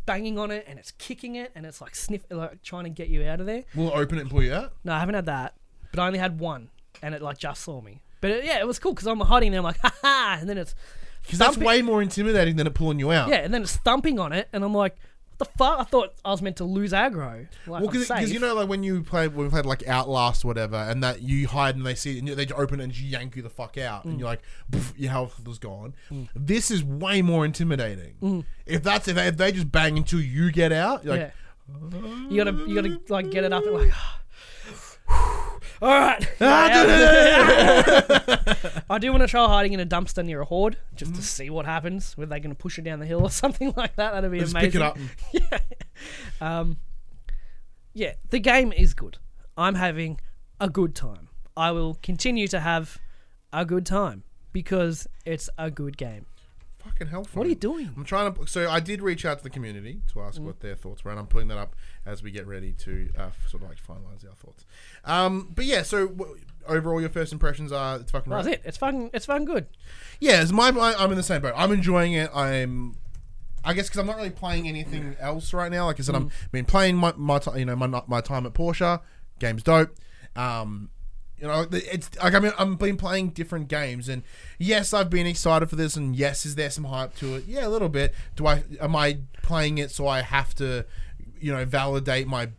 banging 0.04 0.38
on 0.38 0.50
it 0.50 0.64
and 0.68 0.78
it's 0.78 0.90
kicking 0.92 1.36
it 1.36 1.52
and 1.54 1.64
it's 1.64 1.80
like 1.80 1.94
sniff 1.94 2.24
like 2.30 2.62
trying 2.62 2.84
to 2.84 2.90
get 2.90 3.08
you 3.08 3.24
out 3.24 3.40
of 3.40 3.46
there. 3.46 3.64
we'll 3.74 3.92
open 3.94 4.18
it 4.18 4.22
and 4.22 4.30
pull 4.30 4.42
you 4.42 4.52
out. 4.52 4.74
No, 4.84 4.92
I 4.92 4.98
haven't 5.00 5.14
had 5.14 5.26
that, 5.26 5.54
but 5.90 6.00
I 6.00 6.06
only 6.06 6.18
had 6.18 6.38
one 6.38 6.68
and 7.02 7.14
it 7.14 7.22
like 7.22 7.38
just 7.38 7.62
saw 7.62 7.80
me. 7.80 8.00
But 8.20 8.30
it, 8.30 8.44
yeah, 8.44 8.58
it 8.58 8.66
was 8.66 8.78
cool 8.78 8.92
because 8.94 9.06
I'm 9.06 9.20
hiding 9.20 9.50
there. 9.52 9.60
I'm 9.60 9.64
like, 9.64 9.78
ha 9.82 9.92
ha, 10.02 10.38
and 10.40 10.48
then 10.48 10.58
it's 10.58 10.74
Because 11.22 11.38
that's 11.38 11.56
way 11.58 11.82
more 11.82 12.02
intimidating 12.02 12.56
than 12.56 12.66
it 12.66 12.74
pulling 12.74 12.98
you 12.98 13.12
out. 13.12 13.28
yeah, 13.28 13.36
and 13.36 13.52
then 13.52 13.62
it's 13.62 13.76
thumping 13.76 14.18
on 14.18 14.32
it, 14.32 14.48
and 14.52 14.64
I'm 14.64 14.74
like, 14.74 14.96
what 15.38 15.50
the 15.50 15.58
fuck? 15.58 15.78
I 15.78 15.84
thought 15.84 16.14
I 16.24 16.30
was 16.30 16.40
meant 16.40 16.56
to 16.56 16.64
lose 16.64 16.92
aggro. 16.92 17.40
Like, 17.40 17.48
Well, 17.66 17.76
I'm 17.76 17.82
because 17.86 18.06
safe. 18.06 18.30
you 18.30 18.38
know, 18.38 18.54
like 18.54 18.70
when 18.70 18.82
you 18.82 19.02
play, 19.02 19.28
when 19.28 19.44
we 19.46 19.50
played 19.50 19.66
like 19.66 19.86
Outlast, 19.86 20.46
or 20.46 20.48
whatever, 20.48 20.76
and 20.76 21.02
that 21.04 21.20
you 21.20 21.46
hide 21.46 21.76
and 21.76 21.84
they 21.84 21.94
see, 21.94 22.18
and 22.18 22.26
they 22.28 22.46
open 22.54 22.80
it 22.80 22.84
and 22.84 22.98
you 22.98 23.06
yank 23.06 23.36
you 23.36 23.42
the 23.42 23.50
fuck 23.50 23.76
out, 23.76 24.06
Mm. 24.06 24.10
and 24.12 24.18
you're 24.20 24.28
like, 24.30 24.40
"Poof, 24.72 24.94
your 24.96 25.10
health 25.10 25.42
was 25.44 25.58
gone. 25.58 25.94
Mm. 26.10 26.28
This 26.34 26.70
is 26.70 26.82
way 26.82 27.20
more 27.20 27.44
intimidating. 27.44 28.14
Mm. 28.22 28.44
If 28.64 28.82
that's 28.82 29.08
if 29.08 29.16
they, 29.16 29.26
if 29.26 29.36
they 29.36 29.52
just 29.52 29.70
bang 29.70 29.98
until 29.98 30.22
you 30.22 30.50
get 30.50 30.72
out, 30.72 31.04
you're 31.04 31.16
like, 31.18 31.20
yeah. 31.20 31.30
You 32.30 32.42
gotta, 32.44 32.52
you 32.66 32.74
gotta 32.74 33.00
like 33.12 33.30
get 33.30 33.44
it 33.44 33.52
up 33.52 33.64
and 33.66 33.74
like. 33.74 33.92
All 35.82 35.90
right. 35.90 36.26
I 38.88 38.98
do 38.98 39.10
want 39.10 39.22
to 39.22 39.26
try 39.26 39.46
hiding 39.46 39.74
in 39.74 39.80
a 39.80 39.86
dumpster 39.86 40.24
near 40.24 40.40
a 40.40 40.44
horde 40.44 40.78
just 40.94 41.14
to 41.14 41.22
see 41.22 41.50
what 41.50 41.66
happens. 41.66 42.16
Whether 42.16 42.30
they're 42.30 42.40
going 42.40 42.54
to 42.54 42.60
push 42.60 42.78
it 42.78 42.82
down 42.82 42.98
the 42.98 43.06
hill 43.06 43.22
or 43.22 43.30
something 43.44 43.74
like 43.76 43.96
that. 43.96 44.12
That'd 44.12 44.30
be 44.30 44.38
just 44.40 44.52
amazing. 44.52 44.70
pick 44.70 44.80
it 44.80 44.82
up. 44.82 44.98
Um, 46.40 46.76
yeah, 47.94 48.12
the 48.28 48.38
game 48.38 48.70
is 48.70 48.92
good. 48.92 49.16
I'm 49.56 49.74
having 49.76 50.20
a 50.60 50.68
good 50.68 50.94
time. 50.94 51.28
I 51.56 51.70
will 51.70 51.94
continue 52.02 52.46
to 52.48 52.60
have 52.60 52.98
a 53.52 53.64
good 53.64 53.86
time 53.86 54.24
because 54.52 55.06
it's 55.24 55.48
a 55.56 55.70
good 55.70 55.96
game. 55.96 56.26
Fucking 56.86 57.08
hell. 57.08 57.26
What 57.34 57.46
are 57.46 57.48
you 57.48 57.54
doing? 57.54 57.90
I'm 57.96 58.04
trying 58.04 58.32
to. 58.32 58.46
So 58.46 58.70
I 58.70 58.80
did 58.80 59.02
reach 59.02 59.24
out 59.24 59.38
to 59.38 59.44
the 59.44 59.50
community 59.50 60.00
to 60.12 60.20
ask 60.22 60.40
Mm. 60.40 60.44
what 60.44 60.60
their 60.60 60.74
thoughts 60.76 61.04
were, 61.04 61.10
and 61.10 61.20
I'm 61.20 61.26
putting 61.26 61.48
that 61.48 61.58
up 61.58 61.74
as 62.04 62.22
we 62.22 62.30
get 62.30 62.46
ready 62.46 62.72
to 62.72 63.10
uh, 63.18 63.30
sort 63.48 63.62
of 63.62 63.68
like 63.68 63.78
finalize 63.78 64.26
our 64.28 64.34
thoughts. 64.34 64.64
Um, 65.04 65.50
but 65.54 65.64
yeah, 65.64 65.82
so 65.82 66.08
w- 66.08 66.36
overall, 66.66 67.00
your 67.00 67.10
first 67.10 67.32
impressions 67.32 67.72
are 67.72 67.96
it's 67.96 68.10
fucking. 68.10 68.30
That's 68.30 68.46
right. 68.46 68.54
it. 68.54 68.62
It's 68.64 68.76
fun. 68.78 69.10
It's 69.12 69.26
fun. 69.26 69.44
Good. 69.44 69.66
Yeah, 70.20 70.40
it's 70.42 70.52
my, 70.52 70.70
my. 70.70 70.94
I'm 70.94 71.10
in 71.10 71.16
the 71.16 71.22
same 71.22 71.42
boat. 71.42 71.54
I'm 71.56 71.72
enjoying 71.72 72.12
it. 72.14 72.30
I'm. 72.34 72.96
I 73.64 73.74
guess 73.74 73.88
because 73.88 73.98
I'm 73.98 74.06
not 74.06 74.16
really 74.16 74.30
playing 74.30 74.68
anything 74.68 75.16
else 75.18 75.52
right 75.52 75.72
now. 75.72 75.86
Like 75.86 75.98
I 75.98 76.02
said, 76.04 76.14
I'm 76.14 76.30
been 76.52 76.64
playing 76.66 76.96
my, 76.96 77.12
my 77.16 77.38
ti- 77.40 77.58
you 77.58 77.64
know 77.64 77.74
my 77.74 77.86
my 78.06 78.20
time 78.20 78.46
at 78.46 78.54
Portia. 78.54 79.00
Game's 79.40 79.62
dope. 79.64 79.90
Um, 80.36 80.90
you 81.38 81.46
know, 81.46 81.66
it's 81.70 82.10
like 82.22 82.34
I 82.34 82.40
mean, 82.40 82.52
I'm 82.58 82.76
been 82.76 82.96
playing 82.96 83.30
different 83.30 83.68
games, 83.68 84.08
and 84.08 84.22
yes, 84.58 84.94
I've 84.94 85.10
been 85.10 85.26
excited 85.26 85.68
for 85.68 85.76
this, 85.76 85.96
and 85.96 86.16
yes, 86.16 86.46
is 86.46 86.54
there 86.54 86.70
some 86.70 86.84
hype 86.84 87.14
to 87.16 87.36
it? 87.36 87.44
Yeah, 87.46 87.66
a 87.66 87.68
little 87.68 87.90
bit. 87.90 88.14
Do 88.36 88.46
I 88.46 88.64
am 88.80 88.96
I 88.96 89.18
playing 89.42 89.78
it 89.78 89.90
so 89.90 90.08
I 90.08 90.22
have 90.22 90.54
to, 90.56 90.86
you 91.38 91.52
know, 91.52 91.64
validate 91.66 92.26
my 92.26 92.50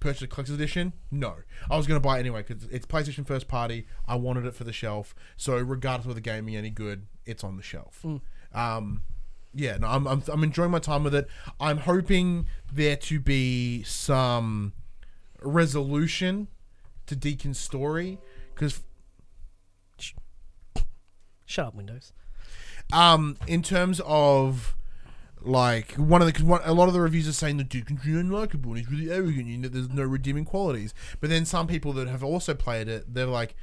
purchase 0.00 0.22
of 0.22 0.30
collector's 0.30 0.56
edition? 0.56 0.94
No, 1.12 1.36
I 1.70 1.76
was 1.76 1.86
gonna 1.86 2.00
buy 2.00 2.16
it 2.16 2.20
anyway 2.20 2.44
because 2.46 2.64
it's 2.64 2.86
PlayStation 2.86 3.24
first 3.24 3.46
party. 3.46 3.86
I 4.08 4.16
wanted 4.16 4.46
it 4.46 4.54
for 4.54 4.64
the 4.64 4.72
shelf, 4.72 5.14
so 5.36 5.56
regardless 5.56 6.08
of 6.08 6.16
the 6.16 6.20
game 6.20 6.46
being 6.46 6.58
any 6.58 6.70
good, 6.70 7.06
it's 7.24 7.44
on 7.44 7.56
the 7.56 7.62
shelf. 7.62 8.04
Um, 8.52 9.02
yeah, 9.54 9.76
no, 9.76 9.86
I'm, 9.86 10.08
I'm 10.08 10.22
I'm 10.26 10.42
enjoying 10.42 10.72
my 10.72 10.80
time 10.80 11.04
with 11.04 11.14
it. 11.14 11.28
I'm 11.60 11.78
hoping 11.78 12.46
there 12.72 12.96
to 12.96 13.20
be 13.20 13.84
some 13.84 14.72
resolution 15.40 16.48
to 17.06 17.16
Deacon's 17.16 17.58
story 17.58 18.18
because 18.54 18.80
Shut 21.46 21.66
up, 21.66 21.74
Windows. 21.74 22.12
um, 22.92 23.36
in 23.46 23.62
terms 23.62 24.00
of 24.04 24.74
Like 25.42 25.92
one 25.92 26.22
of 26.22 26.26
the, 26.26 26.32
cause 26.32 26.42
one, 26.42 26.62
a 26.64 26.72
lot 26.72 26.88
of 26.88 26.94
the 26.94 27.00
reviews 27.02 27.28
are 27.28 27.32
saying 27.32 27.58
that 27.58 27.68
Deacon's 27.68 28.04
really 28.06 28.22
unlikable 28.22 28.66
and 28.68 28.78
he's 28.78 28.90
really 28.90 29.10
arrogant. 29.10 29.46
Know, 29.46 29.68
there's 29.68 29.90
no 29.90 30.02
redeeming 30.04 30.46
qualities. 30.46 30.94
But 31.20 31.28
then 31.28 31.44
some 31.44 31.66
people 31.66 31.92
that 31.94 32.08
have 32.08 32.24
also 32.24 32.54
played 32.54 32.88
it, 32.88 33.12
they're 33.12 33.26
like, 33.26 33.54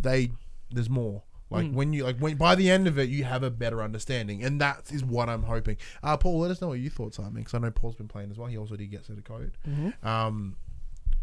they 0.00 0.32
there's 0.70 0.90
more. 0.90 1.22
Like 1.48 1.70
when 1.70 1.92
you 1.92 2.02
like 2.02 2.18
when 2.18 2.34
by 2.36 2.56
the 2.56 2.68
end 2.68 2.88
of 2.88 2.98
it, 2.98 3.08
you 3.08 3.22
have 3.22 3.44
a 3.44 3.50
better 3.50 3.80
understanding, 3.80 4.42
and 4.42 4.60
that 4.60 4.90
is 4.90 5.04
what 5.04 5.28
I'm 5.28 5.44
hoping. 5.44 5.76
Uh, 6.02 6.16
Paul, 6.16 6.40
let 6.40 6.50
us 6.50 6.60
know 6.60 6.66
what 6.68 6.80
your 6.80 6.90
thoughts 6.90 7.20
are, 7.20 7.30
because 7.30 7.54
I 7.54 7.58
know 7.58 7.70
Paul's 7.70 7.94
been 7.94 8.08
playing 8.08 8.32
as 8.32 8.36
well. 8.36 8.48
He 8.48 8.58
also 8.58 8.74
did 8.74 8.90
get 8.90 9.04
set 9.06 9.16
of 9.16 9.22
code. 9.22 9.56
Um, 10.02 10.56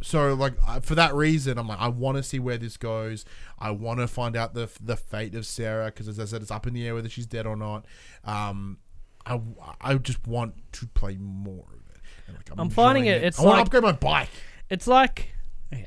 so 0.03 0.33
like 0.33 0.53
for 0.83 0.95
that 0.95 1.15
reason, 1.15 1.57
I'm 1.57 1.67
like 1.67 1.79
I 1.79 1.87
want 1.87 2.17
to 2.17 2.23
see 2.23 2.37
where 2.37 2.57
this 2.57 2.77
goes. 2.77 3.23
I 3.57 3.71
want 3.71 3.99
to 3.99 4.07
find 4.07 4.35
out 4.35 4.53
the 4.53 4.69
the 4.81 4.97
fate 4.97 5.33
of 5.33 5.45
Sarah 5.45 5.85
because 5.85 6.07
as 6.07 6.19
I 6.19 6.25
said, 6.25 6.41
it's 6.41 6.51
up 6.51 6.67
in 6.67 6.73
the 6.73 6.85
air 6.85 6.93
whether 6.93 7.09
she's 7.09 7.25
dead 7.25 7.47
or 7.47 7.55
not. 7.55 7.85
Um, 8.25 8.77
I 9.25 9.39
I 9.81 9.95
just 9.95 10.27
want 10.27 10.55
to 10.73 10.87
play 10.87 11.17
more 11.17 11.65
of 11.73 11.79
it. 11.95 12.01
And, 12.27 12.35
like, 12.37 12.49
I'm 12.57 12.69
finding 12.69 13.05
enjoying 13.05 13.23
it- 13.23 13.27
it's 13.27 13.39
I 13.39 13.43
want 13.43 13.53
to 13.53 13.57
like- 13.59 13.65
upgrade 13.67 13.83
my 13.83 13.91
bike. 13.93 14.29
It's 14.69 14.87
like, 14.87 15.33
okay, 15.73 15.85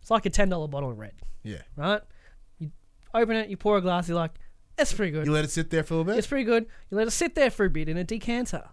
it's 0.00 0.10
like 0.10 0.26
a 0.26 0.30
ten 0.30 0.48
dollar 0.48 0.68
bottle 0.68 0.90
of 0.90 0.98
red, 0.98 1.14
Yeah, 1.42 1.62
right? 1.76 2.02
You 2.58 2.70
open 3.14 3.36
it, 3.36 3.48
you 3.48 3.56
pour 3.56 3.76
a 3.78 3.80
glass, 3.80 4.08
you're 4.08 4.16
like, 4.16 4.32
it's 4.78 4.92
pretty 4.92 5.10
good. 5.12 5.26
you 5.26 5.32
let 5.32 5.44
it 5.44 5.50
sit 5.50 5.70
there 5.70 5.82
for 5.82 5.94
a 5.94 5.96
little 5.98 6.12
bit. 6.12 6.18
It's 6.18 6.26
pretty 6.26 6.44
good. 6.44 6.66
You 6.90 6.96
let 6.98 7.06
it 7.06 7.12
sit 7.12 7.34
there 7.34 7.50
for 7.50 7.64
a 7.64 7.70
bit 7.70 7.88
in 7.88 7.96
a 7.96 8.04
decanter. 8.04 8.68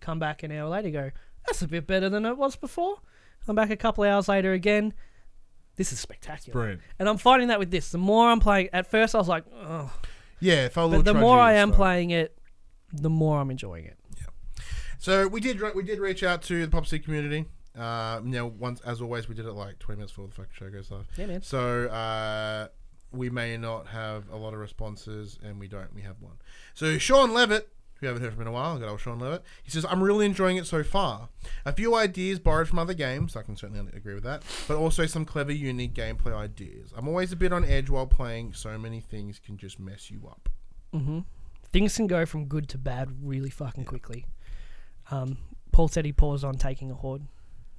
Come 0.00 0.18
back 0.18 0.42
an 0.42 0.52
hour 0.52 0.68
later, 0.68 0.90
go, 0.90 1.10
that's 1.46 1.62
a 1.62 1.68
bit 1.68 1.86
better 1.86 2.08
than 2.08 2.24
it 2.26 2.36
was 2.36 2.54
before. 2.56 2.98
Come 3.48 3.56
back 3.56 3.70
a 3.70 3.76
couple 3.76 4.04
hours 4.04 4.28
later 4.28 4.52
again. 4.52 4.92
This 5.76 5.90
is 5.90 5.98
spectacular. 5.98 6.52
Brilliant. 6.52 6.82
And 6.98 7.08
I'm 7.08 7.16
finding 7.16 7.48
that 7.48 7.58
with 7.58 7.70
this. 7.70 7.90
The 7.90 7.96
more 7.96 8.28
I'm 8.28 8.40
playing, 8.40 8.68
at 8.74 8.90
first 8.90 9.14
I 9.14 9.18
was 9.18 9.26
like, 9.26 9.44
oh. 9.54 9.90
Yeah, 10.38 10.66
it 10.66 10.74
felt 10.74 10.92
But 10.92 11.06
the 11.06 11.14
more 11.14 11.38
I 11.38 11.54
am 11.54 11.70
stuff. 11.70 11.78
playing 11.78 12.10
it, 12.10 12.36
the 12.92 13.08
more 13.08 13.40
I'm 13.40 13.50
enjoying 13.50 13.86
it. 13.86 13.96
So 14.98 15.26
we 15.28 15.40
did 15.40 15.62
we 15.74 15.82
did 15.82 15.98
reach 15.98 16.22
out 16.22 16.42
to 16.42 16.66
the 16.66 16.70
Pop 16.70 16.84
C 16.86 16.98
community. 16.98 17.46
Uh, 17.74 18.20
you 18.22 18.32
know, 18.32 18.48
once 18.48 18.82
as 18.82 19.00
always, 19.00 19.30
we 19.30 19.34
did 19.34 19.46
it 19.46 19.52
like 19.52 19.78
twenty 19.78 19.96
minutes 19.96 20.12
before 20.12 20.28
the 20.28 20.34
fucking 20.34 20.52
show 20.52 20.68
goes 20.68 20.90
live. 20.90 21.06
Yeah, 21.16 21.26
man. 21.26 21.40
So 21.40 21.86
uh, 21.86 22.68
we 23.12 23.30
may 23.30 23.56
not 23.56 23.86
have 23.86 24.28
a 24.28 24.36
lot 24.36 24.52
of 24.52 24.60
responses, 24.60 25.38
and 25.42 25.58
we 25.58 25.68
don't. 25.68 25.94
We 25.94 26.02
have 26.02 26.20
one. 26.20 26.36
So 26.74 26.98
Sean 26.98 27.32
Levitt, 27.32 27.66
who 28.00 28.06
we 28.06 28.08
haven't 28.08 28.22
heard 28.22 28.32
from 28.32 28.42
in 28.42 28.48
a 28.48 28.52
while, 28.52 28.78
good 28.78 28.88
old 28.88 29.00
Sean 29.00 29.18
Levitt. 29.18 29.42
He 29.62 29.70
says, 29.70 29.84
"I'm 29.88 30.02
really 30.02 30.26
enjoying 30.26 30.56
it 30.56 30.66
so 30.66 30.82
far. 30.82 31.28
A 31.64 31.72
few 31.72 31.94
ideas 31.94 32.38
borrowed 32.38 32.68
from 32.68 32.78
other 32.78 32.94
games. 32.94 33.36
I 33.36 33.42
can 33.42 33.56
certainly 33.56 33.90
agree 33.94 34.14
with 34.14 34.24
that, 34.24 34.42
but 34.66 34.76
also 34.76 35.06
some 35.06 35.24
clever, 35.24 35.52
unique 35.52 35.94
gameplay 35.94 36.34
ideas. 36.34 36.92
I'm 36.96 37.08
always 37.08 37.32
a 37.32 37.36
bit 37.36 37.52
on 37.52 37.64
edge 37.64 37.90
while 37.90 38.06
playing. 38.06 38.52
So 38.54 38.78
many 38.78 39.00
things 39.00 39.38
can 39.38 39.56
just 39.56 39.78
mess 39.80 40.10
you 40.10 40.28
up. 40.28 40.48
hmm 40.92 41.20
Things 41.70 41.96
can 41.96 42.06
go 42.06 42.24
from 42.24 42.46
good 42.46 42.66
to 42.70 42.78
bad 42.78 43.10
really 43.22 43.50
fucking 43.50 43.84
quickly. 43.84 44.24
Um, 45.10 45.36
Paul 45.70 45.88
said 45.88 46.04
he 46.06 46.12
paused 46.12 46.44
on 46.44 46.54
taking 46.56 46.90
a 46.90 46.94
horde. 46.94 47.26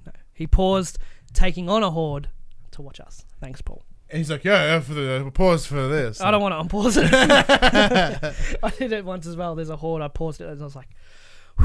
No, 0.06 0.12
he 0.32 0.46
paused 0.46 0.98
taking 1.32 1.68
on 1.68 1.82
a 1.82 1.90
horde 1.90 2.28
to 2.70 2.82
watch 2.82 3.00
us. 3.00 3.24
Thanks, 3.40 3.60
Paul. 3.62 3.82
And 4.10 4.18
he's 4.18 4.30
like, 4.30 4.44
"Yeah, 4.44 4.64
yeah 4.64 4.80
for 4.80 4.94
the 4.94 5.30
pause 5.32 5.66
for 5.66 5.86
this." 5.86 6.20
I 6.20 6.30
don't 6.30 6.42
want 6.42 6.68
to 6.68 6.76
unpause 6.76 6.96
it. 7.00 8.58
I 8.62 8.70
did 8.70 8.92
it 8.92 9.04
once 9.04 9.26
as 9.26 9.36
well. 9.36 9.54
There's 9.54 9.70
a 9.70 9.76
horde. 9.76 10.02
I 10.02 10.08
paused 10.08 10.40
it 10.40 10.48
and 10.48 10.60
I 10.60 10.64
was 10.64 10.74
like, 10.74 10.88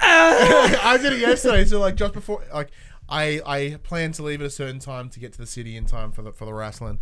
I 0.00 0.98
did 1.00 1.12
it 1.12 1.20
yesterday. 1.20 1.64
So 1.64 1.80
like 1.80 1.94
just 1.94 2.12
before, 2.12 2.44
like 2.52 2.70
I 3.08 3.40
I 3.46 3.78
planned 3.82 4.14
to 4.14 4.22
leave 4.22 4.40
at 4.40 4.46
a 4.46 4.50
certain 4.50 4.80
time 4.80 5.08
to 5.10 5.20
get 5.20 5.32
to 5.32 5.38
the 5.38 5.46
city 5.46 5.76
in 5.76 5.86
time 5.86 6.12
for 6.12 6.22
the 6.22 6.32
for 6.32 6.44
the 6.44 6.54
wrestling, 6.54 6.98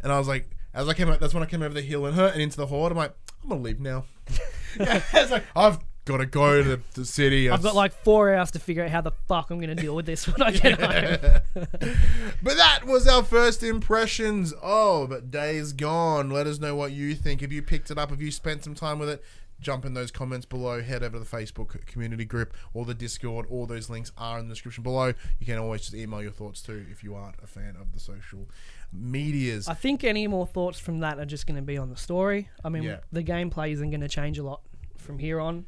and 0.00 0.12
I 0.12 0.18
was 0.18 0.28
like, 0.28 0.48
as 0.74 0.88
I 0.88 0.94
came 0.94 1.08
out, 1.08 1.20
that's 1.20 1.34
when 1.34 1.42
I 1.42 1.46
came 1.46 1.62
over 1.62 1.74
the 1.74 1.82
hill 1.82 2.06
and 2.06 2.14
hurt 2.14 2.34
and 2.34 2.42
into 2.42 2.56
the 2.56 2.66
horde. 2.66 2.92
I'm 2.92 2.98
like, 2.98 3.14
I'm 3.42 3.48
gonna 3.48 3.62
leave 3.62 3.80
now. 3.80 4.04
yeah, 4.78 5.02
it's 5.12 5.30
like 5.30 5.44
I've 5.54 5.78
got 6.06 6.18
to 6.18 6.26
go 6.26 6.62
to 6.62 6.80
the 6.94 7.04
city. 7.04 7.50
I've 7.50 7.62
got 7.62 7.74
like 7.74 7.92
four 7.92 8.32
hours 8.34 8.50
to 8.52 8.58
figure 8.58 8.82
out 8.84 8.90
how 8.90 9.02
the 9.02 9.10
fuck 9.28 9.50
I'm 9.50 9.58
going 9.58 9.74
to 9.76 9.80
deal 9.80 9.94
with 9.94 10.06
this 10.06 10.26
when 10.28 10.40
I 10.42 10.52
get 10.52 10.80
home. 10.80 11.40
But 12.42 12.56
that 12.56 12.84
was 12.86 13.06
our 13.08 13.22
first 13.24 13.62
impressions 13.62 14.52
of 14.62 15.30
Days 15.30 15.72
Gone. 15.72 16.30
Let 16.30 16.46
us 16.46 16.58
know 16.60 16.74
what 16.76 16.92
you 16.92 17.14
think. 17.14 17.40
Have 17.40 17.52
you 17.52 17.60
picked 17.62 17.90
it 17.90 17.98
up, 17.98 18.10
Have 18.10 18.22
you 18.22 18.30
spent 18.30 18.62
some 18.62 18.74
time 18.74 18.98
with 18.98 19.08
it, 19.08 19.24
jump 19.60 19.84
in 19.84 19.94
those 19.94 20.10
comments 20.12 20.46
below. 20.46 20.80
Head 20.82 21.02
over 21.02 21.18
to 21.18 21.24
the 21.24 21.36
Facebook 21.36 21.84
community 21.86 22.24
group 22.24 22.54
or 22.72 22.84
the 22.84 22.94
Discord. 22.94 23.46
All 23.50 23.66
those 23.66 23.90
links 23.90 24.12
are 24.16 24.38
in 24.38 24.48
the 24.48 24.54
description 24.54 24.84
below. 24.84 25.12
You 25.40 25.46
can 25.46 25.58
always 25.58 25.80
just 25.82 25.94
email 25.94 26.22
your 26.22 26.30
thoughts 26.30 26.62
too 26.62 26.86
if 26.90 27.02
you 27.02 27.14
aren't 27.14 27.36
a 27.42 27.46
fan 27.46 27.74
of 27.80 27.92
the 27.92 27.98
social 28.00 28.46
medias. 28.92 29.66
I 29.68 29.74
think 29.74 30.04
any 30.04 30.26
more 30.28 30.46
thoughts 30.46 30.78
from 30.78 31.00
that 31.00 31.18
are 31.18 31.26
just 31.26 31.46
going 31.46 31.56
to 31.56 31.62
be 31.62 31.78
on 31.78 31.90
the 31.90 31.96
story. 31.96 32.48
I 32.64 32.68
mean, 32.68 32.84
Yeah. 32.84 32.98
the 33.10 33.24
gameplay 33.24 33.72
isn't 33.72 33.90
going 33.90 34.02
to 34.02 34.08
change 34.08 34.38
a 34.38 34.44
lot 34.44 34.60
from 34.98 35.18
here 35.18 35.40
on. 35.40 35.66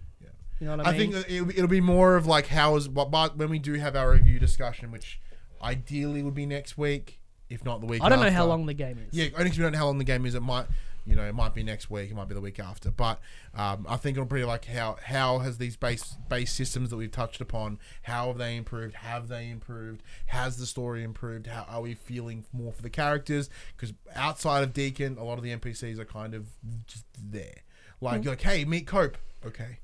You 0.61 0.67
know 0.67 0.77
what 0.77 0.87
I 0.87 0.91
I 0.91 0.99
mean? 0.99 1.13
think 1.13 1.27
it'll, 1.31 1.51
it'll 1.51 1.69
be 1.69 1.81
more 1.81 2.17
of 2.17 2.27
like 2.27 2.49
how 2.49 2.77
is 2.77 2.89
but, 2.89 3.11
but 3.11 3.37
when 3.37 3.49
we 3.49 3.59
do 3.59 3.75
have 3.75 3.95
our 3.97 4.11
review 4.11 4.39
discussion, 4.39 4.91
which 4.91 5.21
ideally 5.63 6.23
would 6.23 6.35
be 6.35 6.47
next 6.47 6.77
week, 6.77 7.21
if 7.49 7.65
not 7.65 7.81
the 7.81 7.87
week. 7.87 8.03
I 8.03 8.09
don't 8.09 8.21
know 8.21 8.31
how 8.31 8.47
long 8.47 8.67
the 8.67 8.75
game 8.75 8.99
is. 8.99 9.17
Yeah, 9.17 9.27
only 9.35 9.45
because 9.45 9.59
we 9.59 9.63
don't 9.63 9.73
know 9.73 9.79
how 9.79 9.87
long 9.87 9.99
the 9.99 10.05
game 10.05 10.27
is. 10.27 10.35
It 10.35 10.41
might, 10.43 10.67
you 11.07 11.17
know, 11.17 11.23
it 11.23 11.35
might 11.35 11.55
be 11.55 11.63
next 11.63 11.91
week. 11.91 12.11
It 12.11 12.15
might 12.15 12.29
be 12.29 12.35
the 12.35 12.41
week 12.41 12.59
after. 12.59 12.91
But 12.91 13.21
um, 13.55 13.87
I 13.89 13.97
think 13.97 14.17
it'll 14.17 14.27
be 14.27 14.45
like 14.45 14.67
how 14.67 14.97
how 15.03 15.39
has 15.39 15.59
these 15.59 15.77
base 15.77 16.17
base 16.29 16.53
systems 16.53 16.91
that 16.91 16.97
we've 16.97 17.11
touched 17.11 17.41
upon? 17.41 17.79
How 18.03 18.27
have 18.29 18.39
they 18.39 18.57
improved? 18.57 18.97
Have 18.97 19.29
they 19.29 19.49
improved? 19.49 20.03
Has 20.27 20.57
the 20.59 20.67
story 20.67 21.03
improved? 21.05 21.47
How 21.47 21.67
are 21.69 21.81
we 21.81 21.95
feeling 21.95 22.45
more 22.53 22.73
for 22.73 22.83
the 22.83 22.91
characters? 22.91 23.49
Because 23.77 23.95
outside 24.15 24.63
of 24.65 24.73
Deacon, 24.75 25.17
a 25.19 25.25
lot 25.25 25.39
of 25.39 25.45
the 25.45 25.57
NPCs 25.57 25.99
are 25.99 26.05
kind 26.05 26.35
of 26.35 26.47
just 26.87 27.05
there. 27.23 27.63
Like, 28.01 28.23
you're 28.25 28.33
like, 28.33 28.43
hey, 28.43 28.65
meet 28.65 28.87
Cope. 28.87 29.19
Okay. 29.45 29.79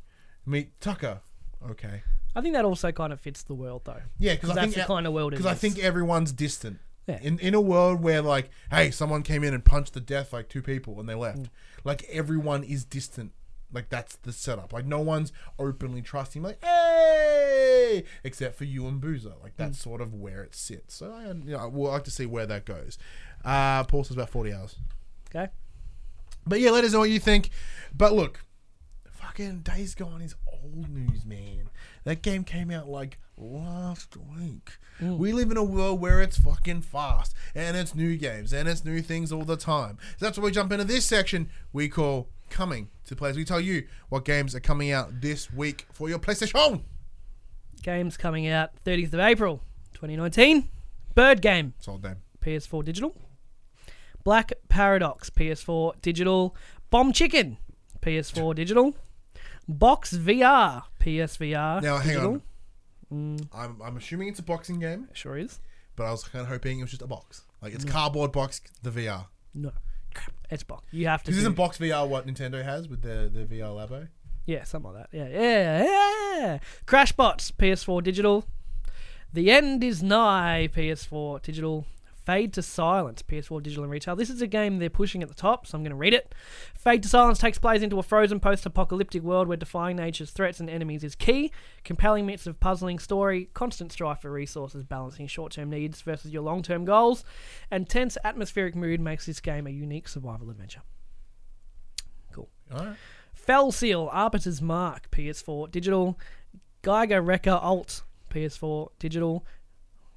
Meet 0.47 0.81
Tucker. 0.81 1.21
Okay. 1.71 2.03
I 2.37 2.41
think 2.41 2.55
that 2.55 2.65
also 2.65 2.91
kind 2.93 3.13
of 3.13 3.21
fits 3.21 3.43
the 3.43 3.55
world, 3.55 3.83
though. 3.85 4.03
Yeah, 4.19 4.35
because 4.35 4.51
I 4.51 4.55
that's 4.55 4.75
think 4.75 4.87
the 4.87 4.93
kind 4.93 5.07
of 5.07 5.13
world 5.13 5.31
because 5.31 5.47
I 5.47 5.55
think 5.55 5.79
everyone's 5.79 6.33
distant. 6.33 6.79
Yeah. 7.07 7.19
In 7.23 7.39
in 7.39 7.55
a 7.55 7.61
world 7.61 8.03
where 8.03 8.23
like, 8.23 8.51
hey, 8.71 8.91
someone 8.91 9.23
came 9.23 9.45
in 9.45 9.55
and 9.55 9.65
punched 9.65 9.93
to 9.95 10.01
death 10.01 10.33
like 10.33 10.49
two 10.49 10.63
people 10.63 10.99
and 11.01 11.09
they 11.09 11.15
left. 11.15 11.43
Mm. 11.43 11.49
Like 11.85 12.05
everyone 12.11 12.65
is 12.65 12.85
distant. 12.85 13.33
Like 13.73 13.89
that's 13.89 14.17
the 14.17 14.33
setup. 14.33 14.73
Like 14.73 14.87
no 14.87 15.01
one's 15.01 15.33
openly 15.59 16.01
trusting. 16.03 16.43
Like 16.43 16.63
hey, 16.65 18.05
except 18.25 18.57
for 18.57 18.65
you 18.65 18.87
and 18.87 19.01
Boozer. 19.01 19.35
Like 19.43 19.57
that's 19.57 19.79
Mm. 19.79 19.83
sort 19.83 20.01
of 20.01 20.15
where 20.15 20.43
it 20.43 20.55
sits. 20.55 20.95
So 20.95 21.13
I, 21.13 21.27
you 21.29 21.57
know, 21.57 21.69
would 21.69 21.89
like 21.91 22.05
to 22.05 22.11
see 22.11 22.27
where 22.27 22.47
that 22.47 22.65
goes. 22.65 22.99
Uh, 23.45 23.85
Paul 23.85 24.05
says 24.05 24.17
about 24.17 24.31
forty 24.31 24.53
hours. 24.53 24.77
Okay. 25.35 25.51
But 26.47 26.61
yeah, 26.61 26.71
let 26.71 26.85
us 26.85 26.93
know 26.93 27.01
what 27.01 27.11
you 27.11 27.21
think. 27.21 27.51
But 27.95 28.13
look, 28.13 28.41
fucking 29.35 29.61
Days 29.61 29.97
Gone 29.97 30.21
is 30.21 30.37
old 30.47 30.89
news, 30.89 31.25
man. 31.25 31.69
That 32.05 32.23
game 32.23 32.45
came 32.45 32.71
out 32.71 32.89
like 32.89 33.19
last 33.37 34.17
week. 34.17 34.79
Mm. 35.01 35.19
We 35.19 35.33
live 35.33 35.51
in 35.51 35.57
a 35.57 35.65
world 35.65 36.01
where 36.01 36.23
it's 36.23 36.39
fucking 36.39 36.83
fast, 36.83 37.35
and 37.53 37.77
it's 37.77 37.97
new 37.97 38.17
games, 38.17 38.53
and 38.53 38.69
it's 38.69 38.85
new 38.85 39.03
things 39.03 39.33
all 39.33 39.45
the 39.45 39.57
time. 39.57 39.99
So 40.19 40.27
that's 40.27 40.39
why 40.39 40.45
we 40.45 40.51
jump 40.53 40.71
into 40.71 40.85
this 40.85 41.05
section 41.05 41.49
we 41.73 41.89
call 41.89 42.29
coming 42.49 42.91
to 43.07 43.17
players. 43.17 43.37
We 43.37 43.45
tell 43.45 43.61
you 43.61 43.89
what 44.09 44.25
games 44.25 44.55
are 44.55 44.61
coming 44.61 44.93
out 44.93 45.21
this 45.21 45.53
week 45.53 45.87
for 45.91 46.09
your 46.09 46.21
PlayStation. 46.21 46.83
Games 47.83 48.17
coming 48.17 48.47
out 48.47 48.71
30th 48.85 49.15
of 49.15 49.21
April, 49.21 49.63
2019. 49.95 50.69
Bird 51.17 51.43
Game, 51.43 51.75
Sold 51.81 52.03
them. 52.03 52.19
PS4 52.41 52.85
digital. 52.85 53.17
Black 54.23 54.53
Paradox, 54.69 55.29
PS4 55.29 56.01
digital. 56.03 56.55
Bomb 56.91 57.13
Chicken, 57.13 57.59
PS4 58.01 58.55
digital. 58.55 58.95
Box 59.69 60.15
VR, 60.15 60.83
PSVR. 61.01 61.83
Now 61.83 61.97
hang 61.99 62.07
digital. 62.09 62.33
on. 62.33 62.43
Mm. 63.13 63.49
I'm, 63.55 63.83
I'm 63.83 63.97
assuming 63.97 64.29
it's 64.29 64.41
a 64.41 64.43
boxing 64.43 64.79
game, 64.81 65.09
Sure 65.13 65.37
is. 65.39 65.61
but 65.97 66.05
I 66.05 66.11
was 66.11 66.25
kind 66.25 66.43
of 66.43 66.49
hoping 66.49 66.81
it 66.81 66.83
was 66.83 66.91
just 66.91 67.03
a 67.03 67.07
box. 67.07 67.43
Like 67.63 67.75
it's 67.75 67.85
cardboard 67.85 68.33
box, 68.33 68.61
the 68.83 68.91
VR. 68.91 69.27
No. 69.55 69.73
It's 70.51 70.63
box. 70.63 70.85
You 70.93 71.07
have 71.09 71.23
to. 71.23 71.27
Because 71.27 71.39
isn't 71.41 71.57
box 71.57 71.79
VR 71.79 72.07
what 72.09 72.27
Nintendo 72.27 72.63
has 72.65 72.89
with 72.89 73.03
the 73.03 73.31
the 73.33 73.45
VR 73.47 73.75
Labo? 73.75 74.09
Yeah, 74.47 74.65
something 74.65 74.93
like 74.93 75.11
that. 75.11 75.17
Yeah, 75.17 75.29
yeah, 75.29 75.85
yeah. 75.85 76.59
Crashbots, 76.87 77.51
PS4 77.53 78.03
digital. 78.03 78.45
The 79.33 79.51
End 79.51 79.83
is 79.83 80.03
Nigh, 80.03 80.69
PS4 80.73 81.43
digital. 81.43 81.87
Fade 82.25 82.53
to 82.55 82.63
Silence, 82.63 83.23
PS4 83.23 83.63
digital 83.63 83.85
and 83.85 83.93
retail. 83.93 84.17
This 84.17 84.31
is 84.31 84.41
a 84.41 84.47
game 84.47 84.79
they're 84.79 84.89
pushing 84.89 85.23
at 85.23 85.29
the 85.29 85.35
top, 85.35 85.67
so 85.67 85.77
I'm 85.77 85.83
going 85.83 85.91
to 85.91 85.97
read 85.97 86.15
it. 86.15 86.35
Fade 86.75 87.03
to 87.03 87.09
Silence 87.09 87.39
takes 87.39 87.59
place 87.59 87.83
into 87.83 87.99
a 87.99 88.03
frozen 88.03 88.41
post 88.41 88.65
apocalyptic 88.65 89.23
world 89.23 89.47
where 89.47 89.57
defying 89.57 89.97
nature's 89.97 90.31
threats 90.31 90.61
and 90.61 90.71
enemies 90.71 91.05
is 91.05 91.15
key. 91.15 91.53
Compelling 91.85 92.25
mix 92.27 92.47
of 92.47 92.59
puzzling 92.61 92.99
story, 92.99 93.51
constant 93.53 93.93
strife 93.93 94.21
for 94.21 94.31
resources, 94.31 94.85
balancing 94.85 95.27
short 95.27 95.53
term 95.53 95.71
needs 95.71 96.01
versus 96.01 96.33
your 96.33 96.43
long 96.43 96.63
term 96.63 96.85
goals, 96.85 97.25
and 97.71 97.89
tense 97.89 98.17
atmospheric 98.25 98.75
mood 98.75 99.01
makes 99.01 99.27
this 99.27 99.41
game 99.41 99.67
a 99.67 99.71
unique 99.71 100.09
survival 100.09 100.49
adventure. 100.49 100.83
Cool. 102.33 102.49
Alright. 102.73 102.97
Fell 103.35 103.71
Seal, 103.71 104.09
Arbiter's 104.11 104.63
Mark, 104.63 105.11
PS4 105.11 105.71
digital. 105.71 106.19
Geiger 106.81 107.23
Wrecker 107.23 107.59
Alt, 107.63 108.03
PS4 108.31 108.89
digital. 108.99 109.47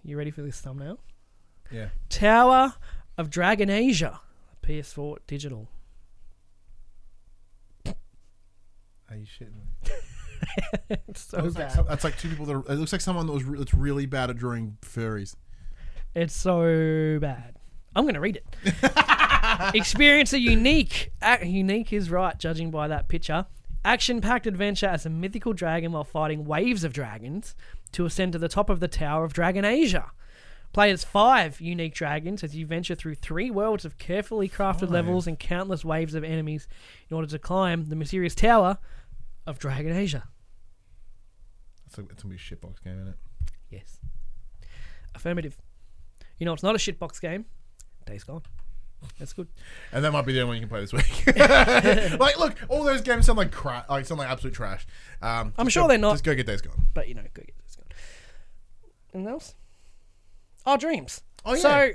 You 0.04 0.18
ready 0.18 0.32
for 0.32 0.42
this 0.42 0.60
thumbnail? 0.60 1.00
Yeah. 1.72 1.90
Tower 2.10 2.74
of 3.18 3.30
Dragon 3.30 3.70
Asia, 3.70 4.20
PS4 4.64 5.18
digital. 5.28 5.68
Are 9.10 9.16
you 9.16 9.26
shitting 9.26 9.56
me? 9.56 9.94
It's 11.08 11.22
so 11.22 11.40
like, 11.40 11.54
bad. 11.56 11.72
some- 11.72 11.86
that's 11.88 12.04
like 12.04 12.18
two 12.18 12.30
people 12.30 12.46
that 12.46 12.56
are, 12.56 12.60
it 12.72 12.76
looks 12.76 12.92
like 12.92 13.02
someone 13.02 13.26
that 13.28 13.34
was 13.34 13.44
re- 13.44 13.58
that's 13.58 13.74
really 13.74 14.06
bad 14.06 14.30
at 14.30 14.38
drawing 14.38 14.78
furries. 14.82 15.36
It's 16.16 16.36
so 16.36 17.18
bad. 17.20 17.58
I'm 17.96 18.04
going 18.06 18.14
to 18.16 18.20
read 18.20 18.38
it. 18.38 18.76
Experience 19.76 20.34
a 20.34 20.40
unique, 20.40 21.12
a, 21.22 21.46
unique 21.46 21.92
is 21.94 22.10
right, 22.10 22.38
judging 22.38 22.70
by 22.72 22.88
that 22.88 23.08
picture. 23.08 23.46
Action-packed 23.86 24.46
adventure 24.48 24.88
as 24.88 25.06
a 25.06 25.10
mythical 25.10 25.54
dragon 25.54 25.92
while 25.92 26.04
fighting 26.04 26.46
waves 26.46 26.84
of 26.84 26.94
dragons 26.94 27.56
to 27.94 28.06
ascend 28.06 28.34
to 28.34 28.40
the 28.40 28.50
top 28.50 28.70
of 28.70 28.80
the 28.80 28.88
Tower 28.88 29.24
of 29.24 29.34
Dragon 29.34 29.64
Asia. 30.78 30.88
Play 30.88 30.92
as 30.92 31.04
five 31.04 31.60
unique 31.62 31.94
dragons 31.94 32.44
as 32.44 32.56
you 32.56 32.66
venture 32.68 32.96
through 32.96 33.16
three 33.16 33.50
worlds 33.50 33.84
of 33.86 33.98
carefully 33.98 34.48
crafted 34.48 34.82
Five. 34.82 34.92
levels 34.92 35.28
and 35.28 35.40
countless 35.40 35.84
waves 35.84 36.14
of 36.14 36.24
enemies 36.24 36.68
in 37.10 37.16
order 37.16 37.28
to 37.28 37.40
climb 37.40 37.86
the 37.90 37.96
mysterious 37.96 38.36
Tower 38.36 38.78
of 39.46 39.58
Dragon 39.60 39.96
Asia. 39.96 40.26
It's, 41.88 41.98
like, 41.98 42.12
it's 42.12 42.22
gonna 42.22 42.36
be 42.36 42.40
a 42.40 42.40
shitbox 42.40 42.84
game, 42.84 42.94
isn't 43.00 43.08
it? 43.08 43.18
Yes. 43.72 44.00
Affirmative. 45.16 45.58
You 46.38 46.46
know, 46.46 46.54
it's 46.54 46.64
not 46.64 46.76
a 46.76 46.78
shitbox 46.78 47.20
game. 47.22 47.46
Days 48.06 48.24
gone. 48.24 48.44
That's 49.20 49.34
good. 49.34 49.48
And 49.92 50.04
that 50.04 50.12
might 50.12 50.26
be 50.26 50.34
the 50.34 50.42
only 50.42 50.50
one 50.50 50.56
you 50.58 50.62
can 50.62 50.70
play 50.70 50.82
this 50.82 50.94
week. 50.94 51.38
like, 52.20 52.38
look, 52.40 52.56
all 52.70 52.84
those 52.84 53.02
games 53.02 53.26
sound 53.26 53.38
like 53.38 53.52
crap. 53.52 53.90
Like, 53.90 54.06
sound 54.06 54.20
like 54.20 54.30
absolute 54.30 54.54
trash. 54.54 54.86
Um, 55.22 55.54
I'm 55.58 55.70
sure 55.70 55.84
go- 55.84 55.90
they're 55.90 55.98
not. 55.98 56.14
Just 56.14 56.24
go 56.24 56.36
get 56.36 56.46
Days 56.46 56.62
Gone. 56.62 56.86
But 56.94 57.08
you 57.08 57.14
know, 57.16 57.22
go 57.34 57.42
get 57.44 57.56
this 57.64 57.76
gone. 57.76 57.86
Anything 59.14 59.32
else? 59.32 59.56
Oh, 60.68 60.76
dreams. 60.76 61.22
Oh, 61.46 61.54
yeah. 61.54 61.62
So, 61.62 61.92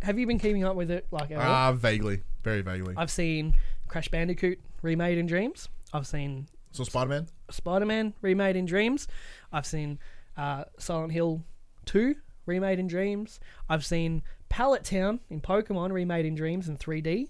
have 0.00 0.18
you 0.18 0.26
been 0.26 0.38
keeping 0.38 0.64
up 0.64 0.74
with 0.74 0.90
it? 0.90 1.06
Like, 1.10 1.30
at 1.30 1.36
all? 1.36 1.44
Ah, 1.46 1.72
vaguely, 1.72 2.22
very 2.42 2.62
vaguely. 2.62 2.94
I've 2.96 3.10
seen 3.10 3.54
Crash 3.86 4.08
Bandicoot 4.08 4.58
remade 4.80 5.18
in 5.18 5.26
Dreams. 5.26 5.68
I've 5.92 6.06
seen 6.06 6.48
so 6.72 6.84
Spider 6.84 7.10
Man. 7.10 7.28
Spider 7.50 7.84
Man 7.84 8.14
remade 8.22 8.56
in 8.56 8.64
Dreams. 8.64 9.08
I've 9.52 9.66
seen 9.66 9.98
uh, 10.38 10.64
Silent 10.78 11.12
Hill 11.12 11.44
2 11.84 12.14
remade 12.46 12.78
in 12.78 12.86
Dreams. 12.86 13.38
I've 13.68 13.84
seen 13.84 14.22
Pallet 14.48 14.84
Town 14.84 15.20
in 15.28 15.42
Pokemon 15.42 15.92
remade 15.92 16.24
in 16.24 16.34
Dreams 16.34 16.68
in 16.68 16.78
3D. 16.78 17.28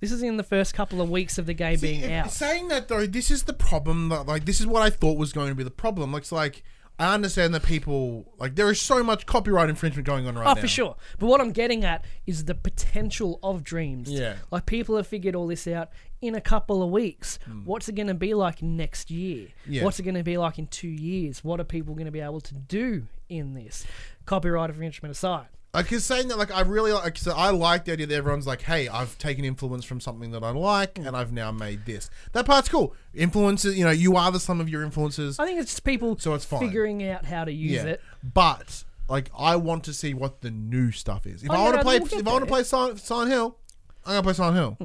This 0.00 0.12
is 0.12 0.22
in 0.22 0.36
the 0.36 0.42
first 0.42 0.74
couple 0.74 1.00
of 1.00 1.10
weeks 1.10 1.38
of 1.38 1.46
the 1.46 1.54
game 1.54 1.78
being 1.78 2.02
See, 2.02 2.12
out. 2.12 2.30
Saying 2.30 2.68
that 2.68 2.88
though, 2.88 3.06
this 3.06 3.30
is 3.30 3.44
the 3.44 3.52
problem. 3.54 4.10
That 4.10 4.26
like, 4.26 4.44
this 4.44 4.60
is 4.60 4.66
what 4.66 4.82
I 4.82 4.90
thought 4.90 5.16
was 5.16 5.32
going 5.32 5.48
to 5.48 5.54
be 5.54 5.64
the 5.64 5.70
problem. 5.70 6.14
It's 6.14 6.32
like 6.32 6.62
I 7.00 7.14
understand 7.14 7.54
that 7.54 7.62
people 7.62 8.32
like 8.38 8.54
there 8.56 8.70
is 8.70 8.80
so 8.80 9.02
much 9.02 9.24
copyright 9.26 9.70
infringement 9.70 10.06
going 10.06 10.26
on 10.26 10.34
right 10.36 10.46
Oh, 10.46 10.54
now. 10.54 10.60
for 10.60 10.68
sure. 10.68 10.96
But 11.18 11.26
what 11.26 11.40
I'm 11.40 11.50
getting 11.52 11.84
at 11.84 12.04
is 12.26 12.44
the 12.44 12.54
potential 12.54 13.38
of 13.42 13.64
dreams. 13.64 14.10
Yeah. 14.10 14.36
Like 14.50 14.66
people 14.66 14.96
have 14.96 15.06
figured 15.06 15.34
all 15.34 15.46
this 15.46 15.66
out 15.66 15.88
in 16.20 16.34
a 16.34 16.40
couple 16.40 16.82
of 16.82 16.90
weeks. 16.90 17.38
Mm. 17.48 17.64
What's 17.64 17.88
it 17.88 17.94
going 17.94 18.08
to 18.08 18.14
be 18.14 18.34
like 18.34 18.62
next 18.62 19.10
year? 19.10 19.48
Yeah. 19.66 19.84
What's 19.84 19.98
it 19.98 20.02
going 20.02 20.14
to 20.16 20.22
be 20.22 20.36
like 20.36 20.58
in 20.58 20.66
two 20.66 20.88
years? 20.88 21.42
What 21.42 21.58
are 21.58 21.64
people 21.64 21.94
going 21.94 22.04
to 22.06 22.12
be 22.12 22.20
able 22.20 22.42
to 22.42 22.54
do 22.54 23.06
in 23.28 23.54
this? 23.54 23.86
Copyright 24.26 24.68
infringement 24.70 25.12
aside. 25.12 25.48
Like, 25.72 25.88
cause 25.88 26.04
saying 26.04 26.26
that, 26.28 26.36
like, 26.38 26.50
I 26.50 26.62
really 26.62 26.92
like. 26.92 27.16
So 27.16 27.32
I 27.32 27.50
like 27.50 27.84
the 27.84 27.92
idea 27.92 28.06
that 28.08 28.14
everyone's 28.14 28.46
like, 28.46 28.62
"Hey, 28.62 28.88
I've 28.88 29.16
taken 29.18 29.44
influence 29.44 29.84
from 29.84 30.00
something 30.00 30.32
that 30.32 30.42
I 30.42 30.50
like, 30.50 30.98
Hmm. 30.98 31.06
and 31.06 31.16
I've 31.16 31.32
now 31.32 31.52
made 31.52 31.86
this." 31.86 32.10
That 32.32 32.44
part's 32.44 32.68
cool. 32.68 32.92
Influences, 33.14 33.78
you 33.78 33.84
know, 33.84 33.90
you 33.92 34.16
are 34.16 34.32
the 34.32 34.40
sum 34.40 34.60
of 34.60 34.68
your 34.68 34.82
influences. 34.82 35.38
I 35.38 35.46
think 35.46 35.60
it's 35.60 35.70
just 35.70 35.84
people 35.84 36.18
So 36.18 36.34
it's 36.34 36.44
fine. 36.44 36.58
figuring 36.60 37.08
out 37.08 37.24
how 37.24 37.44
to 37.44 37.52
use 37.52 37.70
yeah, 37.72 37.84
it. 37.84 38.00
but 38.34 38.82
like, 39.08 39.30
I 39.38 39.54
want 39.56 39.84
to 39.84 39.92
see 39.92 40.12
what 40.12 40.40
the 40.40 40.50
new 40.50 40.90
stuff 40.90 41.24
is. 41.26 41.42
If 41.44 41.50
Oh, 41.50 41.54
I 41.54 41.58
want 41.62 41.72
to 41.72 41.76
no, 41.78 41.82
play, 41.84 41.98
we'll 42.00 42.06
if 42.20 42.26
I 42.26 42.32
want 42.32 42.44
to 42.44 42.50
play 42.50 42.62
Silent, 42.64 42.98
Silent 43.00 43.30
Hill, 43.30 43.56
I'm 44.04 44.12
gonna 44.14 44.22
play 44.24 44.32
Silent 44.32 44.56
Hill. 44.56 44.76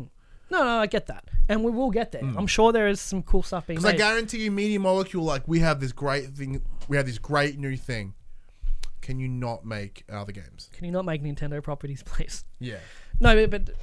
No, 0.51 0.63
no, 0.63 0.77
I 0.81 0.85
get 0.85 1.07
that. 1.07 1.23
And 1.49 1.63
we 1.63 1.71
will 1.71 1.89
get 1.89 2.11
there. 2.11 2.21
I'm 2.23 2.45
sure 2.45 2.71
there 2.71 2.87
is 2.87 3.01
some 3.01 3.23
cool 3.23 3.41
stuff 3.41 3.65
being 3.65 3.79
Because 3.79 3.89
Hmm. 3.91 3.95
I 3.95 3.97
guarantee 3.97 4.43
you, 4.43 4.51
Media 4.51 4.79
Molecule, 4.79 5.23
like, 5.23 5.47
we 5.47 5.59
have 5.61 5.79
this 5.79 5.91
great 5.91 6.35
thing. 6.35 6.61
We 6.87 6.97
have 6.97 7.07
this 7.07 7.17
great 7.17 7.57
new 7.57 7.75
thing. 7.75 8.13
Can 9.01 9.19
you 9.19 9.27
not 9.27 9.65
make 9.65 10.03
other 10.09 10.31
games? 10.31 10.69
Can 10.73 10.85
you 10.85 10.91
not 10.91 11.05
make 11.05 11.21
Nintendo 11.23 11.61
properties, 11.61 12.03
please? 12.05 12.43
Yeah. 12.59 12.77
No, 13.19 13.35
but, 13.47 13.65
but 13.65 13.75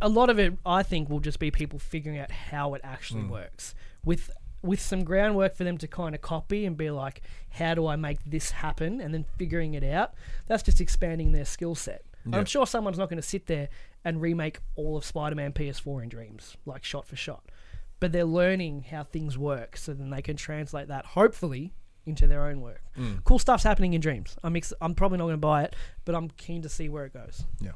a 0.00 0.08
lot 0.08 0.30
of 0.30 0.38
it, 0.38 0.54
I 0.66 0.82
think, 0.82 1.08
will 1.08 1.20
just 1.20 1.38
be 1.38 1.50
people 1.50 1.78
figuring 1.78 2.18
out 2.18 2.30
how 2.30 2.74
it 2.74 2.80
actually 2.84 3.22
Hmm. 3.22 3.30
works 3.30 3.74
with 4.04 4.30
with 4.62 4.80
some 4.80 5.04
groundwork 5.04 5.54
for 5.54 5.62
them 5.62 5.76
to 5.76 5.86
kind 5.86 6.14
of 6.14 6.22
copy 6.22 6.64
and 6.64 6.74
be 6.74 6.90
like, 6.90 7.20
how 7.50 7.74
do 7.74 7.86
I 7.86 7.96
make 7.96 8.18
this 8.24 8.50
happen, 8.50 8.98
and 8.98 9.12
then 9.12 9.26
figuring 9.36 9.74
it 9.74 9.84
out. 9.84 10.14
That's 10.46 10.62
just 10.62 10.80
expanding 10.80 11.32
their 11.32 11.44
skill 11.44 11.74
set. 11.74 12.02
Yeah. 12.24 12.38
I'm 12.38 12.46
sure 12.46 12.66
someone's 12.66 12.96
not 12.96 13.10
going 13.10 13.20
to 13.20 13.28
sit 13.28 13.44
there 13.44 13.68
and 14.06 14.22
remake 14.22 14.60
all 14.74 14.96
of 14.96 15.04
Spider-Man 15.04 15.52
PS4 15.52 16.04
in 16.04 16.08
Dreams, 16.08 16.56
like 16.64 16.82
shot 16.82 17.06
for 17.06 17.14
shot. 17.14 17.44
But 18.00 18.12
they're 18.12 18.24
learning 18.24 18.86
how 18.90 19.04
things 19.04 19.36
work, 19.36 19.76
so 19.76 19.92
then 19.92 20.08
they 20.08 20.22
can 20.22 20.36
translate 20.38 20.88
that, 20.88 21.04
hopefully, 21.08 21.74
into 22.06 22.26
their 22.26 22.46
own 22.46 22.60
work. 22.60 22.82
Hmm. 22.96 23.14
Cool 23.24 23.38
stuff's 23.38 23.64
happening 23.64 23.94
in 23.94 24.00
Dreams. 24.00 24.36
I'm 24.44 24.56
ex- 24.56 24.72
I'm 24.80 24.94
probably 24.94 25.18
not 25.18 25.24
going 25.24 25.34
to 25.34 25.38
buy 25.38 25.64
it, 25.64 25.74
but 26.04 26.14
I'm 26.14 26.28
keen 26.30 26.62
to 26.62 26.68
see 26.68 26.88
where 26.88 27.04
it 27.06 27.12
goes. 27.14 27.44
Yeah. 27.60 27.72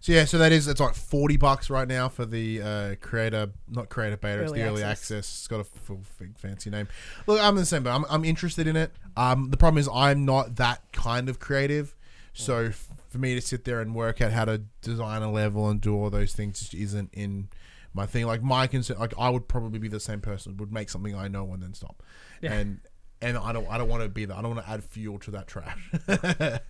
So 0.00 0.12
yeah, 0.12 0.24
so 0.24 0.36
that 0.38 0.50
is 0.50 0.66
it's 0.66 0.80
like 0.80 0.94
forty 0.94 1.36
bucks 1.36 1.70
right 1.70 1.86
now 1.86 2.08
for 2.08 2.26
the 2.26 2.60
uh, 2.60 2.94
creator, 3.00 3.50
not 3.68 3.88
creator 3.88 4.16
beta, 4.16 4.42
it's 4.42 4.52
the 4.52 4.62
early 4.62 4.82
access. 4.82 5.02
access. 5.18 5.18
It's 5.38 5.46
got 5.48 5.60
a 5.60 5.64
full 5.64 6.00
f- 6.20 6.28
fancy 6.36 6.70
name. 6.70 6.88
Look, 7.28 7.40
I'm 7.40 7.54
the 7.54 7.64
same, 7.64 7.84
but 7.84 7.94
I'm, 7.94 8.04
I'm 8.10 8.24
interested 8.24 8.66
in 8.66 8.74
it. 8.76 8.90
Um, 9.16 9.50
the 9.50 9.56
problem 9.56 9.78
is 9.78 9.88
I'm 9.92 10.24
not 10.24 10.56
that 10.56 10.82
kind 10.92 11.28
of 11.28 11.38
creative, 11.38 11.94
so 12.32 12.64
f- 12.66 12.88
for 13.10 13.18
me 13.18 13.34
to 13.36 13.40
sit 13.40 13.64
there 13.64 13.80
and 13.80 13.94
work 13.94 14.20
out 14.20 14.32
how 14.32 14.44
to 14.46 14.62
design 14.82 15.22
a 15.22 15.30
level 15.30 15.68
and 15.68 15.80
do 15.80 15.94
all 15.94 16.10
those 16.10 16.32
things 16.32 16.58
just 16.58 16.74
isn't 16.74 17.10
in 17.12 17.48
my 17.94 18.06
thing. 18.06 18.26
Like 18.26 18.42
my 18.42 18.66
concern, 18.66 18.98
like 18.98 19.14
I 19.16 19.30
would 19.30 19.46
probably 19.46 19.78
be 19.78 19.88
the 19.88 20.00
same 20.00 20.20
person 20.20 20.56
would 20.56 20.72
make 20.72 20.90
something 20.90 21.14
I 21.14 21.28
know 21.28 21.50
and 21.52 21.62
then 21.62 21.74
stop, 21.74 22.02
Yeah. 22.42 22.54
and. 22.54 22.80
And 23.22 23.36
I 23.36 23.52
don't, 23.52 23.68
I 23.70 23.76
don't 23.76 23.88
want 23.88 24.02
to 24.02 24.08
be 24.08 24.24
that. 24.24 24.36
I 24.36 24.42
don't 24.42 24.54
want 24.54 24.66
to 24.66 24.72
add 24.72 24.82
fuel 24.82 25.18
to 25.20 25.30
that 25.32 25.46
trash. 25.46 25.90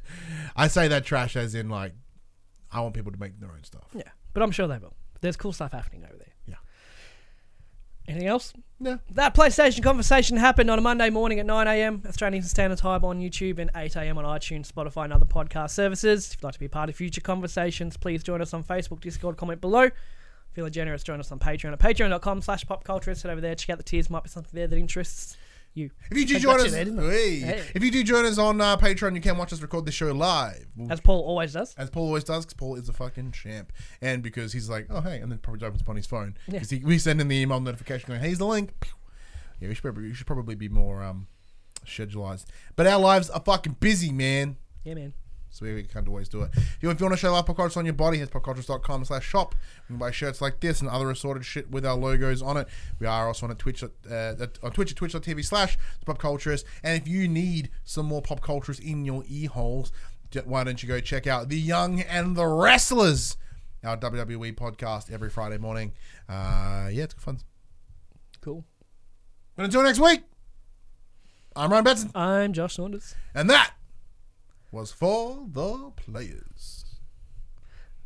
I 0.56 0.66
say 0.68 0.88
that 0.88 1.04
trash 1.04 1.36
as 1.36 1.54
in 1.54 1.68
like, 1.68 1.92
I 2.72 2.80
want 2.80 2.94
people 2.94 3.12
to 3.12 3.18
make 3.18 3.38
their 3.38 3.50
own 3.50 3.62
stuff. 3.62 3.88
Yeah, 3.94 4.02
but 4.32 4.42
I'm 4.42 4.50
sure 4.50 4.66
they 4.66 4.78
will. 4.78 4.94
There's 5.20 5.36
cool 5.36 5.52
stuff 5.52 5.72
happening 5.72 6.04
over 6.04 6.16
there. 6.16 6.32
Yeah. 6.46 6.54
Anything 8.08 8.28
else? 8.28 8.52
No. 8.78 8.98
That 9.10 9.34
PlayStation 9.34 9.82
conversation 9.82 10.36
happened 10.36 10.70
on 10.70 10.78
a 10.78 10.82
Monday 10.82 11.10
morning 11.10 11.38
at 11.38 11.46
9 11.46 11.68
a.m. 11.68 12.02
Australian 12.08 12.42
Standard 12.42 12.78
Time 12.78 13.04
on 13.04 13.20
YouTube 13.20 13.58
and 13.58 13.70
8 13.76 13.94
a.m. 13.96 14.18
on 14.18 14.24
iTunes, 14.24 14.72
Spotify, 14.72 15.04
and 15.04 15.12
other 15.12 15.26
podcast 15.26 15.70
services. 15.70 16.32
If 16.32 16.38
you'd 16.38 16.44
like 16.44 16.54
to 16.54 16.60
be 16.60 16.66
a 16.66 16.70
part 16.70 16.88
of 16.88 16.96
future 16.96 17.20
conversations, 17.20 17.96
please 17.96 18.22
join 18.22 18.40
us 18.40 18.54
on 18.54 18.64
Facebook, 18.64 19.00
Discord, 19.00 19.36
comment 19.36 19.60
below. 19.60 19.90
Feeling 20.52 20.72
generous, 20.72 21.04
join 21.04 21.20
us 21.20 21.30
on 21.30 21.38
Patreon 21.38 21.72
at 21.72 21.78
patreon.com 21.78 22.42
slash 22.42 22.64
popculturist. 22.64 23.22
Head 23.22 23.30
over 23.30 23.40
there, 23.40 23.54
check 23.54 23.70
out 23.70 23.78
the 23.78 23.84
tiers. 23.84 24.10
Might 24.10 24.24
be 24.24 24.30
something 24.30 24.50
there 24.52 24.66
that 24.66 24.76
interests 24.76 25.36
you. 25.74 25.90
If 26.10 26.18
you 26.18 26.26
do 26.26 26.38
join 26.38 26.60
us, 26.60 26.72
there. 26.72 26.84
Hey. 26.84 27.38
Hey. 27.40 27.64
if 27.74 27.82
you 27.84 27.90
do 27.90 28.02
join 28.02 28.24
us 28.24 28.38
on 28.38 28.60
uh, 28.60 28.76
Patreon, 28.76 29.14
you 29.14 29.20
can 29.20 29.36
watch 29.38 29.52
us 29.52 29.60
record 29.62 29.86
the 29.86 29.92
show 29.92 30.12
live. 30.12 30.66
As 30.88 31.00
Paul 31.00 31.20
always 31.20 31.52
does. 31.52 31.74
as 31.76 31.90
Paul 31.90 32.04
always 32.06 32.24
does, 32.24 32.44
because 32.44 32.54
Paul 32.54 32.76
is 32.76 32.88
a 32.88 32.92
fucking 32.92 33.32
champ, 33.32 33.72
and 34.00 34.22
because 34.22 34.52
he's 34.52 34.68
like, 34.68 34.86
oh 34.90 35.00
hey, 35.00 35.18
and 35.20 35.30
then 35.30 35.38
probably 35.38 35.66
opens 35.66 35.82
up 35.82 35.88
on 35.88 35.96
his 35.96 36.06
phone 36.06 36.36
Yeah. 36.48 36.60
because 36.60 36.82
we 36.84 36.98
send 36.98 37.20
him 37.20 37.28
the 37.28 37.36
email 37.40 37.60
notification 37.60 38.08
going, 38.08 38.20
hey, 38.20 38.26
here's 38.28 38.38
the 38.38 38.46
link. 38.46 38.72
Yeah, 39.60 39.68
we 39.68 39.74
should 39.74 39.82
probably 39.82 40.02
we 40.04 40.14
should 40.14 40.26
probably 40.26 40.54
be 40.54 40.68
more 40.68 41.02
um 41.02 41.26
schedulized, 41.86 42.46
but 42.76 42.86
our 42.86 42.98
lives 42.98 43.30
are 43.30 43.40
fucking 43.40 43.76
busy, 43.80 44.12
man. 44.12 44.56
Yeah, 44.84 44.94
man. 44.94 45.12
So 45.50 45.66
we 45.66 45.82
can't 45.82 46.06
always 46.08 46.28
do 46.28 46.42
it. 46.42 46.50
If 46.54 46.78
you, 46.80 46.90
if 46.90 47.00
you 47.00 47.06
want 47.06 47.14
to 47.14 47.20
show 47.20 47.32
pop 47.42 47.56
culturist 47.56 47.76
on 47.76 47.84
your 47.84 47.94
body, 47.94 48.18
to 48.18 48.26
popculturist.com 48.26 49.04
slash 49.04 49.26
shop. 49.26 49.54
You 49.80 49.86
can 49.88 49.96
buy 49.98 50.10
shirts 50.10 50.40
like 50.40 50.60
this 50.60 50.80
and 50.80 50.88
other 50.88 51.10
assorted 51.10 51.44
shit 51.44 51.70
with 51.70 51.84
our 51.84 51.96
logos 51.96 52.40
on 52.40 52.56
it. 52.56 52.68
We 52.98 53.06
are 53.06 53.26
also 53.26 53.46
on 53.46 53.52
a 53.52 53.56
Twitch 53.56 53.82
at, 53.82 53.90
uh, 54.10 54.46
on 54.62 54.70
Twitch 54.72 54.92
at 54.92 54.96
twitch.tv 54.96 55.44
slash 55.44 55.76
popculturist. 56.06 56.64
And 56.84 57.00
if 57.00 57.08
you 57.08 57.26
need 57.28 57.70
some 57.84 58.06
more 58.06 58.22
pop 58.22 58.40
culturist 58.40 58.80
in 58.80 59.04
your 59.04 59.24
ear 59.28 59.48
holes, 59.48 59.92
why 60.44 60.62
don't 60.64 60.80
you 60.82 60.88
go 60.88 61.00
check 61.00 61.26
out 61.26 61.48
The 61.48 61.58
Young 61.58 62.00
and 62.02 62.36
the 62.36 62.46
Wrestlers, 62.46 63.36
our 63.82 63.96
WWE 63.96 64.54
podcast 64.54 65.10
every 65.10 65.30
Friday 65.30 65.58
morning. 65.58 65.92
Uh, 66.28 66.88
yeah, 66.92 67.04
it's 67.04 67.14
good 67.14 67.22
fun. 67.22 67.38
Cool. 68.40 68.64
But 69.56 69.64
until 69.64 69.82
next 69.82 69.98
week, 69.98 70.22
I'm 71.56 71.72
Ryan 71.72 71.84
Benson, 71.84 72.10
I'm 72.14 72.52
Josh 72.52 72.76
Saunders. 72.76 73.16
and 73.34 73.50
that 73.50 73.72
was 74.72 74.92
for 74.92 75.46
the 75.50 75.90
players. 75.96 76.84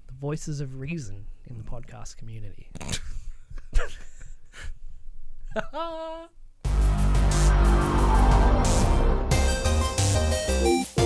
The 0.06 0.14
voices 0.14 0.60
of 0.60 0.80
reason 0.80 1.26
in 1.46 1.58
the 1.58 1.64
podcast 1.64 2.16
community. 2.16 2.70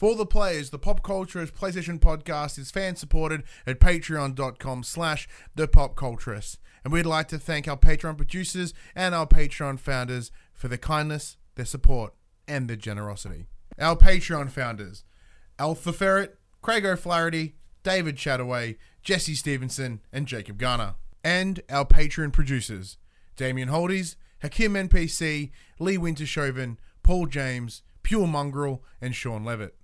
For 0.00 0.16
the 0.16 0.24
players, 0.24 0.70
the 0.70 0.78
Pop 0.78 1.02
Culturist 1.02 1.52
PlayStation 1.52 2.00
podcast 2.00 2.58
is 2.58 2.70
fan 2.70 2.96
supported 2.96 3.42
at 3.66 3.80
patreon.com 3.80 4.82
slash 4.82 5.28
the 5.54 5.68
Pop 5.68 5.94
Culturist. 5.94 6.56
And 6.82 6.90
we'd 6.90 7.04
like 7.04 7.28
to 7.28 7.38
thank 7.38 7.68
our 7.68 7.76
Patreon 7.76 8.16
producers 8.16 8.72
and 8.96 9.14
our 9.14 9.26
Patreon 9.26 9.78
founders 9.78 10.32
for 10.54 10.68
their 10.68 10.78
kindness, 10.78 11.36
their 11.54 11.66
support, 11.66 12.14
and 12.48 12.66
their 12.66 12.78
generosity. 12.78 13.48
Our 13.78 13.94
Patreon 13.94 14.50
founders, 14.50 15.04
Alpha 15.58 15.92
Ferret, 15.92 16.38
Craig 16.62 16.86
O'Flaherty, 16.86 17.56
David 17.82 18.16
Chataway, 18.16 18.78
Jesse 19.02 19.34
Stevenson, 19.34 20.00
and 20.10 20.26
Jacob 20.26 20.56
Garner. 20.56 20.94
And 21.22 21.60
our 21.68 21.84
Patreon 21.84 22.32
producers, 22.32 22.96
Damien 23.36 23.68
Holdies, 23.68 24.16
Hakim 24.40 24.72
NPC, 24.72 25.50
Lee 25.78 25.98
Wintershoven, 25.98 26.78
Paul 27.02 27.26
James, 27.26 27.82
Pure 28.02 28.28
Mongrel, 28.28 28.82
and 29.02 29.14
Sean 29.14 29.44
Levitt. 29.44 29.74